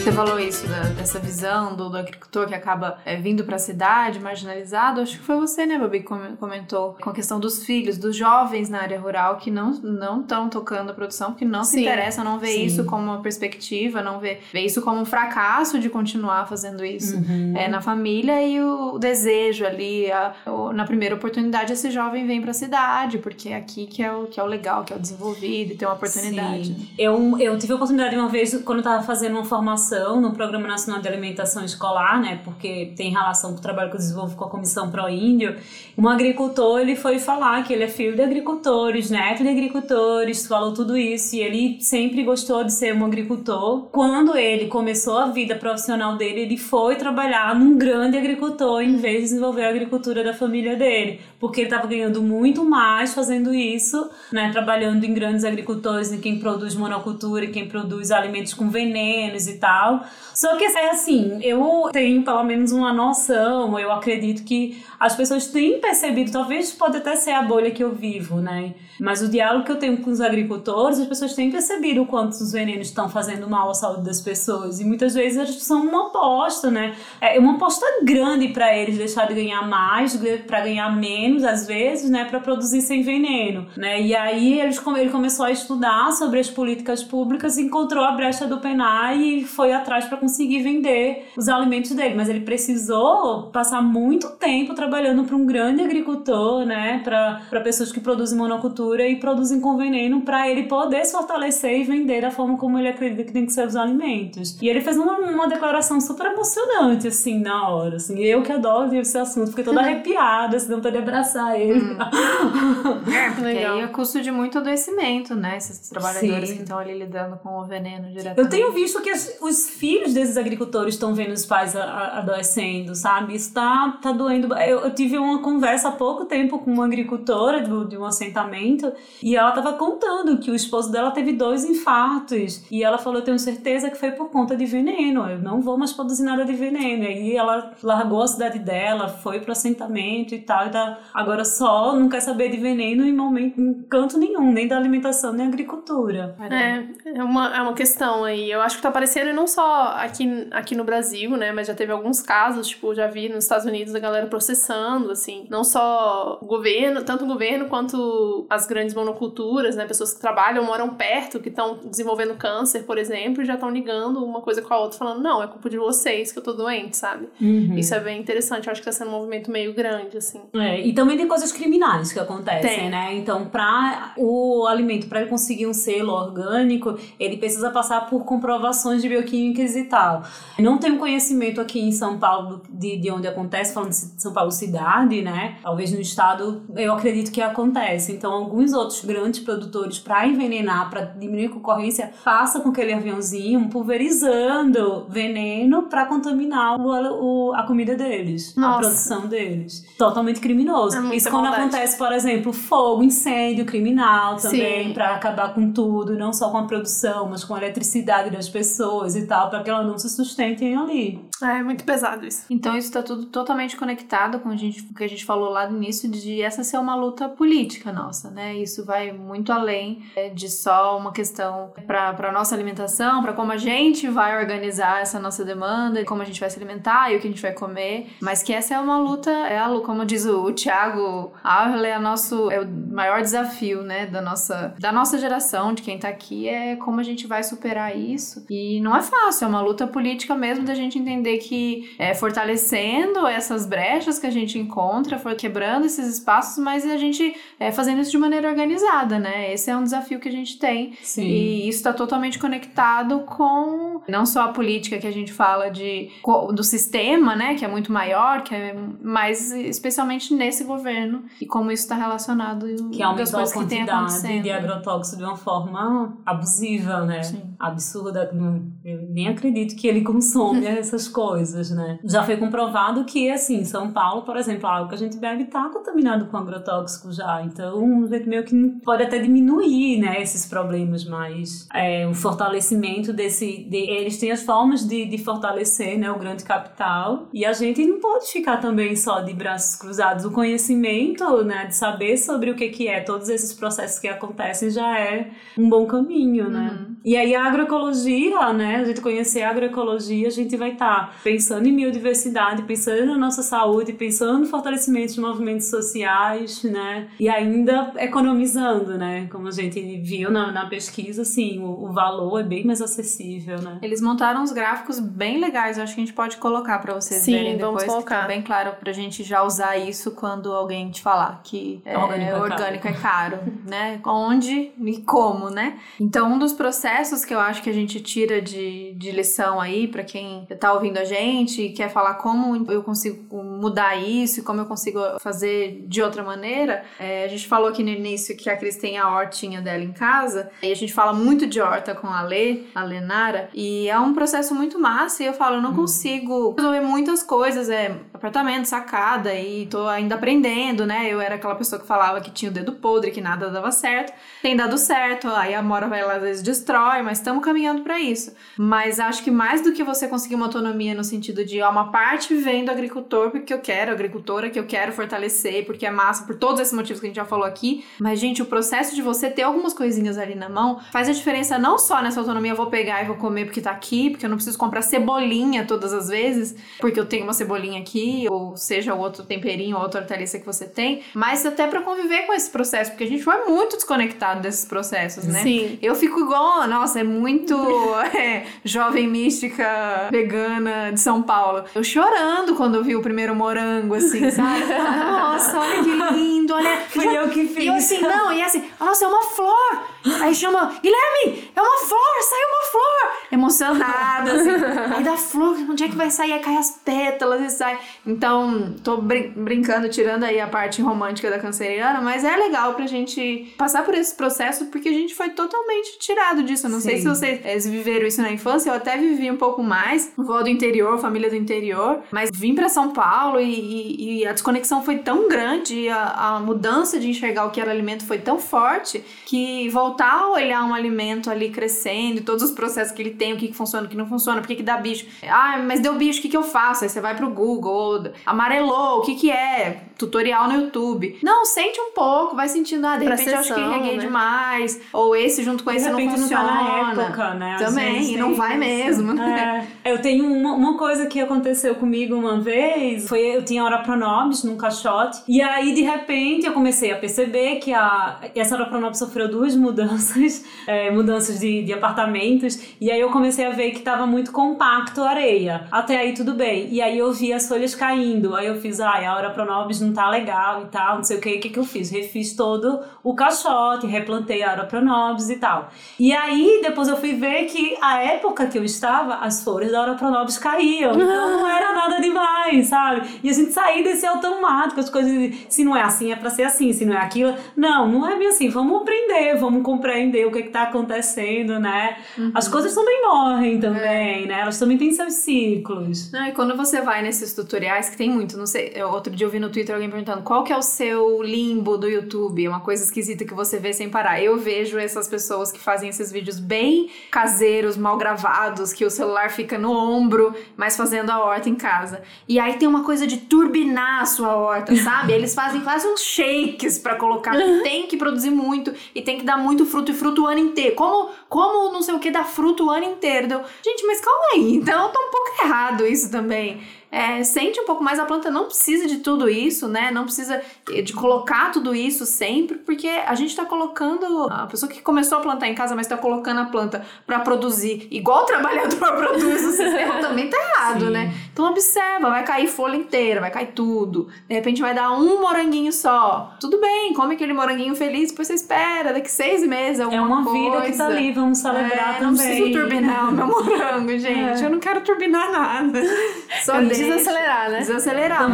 Você 0.04 0.12
falou 0.12 0.38
isso, 0.38 0.68
da, 0.68 0.82
dessa 0.90 1.18
visão 1.18 1.78
do, 1.78 1.90
do, 1.90 1.96
agricultor 1.96 2.46
que 2.46 2.54
acaba 2.54 2.98
é, 3.06 3.16
vindo 3.16 3.46
para 3.46 3.56
a 3.56 3.60
cidade, 3.60 4.20
marginalizado. 4.20 5.00
Acho 5.00 5.18
que 5.18 5.24
foi 5.24 5.38
você, 5.38 5.66
né, 5.66 5.80
Babi, 5.80 6.02
que 6.02 6.36
comentou 6.38 6.98
com 7.02 7.10
a 7.10 7.14
questão 7.14 7.40
dos 7.40 7.64
filhos, 7.64 7.98
dos 7.98 8.14
jovens 8.14 8.68
na 8.68 8.82
área 8.82 9.00
rural 9.00 9.38
que 9.38 9.50
não 9.50 9.72
estão 10.20 10.50
tocando 10.50 10.90
a 10.90 10.94
produção, 10.94 11.32
porque 11.32 11.46
não 11.46 11.64
Sim. 11.64 11.78
se 11.78 11.82
interessam, 11.84 12.26
não 12.26 12.38
vê 12.38 12.48
Sim. 12.48 12.66
isso 12.66 12.84
como 12.84 13.04
uma 13.04 13.22
perspectiva, 13.22 14.02
não 14.02 14.20
vê, 14.20 14.40
vê 14.52 14.60
isso 14.60 14.82
como 14.82 15.00
um 15.00 15.06
fracasso 15.06 15.80
de 15.80 15.90
continuar 15.90 16.50
fazendo 16.50 16.84
isso 16.84 17.16
uhum. 17.16 17.54
é, 17.56 17.70
na 17.70 17.80
família 17.80 18.46
e 18.46 18.60
o, 18.60 18.96
o 18.96 19.00
desejo 19.00 19.66
ali, 19.66 20.12
a, 20.12 20.34
o, 20.46 20.74
na 20.74 20.84
primeira 20.84 21.16
oportunidade, 21.16 21.72
esse 21.72 21.90
jovem 21.90 22.28
vem 22.28 22.42
para 22.42 22.52
a 22.52 22.54
cidade, 22.54 23.20
porque 23.20 23.48
é 23.48 23.56
aqui 23.56 23.86
que 23.86 24.04
é, 24.04 24.12
o, 24.12 24.26
que 24.26 24.38
é 24.38 24.44
o 24.44 24.48
legal, 24.48 24.84
que 24.84 24.92
é 24.92 24.98
o 24.98 25.00
desenvolvido 25.00 25.72
e 25.72 25.78
tem 25.78 25.88
uma 25.88 25.96
oportunidade. 25.96 26.76
Sim. 26.76 26.90
Eu, 26.98 27.40
eu 27.40 27.58
tive 27.58 27.72
a 27.72 27.78
oportunidade 27.78 28.14
uma 28.18 28.28
vez, 28.28 28.54
quando 28.66 28.80
eu 28.80 28.84
estava 28.84 29.02
fazendo 29.02 29.36
uma 29.36 29.46
formação 29.46 29.93
no 29.94 30.32
Programa 30.32 30.68
Nacional 30.68 31.02
de 31.02 31.08
Alimentação 31.08 31.64
Escolar, 31.64 32.20
né, 32.20 32.42
porque 32.44 32.94
tem 32.96 33.12
relação 33.12 33.52
com 33.54 33.60
o 33.60 33.62
trabalho 33.62 33.90
que 33.90 33.96
eu 33.96 34.00
desenvolvo 34.00 34.36
com 34.36 34.46
a 34.46 34.50
Comissão 34.50 34.90
Pro 34.90 35.08
Índio, 35.08 35.56
um 35.98 36.08
agricultor, 36.08 36.80
ele 36.80 36.96
foi 36.96 37.20
falar 37.20 37.64
que 37.64 37.72
ele 37.72 37.84
é 37.84 37.88
filho 37.88 38.16
de 38.16 38.22
agricultores, 38.22 39.10
neto 39.12 39.44
de 39.44 39.50
agricultores, 39.50 40.48
falou 40.48 40.74
tudo 40.74 40.98
isso, 40.98 41.36
e 41.36 41.40
ele 41.40 41.78
sempre 41.80 42.24
gostou 42.24 42.64
de 42.64 42.74
ser 42.74 42.96
um 42.96 43.06
agricultor. 43.06 43.84
Quando 43.92 44.36
ele 44.36 44.68
começou 44.68 45.18
a 45.20 45.28
vida 45.28 45.56
profissional 45.56 46.18
dele, 46.18 46.42
ele 46.42 46.58
foi 46.58 46.96
trabalhar 46.96 47.54
num 47.54 47.78
grande 47.78 48.18
agricultor, 48.18 48.82
em 48.82 48.98
vez 48.98 49.16
de 49.16 49.22
desenvolver 49.22 49.66
a 49.66 49.70
agricultura 49.70 50.24
da 50.24 50.34
família 50.34 50.76
dele, 50.76 51.22
porque 51.44 51.60
ele 51.60 51.68
estava 51.68 51.86
ganhando 51.86 52.22
muito 52.22 52.64
mais 52.64 53.14
fazendo 53.14 53.54
isso, 53.54 54.10
né, 54.32 54.50
trabalhando 54.54 55.04
em 55.04 55.14
grandes 55.14 55.44
agricultores, 55.44 56.10
em 56.10 56.22
quem 56.22 56.40
produz 56.40 56.74
monocultura, 56.74 57.44
em 57.44 57.52
quem 57.52 57.68
produz 57.68 58.12
alimentos 58.12 58.54
com 58.54 58.70
venenos 58.70 59.46
e 59.50 59.58
tal. 59.58 60.06
Só 60.34 60.56
que 60.56 60.64
é 60.64 60.90
assim, 60.90 61.40
eu 61.42 61.90
tenho 61.92 62.24
pelo 62.24 62.46
menos 62.46 62.72
uma 62.72 62.94
noção, 62.94 63.78
eu 63.78 63.92
acredito 63.92 64.46
que 64.46 64.82
as 64.98 65.18
pessoas 65.18 65.48
têm 65.48 65.82
percebido, 65.82 66.32
talvez 66.32 66.72
pode 66.72 66.96
até 66.96 67.18
ser 67.18 67.32
a 67.32 67.42
bolha 67.42 67.72
que 67.72 67.84
eu 67.84 67.94
vivo, 67.94 68.38
né? 68.38 68.74
Mas 69.00 69.22
o 69.22 69.28
diálogo 69.28 69.66
que 69.66 69.72
eu 69.72 69.78
tenho 69.78 69.98
com 69.98 70.12
os 70.12 70.22
agricultores, 70.22 71.00
as 71.00 71.08
pessoas 71.08 71.34
têm 71.34 71.52
percebido 71.52 72.04
o 72.04 72.06
quanto 72.06 72.32
os 72.34 72.52
venenos 72.52 72.88
estão 72.88 73.10
fazendo 73.10 73.50
mal 73.50 73.70
à 73.70 73.74
saúde 73.74 74.04
das 74.04 74.22
pessoas. 74.22 74.80
E 74.80 74.86
muitas 74.86 75.14
vezes 75.14 75.38
eles 75.38 75.64
são 75.64 75.82
uma 75.82 76.08
aposta, 76.08 76.70
né? 76.70 76.96
É 77.20 77.38
uma 77.40 77.56
aposta 77.56 77.86
grande 78.04 78.50
para 78.50 78.76
eles 78.78 78.98
deixar 78.98 79.28
de 79.28 79.34
ganhar 79.34 79.68
mais, 79.68 80.16
para 80.48 80.62
ganhar 80.62 80.96
menos, 80.96 81.33
às 81.42 81.66
vezes, 81.66 82.10
né? 82.10 82.26
Para 82.26 82.42
produzir 82.42 82.82
sem 82.82 83.02
veneno, 83.02 83.66
né? 83.78 84.02
E 84.02 84.14
aí 84.14 84.60
eles, 84.60 84.82
ele 84.98 85.10
começou 85.10 85.46
a 85.46 85.52
estudar 85.52 86.12
sobre 86.12 86.40
as 86.40 86.50
políticas 86.50 87.02
públicas, 87.02 87.58
encontrou 87.58 88.04
a 88.04 88.12
brecha 88.12 88.46
do 88.46 88.58
PENAR 88.58 89.18
e 89.18 89.46
foi 89.46 89.72
atrás 89.72 90.06
para 90.06 90.18
conseguir 90.18 90.62
vender 90.62 91.30
os 91.38 91.48
alimentos 91.48 91.92
dele. 91.92 92.16
Mas 92.16 92.28
ele 92.28 92.42
precisou 92.42 93.44
passar 93.44 93.82
muito 93.82 94.32
tempo 94.32 94.74
trabalhando 94.74 95.24
para 95.24 95.36
um 95.36 95.46
grande 95.46 95.82
agricultor, 95.82 96.66
né? 96.66 97.02
Para 97.04 97.62
pessoas 97.62 97.92
que 97.92 98.00
produzem 98.00 98.38
monocultura 98.38 99.08
e 99.08 99.16
produzem 99.16 99.62
com 99.62 99.78
veneno 99.78 100.22
para 100.22 100.50
ele 100.50 100.64
poder 100.64 101.06
se 101.06 101.14
fortalecer 101.14 101.80
e 101.80 101.84
vender 101.84 102.22
da 102.22 102.32
forma 102.32 102.58
como 102.58 102.78
ele 102.78 102.90
acredita 102.90 103.24
que 103.24 103.32
tem 103.32 103.46
que 103.46 103.54
ser 103.54 103.68
os 103.68 103.76
alimentos. 103.76 104.60
E 104.62 104.68
ele 104.68 104.82
fez 104.82 104.98
uma, 104.98 105.18
uma 105.20 105.48
declaração 105.48 106.02
super 106.02 106.28
emocionante, 106.28 107.08
assim, 107.08 107.40
na 107.40 107.70
hora. 107.70 107.96
Assim, 107.98 108.20
eu 108.20 108.42
que 108.42 108.52
adoro 108.52 108.94
esse 108.96 109.18
assunto, 109.18 109.50
fiquei 109.50 109.64
toda 109.64 109.80
arrepiada, 109.82 110.58
assim, 110.58 110.72
não 110.72 110.82
poder 110.82 111.00
abraçar 111.00 111.23
ele. 111.58 111.80
Hum. 111.80 111.98
é, 113.12 113.30
porque 113.32 113.48
aí 113.48 113.82
é 113.82 113.88
custo 113.88 114.22
de 114.22 114.32
muito 114.32 114.58
adoecimento, 114.58 115.36
né? 115.36 115.58
Esses 115.58 115.90
trabalhadores 115.90 116.50
Sim. 116.50 116.56
que 116.58 116.64
estão 116.64 116.78
ali 116.78 116.98
lidando 116.98 117.38
com 117.38 117.60
o 117.60 117.64
veneno 117.64 118.08
diretamente. 118.10 118.40
Eu 118.40 118.50
tenho 118.50 118.72
visto 118.72 119.02
que 119.02 119.10
as, 119.10 119.38
os 119.42 119.70
filhos 119.70 120.14
desses 120.14 120.38
agricultores 120.38 120.96
estão 120.96 121.14
vendo 121.14 121.34
os 121.34 121.46
pais 121.46 121.76
a, 121.76 121.84
a, 121.84 122.20
adoecendo, 122.20 122.96
sabe? 122.96 123.36
Isso 123.36 123.54
tá, 123.54 123.98
tá 124.02 124.12
doendo. 124.12 124.54
Eu, 124.56 124.80
eu, 124.80 124.92
tive 124.92 125.18
uma 125.18 125.40
conversa 125.42 125.90
há 125.90 125.92
pouco 125.92 126.26
tempo 126.26 126.60
com 126.60 126.72
uma 126.72 126.86
agricultora 126.86 127.62
do, 127.62 127.86
de 127.86 127.98
um 127.98 128.06
assentamento 128.06 128.92
e 129.22 129.36
ela 129.36 129.52
tava 129.52 129.74
contando 129.74 130.38
que 130.38 130.52
o 130.52 130.56
esposo 130.56 130.92
dela 130.92 131.12
teve 131.12 131.34
dois 131.34 131.64
infartos 131.66 132.64
e 132.70 132.84
ela 132.84 132.98
falou: 132.98 133.20
Eu 133.20 133.26
tenho 133.26 133.40
certeza 133.40 133.90
que 133.90 133.98
foi 133.98 134.12
por 134.12 134.30
conta 134.30 134.56
de 134.56 134.66
veneno, 134.66 135.30
eu 135.30 135.40
não 135.40 135.62
vou 135.62 135.78
mais 135.78 135.94
produzir 135.94 136.24
nada 136.24 136.46
de 136.46 136.54
veneno. 136.54 137.04
E 137.04 137.08
aí 137.08 137.36
ela 137.36 137.74
largou 137.82 138.22
a 138.22 138.28
cidade 138.28 138.60
dela, 138.60 139.08
foi 139.08 139.40
pro 139.40 139.52
assentamento 139.52 140.34
e 140.34 140.40
tal, 140.40 140.68
e 140.68 140.70
tá, 140.70 141.00
agora 141.14 141.46
só 141.46 141.96
não 141.96 142.10
quer 142.10 142.22
saber 142.22 142.50
de 142.50 142.58
veneno 142.58 143.06
em, 143.06 143.14
momento, 143.14 143.60
em 143.60 143.84
canto 143.84 144.18
nenhum, 144.18 144.52
nem 144.52 144.68
da 144.68 144.78
alimentação, 144.78 145.32
nem 145.32 145.46
da 145.46 145.54
agricultura. 145.54 146.36
É, 146.50 147.18
é 147.18 147.24
uma, 147.24 147.56
é 147.56 147.62
uma 147.62 147.74
questão 147.74 148.24
aí. 148.24 148.52
Eu 148.52 148.62
acho 148.62 148.78
que 148.78 148.82
tá 148.82 148.90
aparecendo 148.90 149.34
não 149.34 149.48
só 149.48 149.94
aqui, 149.98 150.48
aqui 150.52 150.76
no 150.76 150.84
Brasil, 150.84 151.32
né? 151.38 151.52
Mas 151.52 151.68
já 151.68 151.76
teve 151.76 151.92
alguns 151.92 152.22
casos, 152.22 152.68
tipo, 152.68 152.96
já 152.96 153.08
vi 153.08 153.30
nos 153.30 153.44
Estados 153.44 153.66
Unidos 153.66 153.94
a 153.94 154.00
galera 154.00 154.28
processando, 154.28 155.12
assim, 155.12 155.46
não 155.50 155.64
só 155.64 156.40
o 156.42 156.46
governo, 156.46 157.04
tanto 157.04 157.26
o 157.26 157.28
governo 157.28 157.66
quanto 157.68 158.46
as 158.50 158.66
grandes 158.66 158.96
monoculturas, 158.96 159.76
né? 159.76 159.86
Pessoas 159.86 160.14
que 160.14 160.20
trabalham, 160.20 160.64
moram 160.64 160.90
perto, 160.96 161.40
que 161.40 161.50
estão 161.50 161.80
desenvolvendo 161.86 162.36
câncer, 162.36 162.84
por 162.84 162.98
exemplo, 162.98 163.44
e 163.44 163.46
já 163.46 163.54
estão 163.56 163.70
ligando 163.70 164.24
uma 164.24 164.42
coisa 164.42 164.62
com 164.62 164.74
a 164.74 164.80
outra, 164.80 164.98
falando, 164.98 165.22
não, 165.22 165.44
é 165.44 165.48
culpa 165.48 165.70
de 165.70 165.78
vocês 165.78 166.32
que 166.32 166.40
eu 166.40 166.44
tô 166.44 166.54
doente, 166.54 166.98
sabe? 166.98 167.28
Uhum. 167.40 167.78
Isso 167.78 167.94
é 167.94 168.00
bem 168.00 168.20
interessante, 168.20 168.68
eu 168.68 168.72
acho 168.72 168.82
que 168.82 168.86
tá 168.86 168.92
sendo 168.92 169.10
um 169.10 169.14
movimento 169.14 169.52
meio 169.52 169.74
grande, 169.74 170.18
assim. 170.18 170.42
É, 170.54 170.80
e 170.80 170.92
também 171.04 171.18
tem 171.18 171.28
coisas 171.28 171.52
criminais 171.52 172.14
que 172.14 172.20
acontecem, 172.20 172.70
tem. 172.80 172.90
né? 172.90 173.14
Então, 173.18 173.46
para 173.46 174.14
o 174.18 174.66
alimento, 174.66 175.08
para 175.08 175.20
ele 175.20 175.30
conseguir 175.30 175.68
um 175.68 175.74
selo 175.74 176.14
orgânico, 176.14 176.98
ele 177.20 177.36
precisa 177.36 177.70
passar 177.70 178.08
por 178.10 178.24
comprovações 178.24 179.02
de 179.02 179.10
bioquímicas 179.10 179.76
e 179.76 179.84
tal. 179.84 180.24
Não 180.58 180.78
tenho 180.78 180.98
conhecimento 180.98 181.60
aqui 181.60 181.82
em 181.82 181.92
São 181.92 182.18
Paulo 182.18 182.62
de, 182.70 182.96
de 182.96 183.12
onde 183.12 183.28
acontece, 183.28 183.74
falando 183.74 183.90
de 183.90 184.22
São 184.22 184.32
Paulo 184.32 184.50
cidade, 184.50 185.22
né? 185.22 185.58
Talvez 185.62 185.92
no 185.92 186.00
estado 186.00 186.64
eu 186.74 186.94
acredito 186.94 187.34
que 187.34 187.42
acontece. 187.42 188.14
Então, 188.14 188.32
alguns 188.32 188.72
outros 188.72 189.04
grandes 189.04 189.42
produtores, 189.42 190.00
para 190.00 190.26
envenenar, 190.26 190.90
para 190.90 191.02
diminuir 191.02 191.48
a 191.48 191.50
concorrência, 191.50 192.12
passa 192.24 192.62
com 192.62 192.70
aquele 192.70 192.94
aviãozinho 192.94 193.68
pulverizando 193.68 195.06
veneno 195.10 195.84
para 195.84 196.06
contaminar 196.06 196.80
o, 196.80 197.50
o, 197.50 197.54
a 197.54 197.64
comida 197.64 197.94
deles, 197.94 198.56
Nossa. 198.56 198.78
a 198.78 198.80
produção 198.80 199.28
deles. 199.28 199.84
Totalmente 199.98 200.40
criminoso. 200.40 200.93
É 200.98 201.16
Isso 201.16 201.30
quando 201.30 201.44
maldade. 201.44 201.64
acontece, 201.64 201.98
por 201.98 202.12
exemplo, 202.12 202.54
fogo, 202.54 203.04
incêndio 203.04 203.66
criminal 203.66 204.38
também, 204.38 204.94
para 204.94 205.16
acabar 205.16 205.54
com 205.54 205.72
tudo, 205.72 206.18
não 206.18 206.34
só 206.34 206.50
com 206.50 206.58
a 206.58 206.64
produção, 206.64 207.30
mas 207.30 207.44
com 207.44 207.56
a 207.56 207.58
eletricidade 207.58 208.30
das 208.30 208.50
pessoas 208.50 209.16
e 209.16 209.26
tal, 209.26 209.50
para 209.50 209.64
que 209.64 209.70
elas 209.70 209.86
não 209.86 209.98
se 209.98 210.10
sustentem 210.10 210.76
ali. 210.76 211.20
É, 211.42 211.60
é 211.60 211.64
muito 211.64 211.84
pesado 211.84 212.26
isso. 212.26 212.46
Então 212.50 212.78
isso 212.78 212.88
está 212.88 213.02
tudo 213.02 213.26
totalmente 213.26 213.76
conectado 213.76 214.40
com 214.40 214.50
a 214.50 214.56
gente, 214.56 214.82
o 214.82 214.94
que 214.94 215.04
a 215.04 215.10
gente 215.10 215.26
falou 215.26 215.50
lá 215.50 215.68
no 215.68 215.78
início 215.78 216.10
de 216.10 216.42
essa 216.42 216.64
ser 216.64 216.78
uma 216.78 216.96
luta 216.96 217.30
política 217.30 217.92
nossa, 217.92 218.30
né? 218.30 218.56
Isso 218.56 218.86
vai 218.86 219.12
muito 219.12 219.52
além 219.52 220.04
é, 220.16 220.30
de 220.30 220.50
só 220.50 220.98
uma 220.98 221.12
questão 221.12 221.72
para 221.88 222.32
nossa 222.32 222.54
alimentação, 222.56 223.22
para 223.22 223.34
como 223.34 223.52
a 223.52 223.58
gente 223.58 224.08
vai 224.08 224.40
organizar 224.40 225.02
essa 225.02 225.20
nossa 225.20 225.44
demanda, 225.44 226.04
como 226.06 226.22
a 226.22 226.26
gente 226.26 226.40
vai 226.40 226.50
se 226.50 226.58
alimentar 226.58 227.12
e 227.12 227.18
o 227.18 227.20
que 227.20 227.28
a 227.28 227.30
gente 227.30 227.42
vai 227.42 227.54
comer, 227.54 228.10
mas 228.22 228.44
que 228.44 228.54
essa 228.54 228.76
é 228.76 228.80
uma 228.80 228.98
luta, 229.00 229.32
é 229.32 229.58
a, 229.58 229.70
como 229.82 230.06
diz 230.06 230.26
o, 230.26 230.44
o 230.44 230.54
Thiago 230.54 231.32
é, 231.44 232.00
nosso, 232.00 232.52
é 232.52 232.62
o 232.62 232.68
maior 232.68 233.22
desafio, 233.22 233.82
né, 233.82 234.06
da 234.06 234.22
nossa, 234.22 234.76
da 234.80 234.92
nossa 234.92 235.18
geração, 235.18 235.74
de 235.74 235.82
quem 235.82 235.96
está 235.96 236.10
aqui, 236.10 236.48
é 236.48 236.76
como 236.76 237.00
a 237.00 237.04
gente 237.04 237.28
vai 237.28 237.44
superar 237.44 237.96
isso. 237.98 238.46
E 238.50 238.80
não 238.82 238.96
é 238.96 239.02
fácil, 239.02 239.46
é 239.46 239.48
uma 239.48 239.62
luta 239.62 239.88
política 239.88 240.36
mesmo 240.36 240.66
da 240.66 240.74
gente 240.74 240.98
entender 240.98 241.23
que 241.38 241.94
é 241.98 242.14
fortalecendo 242.14 243.26
essas 243.28 243.66
brechas 243.66 244.20
que 244.20 244.28
a 244.28 244.32
gente 244.32 244.58
encontra, 244.58 245.18
for 245.18 245.36
quebrando 245.36 245.86
esses 245.86 246.08
espaços, 246.08 246.64
mas 246.64 246.86
a 246.86 246.98
gente 246.98 247.36
é 247.60 247.72
fazendo 247.72 248.02
isso 248.02 248.12
de 248.12 248.18
maneira 248.18 248.50
organizada, 248.50 249.20
né? 249.20 249.54
Esse 249.54 249.70
é 249.70 249.78
um 249.78 249.84
desafio 249.84 250.20
que 250.20 250.30
a 250.30 250.32
gente 250.32 250.58
tem. 250.58 250.94
Sim. 251.02 251.24
E 251.24 251.68
isso 251.68 251.80
está 251.80 251.94
totalmente 251.94 252.40
conectado 252.40 253.22
com 253.22 254.02
não 254.08 254.26
só 254.26 254.44
a 254.44 254.48
política 254.50 254.98
que 254.98 255.08
a 255.08 255.12
gente 255.12 255.32
fala 255.32 255.70
de 255.70 256.10
do 256.54 256.64
sistema, 256.64 257.36
né, 257.36 257.56
que 257.56 257.66
é 257.66 257.68
muito 257.68 257.92
maior, 257.92 258.44
que 258.44 258.54
é 258.54 258.76
mais 259.02 259.52
especialmente 259.52 260.34
nesse 260.34 260.64
governo 260.64 261.24
e 261.40 261.46
como 261.46 261.72
isso 261.72 261.84
está 261.84 261.96
relacionado 261.96 262.68
que 262.92 263.02
aumentou 263.02 263.40
a 263.40 263.52
quantidade 263.52 264.42
de 264.42 264.52
agrotóxico 264.52 265.18
de 265.18 265.24
uma 265.24 265.38
forma 265.38 266.18
abusiva, 266.26 267.02
né? 267.06 267.24
Sim. 267.24 267.42
Absurda, 267.68 268.32
não, 268.34 268.62
eu 268.84 269.02
nem 269.10 269.28
acredito 269.28 269.76
que 269.76 269.88
ele 269.88 270.02
consome 270.02 270.66
essas 270.68 271.08
coisas, 271.08 271.72
né? 271.72 272.00
Já 272.04 272.24
foi 272.24 272.38
comprovado 272.38 273.06
que, 273.06 273.30
assim, 273.30 273.64
São 273.64 273.92
Paulo, 273.92 274.24
por 274.24 274.38
exemplo, 274.38 274.68
a 274.68 274.78
água 274.78 274.90
que 274.90 274.96
a 274.96 274.98
gente 274.98 275.18
bebe 275.18 275.46
tá 275.46 275.70
contaminado 275.70 276.26
com 276.26 276.38
agrotóxico 276.38 277.12
já, 277.12 277.42
então 277.44 277.82
meio 278.26 278.44
que 278.44 278.56
pode 278.84 279.04
até 279.04 279.20
diminuir, 279.20 280.00
né, 280.00 280.22
esses 280.22 280.46
problemas, 280.46 281.06
mas 281.06 281.68
é, 281.74 282.08
o 282.08 282.14
fortalecimento 282.14 283.14
desse, 283.14 283.64
de, 283.64 283.78
eles 283.78 284.18
têm 284.18 284.32
as 284.32 284.44
formas 284.44 284.88
de, 284.88 285.06
de 285.06 285.18
fortalecer, 285.18 285.98
né, 285.98 286.12
o 286.12 286.20
grande 286.20 286.44
capital, 286.44 287.28
e 287.34 287.46
a 287.46 287.54
gente 287.54 287.86
não 287.86 288.00
pode 288.00 288.28
ficar 288.28 288.58
também 288.58 288.96
só 288.96 289.22
de 289.22 289.34
braços 289.34 289.76
cruzados, 289.76 290.26
o 290.26 290.32
conhecimento, 290.32 291.44
né, 291.44 291.68
de 291.68 291.76
saber 291.76 292.18
sobre 292.18 292.52
o 292.52 292.56
que 292.56 292.70
que 292.70 292.88
é 292.88 293.02
todos 293.02 293.30
esses 293.30 293.54
processos 293.54 294.00
que 294.00 294.08
acontecem 294.08 294.70
já 294.70 295.00
é 295.00 295.32
um 295.58 295.70
bom 295.70 295.86
caminho, 295.86 296.50
né? 296.50 296.78
Uhum. 296.80 296.93
E 297.04 297.18
aí 297.18 297.36
a 297.36 297.46
agroecologia, 297.46 298.54
né? 298.54 298.78
A 298.78 298.84
gente 298.86 299.02
conhecer 299.02 299.42
a 299.42 299.50
agroecologia, 299.50 300.28
a 300.28 300.32
gente 300.32 300.56
vai 300.56 300.72
estar 300.72 301.08
tá 301.08 301.14
pensando 301.22 301.68
em 301.68 301.76
biodiversidade, 301.76 302.64
pensando 302.64 303.08
na 303.08 303.18
nossa 303.18 303.44
saúde, 303.44 303.92
pensando 303.92 304.40
no 304.40 304.46
fortalecimento 304.46 305.14
de 305.14 305.20
movimentos 305.20 305.70
sociais, 305.70 306.64
né? 306.64 307.10
E 307.20 307.28
ainda 307.28 307.94
economizando, 307.98 308.98
né? 308.98 309.28
Como 309.30 309.50
a 309.50 309.52
gente 309.52 309.82
viu 309.98 310.32
na, 310.32 310.52
na 310.52 310.66
pesquisa, 310.68 311.24
assim, 311.24 311.60
o, 311.60 311.90
o 311.90 311.92
valor 311.92 312.40
é 312.40 312.44
bem 312.44 312.66
mais 312.66 312.82
acessível, 312.82 313.62
né? 313.62 313.80
Eles 313.82 314.02
montaram 314.02 314.42
uns 314.42 314.54
gráficos 314.54 315.00
bem 315.00 315.42
legais, 315.42 315.78
acho 315.78 315.96
que 315.96 316.02
a 316.02 316.06
gente 316.06 316.16
pode 316.16 316.38
colocar 316.38 316.80
para 316.80 316.94
vocês 316.94 317.22
Sim, 317.22 317.34
verem 317.34 317.58
depois. 317.58 317.86
Vamos 317.86 318.06
colocar. 318.06 318.28
bem 318.28 318.42
claro 318.42 318.78
pra 318.80 318.94
gente 318.94 319.24
já 319.24 319.44
usar 319.44 319.78
isso 319.78 320.12
quando 320.12 320.54
alguém 320.54 320.90
te 320.90 321.02
falar 321.02 321.42
que 321.44 321.82
é, 321.84 321.98
orgânico, 321.98 322.38
orgânico 322.38 322.88
é 322.88 322.94
caro, 322.94 323.40
né? 323.68 324.00
Onde 324.06 324.72
e 324.80 324.98
como, 325.02 325.50
né? 325.50 325.78
Então, 326.00 326.32
um 326.32 326.40
dos 326.40 326.54
processos 326.54 326.93
que 327.26 327.34
eu 327.34 327.40
acho 327.40 327.62
que 327.62 327.70
a 327.70 327.74
gente 327.74 328.00
tira 328.02 328.42
de, 328.42 328.94
de 328.94 329.12
lição 329.12 329.60
aí 329.60 329.88
para 329.88 330.04
quem 330.04 330.46
tá 330.60 330.74
ouvindo 330.74 330.98
a 330.98 331.04
gente 331.04 331.62
e 331.62 331.72
quer 331.72 331.90
falar 331.90 332.16
como 332.16 332.72
eu 332.72 332.84
consigo 332.84 333.44
mudar 333.44 333.96
isso 333.96 334.40
e 334.40 334.44
como 334.44 334.62
eu 334.62 334.66
consigo 334.66 335.00
fazer 335.20 335.84
de 335.88 336.02
outra 336.02 336.24
maneira, 336.24 336.84
é, 337.00 337.26
a 337.26 337.28
gente 337.28 337.48
falou 337.48 337.70
aqui 337.70 337.84
no 337.84 337.90
início 337.90 338.36
que 338.38 338.50
a 338.50 338.58
Cris 338.58 338.78
tem 338.78 338.98
a 338.98 339.10
hortinha 339.10 339.62
dela 339.62 339.84
em 339.84 339.92
casa 339.92 340.50
e 340.62 340.72
a 340.72 340.76
gente 340.76 340.94
fala 340.94 341.14
muito 341.14 341.48
de 341.48 341.60
horta 341.60 341.96
com 341.96 342.08
a 342.08 342.22
Lê, 342.22 342.64
a 342.76 342.84
Lenara, 342.84 343.50
e 343.54 343.90
é 343.90 344.00
um 344.00 344.14
processo 344.14 344.54
muito 344.54 344.80
massa 344.80 345.24
e 345.24 345.26
eu 345.26 345.34
falo, 345.34 345.56
eu 345.56 345.62
não 345.62 345.72
hum. 345.72 345.76
consigo 345.76 346.54
resolver 346.56 346.82
muitas 346.82 347.24
coisas, 347.24 347.70
é 347.70 347.98
apartamento, 348.24 348.66
sacada 348.66 349.36
e 349.36 349.66
tô 349.66 349.86
ainda 349.86 350.16
aprendendo, 350.16 350.86
né? 350.86 351.12
Eu 351.12 351.20
era 351.20 351.36
aquela 351.36 351.56
pessoa 351.56 351.80
que 351.82 351.86
falava 351.86 352.22
que 352.22 352.32
tinha 352.32 352.50
o 352.50 352.54
dedo 352.54 352.72
podre, 352.72 353.12
que 353.12 353.20
nada 353.20 353.50
dava 353.50 353.70
certo. 353.70 354.14
Tem 354.42 354.56
dado 354.56 354.78
certo, 354.78 355.28
aí 355.28 355.54
a 355.54 355.62
Mora 355.62 355.88
vai 355.88 356.02
lá 356.06 356.16
às 356.16 356.22
vezes 356.22 356.42
destrói, 356.42 357.02
mas 357.02 357.18
estamos 357.18 357.44
caminhando 357.44 357.82
para 357.82 358.00
isso. 358.00 358.34
Mas 358.58 358.98
acho 358.98 359.24
que 359.26 359.30
mais 359.30 359.62
do 359.62 359.74
que 359.74 359.84
você 359.84 360.08
conseguir 360.08 360.36
uma 360.36 360.46
autonomia 360.46 360.96
no 360.96 361.04
sentido 361.04 361.44
de 361.44 361.62
ó, 361.62 361.70
uma 361.70 361.92
parte 361.92 362.34
vem 362.34 362.64
do 362.64 362.72
agricultor 362.72 363.30
porque 363.30 363.54
eu 363.54 363.60
quero, 363.60 363.92
agricultora 363.92 364.50
que 364.50 364.58
eu 364.58 364.66
quero 364.66 364.94
fortalecer, 364.94 365.66
porque 365.66 365.86
é 365.86 365.92
massa, 365.92 366.26
por 366.26 366.36
todos 366.36 366.62
esses 366.62 366.74
motivos 366.74 367.02
que 367.02 367.08
a 367.08 367.10
gente 367.10 367.18
já 367.18 367.26
falou 367.26 367.46
aqui. 367.46 367.84
Mas, 368.00 368.22
gente, 368.22 368.42
o 368.42 368.46
processo 368.46 368.96
de 368.96 369.02
você 369.02 369.30
ter 369.30 369.42
algumas 369.42 369.74
coisinhas 369.74 370.18
ali 370.18 370.36
na 370.36 370.48
mão 370.48 370.80
faz 370.94 371.10
a 371.10 371.12
diferença 371.12 371.60
não 371.60 371.78
só 371.78 372.02
nessa 372.02 372.22
autonomia, 372.22 372.54
eu 372.54 372.56
vou 372.56 372.68
pegar 372.68 373.04
e 373.04 373.06
vou 373.06 373.18
comer 373.18 373.46
porque 373.46 373.60
tá 373.60 373.72
aqui, 373.72 374.12
porque 374.12 374.26
eu 374.26 374.30
não 374.30 374.38
preciso 374.38 374.58
comprar 374.58 374.82
cebolinha 374.82 375.66
todas 375.66 375.92
as 375.92 376.08
vezes, 376.08 376.56
porque 376.80 376.98
eu 376.98 377.06
tenho 377.06 377.26
uma 377.26 377.34
cebolinha 377.34 377.82
aqui, 377.82 378.13
ou 378.30 378.56
seja, 378.58 378.94
o 378.94 379.00
outro 379.00 379.24
temperinho, 379.24 379.78
outra 379.78 380.02
hortaliça 380.02 380.40
que 380.40 380.46
você 380.46 380.66
tem, 380.66 381.04
mas 381.14 381.46
até 381.46 381.68
para 381.68 381.82
conviver 381.82 382.26
com 382.26 382.34
esse 382.34 382.50
processo, 382.50 382.92
porque 382.92 383.04
a 383.04 383.08
gente 383.08 383.24
vai 383.24 383.46
muito 383.46 383.76
desconectado 383.76 384.42
desses 384.42 384.66
processos, 384.66 385.26
né? 385.26 385.42
Sim. 385.44 385.80
Eu 385.82 385.96
fico 385.96 386.20
igual, 386.20 386.68
nossa, 386.68 387.00
é 387.00 387.04
muito 387.04 387.56
é, 388.16 388.46
jovem 388.64 389.08
mística 389.08 390.10
vegana 390.12 390.92
de 390.92 391.00
São 391.00 391.22
Paulo. 391.22 391.64
Eu 391.74 391.84
chorando 391.84 392.56
quando 392.56 392.76
eu 392.76 392.84
vi 392.84 392.96
o 392.96 393.02
primeiro 393.02 393.36
morango, 393.36 393.96
assim, 393.96 394.30
sabe? 394.32 394.66
Nossa, 394.66 395.60
olha 395.60 395.84
que 395.84 396.14
lindo, 396.14 396.54
olha. 396.54 396.78
Fui 396.90 397.06
eu 397.06 397.30
que 397.30 397.48
fiz. 397.48 397.64
E 397.64 397.68
eu 397.68 397.74
assim, 397.76 398.02
não, 398.02 398.32
e 398.32 398.42
assim, 398.42 398.64
nossa, 398.80 399.06
é 399.06 399.08
uma 399.08 399.24
flor. 399.24 399.84
Aí 400.22 400.36
chama, 400.36 400.74
Guilherme, 400.82 401.52
é 401.56 401.62
uma 401.62 401.78
flor, 401.78 402.22
saiu 402.22 402.48
uma 402.48 402.72
flor. 402.72 402.94
Emocionada, 403.32 404.34
assim. 404.34 404.50
Aí 404.96 405.04
da 405.04 405.18
flor, 405.18 405.56
onde 405.70 405.84
é 405.84 405.88
que 405.88 405.96
vai 405.96 406.12
sair? 406.12 406.34
Aí 406.34 406.40
cai 406.40 406.58
as 406.58 406.72
pétalas 406.84 407.42
e 407.42 407.50
sai. 407.50 407.80
Então, 408.06 408.76
tô 408.84 408.98
brin 408.98 409.32
brincando, 409.36 409.88
tirando 409.88 410.24
aí 410.24 410.40
a 410.40 410.48
parte 410.48 410.82
romântica 410.82 411.30
da 411.30 411.40
canceriana, 411.40 412.02
mas 412.02 412.24
é 412.24 412.36
legal 412.36 412.74
pra 412.74 412.86
gente 412.86 413.54
passar 413.58 413.84
por 413.86 413.94
esse 413.94 414.14
processo, 414.16 414.66
porque 414.66 414.90
a 414.90 414.94
gente 414.94 415.16
foi 415.16 415.30
totalmente 415.30 415.98
tirado 416.00 416.44
disso. 416.44 416.68
Eu 416.68 416.72
não 416.72 416.82
Sim. 416.82 416.90
sei 416.90 416.98
se 417.00 417.08
vocês 417.08 417.68
viveram 417.68 418.06
isso 418.06 418.22
na 418.22 418.32
infância, 418.32 418.70
eu 418.70 418.76
até 418.76 418.98
vivi 418.98 419.32
um 419.32 419.38
pouco 419.38 419.64
mais. 419.64 420.12
Vó 420.18 420.42
do 420.42 420.50
interior, 420.50 421.00
família 421.00 421.30
do 421.30 421.36
interior, 421.36 422.02
mas 422.12 422.30
vim 422.34 422.54
para 422.54 422.68
São 422.68 422.92
Paulo 422.92 423.40
e, 423.40 423.54
e, 423.54 424.20
e, 424.20 424.28
a 424.28 424.34
desconexão 424.34 424.84
foi 424.84 424.98
tão 424.98 425.30
grande, 425.30 425.88
a, 425.90 426.36
a 426.36 426.40
mudança 426.40 427.00
de 427.00 427.10
enxergar 427.10 427.46
o 427.46 427.52
que 427.52 427.62
era 427.62 427.72
alimento 427.72 428.06
foi 428.06 428.18
tão 428.18 428.38
forte 428.38 429.04
que 429.26 429.70
voltar 429.70 430.14
a 430.14 430.32
olhar 430.32 430.64
um 430.66 430.74
alimento 430.74 431.30
ali 431.30 431.50
crescendo, 431.50 432.22
todos 432.22 432.44
os 432.44 432.52
processos 432.52 432.94
que 432.94 433.02
ele 433.02 433.12
tem, 433.12 433.34
o 433.34 433.38
que, 433.38 433.48
que 433.48 433.54
funciona, 433.54 433.86
o 433.88 433.90
que 433.90 433.98
não 433.98 434.08
funciona, 434.08 434.42
por 434.42 434.48
que, 434.48 434.56
que 434.56 434.64
dá 434.64 434.78
bicho. 434.78 435.06
Ah, 435.28 435.60
mas 435.66 435.80
deu 435.80 435.96
bicho, 435.96 436.20
o 436.20 436.22
que, 436.22 436.30
que 436.30 436.38
eu 436.38 436.44
faço? 436.44 436.84
Aí 436.84 436.90
você 436.90 437.00
vai 437.00 437.16
pro 437.16 437.30
Google, 437.30 437.93
amarelou, 438.26 439.00
o 439.00 439.02
que, 439.02 439.16
que 439.16 439.32
é? 439.32 439.84
Tutorial 440.04 440.50
no 440.50 440.62
YouTube. 440.62 441.18
Não, 441.24 441.46
sente 441.46 441.80
um 441.80 441.92
pouco, 441.92 442.36
vai 442.36 442.50
sentindo, 442.50 442.86
ah, 442.86 442.98
de 442.98 443.06
repente 443.06 443.30
eu 443.30 443.40
acho 443.40 443.54
que 443.54 443.62
reguei 443.62 443.96
né? 443.96 444.04
demais, 444.04 444.82
ou 444.92 445.16
esse 445.16 445.44
junto 445.44 445.64
com 445.64 445.72
esse 445.72 445.90
não 445.90 446.00
funciona. 446.00 446.44
Não 446.44 446.50
tá 446.50 446.94
na 446.94 447.04
época, 447.04 447.34
né? 447.36 447.56
Também, 447.58 448.14
e 448.14 448.18
não 448.18 448.34
vai 448.36 448.58
mesmo. 448.58 449.20
É. 449.22 449.66
Eu 449.86 450.02
tenho 450.02 450.26
uma, 450.26 450.54
uma, 450.54 450.78
coisa 450.78 451.06
que 451.06 451.22
aconteceu 451.22 451.76
comigo 451.76 452.16
uma 452.16 452.40
vez, 452.40 453.08
foi 453.08 453.20
eu 453.20 453.46
tinha 453.46 453.64
hora 453.64 453.78
pronobis 453.80 454.44
num 454.44 454.58
caixote, 454.58 455.22
e 455.28 455.42
aí 455.42 455.74
de 455.74 455.82
repente 455.82 456.46
eu 456.46 456.54
comecei 456.54 456.92
a 456.92 456.98
perceber 456.98 457.58
que 457.58 457.74
a, 457.74 458.20
essa 458.36 458.56
hora 458.56 458.66
pronobis 458.66 459.00
sofreu 459.00 459.30
duas 459.30 459.56
mudanças, 459.56 460.44
é, 460.68 460.92
mudanças 460.92 461.40
de, 461.40 461.64
de 461.64 461.72
apartamentos, 461.72 462.60
e 462.82 462.92
aí 462.92 463.00
eu 463.00 463.10
comecei 463.10 463.46
a 463.46 463.52
ver 463.52 463.72
que 463.72 463.80
tava 463.80 464.06
muito 464.06 464.32
compacto 464.32 465.02
a 465.02 465.12
areia. 465.12 465.68
Até 465.72 465.98
aí 465.98 466.14
tudo 466.14 466.34
bem. 466.34 466.68
E 466.72 466.82
aí 466.82 466.98
eu 466.98 467.14
vi 467.14 467.32
as 467.32 467.48
folhas 467.48 467.74
caindo, 467.76 468.36
aí 468.36 468.48
eu 468.48 468.60
fiz, 468.60 468.80
ai, 468.80 469.06
a 469.06 469.16
hora 469.16 469.30
pronobis 469.30 469.82
não 469.94 470.04
tá 470.04 470.10
legal 470.10 470.64
e 470.64 470.66
tal, 470.66 470.98
não 470.98 471.04
sei 471.04 471.18
o 471.18 471.22
que, 471.22 471.36
o 471.36 471.40
que 471.40 471.50
que 471.50 471.60
eu 471.60 471.64
fiz? 471.64 471.92
Refiz 471.92 472.36
todo 472.36 472.82
o 473.04 473.14
caixote, 473.14 473.86
replantei 473.86 474.44
a 474.44 474.52
hora 474.52 474.66
pronobis 474.66 475.30
e 475.30 475.36
tal. 475.36 475.70
E 476.00 476.12
aí 476.14 476.60
depois 476.62 476.88
eu 476.88 476.98
fui 476.98 477.14
ver 477.14 477.46
que 477.46 477.78
a 477.82 478.02
época 478.02 478.48
que 478.48 478.58
eu 478.58 478.64
estava, 478.64 479.16
as 479.16 479.44
flores 479.44 479.72
da 479.72 479.82
Hora 479.82 479.96
Pronobis 479.96 480.38
caíam. 480.38 480.94
Então 480.94 481.06
não 481.40 481.50
era 481.50 481.74
nada 481.74 482.00
demais, 482.00 482.68
sabe? 482.68 483.08
E 483.24 483.30
a 483.30 483.34
gente 483.34 483.52
sair 483.52 483.84
desse 483.84 484.06
automático, 484.06 484.80
as 484.80 484.90
coisas. 484.90 485.36
Se 485.50 485.64
não 485.64 485.76
é 485.76 485.82
assim, 485.82 486.12
é 486.12 486.16
pra 486.16 486.30
ser 486.30 486.44
assim. 486.44 486.74
Se 486.74 486.86
não 486.86 486.96
é 486.96 487.02
aquilo. 487.02 487.36
Não, 487.56 487.88
não 487.88 488.10
é 488.10 488.18
bem 488.18 488.28
assim. 488.28 488.50
Vamos 488.50 488.82
aprender, 488.82 489.36
vamos 489.36 489.64
compreender 489.64 490.26
o 490.26 490.32
que, 490.32 490.40
é 490.40 490.42
que 490.44 490.50
tá 490.50 490.64
acontecendo, 490.64 491.60
né? 491.60 491.98
Uhum. 492.18 492.32
As 492.34 492.48
coisas 492.48 492.74
também 492.74 493.02
morrem 493.02 493.60
também, 493.60 494.24
é. 494.24 494.28
né? 494.28 494.40
Elas 494.42 494.58
também 494.58 494.78
têm 494.78 494.92
seus 494.92 495.14
ciclos. 495.14 496.12
Não, 496.12 496.28
e 496.28 496.32
quando 496.32 496.56
você 496.56 496.82
vai 496.82 497.02
nesses 497.02 497.34
tutoriais, 497.34 497.90
que 497.90 497.98
tem 497.98 498.10
muito, 498.10 498.38
não 498.38 498.46
sei, 498.46 498.74
outro 498.84 499.14
dia 499.14 499.26
eu 499.26 499.32
vi 499.32 499.40
no 499.40 499.50
Twitter 499.50 499.73
alguém 499.76 499.90
perguntando 499.90 500.24
qual 500.24 500.44
que 500.44 500.54
é 500.54 500.58
o 500.58 500.62
seu 500.62 501.22
limbo 501.22 501.78
do 501.78 501.88
YouTube? 501.88 502.46
É 502.46 502.50
uma 502.50 502.60
coisa 502.60 502.84
esquisita 502.84 503.26
que 503.26 503.34
você 503.34 503.58
vê 503.58 503.74
sem 503.74 503.90
parar. 503.90 504.22
Eu 504.22 504.38
vejo 504.38 504.78
essas 504.78 505.08
pessoas 505.08 505.52
que 505.52 505.60
fazem 505.60 505.90
esses 505.90 506.12
vídeos 506.12 506.40
bem 506.40 506.90
caseiros, 507.12 507.78
mal 507.78 507.98
gravados, 507.98 508.74
que 508.74 508.86
o 508.86 508.90
celular 508.90 509.30
fica 509.32 509.58
no 509.58 509.72
ombro, 509.72 510.34
mas 510.56 510.78
fazendo 510.78 511.10
a 511.10 511.24
horta 511.24 511.50
em 511.50 511.56
casa. 511.56 512.02
E 512.28 512.40
aí 512.40 512.58
tem 512.58 512.68
uma 512.68 512.84
coisa 512.84 513.06
de 513.08 513.18
turbinar 513.18 514.02
a 514.02 514.06
sua 514.06 514.36
horta, 514.36 514.76
sabe? 514.82 515.14
Eles 515.14 515.34
fazem 515.34 515.62
quase 515.62 515.88
uns 515.88 516.02
shakes 516.02 516.78
para 516.78 516.96
colocar. 516.96 517.34
Tem 517.64 517.88
que 517.88 517.98
produzir 517.98 518.32
muito 518.32 518.74
e 518.94 519.02
tem 519.02 519.18
que 519.18 519.26
dar 519.26 519.38
muito 519.38 519.66
fruto 519.66 519.92
e 519.92 519.94
fruto 519.94 520.24
o 520.24 520.28
ano 520.28 520.40
inteiro. 520.40 520.76
Como, 520.76 521.10
como 521.30 521.72
não 521.72 521.82
sei 521.82 521.94
o 521.94 522.00
que 522.00 522.12
dá 522.12 522.24
fruto 522.24 522.66
o 522.66 522.70
ano 522.70 522.86
inteiro? 522.86 523.42
Gente, 523.64 523.86
mas 523.86 524.00
calma 524.00 524.26
aí, 524.34 524.56
então 524.56 524.92
tá 524.92 525.00
um 525.00 525.12
pouco 525.12 525.44
errado 525.44 525.86
isso 525.86 526.10
também 526.12 526.62
é, 526.94 527.24
sente 527.24 527.60
um 527.60 527.66
pouco 527.66 527.84
mais 527.84 527.98
a 527.98 528.06
planta 528.06 528.30
não 528.30 528.46
precisa 528.46 528.86
de 528.86 528.98
tudo 528.98 529.28
isso, 529.28 529.68
né? 529.68 529.90
Não 529.90 530.04
precisa 530.04 530.40
de 530.84 530.94
colocar 530.94 531.52
tudo 531.52 531.74
isso 531.74 532.06
sempre, 532.06 532.60
porque 532.60 532.88
a 532.88 533.16
gente 533.16 533.32
está 533.32 533.44
colocando 533.46 534.28
a 534.30 534.46
pessoa 534.46 534.72
que 534.72 534.80
começou 534.80 535.18
a 535.18 535.22
plantar 535.22 535.48
em 535.48 535.56
casa, 535.56 535.76
mas 535.76 535.88
está 535.88 535.98
colocando 535.98 536.42
a 536.42 536.46
planta 536.46 536.86
para 537.08 537.20
produzir 537.22 537.88
igual 537.90 538.22
o 538.22 538.26
trabalhador 538.28 538.78
produz 538.96 539.44
o 539.44 539.52
sistema 539.54 539.96
também 540.02 540.30
tá 540.30 540.38
errado, 540.38 540.86
Sim. 540.86 540.92
né? 540.92 541.12
Então 541.34 541.50
observa, 541.50 542.12
vai 542.12 542.24
cair 542.24 542.48
folha 542.48 542.76
inteira, 542.76 543.20
vai 543.22 543.32
cair 543.32 543.54
tudo. 543.56 544.10
De 544.30 544.36
repente 544.36 544.62
vai 544.62 544.76
dar 544.76 544.92
um 544.92 545.20
moranguinho 545.20 545.74
só. 545.74 546.36
Tudo 546.40 546.62
bem, 546.62 546.94
come 546.94 547.16
aquele 547.16 547.34
moranguinho 547.34 547.74
feliz, 547.74 548.12
depois 548.12 548.28
você 548.28 548.36
espera, 548.36 548.94
daqui 548.94 549.10
seis 549.10 549.42
meses 549.48 549.80
É 549.80 549.88
uma 550.00 550.24
coisa. 550.24 550.40
vida 550.40 550.72
que 550.72 550.78
tá 550.78 550.86
ali, 550.86 551.12
vamos 551.12 551.40
celebrar 551.40 551.96
é, 551.96 552.00
também. 552.00 552.04
Não 552.04 552.16
preciso 552.16 552.52
turbinar 552.52 553.10
o 553.10 553.12
meu 553.12 553.26
morango, 553.34 553.98
gente. 553.98 554.44
É. 554.44 554.46
Eu 554.46 554.52
não 554.52 554.60
quero 554.60 554.82
turbinar 554.82 555.32
nada. 555.32 555.82
Só 556.46 556.62
deixa 556.62 556.83
desacelerar, 556.84 557.50
né? 557.50 557.60
Desacelerar. 557.60 558.30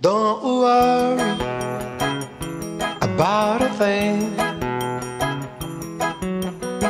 Don't 0.00 0.42
worry 0.42 1.20
about 3.00 3.62
a 3.62 3.68
thing. 3.78 4.34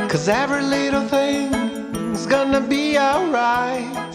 Cause 0.09 0.29
every 0.29 0.63
little 0.63 1.07
thing's 1.09 2.27
gonna 2.27 2.61
be 2.61 2.99
alright. 2.99 4.08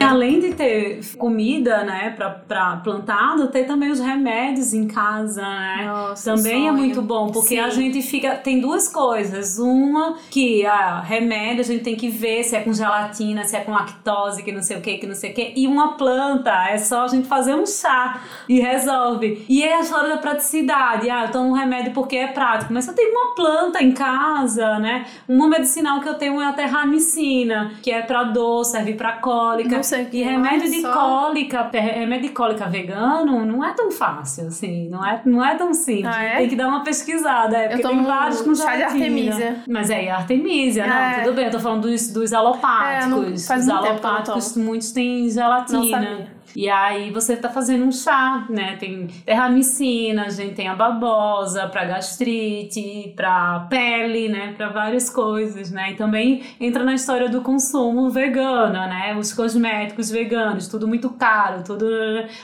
Além 0.00 0.40
de 0.40 0.54
ter 0.54 1.00
comida, 1.16 1.84
né, 1.84 2.10
pra, 2.16 2.30
pra 2.30 2.76
plantado, 2.76 3.48
ter 3.48 3.64
também 3.64 3.90
os 3.90 4.00
remédios 4.00 4.72
em 4.72 4.86
casa, 4.86 5.42
né? 5.42 5.84
Nossa, 5.86 6.34
também 6.34 6.66
é 6.66 6.70
sonho. 6.70 6.82
muito 6.82 7.02
bom, 7.02 7.30
porque 7.30 7.56
a 7.58 7.70
Sim. 7.70 7.82
gente 7.82 8.02
fica. 8.02 8.36
Tem 8.36 8.60
duas 8.60 8.88
coisas. 8.88 9.58
Uma 9.58 10.16
que 10.30 10.64
a 10.66 11.00
remédio 11.00 11.60
a 11.60 11.64
gente 11.64 11.82
tem 11.82 11.96
que 11.96 12.08
ver 12.08 12.42
se 12.44 12.56
é 12.56 12.60
com 12.60 12.72
gelatina, 12.72 13.44
se 13.44 13.56
é 13.56 13.60
com 13.60 13.72
lactose, 13.72 14.42
que 14.42 14.52
não 14.52 14.62
sei 14.62 14.78
o 14.78 14.80
que, 14.80 14.98
que 14.98 15.06
não 15.06 15.14
sei 15.14 15.30
o 15.30 15.34
que. 15.34 15.52
E 15.56 15.66
uma 15.66 15.96
planta, 15.96 16.50
é 16.68 16.78
só 16.78 17.02
a 17.04 17.08
gente 17.08 17.28
fazer 17.28 17.54
um 17.54 17.66
chá 17.66 18.20
e 18.48 18.60
resolve. 18.60 19.44
E 19.48 19.62
é 19.62 19.76
a 19.76 19.80
história 19.80 20.08
da 20.08 20.16
praticidade. 20.18 21.08
Ah, 21.10 21.24
eu 21.26 21.30
tomo 21.30 21.50
um 21.50 21.52
remédio 21.54 21.92
porque 21.92 22.16
é 22.16 22.26
prático. 22.28 22.72
Mas 22.72 22.86
eu 22.88 22.94
tenho 22.94 23.10
uma 23.12 23.34
planta 23.34 23.82
em 23.82 23.92
casa, 23.92 24.78
né? 24.78 25.04
Uma 25.28 25.48
medicinal 25.48 26.00
que 26.00 26.08
eu 26.08 26.14
tenho 26.14 26.40
é 26.40 26.46
a 26.46 26.52
terramicina, 26.52 27.72
que 27.82 27.90
é 27.90 28.02
pra 28.02 28.24
dor, 28.24 28.64
serve 28.64 28.94
pra 28.94 29.12
cólica. 29.12 29.76
Que 29.98 30.18
E 30.18 30.22
é, 30.22 30.30
remédio 30.30 30.70
de 30.70 30.80
só. 30.80 30.92
cólica, 30.92 31.68
remédio 31.72 32.28
de 32.28 32.34
cólica 32.34 32.66
vegano, 32.66 33.44
não 33.44 33.64
é 33.64 33.72
tão 33.72 33.90
fácil, 33.90 34.46
assim, 34.48 34.88
não 34.88 35.04
é, 35.04 35.20
não 35.24 35.44
é 35.44 35.54
tão 35.54 35.72
simples. 35.74 36.06
Ah, 36.14 36.22
é? 36.22 36.36
Tem 36.38 36.48
que 36.48 36.56
dar 36.56 36.68
uma 36.68 36.82
pesquisada, 36.82 37.56
é, 37.56 37.68
porque 37.68 37.82
tomo 37.82 37.94
tem 38.02 38.04
vários 38.06 38.40
com 38.42 38.54
chá 38.54 38.76
de 38.76 38.82
artemisia. 38.82 39.56
Mas 39.68 39.90
é, 39.90 40.10
artemisia, 40.10 40.86
não, 40.86 40.96
É. 40.96 41.20
tudo 41.22 41.34
bem, 41.34 41.44
eu 41.46 41.50
tô 41.50 41.60
falando 41.60 41.82
dos, 41.82 42.12
dos 42.12 42.32
É, 42.32 42.36
alopáticos. 42.36 43.08
não- 43.08 43.22
faz 43.22 43.62
Os 43.62 43.68
eu 43.68 43.74
não 43.74 43.76
alopáticos, 43.86 44.56
muitos 44.56 44.92
têm 44.92 45.28
gelatina. 45.28 45.78
Não 45.78 45.88
sabia. 45.88 46.39
E 46.54 46.68
aí 46.68 47.10
você 47.10 47.36
tá 47.36 47.48
fazendo 47.48 47.84
um 47.84 47.92
chá, 47.92 48.46
né? 48.48 48.76
Tem 48.76 49.06
terramicina, 49.24 50.26
a 50.26 50.28
gente 50.28 50.54
tem 50.54 50.68
a 50.68 50.74
babosa 50.74 51.68
pra 51.68 51.84
gastrite, 51.84 53.12
pra 53.16 53.66
pele, 53.68 54.28
né? 54.28 54.54
Pra 54.56 54.68
várias 54.68 55.08
coisas, 55.10 55.70
né? 55.70 55.92
E 55.92 55.94
também 55.94 56.42
entra 56.60 56.84
na 56.84 56.94
história 56.94 57.28
do 57.28 57.40
consumo 57.40 58.10
vegano, 58.10 58.72
né? 58.72 59.16
Os 59.18 59.32
cosméticos 59.32 60.10
veganos, 60.10 60.68
tudo 60.68 60.86
muito 60.88 61.10
caro, 61.10 61.62
tudo... 61.62 61.86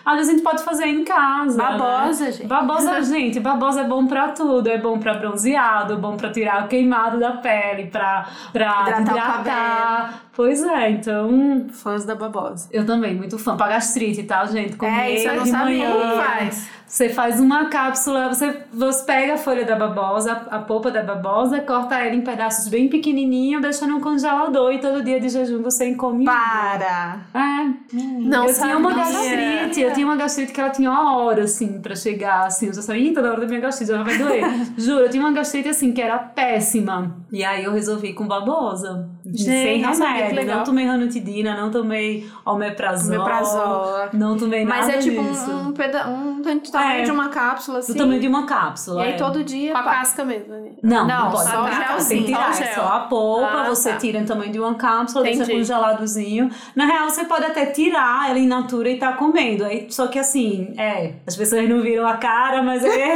Às 0.04 0.16
vezes 0.16 0.28
a 0.28 0.36
gente 0.36 0.44
pode 0.44 0.62
fazer 0.62 0.86
em 0.86 1.04
casa, 1.04 1.56
né? 1.56 1.78
Babosa, 1.78 2.32
gente. 2.32 2.46
Babosa, 2.46 3.02
gente, 3.04 3.40
babosa 3.40 3.80
é 3.82 3.84
bom 3.84 4.06
pra 4.06 4.28
tudo. 4.28 4.68
É 4.68 4.78
bom 4.78 4.98
pra 4.98 5.14
bronzeado, 5.14 5.96
bom 5.98 6.16
pra 6.16 6.30
tirar 6.30 6.64
o 6.64 6.68
queimado 6.68 7.18
da 7.18 7.32
pele, 7.32 7.86
pra, 7.86 8.26
pra 8.52 8.82
Hidratar 8.82 9.14
o 9.14 9.16
hidratar. 9.16 10.22
Pois 10.36 10.62
é, 10.62 10.90
então 10.90 11.66
Fãs 11.72 12.04
da 12.04 12.14
babosa. 12.14 12.68
eu 12.70 12.84
também, 12.84 13.14
muito 13.14 13.38
fã. 13.38 13.56
Pra 13.56 13.68
gastrite, 13.68 13.95
tá, 14.24 14.44
gente? 14.46 14.76
Comer 14.76 14.92
É, 14.92 15.14
isso 15.14 15.28
eu 15.28 15.34
não 15.36 15.42
de 15.44 15.50
sabia. 15.50 15.88
manhã. 15.88 15.92
Como 15.92 16.22
faz? 16.22 16.68
Você 16.86 17.08
faz 17.08 17.40
uma 17.40 17.66
cápsula, 17.66 18.28
você, 18.28 18.62
você 18.72 19.04
pega 19.04 19.34
a 19.34 19.36
folha 19.36 19.64
da 19.64 19.74
babosa, 19.74 20.32
a 20.50 20.58
polpa 20.60 20.90
da 20.90 21.02
babosa, 21.02 21.60
corta 21.60 21.96
ela 21.96 22.14
em 22.14 22.20
pedaços 22.20 22.68
bem 22.68 22.88
pequenininhos, 22.88 23.60
deixa 23.60 23.86
no 23.86 24.00
congelador 24.00 24.72
e 24.72 24.78
todo 24.80 25.02
dia 25.02 25.18
de 25.20 25.28
jejum 25.28 25.62
você 25.62 25.94
come. 25.94 26.24
Para! 26.24 27.18
É. 27.34 27.66
Não 27.92 28.46
eu 28.46 28.54
tinha 28.54 28.78
uma 28.78 28.90
sabia. 28.94 29.04
gastrite, 29.04 29.80
eu 29.80 29.92
tinha 29.92 30.06
uma 30.06 30.16
gastrite 30.16 30.52
que 30.52 30.60
ela 30.60 30.70
tinha 30.70 30.90
uma 30.90 31.16
hora, 31.18 31.42
assim, 31.42 31.80
pra 31.80 31.96
chegar, 31.96 32.46
assim, 32.46 32.68
eu 32.68 32.72
já 32.74 32.82
sabia, 32.82 33.12
toda 33.12 33.30
hora 33.32 33.40
da 33.40 33.46
minha 33.48 33.60
gastrite, 33.60 33.90
já 33.90 34.02
vai 34.02 34.16
doer. 34.16 34.44
Juro, 34.78 35.00
eu 35.04 35.10
tinha 35.10 35.22
uma 35.22 35.32
gastrite, 35.32 35.68
assim, 35.68 35.92
que 35.92 36.00
era 36.00 36.18
péssima. 36.18 37.16
E 37.32 37.44
aí 37.44 37.64
eu 37.64 37.72
resolvi 37.72 38.12
com 38.12 38.26
babosa. 38.28 39.08
sem 39.34 39.82
não 39.82 39.92
sabia, 39.92 40.26
que 40.26 40.34
remédio, 40.34 40.54
não 40.54 40.64
tomei 40.64 40.86
ranitidina, 40.86 41.60
não 41.60 41.70
tomei 41.70 42.28
omeprazol, 42.44 43.16
Omeprazol. 43.16 44.08
não 44.12 44.36
tomei 44.36 44.64
Mas 44.64 44.86
nada 44.86 44.98
é 44.98 45.02
tipo 45.02 45.20
disso. 45.22 45.50
um, 45.50 45.68
um, 45.68 45.72
peda 45.72 46.08
um 46.08 46.35
tamanho 46.70 47.00
É. 47.00 47.04
de 47.04 47.10
uma 47.10 47.28
cápsula, 47.28 47.78
assim. 47.80 47.92
Do 47.92 47.98
tamanho 47.98 48.20
de 48.20 48.28
uma 48.28 48.42
E 48.42 48.46
cápsula. 48.46 49.02
aí 49.02 49.10
é. 49.12 49.16
todo 49.16 49.42
dia. 49.44 49.72
Com 49.72 49.78
a 49.78 49.82
pá. 49.82 49.90
casca 49.96 50.24
mesmo. 50.24 50.52
né? 50.54 50.70
Não, 50.82 51.06
Não, 51.06 51.24
não, 51.24 51.30
pode. 51.32 51.50
só 51.50 51.62
o 51.62 51.64
tá, 51.68 51.70
gelzinho, 51.88 52.08
Tem 52.08 52.34
que 52.34 52.38
tirar, 52.40 52.54
só 52.54 52.62
o 52.62 52.64
é 52.66 52.74
só 52.74 52.88
a 52.88 53.00
polpa, 53.00 53.46
Ah, 53.62 53.68
você 53.68 53.90
tá. 53.90 53.96
tira 53.96 54.20
no 54.20 54.26
tamanho 54.26 54.52
de 54.52 54.58
uma 54.60 54.74
cápsula, 54.74 55.24
deixa 55.24 55.42
Entendi. 55.42 55.58
congeladozinho. 55.58 56.50
Na 56.74 56.84
real, 56.86 57.08
você 57.10 57.24
pode 57.24 57.44
até 57.44 57.66
tirar 57.66 58.28
ela 58.30 58.38
in 58.38 58.46
natura 58.46 58.88
e 58.90 58.98
tá 58.98 59.12
comendo. 59.14 59.64
Aí, 59.64 59.86
só 59.90 60.06
que 60.06 60.18
assim, 60.18 60.72
é, 60.78 61.14
as 61.26 61.36
pessoas 61.36 61.68
não 61.68 61.80
viram 61.82 62.06
a 62.06 62.16
cara, 62.16 62.62
mas 62.62 62.84
é, 62.84 63.14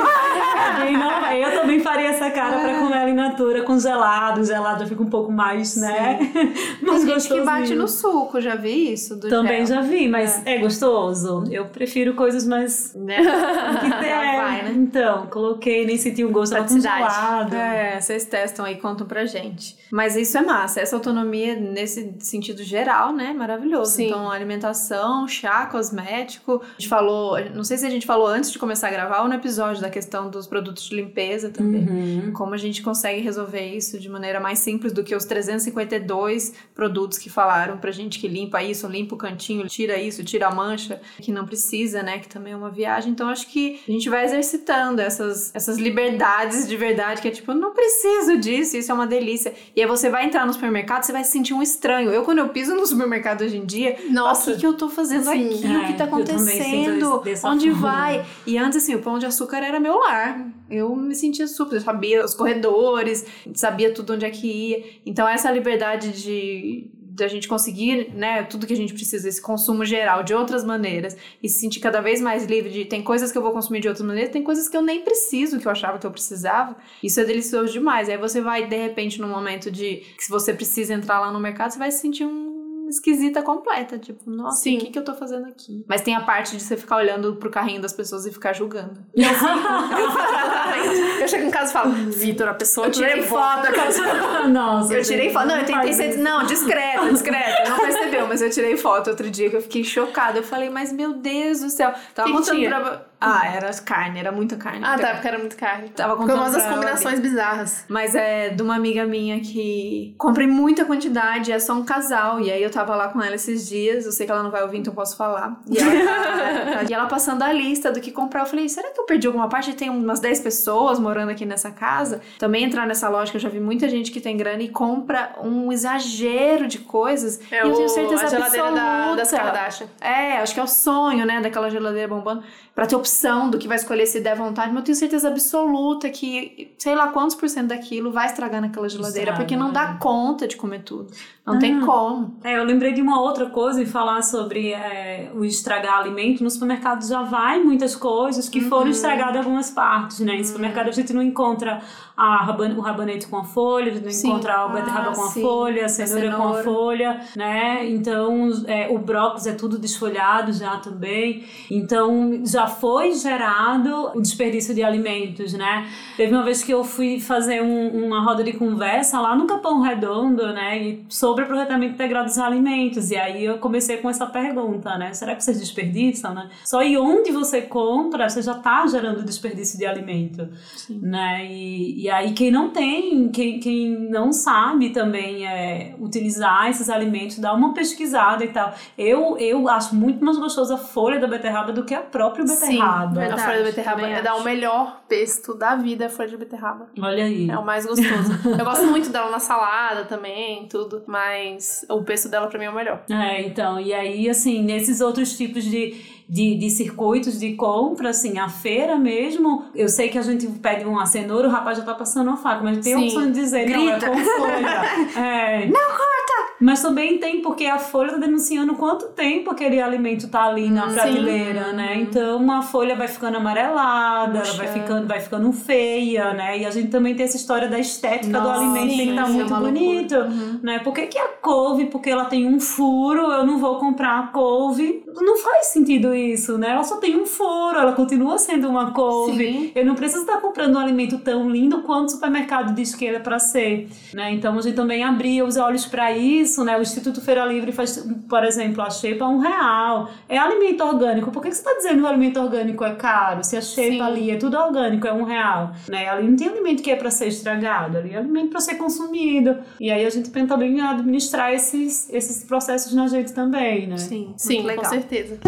não, 0.92 1.32
eu 1.32 1.60
também 1.60 1.80
faria 1.80 2.08
essa 2.08 2.30
cara 2.30 2.58
pra 2.60 2.78
comer 2.78 2.96
ela 2.96 3.10
in 3.10 3.14
natura 3.14 3.62
com 3.62 3.78
gelado. 3.78 4.44
Gelado 4.44 4.86
fica 4.86 5.02
um 5.02 5.10
pouco 5.10 5.30
mais, 5.32 5.76
né? 5.76 6.18
Tem 6.84 7.06
gente 7.06 7.28
que 7.28 7.40
bate 7.42 7.74
no 7.74 7.86
suco, 7.88 8.40
já 8.40 8.54
vi 8.56 8.92
isso? 8.92 9.16
Do 9.16 9.28
Também 9.28 9.64
gel. 9.66 9.76
já 9.76 9.80
vi, 9.82 10.08
mas 10.08 10.44
é. 10.46 10.58
gostoso. 10.58 11.44
Eu 11.50 11.66
prefiro 11.66 12.14
coisas 12.14 12.46
mais. 12.46 12.94
Né? 12.94 13.19
Que 13.20 13.86
é, 14.06 14.36
vai, 14.36 14.62
né? 14.62 14.72
Então, 14.74 15.26
coloquei, 15.26 15.86
nem 15.86 15.96
senti 15.96 16.24
o 16.24 16.30
gosto, 16.30 16.52
tava 16.52 16.64
Praticidade. 16.64 17.02
congelado. 17.02 17.54
É, 17.54 18.00
vocês 18.00 18.24
testam 18.24 18.64
aí, 18.64 18.76
contam 18.76 19.06
pra 19.06 19.24
gente. 19.24 19.76
Mas 19.90 20.16
isso 20.16 20.36
é 20.38 20.42
massa, 20.42 20.80
essa 20.80 20.96
autonomia 20.96 21.54
nesse 21.56 22.14
sentido 22.20 22.62
geral, 22.62 23.12
né? 23.12 23.32
Maravilhoso. 23.32 23.92
Sim. 23.92 24.06
Então, 24.06 24.30
alimentação, 24.30 25.26
chá, 25.26 25.66
cosmético. 25.66 26.62
A 26.62 26.80
gente 26.80 26.88
falou, 26.88 27.38
não 27.54 27.64
sei 27.64 27.78
se 27.78 27.86
a 27.86 27.90
gente 27.90 28.06
falou 28.06 28.26
antes 28.26 28.52
de 28.52 28.58
começar 28.58 28.88
a 28.88 28.90
gravar 28.90 29.22
ou 29.22 29.28
no 29.28 29.34
episódio 29.34 29.82
da 29.82 29.90
questão 29.90 30.30
dos 30.30 30.46
produtos 30.46 30.84
de 30.84 30.94
limpeza 30.94 31.50
também. 31.50 31.88
Uhum. 31.88 32.32
Como 32.32 32.54
a 32.54 32.56
gente 32.56 32.82
consegue 32.82 33.20
resolver 33.20 33.66
isso 33.66 33.98
de 33.98 34.08
maneira 34.08 34.38
mais 34.40 34.58
simples 34.60 34.92
do 34.92 35.02
que 35.02 35.14
os 35.14 35.24
352 35.24 36.54
produtos 36.74 37.18
que 37.18 37.28
falaram 37.28 37.78
pra 37.78 37.90
gente 37.90 38.18
que 38.18 38.28
limpa 38.28 38.62
isso, 38.62 38.86
limpa 38.86 39.14
o 39.14 39.18
cantinho, 39.18 39.66
tira 39.66 39.96
isso, 39.96 40.22
tira 40.24 40.48
a 40.48 40.54
mancha, 40.54 41.00
que 41.20 41.32
não 41.32 41.44
precisa, 41.44 42.02
né? 42.02 42.18
Que 42.18 42.28
também 42.28 42.52
é 42.52 42.56
uma 42.56 42.70
viagem. 42.70 42.99
Então 43.08 43.28
acho 43.28 43.46
que 43.48 43.80
a 43.88 43.90
gente 43.90 44.08
vai 44.08 44.24
exercitando 44.24 45.00
essas, 45.00 45.54
essas 45.54 45.78
liberdades 45.78 46.68
de 46.68 46.76
verdade, 46.76 47.22
que 47.22 47.28
é 47.28 47.30
tipo, 47.30 47.54
não 47.54 47.72
preciso 47.72 48.36
disso, 48.38 48.76
isso 48.76 48.90
é 48.90 48.94
uma 48.94 49.06
delícia. 49.06 49.52
E 49.74 49.80
aí 49.80 49.86
você 49.86 50.10
vai 50.10 50.26
entrar 50.26 50.46
no 50.46 50.52
supermercado, 50.52 51.02
você 51.04 51.12
vai 51.12 51.24
se 51.24 51.32
sentir 51.32 51.54
um 51.54 51.62
estranho. 51.62 52.10
Eu, 52.10 52.22
quando 52.24 52.38
eu 52.38 52.48
piso 52.48 52.74
no 52.74 52.84
supermercado 52.86 53.42
hoje 53.42 53.56
em 53.56 53.64
dia, 53.64 53.96
Nossa. 54.10 54.50
o 54.50 54.54
que, 54.54 54.60
que 54.60 54.66
eu 54.66 54.74
tô 54.74 54.88
fazendo 54.88 55.24
Sim. 55.24 55.46
aqui? 55.46 55.54
o 55.54 55.86
que 55.86 55.94
tá 55.94 56.04
É, 56.04 56.08
sinto 56.08 57.22
acontecendo? 57.22 57.22
Onde 57.44 57.70
forma. 57.70 57.88
vai? 57.88 58.26
E 58.46 58.58
antes, 58.58 58.82
assim, 58.82 58.94
o 58.94 59.00
pão 59.00 59.18
de 59.18 59.26
açúcar 59.26 59.58
era 59.58 59.78
meu 59.80 59.98
lar. 59.98 60.46
Eu 60.68 60.94
me 60.94 61.14
sentia 61.14 61.46
super, 61.48 61.76
eu 61.76 61.80
sabia 61.80 62.24
os 62.24 62.34
corredores, 62.34 63.24
sabia 63.54 63.92
tudo 63.92 64.14
onde 64.14 64.24
é 64.24 64.30
que 64.30 64.46
ia. 64.46 64.84
Então, 65.04 65.26
essa 65.28 65.50
liberdade 65.50 66.12
de 66.12 66.88
da 67.20 67.28
gente 67.28 67.48
conseguir, 67.48 68.10
né, 68.14 68.42
tudo 68.42 68.66
que 68.66 68.72
a 68.72 68.76
gente 68.76 68.92
precisa, 68.92 69.28
esse 69.28 69.40
consumo 69.40 69.84
geral 69.84 70.22
de 70.22 70.34
outras 70.34 70.64
maneiras 70.64 71.16
e 71.42 71.48
se 71.48 71.60
sentir 71.60 71.80
cada 71.80 72.00
vez 72.00 72.20
mais 72.20 72.44
livre 72.44 72.70
de 72.70 72.84
tem 72.84 73.02
coisas 73.02 73.30
que 73.30 73.38
eu 73.38 73.42
vou 73.42 73.52
consumir 73.52 73.80
de 73.80 73.88
outras 73.88 74.06
maneiras, 74.06 74.32
tem 74.32 74.42
coisas 74.42 74.68
que 74.68 74.76
eu 74.76 74.82
nem 74.82 75.02
preciso, 75.02 75.58
que 75.58 75.66
eu 75.66 75.72
achava 75.72 75.98
que 75.98 76.06
eu 76.06 76.10
precisava. 76.10 76.76
Isso 77.02 77.20
é 77.20 77.24
delicioso 77.24 77.72
demais. 77.72 78.08
Aí 78.08 78.18
você 78.18 78.40
vai 78.40 78.66
de 78.66 78.76
repente 78.76 79.20
num 79.20 79.28
momento 79.28 79.70
de 79.70 80.02
que 80.16 80.24
se 80.24 80.30
você 80.30 80.52
precisa 80.52 80.94
entrar 80.94 81.20
lá 81.20 81.30
no 81.32 81.40
mercado, 81.40 81.72
você 81.72 81.78
vai 81.78 81.90
se 81.90 82.00
sentir 82.00 82.24
um 82.24 82.59
esquisita 82.90 83.42
completa, 83.42 83.98
tipo, 83.98 84.30
nossa, 84.30 84.62
Sim. 84.62 84.76
o 84.76 84.80
que 84.80 84.90
que 84.90 84.98
eu 84.98 85.04
tô 85.04 85.14
fazendo 85.14 85.46
aqui? 85.46 85.84
Mas 85.88 86.02
tem 86.02 86.14
a 86.14 86.20
parte 86.20 86.56
de 86.56 86.62
você 86.62 86.76
ficar 86.76 86.96
olhando 86.96 87.36
pro 87.36 87.50
carrinho 87.50 87.80
das 87.80 87.92
pessoas 87.92 88.26
e 88.26 88.32
ficar 88.32 88.52
julgando. 88.52 89.00
Eu 91.20 91.28
chego 91.28 91.44
em 91.46 91.50
casa 91.50 91.70
e 91.70 91.72
falo, 91.72 91.90
Vitor, 92.10 92.48
a 92.48 92.54
pessoa 92.54 92.86
Eu 92.86 92.90
tirei 92.90 93.22
foto, 93.22 93.66
aquelas 93.68 93.96
Nossa, 94.50 94.94
Eu 94.94 95.02
tirei 95.02 95.30
foto. 95.30 95.46
Não, 95.46 95.58
eu 95.58 95.64
tentei 95.66 95.92
ser. 95.92 96.16
Não, 96.18 96.44
discreta, 96.46 97.10
discreta. 97.12 97.68
Não 97.68 97.78
percebeu, 97.78 98.26
mas 98.26 98.42
eu 98.42 98.50
tirei 98.50 98.76
foto 98.76 99.10
outro 99.10 99.30
dia 99.30 99.50
que 99.50 99.56
eu 99.56 99.62
fiquei 99.62 99.84
chocada. 99.84 100.38
Eu 100.38 100.42
falei, 100.42 100.70
mas 100.70 100.92
meu 100.92 101.12
Deus 101.14 101.60
do 101.60 101.70
céu. 101.70 101.92
Tava 102.14 102.28
Que 102.28 102.34
mostrando 102.34 102.58
tinha? 102.58 102.70
pra. 102.70 103.06
Ah, 103.20 103.46
era 103.46 103.70
carne, 103.82 104.18
era 104.18 104.32
muita 104.32 104.56
carne. 104.56 104.80
Ah, 104.82 104.90
muita 104.92 105.06
tá, 105.06 105.12
porque 105.14 105.28
era 105.28 105.38
muito 105.38 105.56
carne. 105.56 105.88
Tava 105.90 106.16
contando 106.16 106.50
pra 106.52 106.62
ela, 106.64 106.72
combinações 106.74 107.20
bizarras. 107.20 107.84
Mas 107.88 108.14
é 108.14 108.48
de 108.48 108.62
uma 108.62 108.74
amiga 108.76 109.04
minha 109.04 109.38
que 109.40 110.14
comprei 110.16 110.46
muita 110.46 110.84
quantidade, 110.86 111.52
é 111.52 111.58
só 111.58 111.74
um 111.74 111.84
casal. 111.84 112.40
E 112.40 112.50
aí 112.50 112.62
eu 112.62 112.70
tava 112.70 112.96
lá 112.96 113.08
com 113.08 113.20
ela 113.22 113.34
esses 113.34 113.68
dias, 113.68 114.06
eu 114.06 114.12
sei 114.12 114.24
que 114.24 114.32
ela 114.32 114.42
não 114.42 114.50
vai 114.50 114.62
ouvir, 114.62 114.78
então 114.78 114.92
eu 114.92 114.96
posso 114.96 115.16
falar. 115.16 115.60
E 115.68 115.76
ela, 115.78 116.84
e 116.88 116.92
ela 116.94 117.06
passando 117.06 117.42
a 117.42 117.52
lista 117.52 117.92
do 117.92 118.00
que 118.00 118.10
comprar, 118.10 118.40
eu 118.40 118.46
falei, 118.46 118.68
será 118.68 118.88
que 118.90 118.98
eu 119.00 119.04
perdi 119.04 119.26
alguma 119.26 119.48
parte? 119.48 119.74
Tem 119.74 119.90
umas 119.90 120.20
10 120.20 120.40
pessoas 120.40 120.98
morando 120.98 121.30
aqui 121.30 121.44
nessa 121.44 121.70
casa. 121.70 122.20
Também 122.38 122.64
entrar 122.64 122.86
nessa 122.86 123.08
lógica, 123.08 123.36
eu 123.36 123.40
já 123.42 123.48
vi 123.48 123.60
muita 123.60 123.88
gente 123.88 124.10
que 124.10 124.20
tem 124.20 124.36
grana 124.36 124.62
e 124.62 124.68
compra 124.70 125.32
um 125.42 125.70
exagero 125.72 126.66
de 126.66 126.78
coisas. 126.78 127.40
É 127.50 127.56
e 127.56 127.68
eu 127.68 127.72
tenho 127.74 127.84
o- 127.86 127.88
certeza 127.88 128.24
a 128.24 128.28
geladeira 128.28 128.72
da, 128.72 128.82
absoluta. 128.92 129.16
das 129.16 129.30
Kardashian. 129.30 129.86
É, 130.00 130.36
acho 130.38 130.54
que 130.54 130.60
é 130.60 130.62
o 130.62 130.66
sonho, 130.66 131.26
né, 131.26 131.40
daquela 131.40 131.68
geladeira 131.70 132.08
bombando, 132.08 132.42
pra 132.80 132.86
ter 132.86 132.96
opção 132.96 133.50
do 133.50 133.58
que 133.58 133.68
vai 133.68 133.76
escolher 133.76 134.06
se 134.06 134.20
der 134.22 134.34
vontade, 134.34 134.68
mas 134.70 134.78
eu 134.78 134.84
tenho 134.84 134.96
certeza 134.96 135.28
absoluta 135.28 136.08
que 136.08 136.72
sei 136.78 136.94
lá 136.94 137.08
quantos 137.08 137.36
por 137.36 137.46
cento 137.46 137.66
daquilo 137.68 138.10
vai 138.10 138.24
estragar 138.24 138.62
naquela 138.62 138.88
geladeira, 138.88 139.32
Estraga, 139.32 139.38
porque 139.38 139.54
não 139.54 139.70
dá 139.70 139.88
né? 139.88 139.98
conta 140.00 140.48
de 140.48 140.56
comer 140.56 140.82
tudo. 140.82 141.08
Não 141.44 141.58
tem 141.58 141.80
como. 141.80 142.38
É, 142.44 142.56
eu 142.58 142.64
lembrei 142.64 142.92
de 142.92 143.02
uma 143.02 143.20
outra 143.20 143.46
coisa 143.50 143.82
e 143.82 143.86
falar 143.86 144.22
sobre 144.22 144.72
é, 144.72 145.30
o 145.34 145.44
estragar 145.44 145.98
alimento. 145.98 146.44
No 146.44 146.50
supermercado 146.50 147.04
já 147.04 147.22
vai 147.22 147.58
muitas 147.62 147.96
coisas 147.96 148.48
que 148.48 148.60
foram 148.60 148.84
Uhum. 148.84 148.90
estragadas 148.92 149.34
em 149.34 149.38
algumas 149.38 149.68
partes, 149.70 150.20
né? 150.20 150.36
Em 150.36 150.44
supermercado 150.44 150.88
a 150.88 150.92
gente 150.92 151.12
não 151.12 151.20
encontra 151.22 151.82
a 152.16 152.44
raban- 152.44 152.74
o 152.76 152.80
rabanete 152.80 153.26
com 153.26 153.38
a 153.38 153.42
folha, 153.44 153.90
a 153.90 153.94
gente 153.94 154.04
não 154.04 154.12
Sim. 154.12 154.28
encontra 154.28 154.54
a 154.64 154.68
beterraba 154.68 155.10
Ah, 155.10 155.14
com 155.14 155.24
a 155.24 155.28
sim. 155.28 155.42
folha, 155.42 155.82
a 155.82 155.86
A 155.86 155.88
cenoura 155.88 156.28
com 156.30 156.34
a 156.36 156.38
cenoura. 156.38 156.62
folha, 156.64 157.20
né? 157.36 157.88
Então, 157.90 158.48
é, 158.66 158.88
o 158.88 158.98
brócolis 158.98 159.46
é 159.46 159.52
tudo 159.52 159.76
desfolhado 159.76 160.52
já 160.52 160.76
também. 160.76 161.44
Então, 161.68 162.40
já 162.46 162.66
foi 162.70 163.12
gerado 163.14 164.12
o 164.14 164.20
desperdício 164.20 164.74
de 164.74 164.82
alimentos, 164.82 165.52
né? 165.52 165.88
Teve 166.16 166.34
uma 166.34 166.44
vez 166.44 166.62
que 166.62 166.72
eu 166.72 166.84
fui 166.84 167.20
fazer 167.20 167.62
um, 167.62 168.06
uma 168.06 168.22
roda 168.22 168.42
de 168.42 168.52
conversa 168.52 169.20
lá 169.20 169.36
no 169.36 169.46
Capão 169.46 169.80
Redondo, 169.80 170.52
né? 170.52 170.78
E 170.82 171.04
sobre 171.08 171.44
aproveitamento 171.44 171.94
integral 171.94 172.24
dos 172.24 172.38
alimentos. 172.38 173.10
E 173.10 173.16
aí 173.16 173.44
eu 173.44 173.58
comecei 173.58 173.98
com 173.98 174.08
essa 174.08 174.26
pergunta, 174.26 174.96
né? 174.96 175.12
Será 175.12 175.34
que 175.34 175.44
vocês 175.44 175.58
desperdiçam, 175.58 176.34
né? 176.34 176.48
Só 176.64 176.82
e 176.82 176.96
onde 176.96 177.32
você 177.32 177.62
compra, 177.62 178.28
você 178.28 178.42
já 178.42 178.52
está 178.52 178.86
gerando 178.86 179.24
desperdício 179.24 179.78
de 179.78 179.86
alimento, 179.86 180.48
Sim. 180.76 181.00
né? 181.02 181.46
E, 181.46 182.02
e 182.02 182.10
aí 182.10 182.32
quem 182.32 182.50
não 182.50 182.70
tem, 182.70 183.28
quem, 183.30 183.58
quem 183.58 183.90
não 184.10 184.32
sabe 184.32 184.90
também 184.90 185.46
é, 185.46 185.94
utilizar 186.00 186.68
esses 186.68 186.88
alimentos, 186.88 187.38
dá 187.38 187.52
uma 187.52 187.74
pesquisada 187.74 188.44
e 188.44 188.48
tal. 188.48 188.74
Eu, 188.96 189.36
eu 189.38 189.68
acho 189.68 189.94
muito 189.94 190.24
mais 190.24 190.38
gostosa 190.38 190.74
a 190.74 190.78
folha 190.78 191.18
da 191.18 191.26
beterraba 191.26 191.72
do 191.72 191.84
que 191.84 191.94
a 191.94 192.00
própria 192.00 192.44
beterraba. 192.50 193.08
Sim, 193.08 193.20
verdade, 193.20 193.40
a 193.40 193.44
folha 193.44 193.58
da 193.58 193.64
beterraba 193.64 194.08
é 194.08 194.22
dar 194.22 194.34
o 194.36 194.44
melhor 194.44 195.02
pesto 195.08 195.54
da 195.54 195.76
vida, 195.76 196.06
a 196.06 196.08
folha 196.08 196.28
de 196.28 196.36
beterraba. 196.36 196.88
Olha 197.00 197.24
aí. 197.24 197.50
É 197.50 197.58
o 197.58 197.64
mais 197.64 197.86
gostoso. 197.86 198.32
eu 198.58 198.64
gosto 198.64 198.86
muito 198.86 199.10
dela 199.10 199.30
na 199.30 199.40
salada 199.40 200.04
também, 200.04 200.66
tudo, 200.68 201.02
mas 201.06 201.84
o 201.88 202.02
pesto 202.02 202.28
dela 202.28 202.46
pra 202.46 202.58
mim 202.58 202.66
é 202.66 202.70
o 202.70 202.74
melhor. 202.74 203.02
É, 203.10 203.42
então, 203.42 203.80
e 203.80 203.92
aí, 203.92 204.28
assim, 204.28 204.62
nesses 204.62 205.00
outros 205.00 205.36
tipos 205.36 205.64
de 205.64 206.20
de, 206.30 206.54
de 206.54 206.70
circuitos 206.70 207.40
de 207.40 207.54
compra, 207.54 208.10
assim, 208.10 208.38
a 208.38 208.48
feira 208.48 208.96
mesmo. 208.96 209.64
Eu 209.74 209.88
sei 209.88 210.08
que 210.08 210.16
a 210.16 210.22
gente 210.22 210.46
pede 210.46 210.84
uma 210.84 211.04
cenoura, 211.04 211.48
o 211.48 211.50
rapaz 211.50 211.76
já 211.76 211.84
tá 211.84 211.92
passando 211.92 212.28
uma 212.28 212.36
faca, 212.36 212.62
mas 212.62 212.78
tem 212.78 212.94
Sim. 212.94 213.02
a 213.02 213.04
opção 213.04 213.26
de 213.26 213.40
dizer, 213.40 213.64
Grita. 213.64 213.78
não, 213.80 213.90
é 213.90 214.00
com 214.00 214.16
folha. 214.16 214.82
é. 215.20 215.66
Não! 215.66 216.19
Mas 216.60 216.82
também 216.82 217.18
tem, 217.18 217.40
porque 217.40 217.64
a 217.64 217.78
folha 217.78 218.12
tá 218.12 218.18
denunciando 218.18 218.74
quanto 218.74 219.06
tempo 219.08 219.50
aquele 219.50 219.80
alimento 219.80 220.28
tá 220.28 220.44
ali 220.44 220.68
na 220.68 220.88
Sim. 220.88 220.94
prateleira, 220.94 221.72
né? 221.72 221.98
Então 222.00 222.50
a 222.52 222.60
folha 222.60 222.94
vai 222.94 223.08
ficando 223.08 223.38
amarelada, 223.38 224.40
ela 224.40 224.52
vai 224.52 224.68
ficando, 224.68 225.06
vai 225.06 225.20
ficando 225.20 225.50
feia, 225.52 226.34
né? 226.34 226.58
E 226.58 226.66
a 226.66 226.70
gente 226.70 226.88
também 226.88 227.14
tem 227.14 227.24
essa 227.24 227.36
história 227.36 227.66
da 227.68 227.78
estética 227.78 228.38
Nossa, 228.38 228.60
do 228.60 228.60
alimento, 228.60 228.96
tem 228.96 229.06
que 229.06 229.10
estar 229.10 229.24
tá 229.24 229.28
muito 229.30 229.54
é 229.54 229.58
bonito, 229.58 230.14
uhum. 230.16 230.60
né? 230.62 230.78
Por 230.80 230.92
que, 230.92 231.06
que 231.06 231.18
a 231.18 231.28
couve, 231.40 231.86
porque 231.86 232.10
ela 232.10 232.26
tem 232.26 232.46
um 232.46 232.60
furo, 232.60 233.32
eu 233.32 233.46
não 233.46 233.58
vou 233.58 233.78
comprar 233.78 234.18
a 234.18 234.26
couve? 234.26 235.02
Não 235.16 235.38
faz 235.38 235.68
sentido 235.68 236.14
isso, 236.14 236.58
né? 236.58 236.70
Ela 236.70 236.84
só 236.84 236.98
tem 236.98 237.16
um 237.16 237.24
furo, 237.26 237.78
ela 237.78 237.92
continua 237.92 238.36
sendo 238.36 238.68
uma 238.68 238.90
couve. 238.92 239.36
Sim. 239.36 239.72
Eu 239.74 239.86
não 239.86 239.94
preciso 239.94 240.22
estar 240.22 240.40
comprando 240.40 240.74
um 240.74 240.78
alimento 240.78 241.18
tão 241.18 241.48
lindo 241.48 241.82
quanto 241.82 242.08
o 242.08 242.12
supermercado 242.12 242.74
diz 242.74 242.94
que 242.94 243.04
ele 243.04 243.16
é 243.16 243.20
para 243.20 243.38
ser, 243.38 243.88
né? 244.12 244.32
Então 244.32 244.58
a 244.58 244.60
gente 244.60 244.74
também 244.74 245.02
abria 245.02 245.44
os 245.44 245.56
olhos 245.56 245.86
para 245.86 246.12
isso, 246.12 246.49
né? 246.58 246.76
O 246.76 246.82
Instituto 246.82 247.20
Feira 247.20 247.44
Livre 247.44 247.72
faz, 247.72 248.06
por 248.28 248.44
exemplo, 248.44 248.82
a 248.82 248.90
xepa 248.90 249.26
um 249.26 249.38
real. 249.38 250.10
É 250.28 250.38
alimento 250.38 250.84
orgânico. 250.84 251.30
Por 251.30 251.42
que, 251.42 251.48
que 251.48 251.54
você 251.54 251.60
está 251.60 251.74
dizendo 251.74 251.98
que 251.98 252.02
o 252.02 252.06
alimento 252.06 252.40
orgânico 252.40 252.84
é 252.84 252.94
caro? 252.94 253.42
Se 253.42 253.56
a 253.56 253.60
xepa 253.60 254.04
ali 254.04 254.30
é 254.30 254.36
tudo 254.36 254.58
orgânico, 254.58 255.06
é 255.06 255.12
um 255.12 255.24
real, 255.24 255.72
né? 255.88 256.08
Ali 256.08 256.28
não 256.28 256.36
tem 256.36 256.48
alimento 256.48 256.82
que 256.82 256.90
é 256.90 256.96
para 256.96 257.10
ser 257.10 257.28
estragado, 257.28 257.98
ali 257.98 258.12
é 258.12 258.18
alimento 258.18 258.50
para 258.50 258.60
ser 258.60 258.74
consumido. 258.74 259.56
E 259.80 259.90
aí 259.90 260.04
a 260.04 260.10
gente 260.10 260.30
tenta 260.30 260.50
também 260.50 260.80
administrar 260.80 261.52
esses, 261.52 262.12
esses 262.12 262.44
processos 262.44 262.92
na 262.92 263.06
gente 263.06 263.32
também, 263.32 263.86
né? 263.86 263.96
Sim, 263.96 264.34
sim, 264.36 264.66
com 264.76 264.84
certeza. 264.84 265.38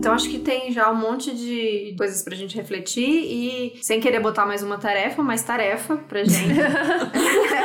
Então 0.00 0.14
acho 0.14 0.30
que 0.30 0.38
tem 0.38 0.72
já 0.72 0.90
um 0.90 0.94
monte 0.94 1.30
de 1.30 1.94
coisas 1.98 2.22
pra 2.22 2.34
gente 2.34 2.56
refletir 2.56 3.06
e 3.06 3.78
sem 3.82 4.00
querer 4.00 4.18
botar 4.18 4.46
mais 4.46 4.62
uma 4.62 4.78
tarefa, 4.78 5.22
mas 5.22 5.42
tarefa 5.42 5.98
pra 5.98 6.24
gente. 6.24 6.58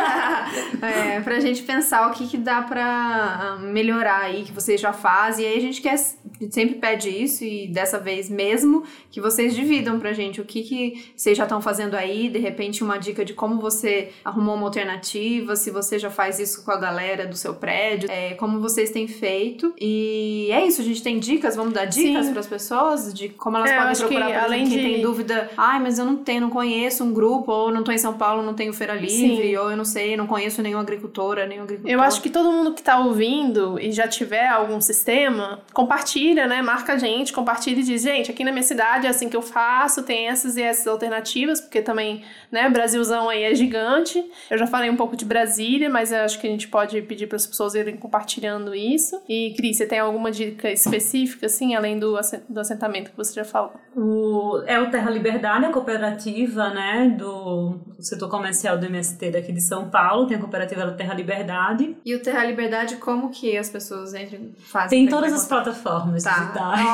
é, 0.81 1.19
pra 1.21 1.39
gente 1.39 1.63
pensar 1.63 2.09
o 2.09 2.13
que, 2.13 2.27
que 2.27 2.37
dá 2.37 2.61
pra 2.61 2.85
ah, 2.85 3.57
melhorar 3.59 4.21
aí, 4.21 4.43
que 4.43 4.51
vocês 4.51 4.79
já 4.79 4.93
fazem. 4.93 5.45
E 5.45 5.47
aí 5.47 5.57
a 5.57 5.61
gente 5.61 5.81
quer, 5.81 5.97
sempre 5.97 6.75
pede 6.75 7.09
isso 7.09 7.43
e 7.43 7.67
dessa 7.67 7.99
vez 7.99 8.29
mesmo, 8.29 8.83
que 9.09 9.21
vocês 9.21 9.55
dividam 9.55 9.99
pra 9.99 10.13
gente 10.13 10.41
o 10.41 10.45
que, 10.45 10.63
que 10.63 11.13
vocês 11.15 11.37
já 11.37 11.43
estão 11.43 11.61
fazendo 11.61 11.95
aí, 11.95 12.29
de 12.29 12.39
repente 12.39 12.83
uma 12.83 12.97
dica 12.97 13.23
de 13.23 13.33
como 13.33 13.59
você 13.59 14.09
arrumou 14.23 14.55
uma 14.55 14.65
alternativa, 14.65 15.55
se 15.55 15.71
você 15.71 15.97
já 15.97 16.09
faz 16.09 16.39
isso 16.39 16.63
com 16.63 16.71
a 16.71 16.77
galera 16.77 17.25
do 17.25 17.35
seu 17.35 17.53
prédio, 17.53 18.09
é, 18.11 18.33
como 18.33 18.59
vocês 18.59 18.91
têm 18.91 19.07
feito. 19.07 19.73
E 19.79 20.49
é 20.51 20.65
isso, 20.65 20.81
a 20.81 20.83
gente 20.83 21.01
tem 21.01 21.19
dicas, 21.19 21.55
vamos 21.55 21.73
dar 21.73 21.85
dicas? 21.85 22.24
Para 22.29 22.39
as 22.39 22.47
pessoas 22.47 23.13
de 23.13 23.29
como 23.29 23.57
elas 23.57 23.71
é, 23.71 23.77
podem 23.77 23.95
procurar, 23.95 24.27
que, 24.27 24.33
além 24.33 24.67
quem 24.67 24.77
de... 24.77 24.83
tem 24.83 25.01
dúvida, 25.01 25.49
ai, 25.57 25.79
mas 25.79 25.99
eu 25.99 26.05
não 26.05 26.17
tenho, 26.17 26.41
não 26.41 26.49
conheço 26.49 27.03
um 27.03 27.13
grupo, 27.13 27.51
ou 27.51 27.71
não 27.71 27.83
tô 27.83 27.91
em 27.91 27.97
São 27.97 28.13
Paulo, 28.13 28.43
não 28.43 28.53
tenho 28.53 28.73
feira 28.73 28.93
livre, 28.93 29.49
Sim. 29.49 29.57
ou 29.57 29.71
eu 29.71 29.77
não 29.77 29.85
sei, 29.85 30.15
não 30.17 30.27
conheço 30.27 30.61
nenhuma 30.61 30.81
agricultora, 30.81 31.45
nenhum 31.45 31.63
agricultor. 31.63 31.91
Eu 31.91 32.01
acho 32.01 32.21
que 32.21 32.29
todo 32.29 32.51
mundo 32.51 32.73
que 32.73 32.83
tá 32.83 32.99
ouvindo 32.99 33.79
e 33.79 33.91
já 33.91 34.07
tiver 34.07 34.47
algum 34.47 34.79
sistema, 34.81 35.59
compartilha, 35.73 36.47
né? 36.47 36.61
Marca 36.61 36.93
a 36.93 36.97
gente, 36.97 37.33
compartilha 37.33 37.79
e 37.79 37.83
diz, 37.83 38.01
gente, 38.01 38.31
aqui 38.31 38.43
na 38.43 38.51
minha 38.51 38.63
cidade 38.63 39.07
é 39.07 39.09
assim 39.09 39.29
que 39.29 39.35
eu 39.35 39.41
faço, 39.41 40.03
tem 40.03 40.27
essas 40.27 40.57
e 40.57 40.61
essas 40.61 40.87
alternativas, 40.87 41.61
porque 41.61 41.81
também, 41.81 42.23
né, 42.51 42.69
Brasilzão 42.69 43.29
aí 43.29 43.43
é 43.43 43.53
gigante. 43.53 44.23
Eu 44.49 44.57
já 44.57 44.67
falei 44.67 44.89
um 44.89 44.95
pouco 44.95 45.15
de 45.15 45.25
Brasília, 45.25 45.89
mas 45.89 46.11
eu 46.11 46.19
acho 46.19 46.39
que 46.39 46.47
a 46.47 46.49
gente 46.49 46.67
pode 46.67 47.01
pedir 47.01 47.27
para 47.27 47.35
as 47.35 47.45
pessoas 47.45 47.75
irem 47.75 47.97
compartilhando 47.97 48.73
isso. 48.73 49.21
E 49.27 49.53
Cris, 49.55 49.77
você 49.77 49.85
tem 49.85 49.99
alguma 49.99 50.31
dica 50.31 50.71
específica 50.71 51.45
assim, 51.45 51.75
além 51.75 51.99
do 51.99 52.14
do 52.49 52.59
assentamento 52.59 53.11
que 53.11 53.17
você 53.17 53.33
já 53.33 53.45
falou? 53.45 53.73
O, 53.95 54.61
é 54.65 54.79
o 54.79 54.89
Terra 54.89 55.09
Liberdade, 55.09 55.65
a 55.65 55.71
cooperativa 55.71 56.69
né, 56.69 57.15
do 57.17 57.79
setor 57.99 58.29
comercial 58.29 58.77
do 58.77 58.85
MST 58.85 59.31
daqui 59.31 59.51
de 59.51 59.61
São 59.61 59.89
Paulo, 59.89 60.27
tem 60.27 60.37
a 60.37 60.39
cooperativa 60.39 60.85
Terra 60.91 61.13
Liberdade. 61.13 61.95
E 62.05 62.15
o 62.15 62.21
Terra 62.21 62.45
Liberdade, 62.45 62.97
como 62.97 63.29
que 63.29 63.57
as 63.57 63.69
pessoas 63.69 64.13
entram, 64.13 64.51
fazem? 64.57 64.99
Tem 64.99 65.07
todas 65.07 65.33
as 65.33 65.47
plataformas 65.47 66.23
tá. 66.23 66.33
digitais. 66.33 66.85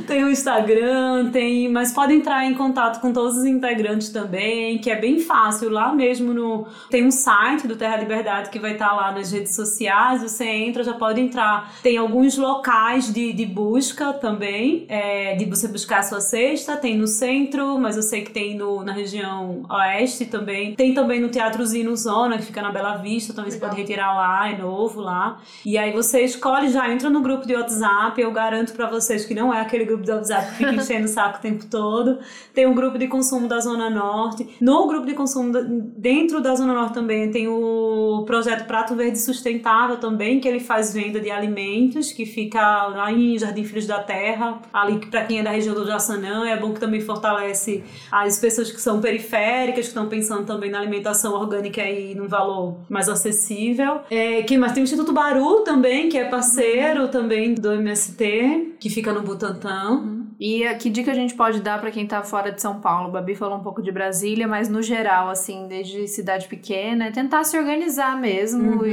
Tem 0.06 0.24
o 0.24 0.30
Instagram, 0.30 1.30
tem, 1.30 1.68
mas 1.70 1.92
pode 1.92 2.12
entrar 2.12 2.44
em 2.44 2.54
contato 2.54 3.00
com 3.00 3.12
todos 3.12 3.36
os 3.36 3.44
integrantes 3.44 4.08
também, 4.10 4.78
que 4.78 4.90
é 4.90 4.96
bem 4.96 5.20
fácil. 5.20 5.70
Lá 5.70 5.94
mesmo 5.94 6.34
no 6.34 6.66
tem 6.90 7.06
um 7.06 7.10
site 7.10 7.66
do 7.66 7.76
Terra 7.76 7.96
Liberdade 7.96 8.50
que 8.50 8.58
vai 8.58 8.72
estar 8.72 8.92
lá 8.92 9.12
nas 9.12 9.32
redes 9.32 9.54
sociais, 9.54 10.22
você 10.22 10.44
entra, 10.44 10.82
já 10.82 10.94
pode 10.94 11.20
entrar. 11.20 11.72
Tem 11.82 11.96
alguns 11.96 12.36
locais 12.36 13.12
de, 13.12 13.32
de 13.32 13.46
busca 13.50 14.12
também, 14.12 14.86
é, 14.88 15.34
de 15.34 15.44
você 15.44 15.68
buscar 15.68 15.98
a 15.98 16.02
sua 16.02 16.20
cesta, 16.20 16.76
tem 16.76 16.96
no 16.96 17.06
centro, 17.06 17.78
mas 17.78 17.96
eu 17.96 18.02
sei 18.02 18.22
que 18.22 18.30
tem 18.30 18.56
no, 18.56 18.82
na 18.84 18.92
região 18.92 19.62
oeste 19.68 20.26
também. 20.26 20.74
Tem 20.74 20.94
também 20.94 21.20
no 21.20 21.28
Teatrozinho 21.28 21.94
Zona, 21.96 22.38
que 22.38 22.44
fica 22.44 22.62
na 22.62 22.70
Bela 22.70 22.96
Vista, 22.96 23.32
também 23.32 23.50
Legal. 23.50 23.60
você 23.60 23.66
pode 23.66 23.80
retirar 23.80 24.14
lá, 24.14 24.48
é 24.50 24.56
novo 24.56 25.00
lá. 25.00 25.40
E 25.64 25.76
aí 25.76 25.92
você 25.92 26.22
escolhe, 26.22 26.70
já 26.70 26.90
entra 26.90 27.10
no 27.10 27.20
grupo 27.20 27.46
de 27.46 27.54
WhatsApp, 27.54 28.20
eu 28.20 28.32
garanto 28.32 28.72
para 28.72 28.88
vocês 28.88 29.24
que 29.24 29.34
não 29.34 29.52
é 29.52 29.60
aquele 29.60 29.84
grupo 29.84 30.02
de 30.02 30.10
WhatsApp 30.10 30.50
que 30.50 30.54
fica 30.56 30.74
enchendo 30.74 31.04
o 31.04 31.08
saco 31.08 31.38
o 31.38 31.40
tempo 31.40 31.66
todo. 31.66 32.18
Tem 32.54 32.66
um 32.66 32.74
grupo 32.74 32.98
de 32.98 33.08
consumo 33.08 33.48
da 33.48 33.60
Zona 33.60 33.90
Norte. 33.90 34.46
No 34.60 34.86
grupo 34.86 35.06
de 35.06 35.14
consumo, 35.14 35.52
da, 35.52 35.60
dentro 35.62 36.40
da 36.40 36.54
Zona 36.54 36.72
Norte 36.72 36.94
também, 36.94 37.30
tem 37.30 37.48
o 37.48 38.24
projeto 38.26 38.66
Prato 38.66 38.94
Verde 38.94 39.18
Sustentável 39.18 39.96
também, 39.96 40.40
que 40.40 40.48
ele 40.48 40.60
faz 40.60 40.92
venda 40.92 41.20
de 41.20 41.30
alimentos, 41.30 42.12
que 42.12 42.24
fica 42.24 42.86
lá 42.86 43.12
em 43.12 43.38
Jardim 43.40 43.64
Filhos 43.64 43.86
da 43.86 44.00
Terra, 44.00 44.60
ali 44.72 44.98
para 45.06 45.24
quem 45.24 45.40
é 45.40 45.42
da 45.42 45.50
região 45.50 45.74
do 45.74 45.86
Jaçanã, 45.86 46.46
é 46.46 46.56
bom 46.56 46.72
que 46.72 46.80
também 46.80 47.00
fortalece 47.00 47.82
as 48.10 48.38
pessoas 48.38 48.70
que 48.70 48.80
são 48.80 49.00
periféricas, 49.00 49.84
que 49.84 49.88
estão 49.88 50.08
pensando 50.08 50.46
também 50.46 50.70
na 50.70 50.78
alimentação 50.78 51.34
orgânica 51.34 51.82
e 51.82 52.14
num 52.14 52.28
valor 52.28 52.76
mais 52.88 53.08
acessível. 53.08 54.00
É, 54.10 54.42
quem 54.42 54.58
mais? 54.58 54.72
Tem 54.72 54.82
o 54.82 54.84
Instituto 54.84 55.12
Baru 55.12 55.60
também, 55.60 56.08
que 56.08 56.16
é 56.16 56.24
parceiro 56.24 57.08
também 57.08 57.54
do 57.54 57.72
MST, 57.72 58.76
que 58.78 58.88
fica 58.88 59.12
no 59.12 59.22
Butantã. 59.22 59.90
Uhum. 59.90 60.19
E 60.40 60.64
que 60.76 60.88
dica 60.88 61.10
a 61.10 61.14
gente 61.14 61.34
pode 61.34 61.60
dar 61.60 61.78
para 61.78 61.90
quem 61.90 62.06
tá 62.06 62.22
fora 62.22 62.50
de 62.50 62.62
São 62.62 62.80
Paulo? 62.80 63.08
O 63.08 63.12
Babi 63.12 63.34
falou 63.34 63.58
um 63.58 63.62
pouco 63.62 63.82
de 63.82 63.92
Brasília, 63.92 64.48
mas 64.48 64.70
no 64.70 64.80
geral, 64.80 65.28
assim, 65.28 65.66
desde 65.68 66.08
cidade 66.08 66.48
pequena, 66.48 67.08
é 67.08 67.10
tentar 67.10 67.44
se 67.44 67.58
organizar 67.58 68.18
mesmo 68.18 68.80
uhum. 68.80 68.86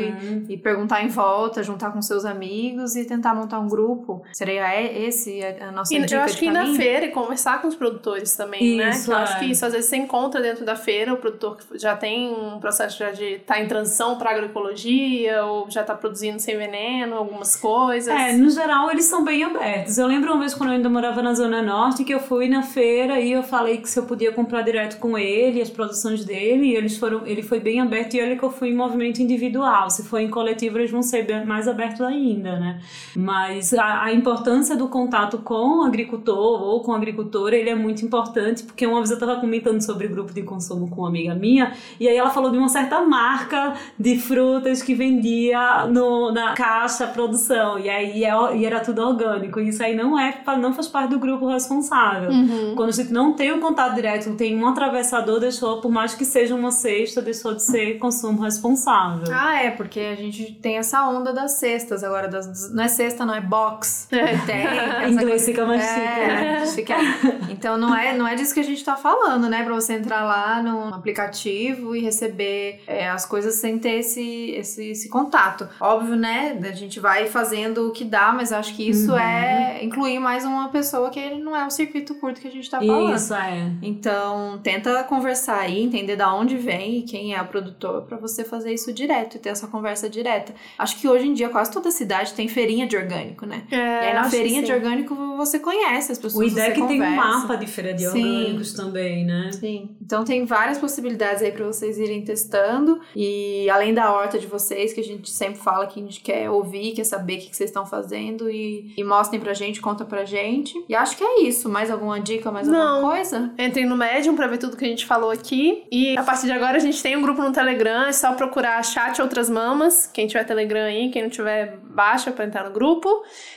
e, 0.49 0.55
e, 0.55 0.57
perguntar 0.57 1.05
em 1.05 1.07
volta, 1.07 1.63
juntar 1.63 1.91
com 1.91 2.01
seus 2.01 2.25
amigos 2.25 2.97
e 2.97 3.05
tentar 3.05 3.33
montar 3.33 3.59
um 3.59 3.69
grupo. 3.69 4.23
Seria 4.33 4.67
esse 4.91 5.41
a 5.61 5.71
nossa 5.71 5.95
e, 5.95 6.01
dica 6.01 6.15
Eu 6.15 6.21
acho 6.21 6.37
que 6.37 6.47
ir 6.47 6.51
na 6.51 6.75
feira 6.75 7.05
e 7.05 7.11
conversar 7.11 7.61
com 7.61 7.69
os 7.69 7.75
produtores 7.75 8.35
também, 8.35 8.75
né? 8.75 8.89
isso, 8.89 9.09
né? 9.09 9.15
É. 9.15 9.19
Eu 9.19 9.23
acho 9.23 9.39
que 9.39 9.45
isso 9.45 9.65
às 9.65 9.71
vezes 9.71 9.89
você 9.89 9.95
encontra 9.95 10.41
dentro 10.41 10.65
da 10.65 10.75
feira 10.75 11.13
o 11.13 11.17
produtor 11.17 11.55
que 11.55 11.79
já 11.79 11.95
tem 11.95 12.29
um 12.29 12.59
processo 12.59 12.99
já 12.99 13.11
de 13.11 13.35
estar 13.35 13.53
tá 13.53 13.61
em 13.61 13.67
transição 13.69 14.17
para 14.17 14.31
agroecologia 14.31 15.45
ou 15.45 15.71
já 15.71 15.79
está 15.79 15.95
produzindo 15.95 16.41
sem 16.41 16.57
veneno, 16.57 17.15
algumas 17.15 17.55
coisas. 17.55 18.13
É, 18.13 18.33
no 18.33 18.49
geral 18.49 18.91
eles 18.91 19.05
são 19.05 19.23
bem 19.23 19.45
abertos. 19.45 19.97
Eu 19.97 20.07
lembro 20.07 20.33
uma 20.33 20.39
vez 20.39 20.53
quando 20.53 20.71
eu 20.71 20.75
ainda 20.75 20.89
morava 20.89 21.21
na 21.21 21.36
Zona 21.37 21.61
Norte 21.61 22.03
que 22.03 22.13
eu 22.13 22.19
fui 22.19 22.49
na 22.49 22.63
feira 22.63 23.19
e 23.19 23.31
eu 23.31 23.43
falei 23.43 23.77
que 23.77 23.89
se 23.89 23.99
eu 23.99 24.03
podia 24.03 24.31
comprar 24.31 24.63
direto 24.63 24.99
com 24.99 25.17
ele, 25.17 25.61
as 25.61 25.69
produções 25.69 26.25
dele, 26.25 26.67
e 26.67 26.75
eles 26.75 26.97
foram, 26.97 27.25
ele 27.25 27.43
foi 27.43 27.59
bem 27.59 27.79
aberto 27.79 28.15
e 28.15 28.21
olha 28.21 28.35
que 28.35 28.43
eu 28.43 28.51
fui 28.51 28.69
em 28.69 28.75
movimento 28.75 29.21
individual. 29.21 29.89
Se 29.89 30.03
for 30.03 30.19
em 30.19 30.29
coletivo, 30.29 30.79
eles 30.79 30.91
vão 30.91 31.01
ser 31.01 31.45
mais 31.45 31.67
abertos 31.67 32.01
ainda, 32.01 32.59
né? 32.59 32.81
Mas 33.15 33.73
a, 33.73 34.03
a 34.03 34.13
importância 34.13 34.75
do 34.75 34.87
contato 34.87 35.37
com 35.37 35.79
o 35.79 35.83
agricultor 35.83 36.63
ou 36.63 36.81
com 36.81 36.93
a 36.93 36.97
agricultora, 36.97 37.55
ele 37.55 37.69
é 37.69 37.75
muito 37.75 38.03
importante, 38.03 38.63
porque 38.63 38.85
uma 38.85 38.97
vez 38.97 39.11
eu 39.11 39.15
estava 39.15 39.39
comentando 39.39 39.81
sobre 39.81 40.07
grupo 40.07 40.33
de 40.33 40.41
consumo 40.41 40.89
com 40.89 41.01
uma 41.01 41.09
amiga 41.09 41.35
minha, 41.35 41.73
e 41.99 42.07
aí 42.07 42.17
ela 42.17 42.31
falou 42.31 42.51
de 42.51 42.57
uma 42.57 42.69
certa 42.69 43.01
marca 43.01 43.75
de 43.97 44.17
frutas 44.17 44.81
que 44.81 44.95
vendia 44.95 45.85
no, 45.85 46.31
na 46.31 46.53
caixa 46.53 47.05
produção, 47.07 47.77
e 47.77 47.89
aí 47.89 48.23
é, 48.23 48.57
e 48.57 48.65
era 48.65 48.79
tudo 48.79 49.01
orgânico. 49.01 49.59
Isso 49.59 49.83
aí 49.83 49.95
não 49.95 50.17
é 50.17 50.41
não 50.59 50.73
faz 50.73 50.87
parte 50.87 51.11
do 51.11 51.19
grupo 51.19 51.26
responsável. 51.35 52.29
Uhum. 52.29 52.73
Quando 52.75 52.89
a 52.89 52.93
gente 52.93 53.11
não 53.11 53.33
tem 53.33 53.51
o 53.51 53.59
contato 53.59 53.95
direto, 53.95 54.33
tem 54.35 54.55
um 54.57 54.67
atravessador, 54.67 55.39
deixou, 55.39 55.81
por 55.81 55.91
mais 55.91 56.13
que 56.15 56.23
seja 56.25 56.55
uma 56.55 56.71
cesta, 56.71 57.21
deixou 57.21 57.53
de 57.53 57.63
ser 57.63 57.97
consumo 57.99 58.41
responsável. 58.41 59.25
Ah, 59.33 59.61
é, 59.63 59.71
porque 59.71 59.99
a 59.99 60.15
gente 60.15 60.53
tem 60.61 60.77
essa 60.77 61.07
onda 61.07 61.33
das 61.33 61.53
cestas 61.53 62.03
agora, 62.03 62.27
das, 62.27 62.71
não 62.73 62.83
é 62.83 62.87
cesta, 62.87 63.25
não 63.25 63.33
é 63.35 63.41
box. 63.41 64.07
É. 64.11 64.37
Tem. 64.45 64.65
essa 64.65 65.07
Inglês 65.09 65.45
fica 65.45 65.65
mais 65.65 65.81
É, 65.83 66.65
chique, 66.65 66.93
né? 66.93 67.01
fica- 67.01 67.49
Então 67.49 67.77
não 67.77 67.95
é, 67.95 68.15
não 68.15 68.27
é 68.27 68.35
disso 68.35 68.53
que 68.53 68.59
a 68.59 68.63
gente 68.63 68.83
tá 68.83 68.95
falando, 68.95 69.49
né? 69.49 69.63
Pra 69.63 69.73
você 69.73 69.93
entrar 69.93 70.23
lá 70.23 70.61
no 70.61 70.93
aplicativo 70.93 71.95
e 71.95 72.01
receber 72.01 72.81
é, 72.87 73.09
as 73.09 73.25
coisas 73.25 73.55
sem 73.55 73.79
ter 73.79 73.99
esse, 73.99 74.51
esse, 74.51 74.89
esse 74.91 75.09
contato. 75.09 75.67
Óbvio, 75.79 76.15
né? 76.15 76.57
A 76.63 76.71
gente 76.75 76.99
vai 76.99 77.27
fazendo 77.27 77.87
o 77.87 77.91
que 77.91 78.03
dá, 78.05 78.31
mas 78.31 78.51
acho 78.51 78.75
que 78.75 78.87
isso 78.89 79.11
Uhum. 79.11 79.17
é 79.19 79.79
incluir 79.83 80.19
mais 80.19 80.43
uma 80.45 80.69
pessoa 80.69 81.06
que 81.09 81.29
não 81.35 81.55
é 81.55 81.65
o 81.65 81.69
circuito 81.69 82.15
curto 82.15 82.39
que 82.41 82.47
a 82.47 82.51
gente 82.51 82.69
tá 82.69 82.79
falando. 82.79 83.15
Isso, 83.15 83.33
é. 83.33 83.71
Então, 83.81 84.59
tenta 84.63 85.03
conversar 85.03 85.59
aí, 85.61 85.81
entender 85.83 86.15
da 86.15 86.33
onde 86.33 86.55
vem 86.57 86.99
e 86.99 87.01
quem 87.03 87.33
é 87.33 87.41
o 87.41 87.47
produtor 87.47 88.03
pra 88.03 88.17
você 88.17 88.43
fazer 88.43 88.73
isso 88.73 88.91
direto 88.93 89.35
e 89.35 89.39
ter 89.39 89.49
essa 89.49 89.67
conversa 89.67 90.09
direta. 90.09 90.53
Acho 90.77 90.99
que 90.99 91.07
hoje 91.07 91.27
em 91.27 91.33
dia 91.33 91.49
quase 91.49 91.71
toda 91.71 91.89
cidade 91.91 92.33
tem 92.33 92.47
feirinha 92.47 92.85
de 92.87 92.95
orgânico, 92.97 93.45
né? 93.45 93.63
É, 93.71 93.75
e 93.75 94.07
aí 94.07 94.13
na 94.13 94.23
que 94.23 94.29
feirinha 94.31 94.61
de 94.61 94.67
sim. 94.67 94.73
orgânico 94.73 95.15
você 95.37 95.59
conhece 95.59 96.11
as 96.11 96.17
O 96.17 96.21
pessoas, 96.21 96.51
IDEC 96.51 96.67
você 96.67 96.73
tem 96.73 96.83
um 96.83 96.87
conversa. 96.87 97.15
mapa 97.15 97.55
de 97.57 97.67
feira 97.67 97.93
de 97.93 98.09
Sim. 98.09 98.37
orgânicos 98.37 98.73
também, 98.73 99.25
né? 99.25 99.51
Sim. 99.53 99.95
Então 100.01 100.23
tem 100.23 100.45
várias 100.45 100.77
possibilidades 100.77 101.41
aí 101.43 101.51
pra 101.51 101.65
vocês 101.65 101.97
irem 101.97 102.21
testando. 102.23 102.99
E 103.15 103.69
além 103.69 103.93
da 103.93 104.11
horta 104.13 104.39
de 104.39 104.47
vocês, 104.47 104.93
que 104.93 104.99
a 104.99 105.03
gente 105.03 105.29
sempre 105.29 105.59
fala 105.59 105.87
que 105.87 105.99
a 105.99 106.03
gente 106.03 106.21
quer 106.21 106.49
ouvir, 106.49 106.93
quer 106.93 107.03
saber 107.03 107.35
o 107.35 107.39
que 107.39 107.49
que 107.49 107.57
vocês 107.57 107.69
estão 107.69 107.85
fazendo 107.85 108.49
e, 108.49 108.93
e 108.97 109.03
mostrem 109.03 109.39
pra 109.39 109.53
gente, 109.53 109.81
conta 109.81 110.05
pra 110.05 110.25
gente. 110.25 110.73
E 110.89 110.95
acho 110.97 111.17
que 111.17 111.23
é 111.23 111.41
isso. 111.43 111.69
Mais 111.69 111.89
alguma 111.89 112.19
dica, 112.19 112.51
mais 112.51 112.67
Não. 112.67 112.95
alguma 112.95 113.13
coisa? 113.13 113.51
Entrem 113.57 113.85
no 113.85 113.95
Medium 113.95 114.35
pra 114.35 114.47
ver 114.47 114.57
tudo 114.57 114.75
que 114.77 114.85
a 114.85 114.87
gente 114.87 115.05
falou 115.05 115.31
aqui. 115.31 115.85
E 115.91 116.17
a 116.17 116.23
partir 116.23 116.45
de 116.47 116.51
agora 116.51 116.77
a 116.77 116.79
gente 116.79 117.01
tem 117.01 117.15
um 117.15 117.21
grupo 117.21 117.41
no 117.41 117.51
Telegram, 117.51 118.05
é 118.05 118.11
só 118.11 118.33
procurar 118.33 118.83
chat 118.83 119.21
Outras 119.21 119.49
Mamas. 119.49 120.07
Quem 120.13 120.27
tiver 120.27 120.43
Telegram 120.43 120.81
aí, 120.85 121.09
quem 121.09 121.23
não 121.23 121.29
tiver, 121.29 121.77
baixa 121.83 122.31
pra 122.31 122.45
entrar 122.45 122.63
no 122.65 122.71
grupo. 122.71 123.07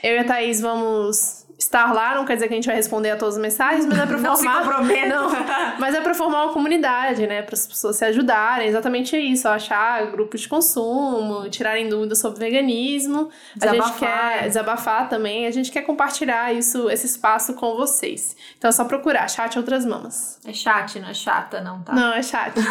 Eu 0.03 0.15
e 0.15 0.19
a 0.19 0.23
Thaís 0.23 0.61
vamos 0.61 1.40
estar 1.61 1.93
lá, 1.93 2.15
não 2.15 2.25
quer 2.25 2.33
dizer 2.35 2.47
que 2.47 2.53
a 2.53 2.57
gente 2.57 2.65
vai 2.65 2.75
responder 2.75 3.11
a 3.11 3.15
todas 3.15 3.35
as 3.35 3.41
mensagens, 3.41 3.85
mas 3.85 3.99
é 3.99 4.05
pra 4.05 4.17
Não 4.21 4.35
se 4.35 4.43
formar. 4.43 4.81
Não, 5.07 5.29
mas 5.79 5.95
é 5.95 6.01
pra 6.01 6.13
formar 6.13 6.45
uma 6.45 6.53
comunidade, 6.53 7.25
né? 7.27 7.41
Para 7.41 7.53
as 7.53 7.67
pessoas 7.67 7.95
se 7.95 8.05
ajudarem. 8.05 8.67
Exatamente 8.67 9.15
isso, 9.17 9.47
achar 9.47 10.05
grupos 10.11 10.41
de 10.41 10.47
consumo, 10.47 11.49
tirarem 11.49 11.87
dúvidas 11.87 12.19
sobre 12.19 12.39
veganismo. 12.39 13.29
A 13.61 13.67
gente 13.67 13.81
Desabafar. 13.81 13.99
quer 13.99 14.47
desabafar 14.47 15.09
também. 15.09 15.45
A 15.45 15.51
gente 15.51 15.71
quer 15.71 15.81
compartilhar 15.83 16.53
isso, 16.53 16.89
esse 16.89 17.05
espaço 17.05 17.53
com 17.53 17.75
vocês. 17.75 18.35
Então 18.57 18.69
é 18.69 18.71
só 18.71 18.83
procurar 18.85 19.27
chat 19.29 19.57
Outras 19.57 19.85
Mamas. 19.85 20.39
É 20.45 20.53
chat, 20.53 20.99
não 20.99 21.09
é 21.09 21.13
chata, 21.13 21.61
não, 21.61 21.81
tá? 21.83 21.93
Não, 21.93 22.13
é 22.13 22.21
chat. 22.23 22.53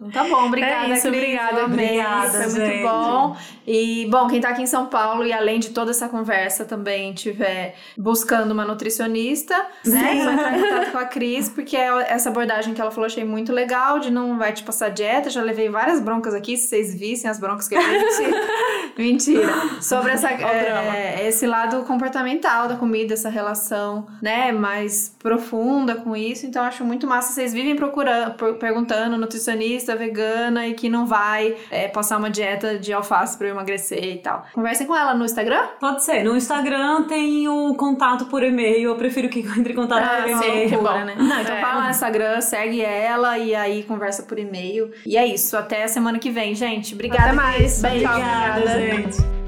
Então 0.00 0.10
tá 0.10 0.24
bom, 0.24 0.46
obrigada, 0.46 0.86
É 0.86 0.92
isso, 0.92 1.08
Cris, 1.08 1.14
obrigada, 1.14 1.64
obrigada, 1.64 2.48
foi 2.48 2.60
muito 2.66 2.82
bom. 2.82 3.36
E, 3.66 4.06
bom, 4.10 4.26
quem 4.28 4.40
tá 4.40 4.50
aqui 4.50 4.62
em 4.62 4.66
São 4.66 4.86
Paulo 4.86 5.24
e 5.24 5.32
além 5.32 5.58
de 5.58 5.70
toda 5.70 5.90
essa 5.90 6.08
conversa 6.08 6.64
também 6.64 7.12
tiver 7.12 7.74
buscando 8.10 8.50
uma 8.50 8.64
nutricionista, 8.64 9.54
né? 9.86 10.24
Vai 10.24 10.34
entrar 10.34 10.58
em 10.58 10.62
contato 10.68 10.90
com 10.90 10.98
a 10.98 11.04
Cris, 11.04 11.48
porque 11.48 11.76
é 11.76 12.12
essa 12.12 12.28
abordagem 12.28 12.74
que 12.74 12.80
ela 12.80 12.90
falou, 12.90 13.06
achei 13.06 13.24
muito 13.24 13.52
legal, 13.52 14.00
de 14.00 14.10
não 14.10 14.36
vai 14.36 14.52
te 14.52 14.64
passar 14.64 14.88
dieta, 14.88 15.30
já 15.30 15.40
levei 15.42 15.68
várias 15.68 16.00
broncas 16.00 16.34
aqui, 16.34 16.56
se 16.56 16.66
vocês 16.66 16.92
vissem 16.92 17.30
as 17.30 17.38
broncas 17.38 17.68
que 17.68 17.76
a 17.76 17.80
gente... 17.80 18.30
Mentira. 18.98 19.52
Sobre 19.80 20.12
essa, 20.12 20.28
é, 20.30 21.26
esse 21.26 21.46
lado 21.46 21.84
comportamental 21.84 22.68
da 22.68 22.74
comida, 22.76 23.14
essa 23.14 23.28
relação, 23.28 24.06
né, 24.20 24.52
mais 24.52 25.14
profunda 25.18 25.94
com 25.94 26.14
isso. 26.16 26.44
Então, 26.46 26.62
eu 26.62 26.68
acho 26.68 26.84
muito 26.84 27.06
massa. 27.06 27.32
Vocês 27.32 27.52
vivem 27.52 27.76
procurando, 27.76 28.34
per- 28.34 28.54
perguntando 28.54 29.16
nutricionista, 29.16 29.94
vegana 29.96 30.66
e 30.66 30.74
que 30.74 30.88
não 30.88 31.06
vai 31.06 31.56
é, 31.70 31.88
passar 31.88 32.18
uma 32.18 32.28
dieta 32.28 32.78
de 32.78 32.92
alface 32.92 33.38
pra 33.38 33.46
eu 33.46 33.52
emagrecer 33.52 34.04
e 34.04 34.18
tal. 34.18 34.44
Conversem 34.52 34.86
com 34.86 34.94
ela 34.94 35.14
no 35.14 35.24
Instagram. 35.24 35.62
Pode 35.78 36.04
ser. 36.04 36.22
No 36.24 36.36
Instagram 36.36 37.04
tem 37.04 37.48
o 37.48 37.74
contato 37.74 37.99
por 38.26 38.42
e-mail. 38.42 38.90
Eu 38.90 38.96
prefiro 38.96 39.28
que 39.28 39.40
entre 39.58 39.72
em 39.72 39.76
contato 39.76 40.02
Ah, 40.04 40.22
por 40.22 40.30
e-mail. 40.30 40.68
que 40.68 40.76
bom. 40.76 41.04
Né? 41.04 41.14
Não, 41.16 41.40
então 41.40 41.56
É. 41.56 41.60
vai 41.60 41.74
lá 41.74 41.84
no 41.84 41.90
Instagram, 41.90 42.40
segue 42.40 42.80
ela 42.82 43.38
e 43.38 43.54
aí 43.54 43.82
conversa 43.82 44.22
por 44.22 44.38
e-mail. 44.38 44.90
E 45.06 45.16
é 45.16 45.26
isso. 45.26 45.56
Até 45.56 45.84
a 45.84 45.88
semana 45.88 46.18
que 46.18 46.30
vem, 46.30 46.54
gente. 46.54 46.94
Obrigada. 46.94 47.24
Até 47.24 47.32
mais. 47.32 47.82
Obrigada, 47.84 48.60
obrigada. 48.60 48.80
gente. 48.80 49.39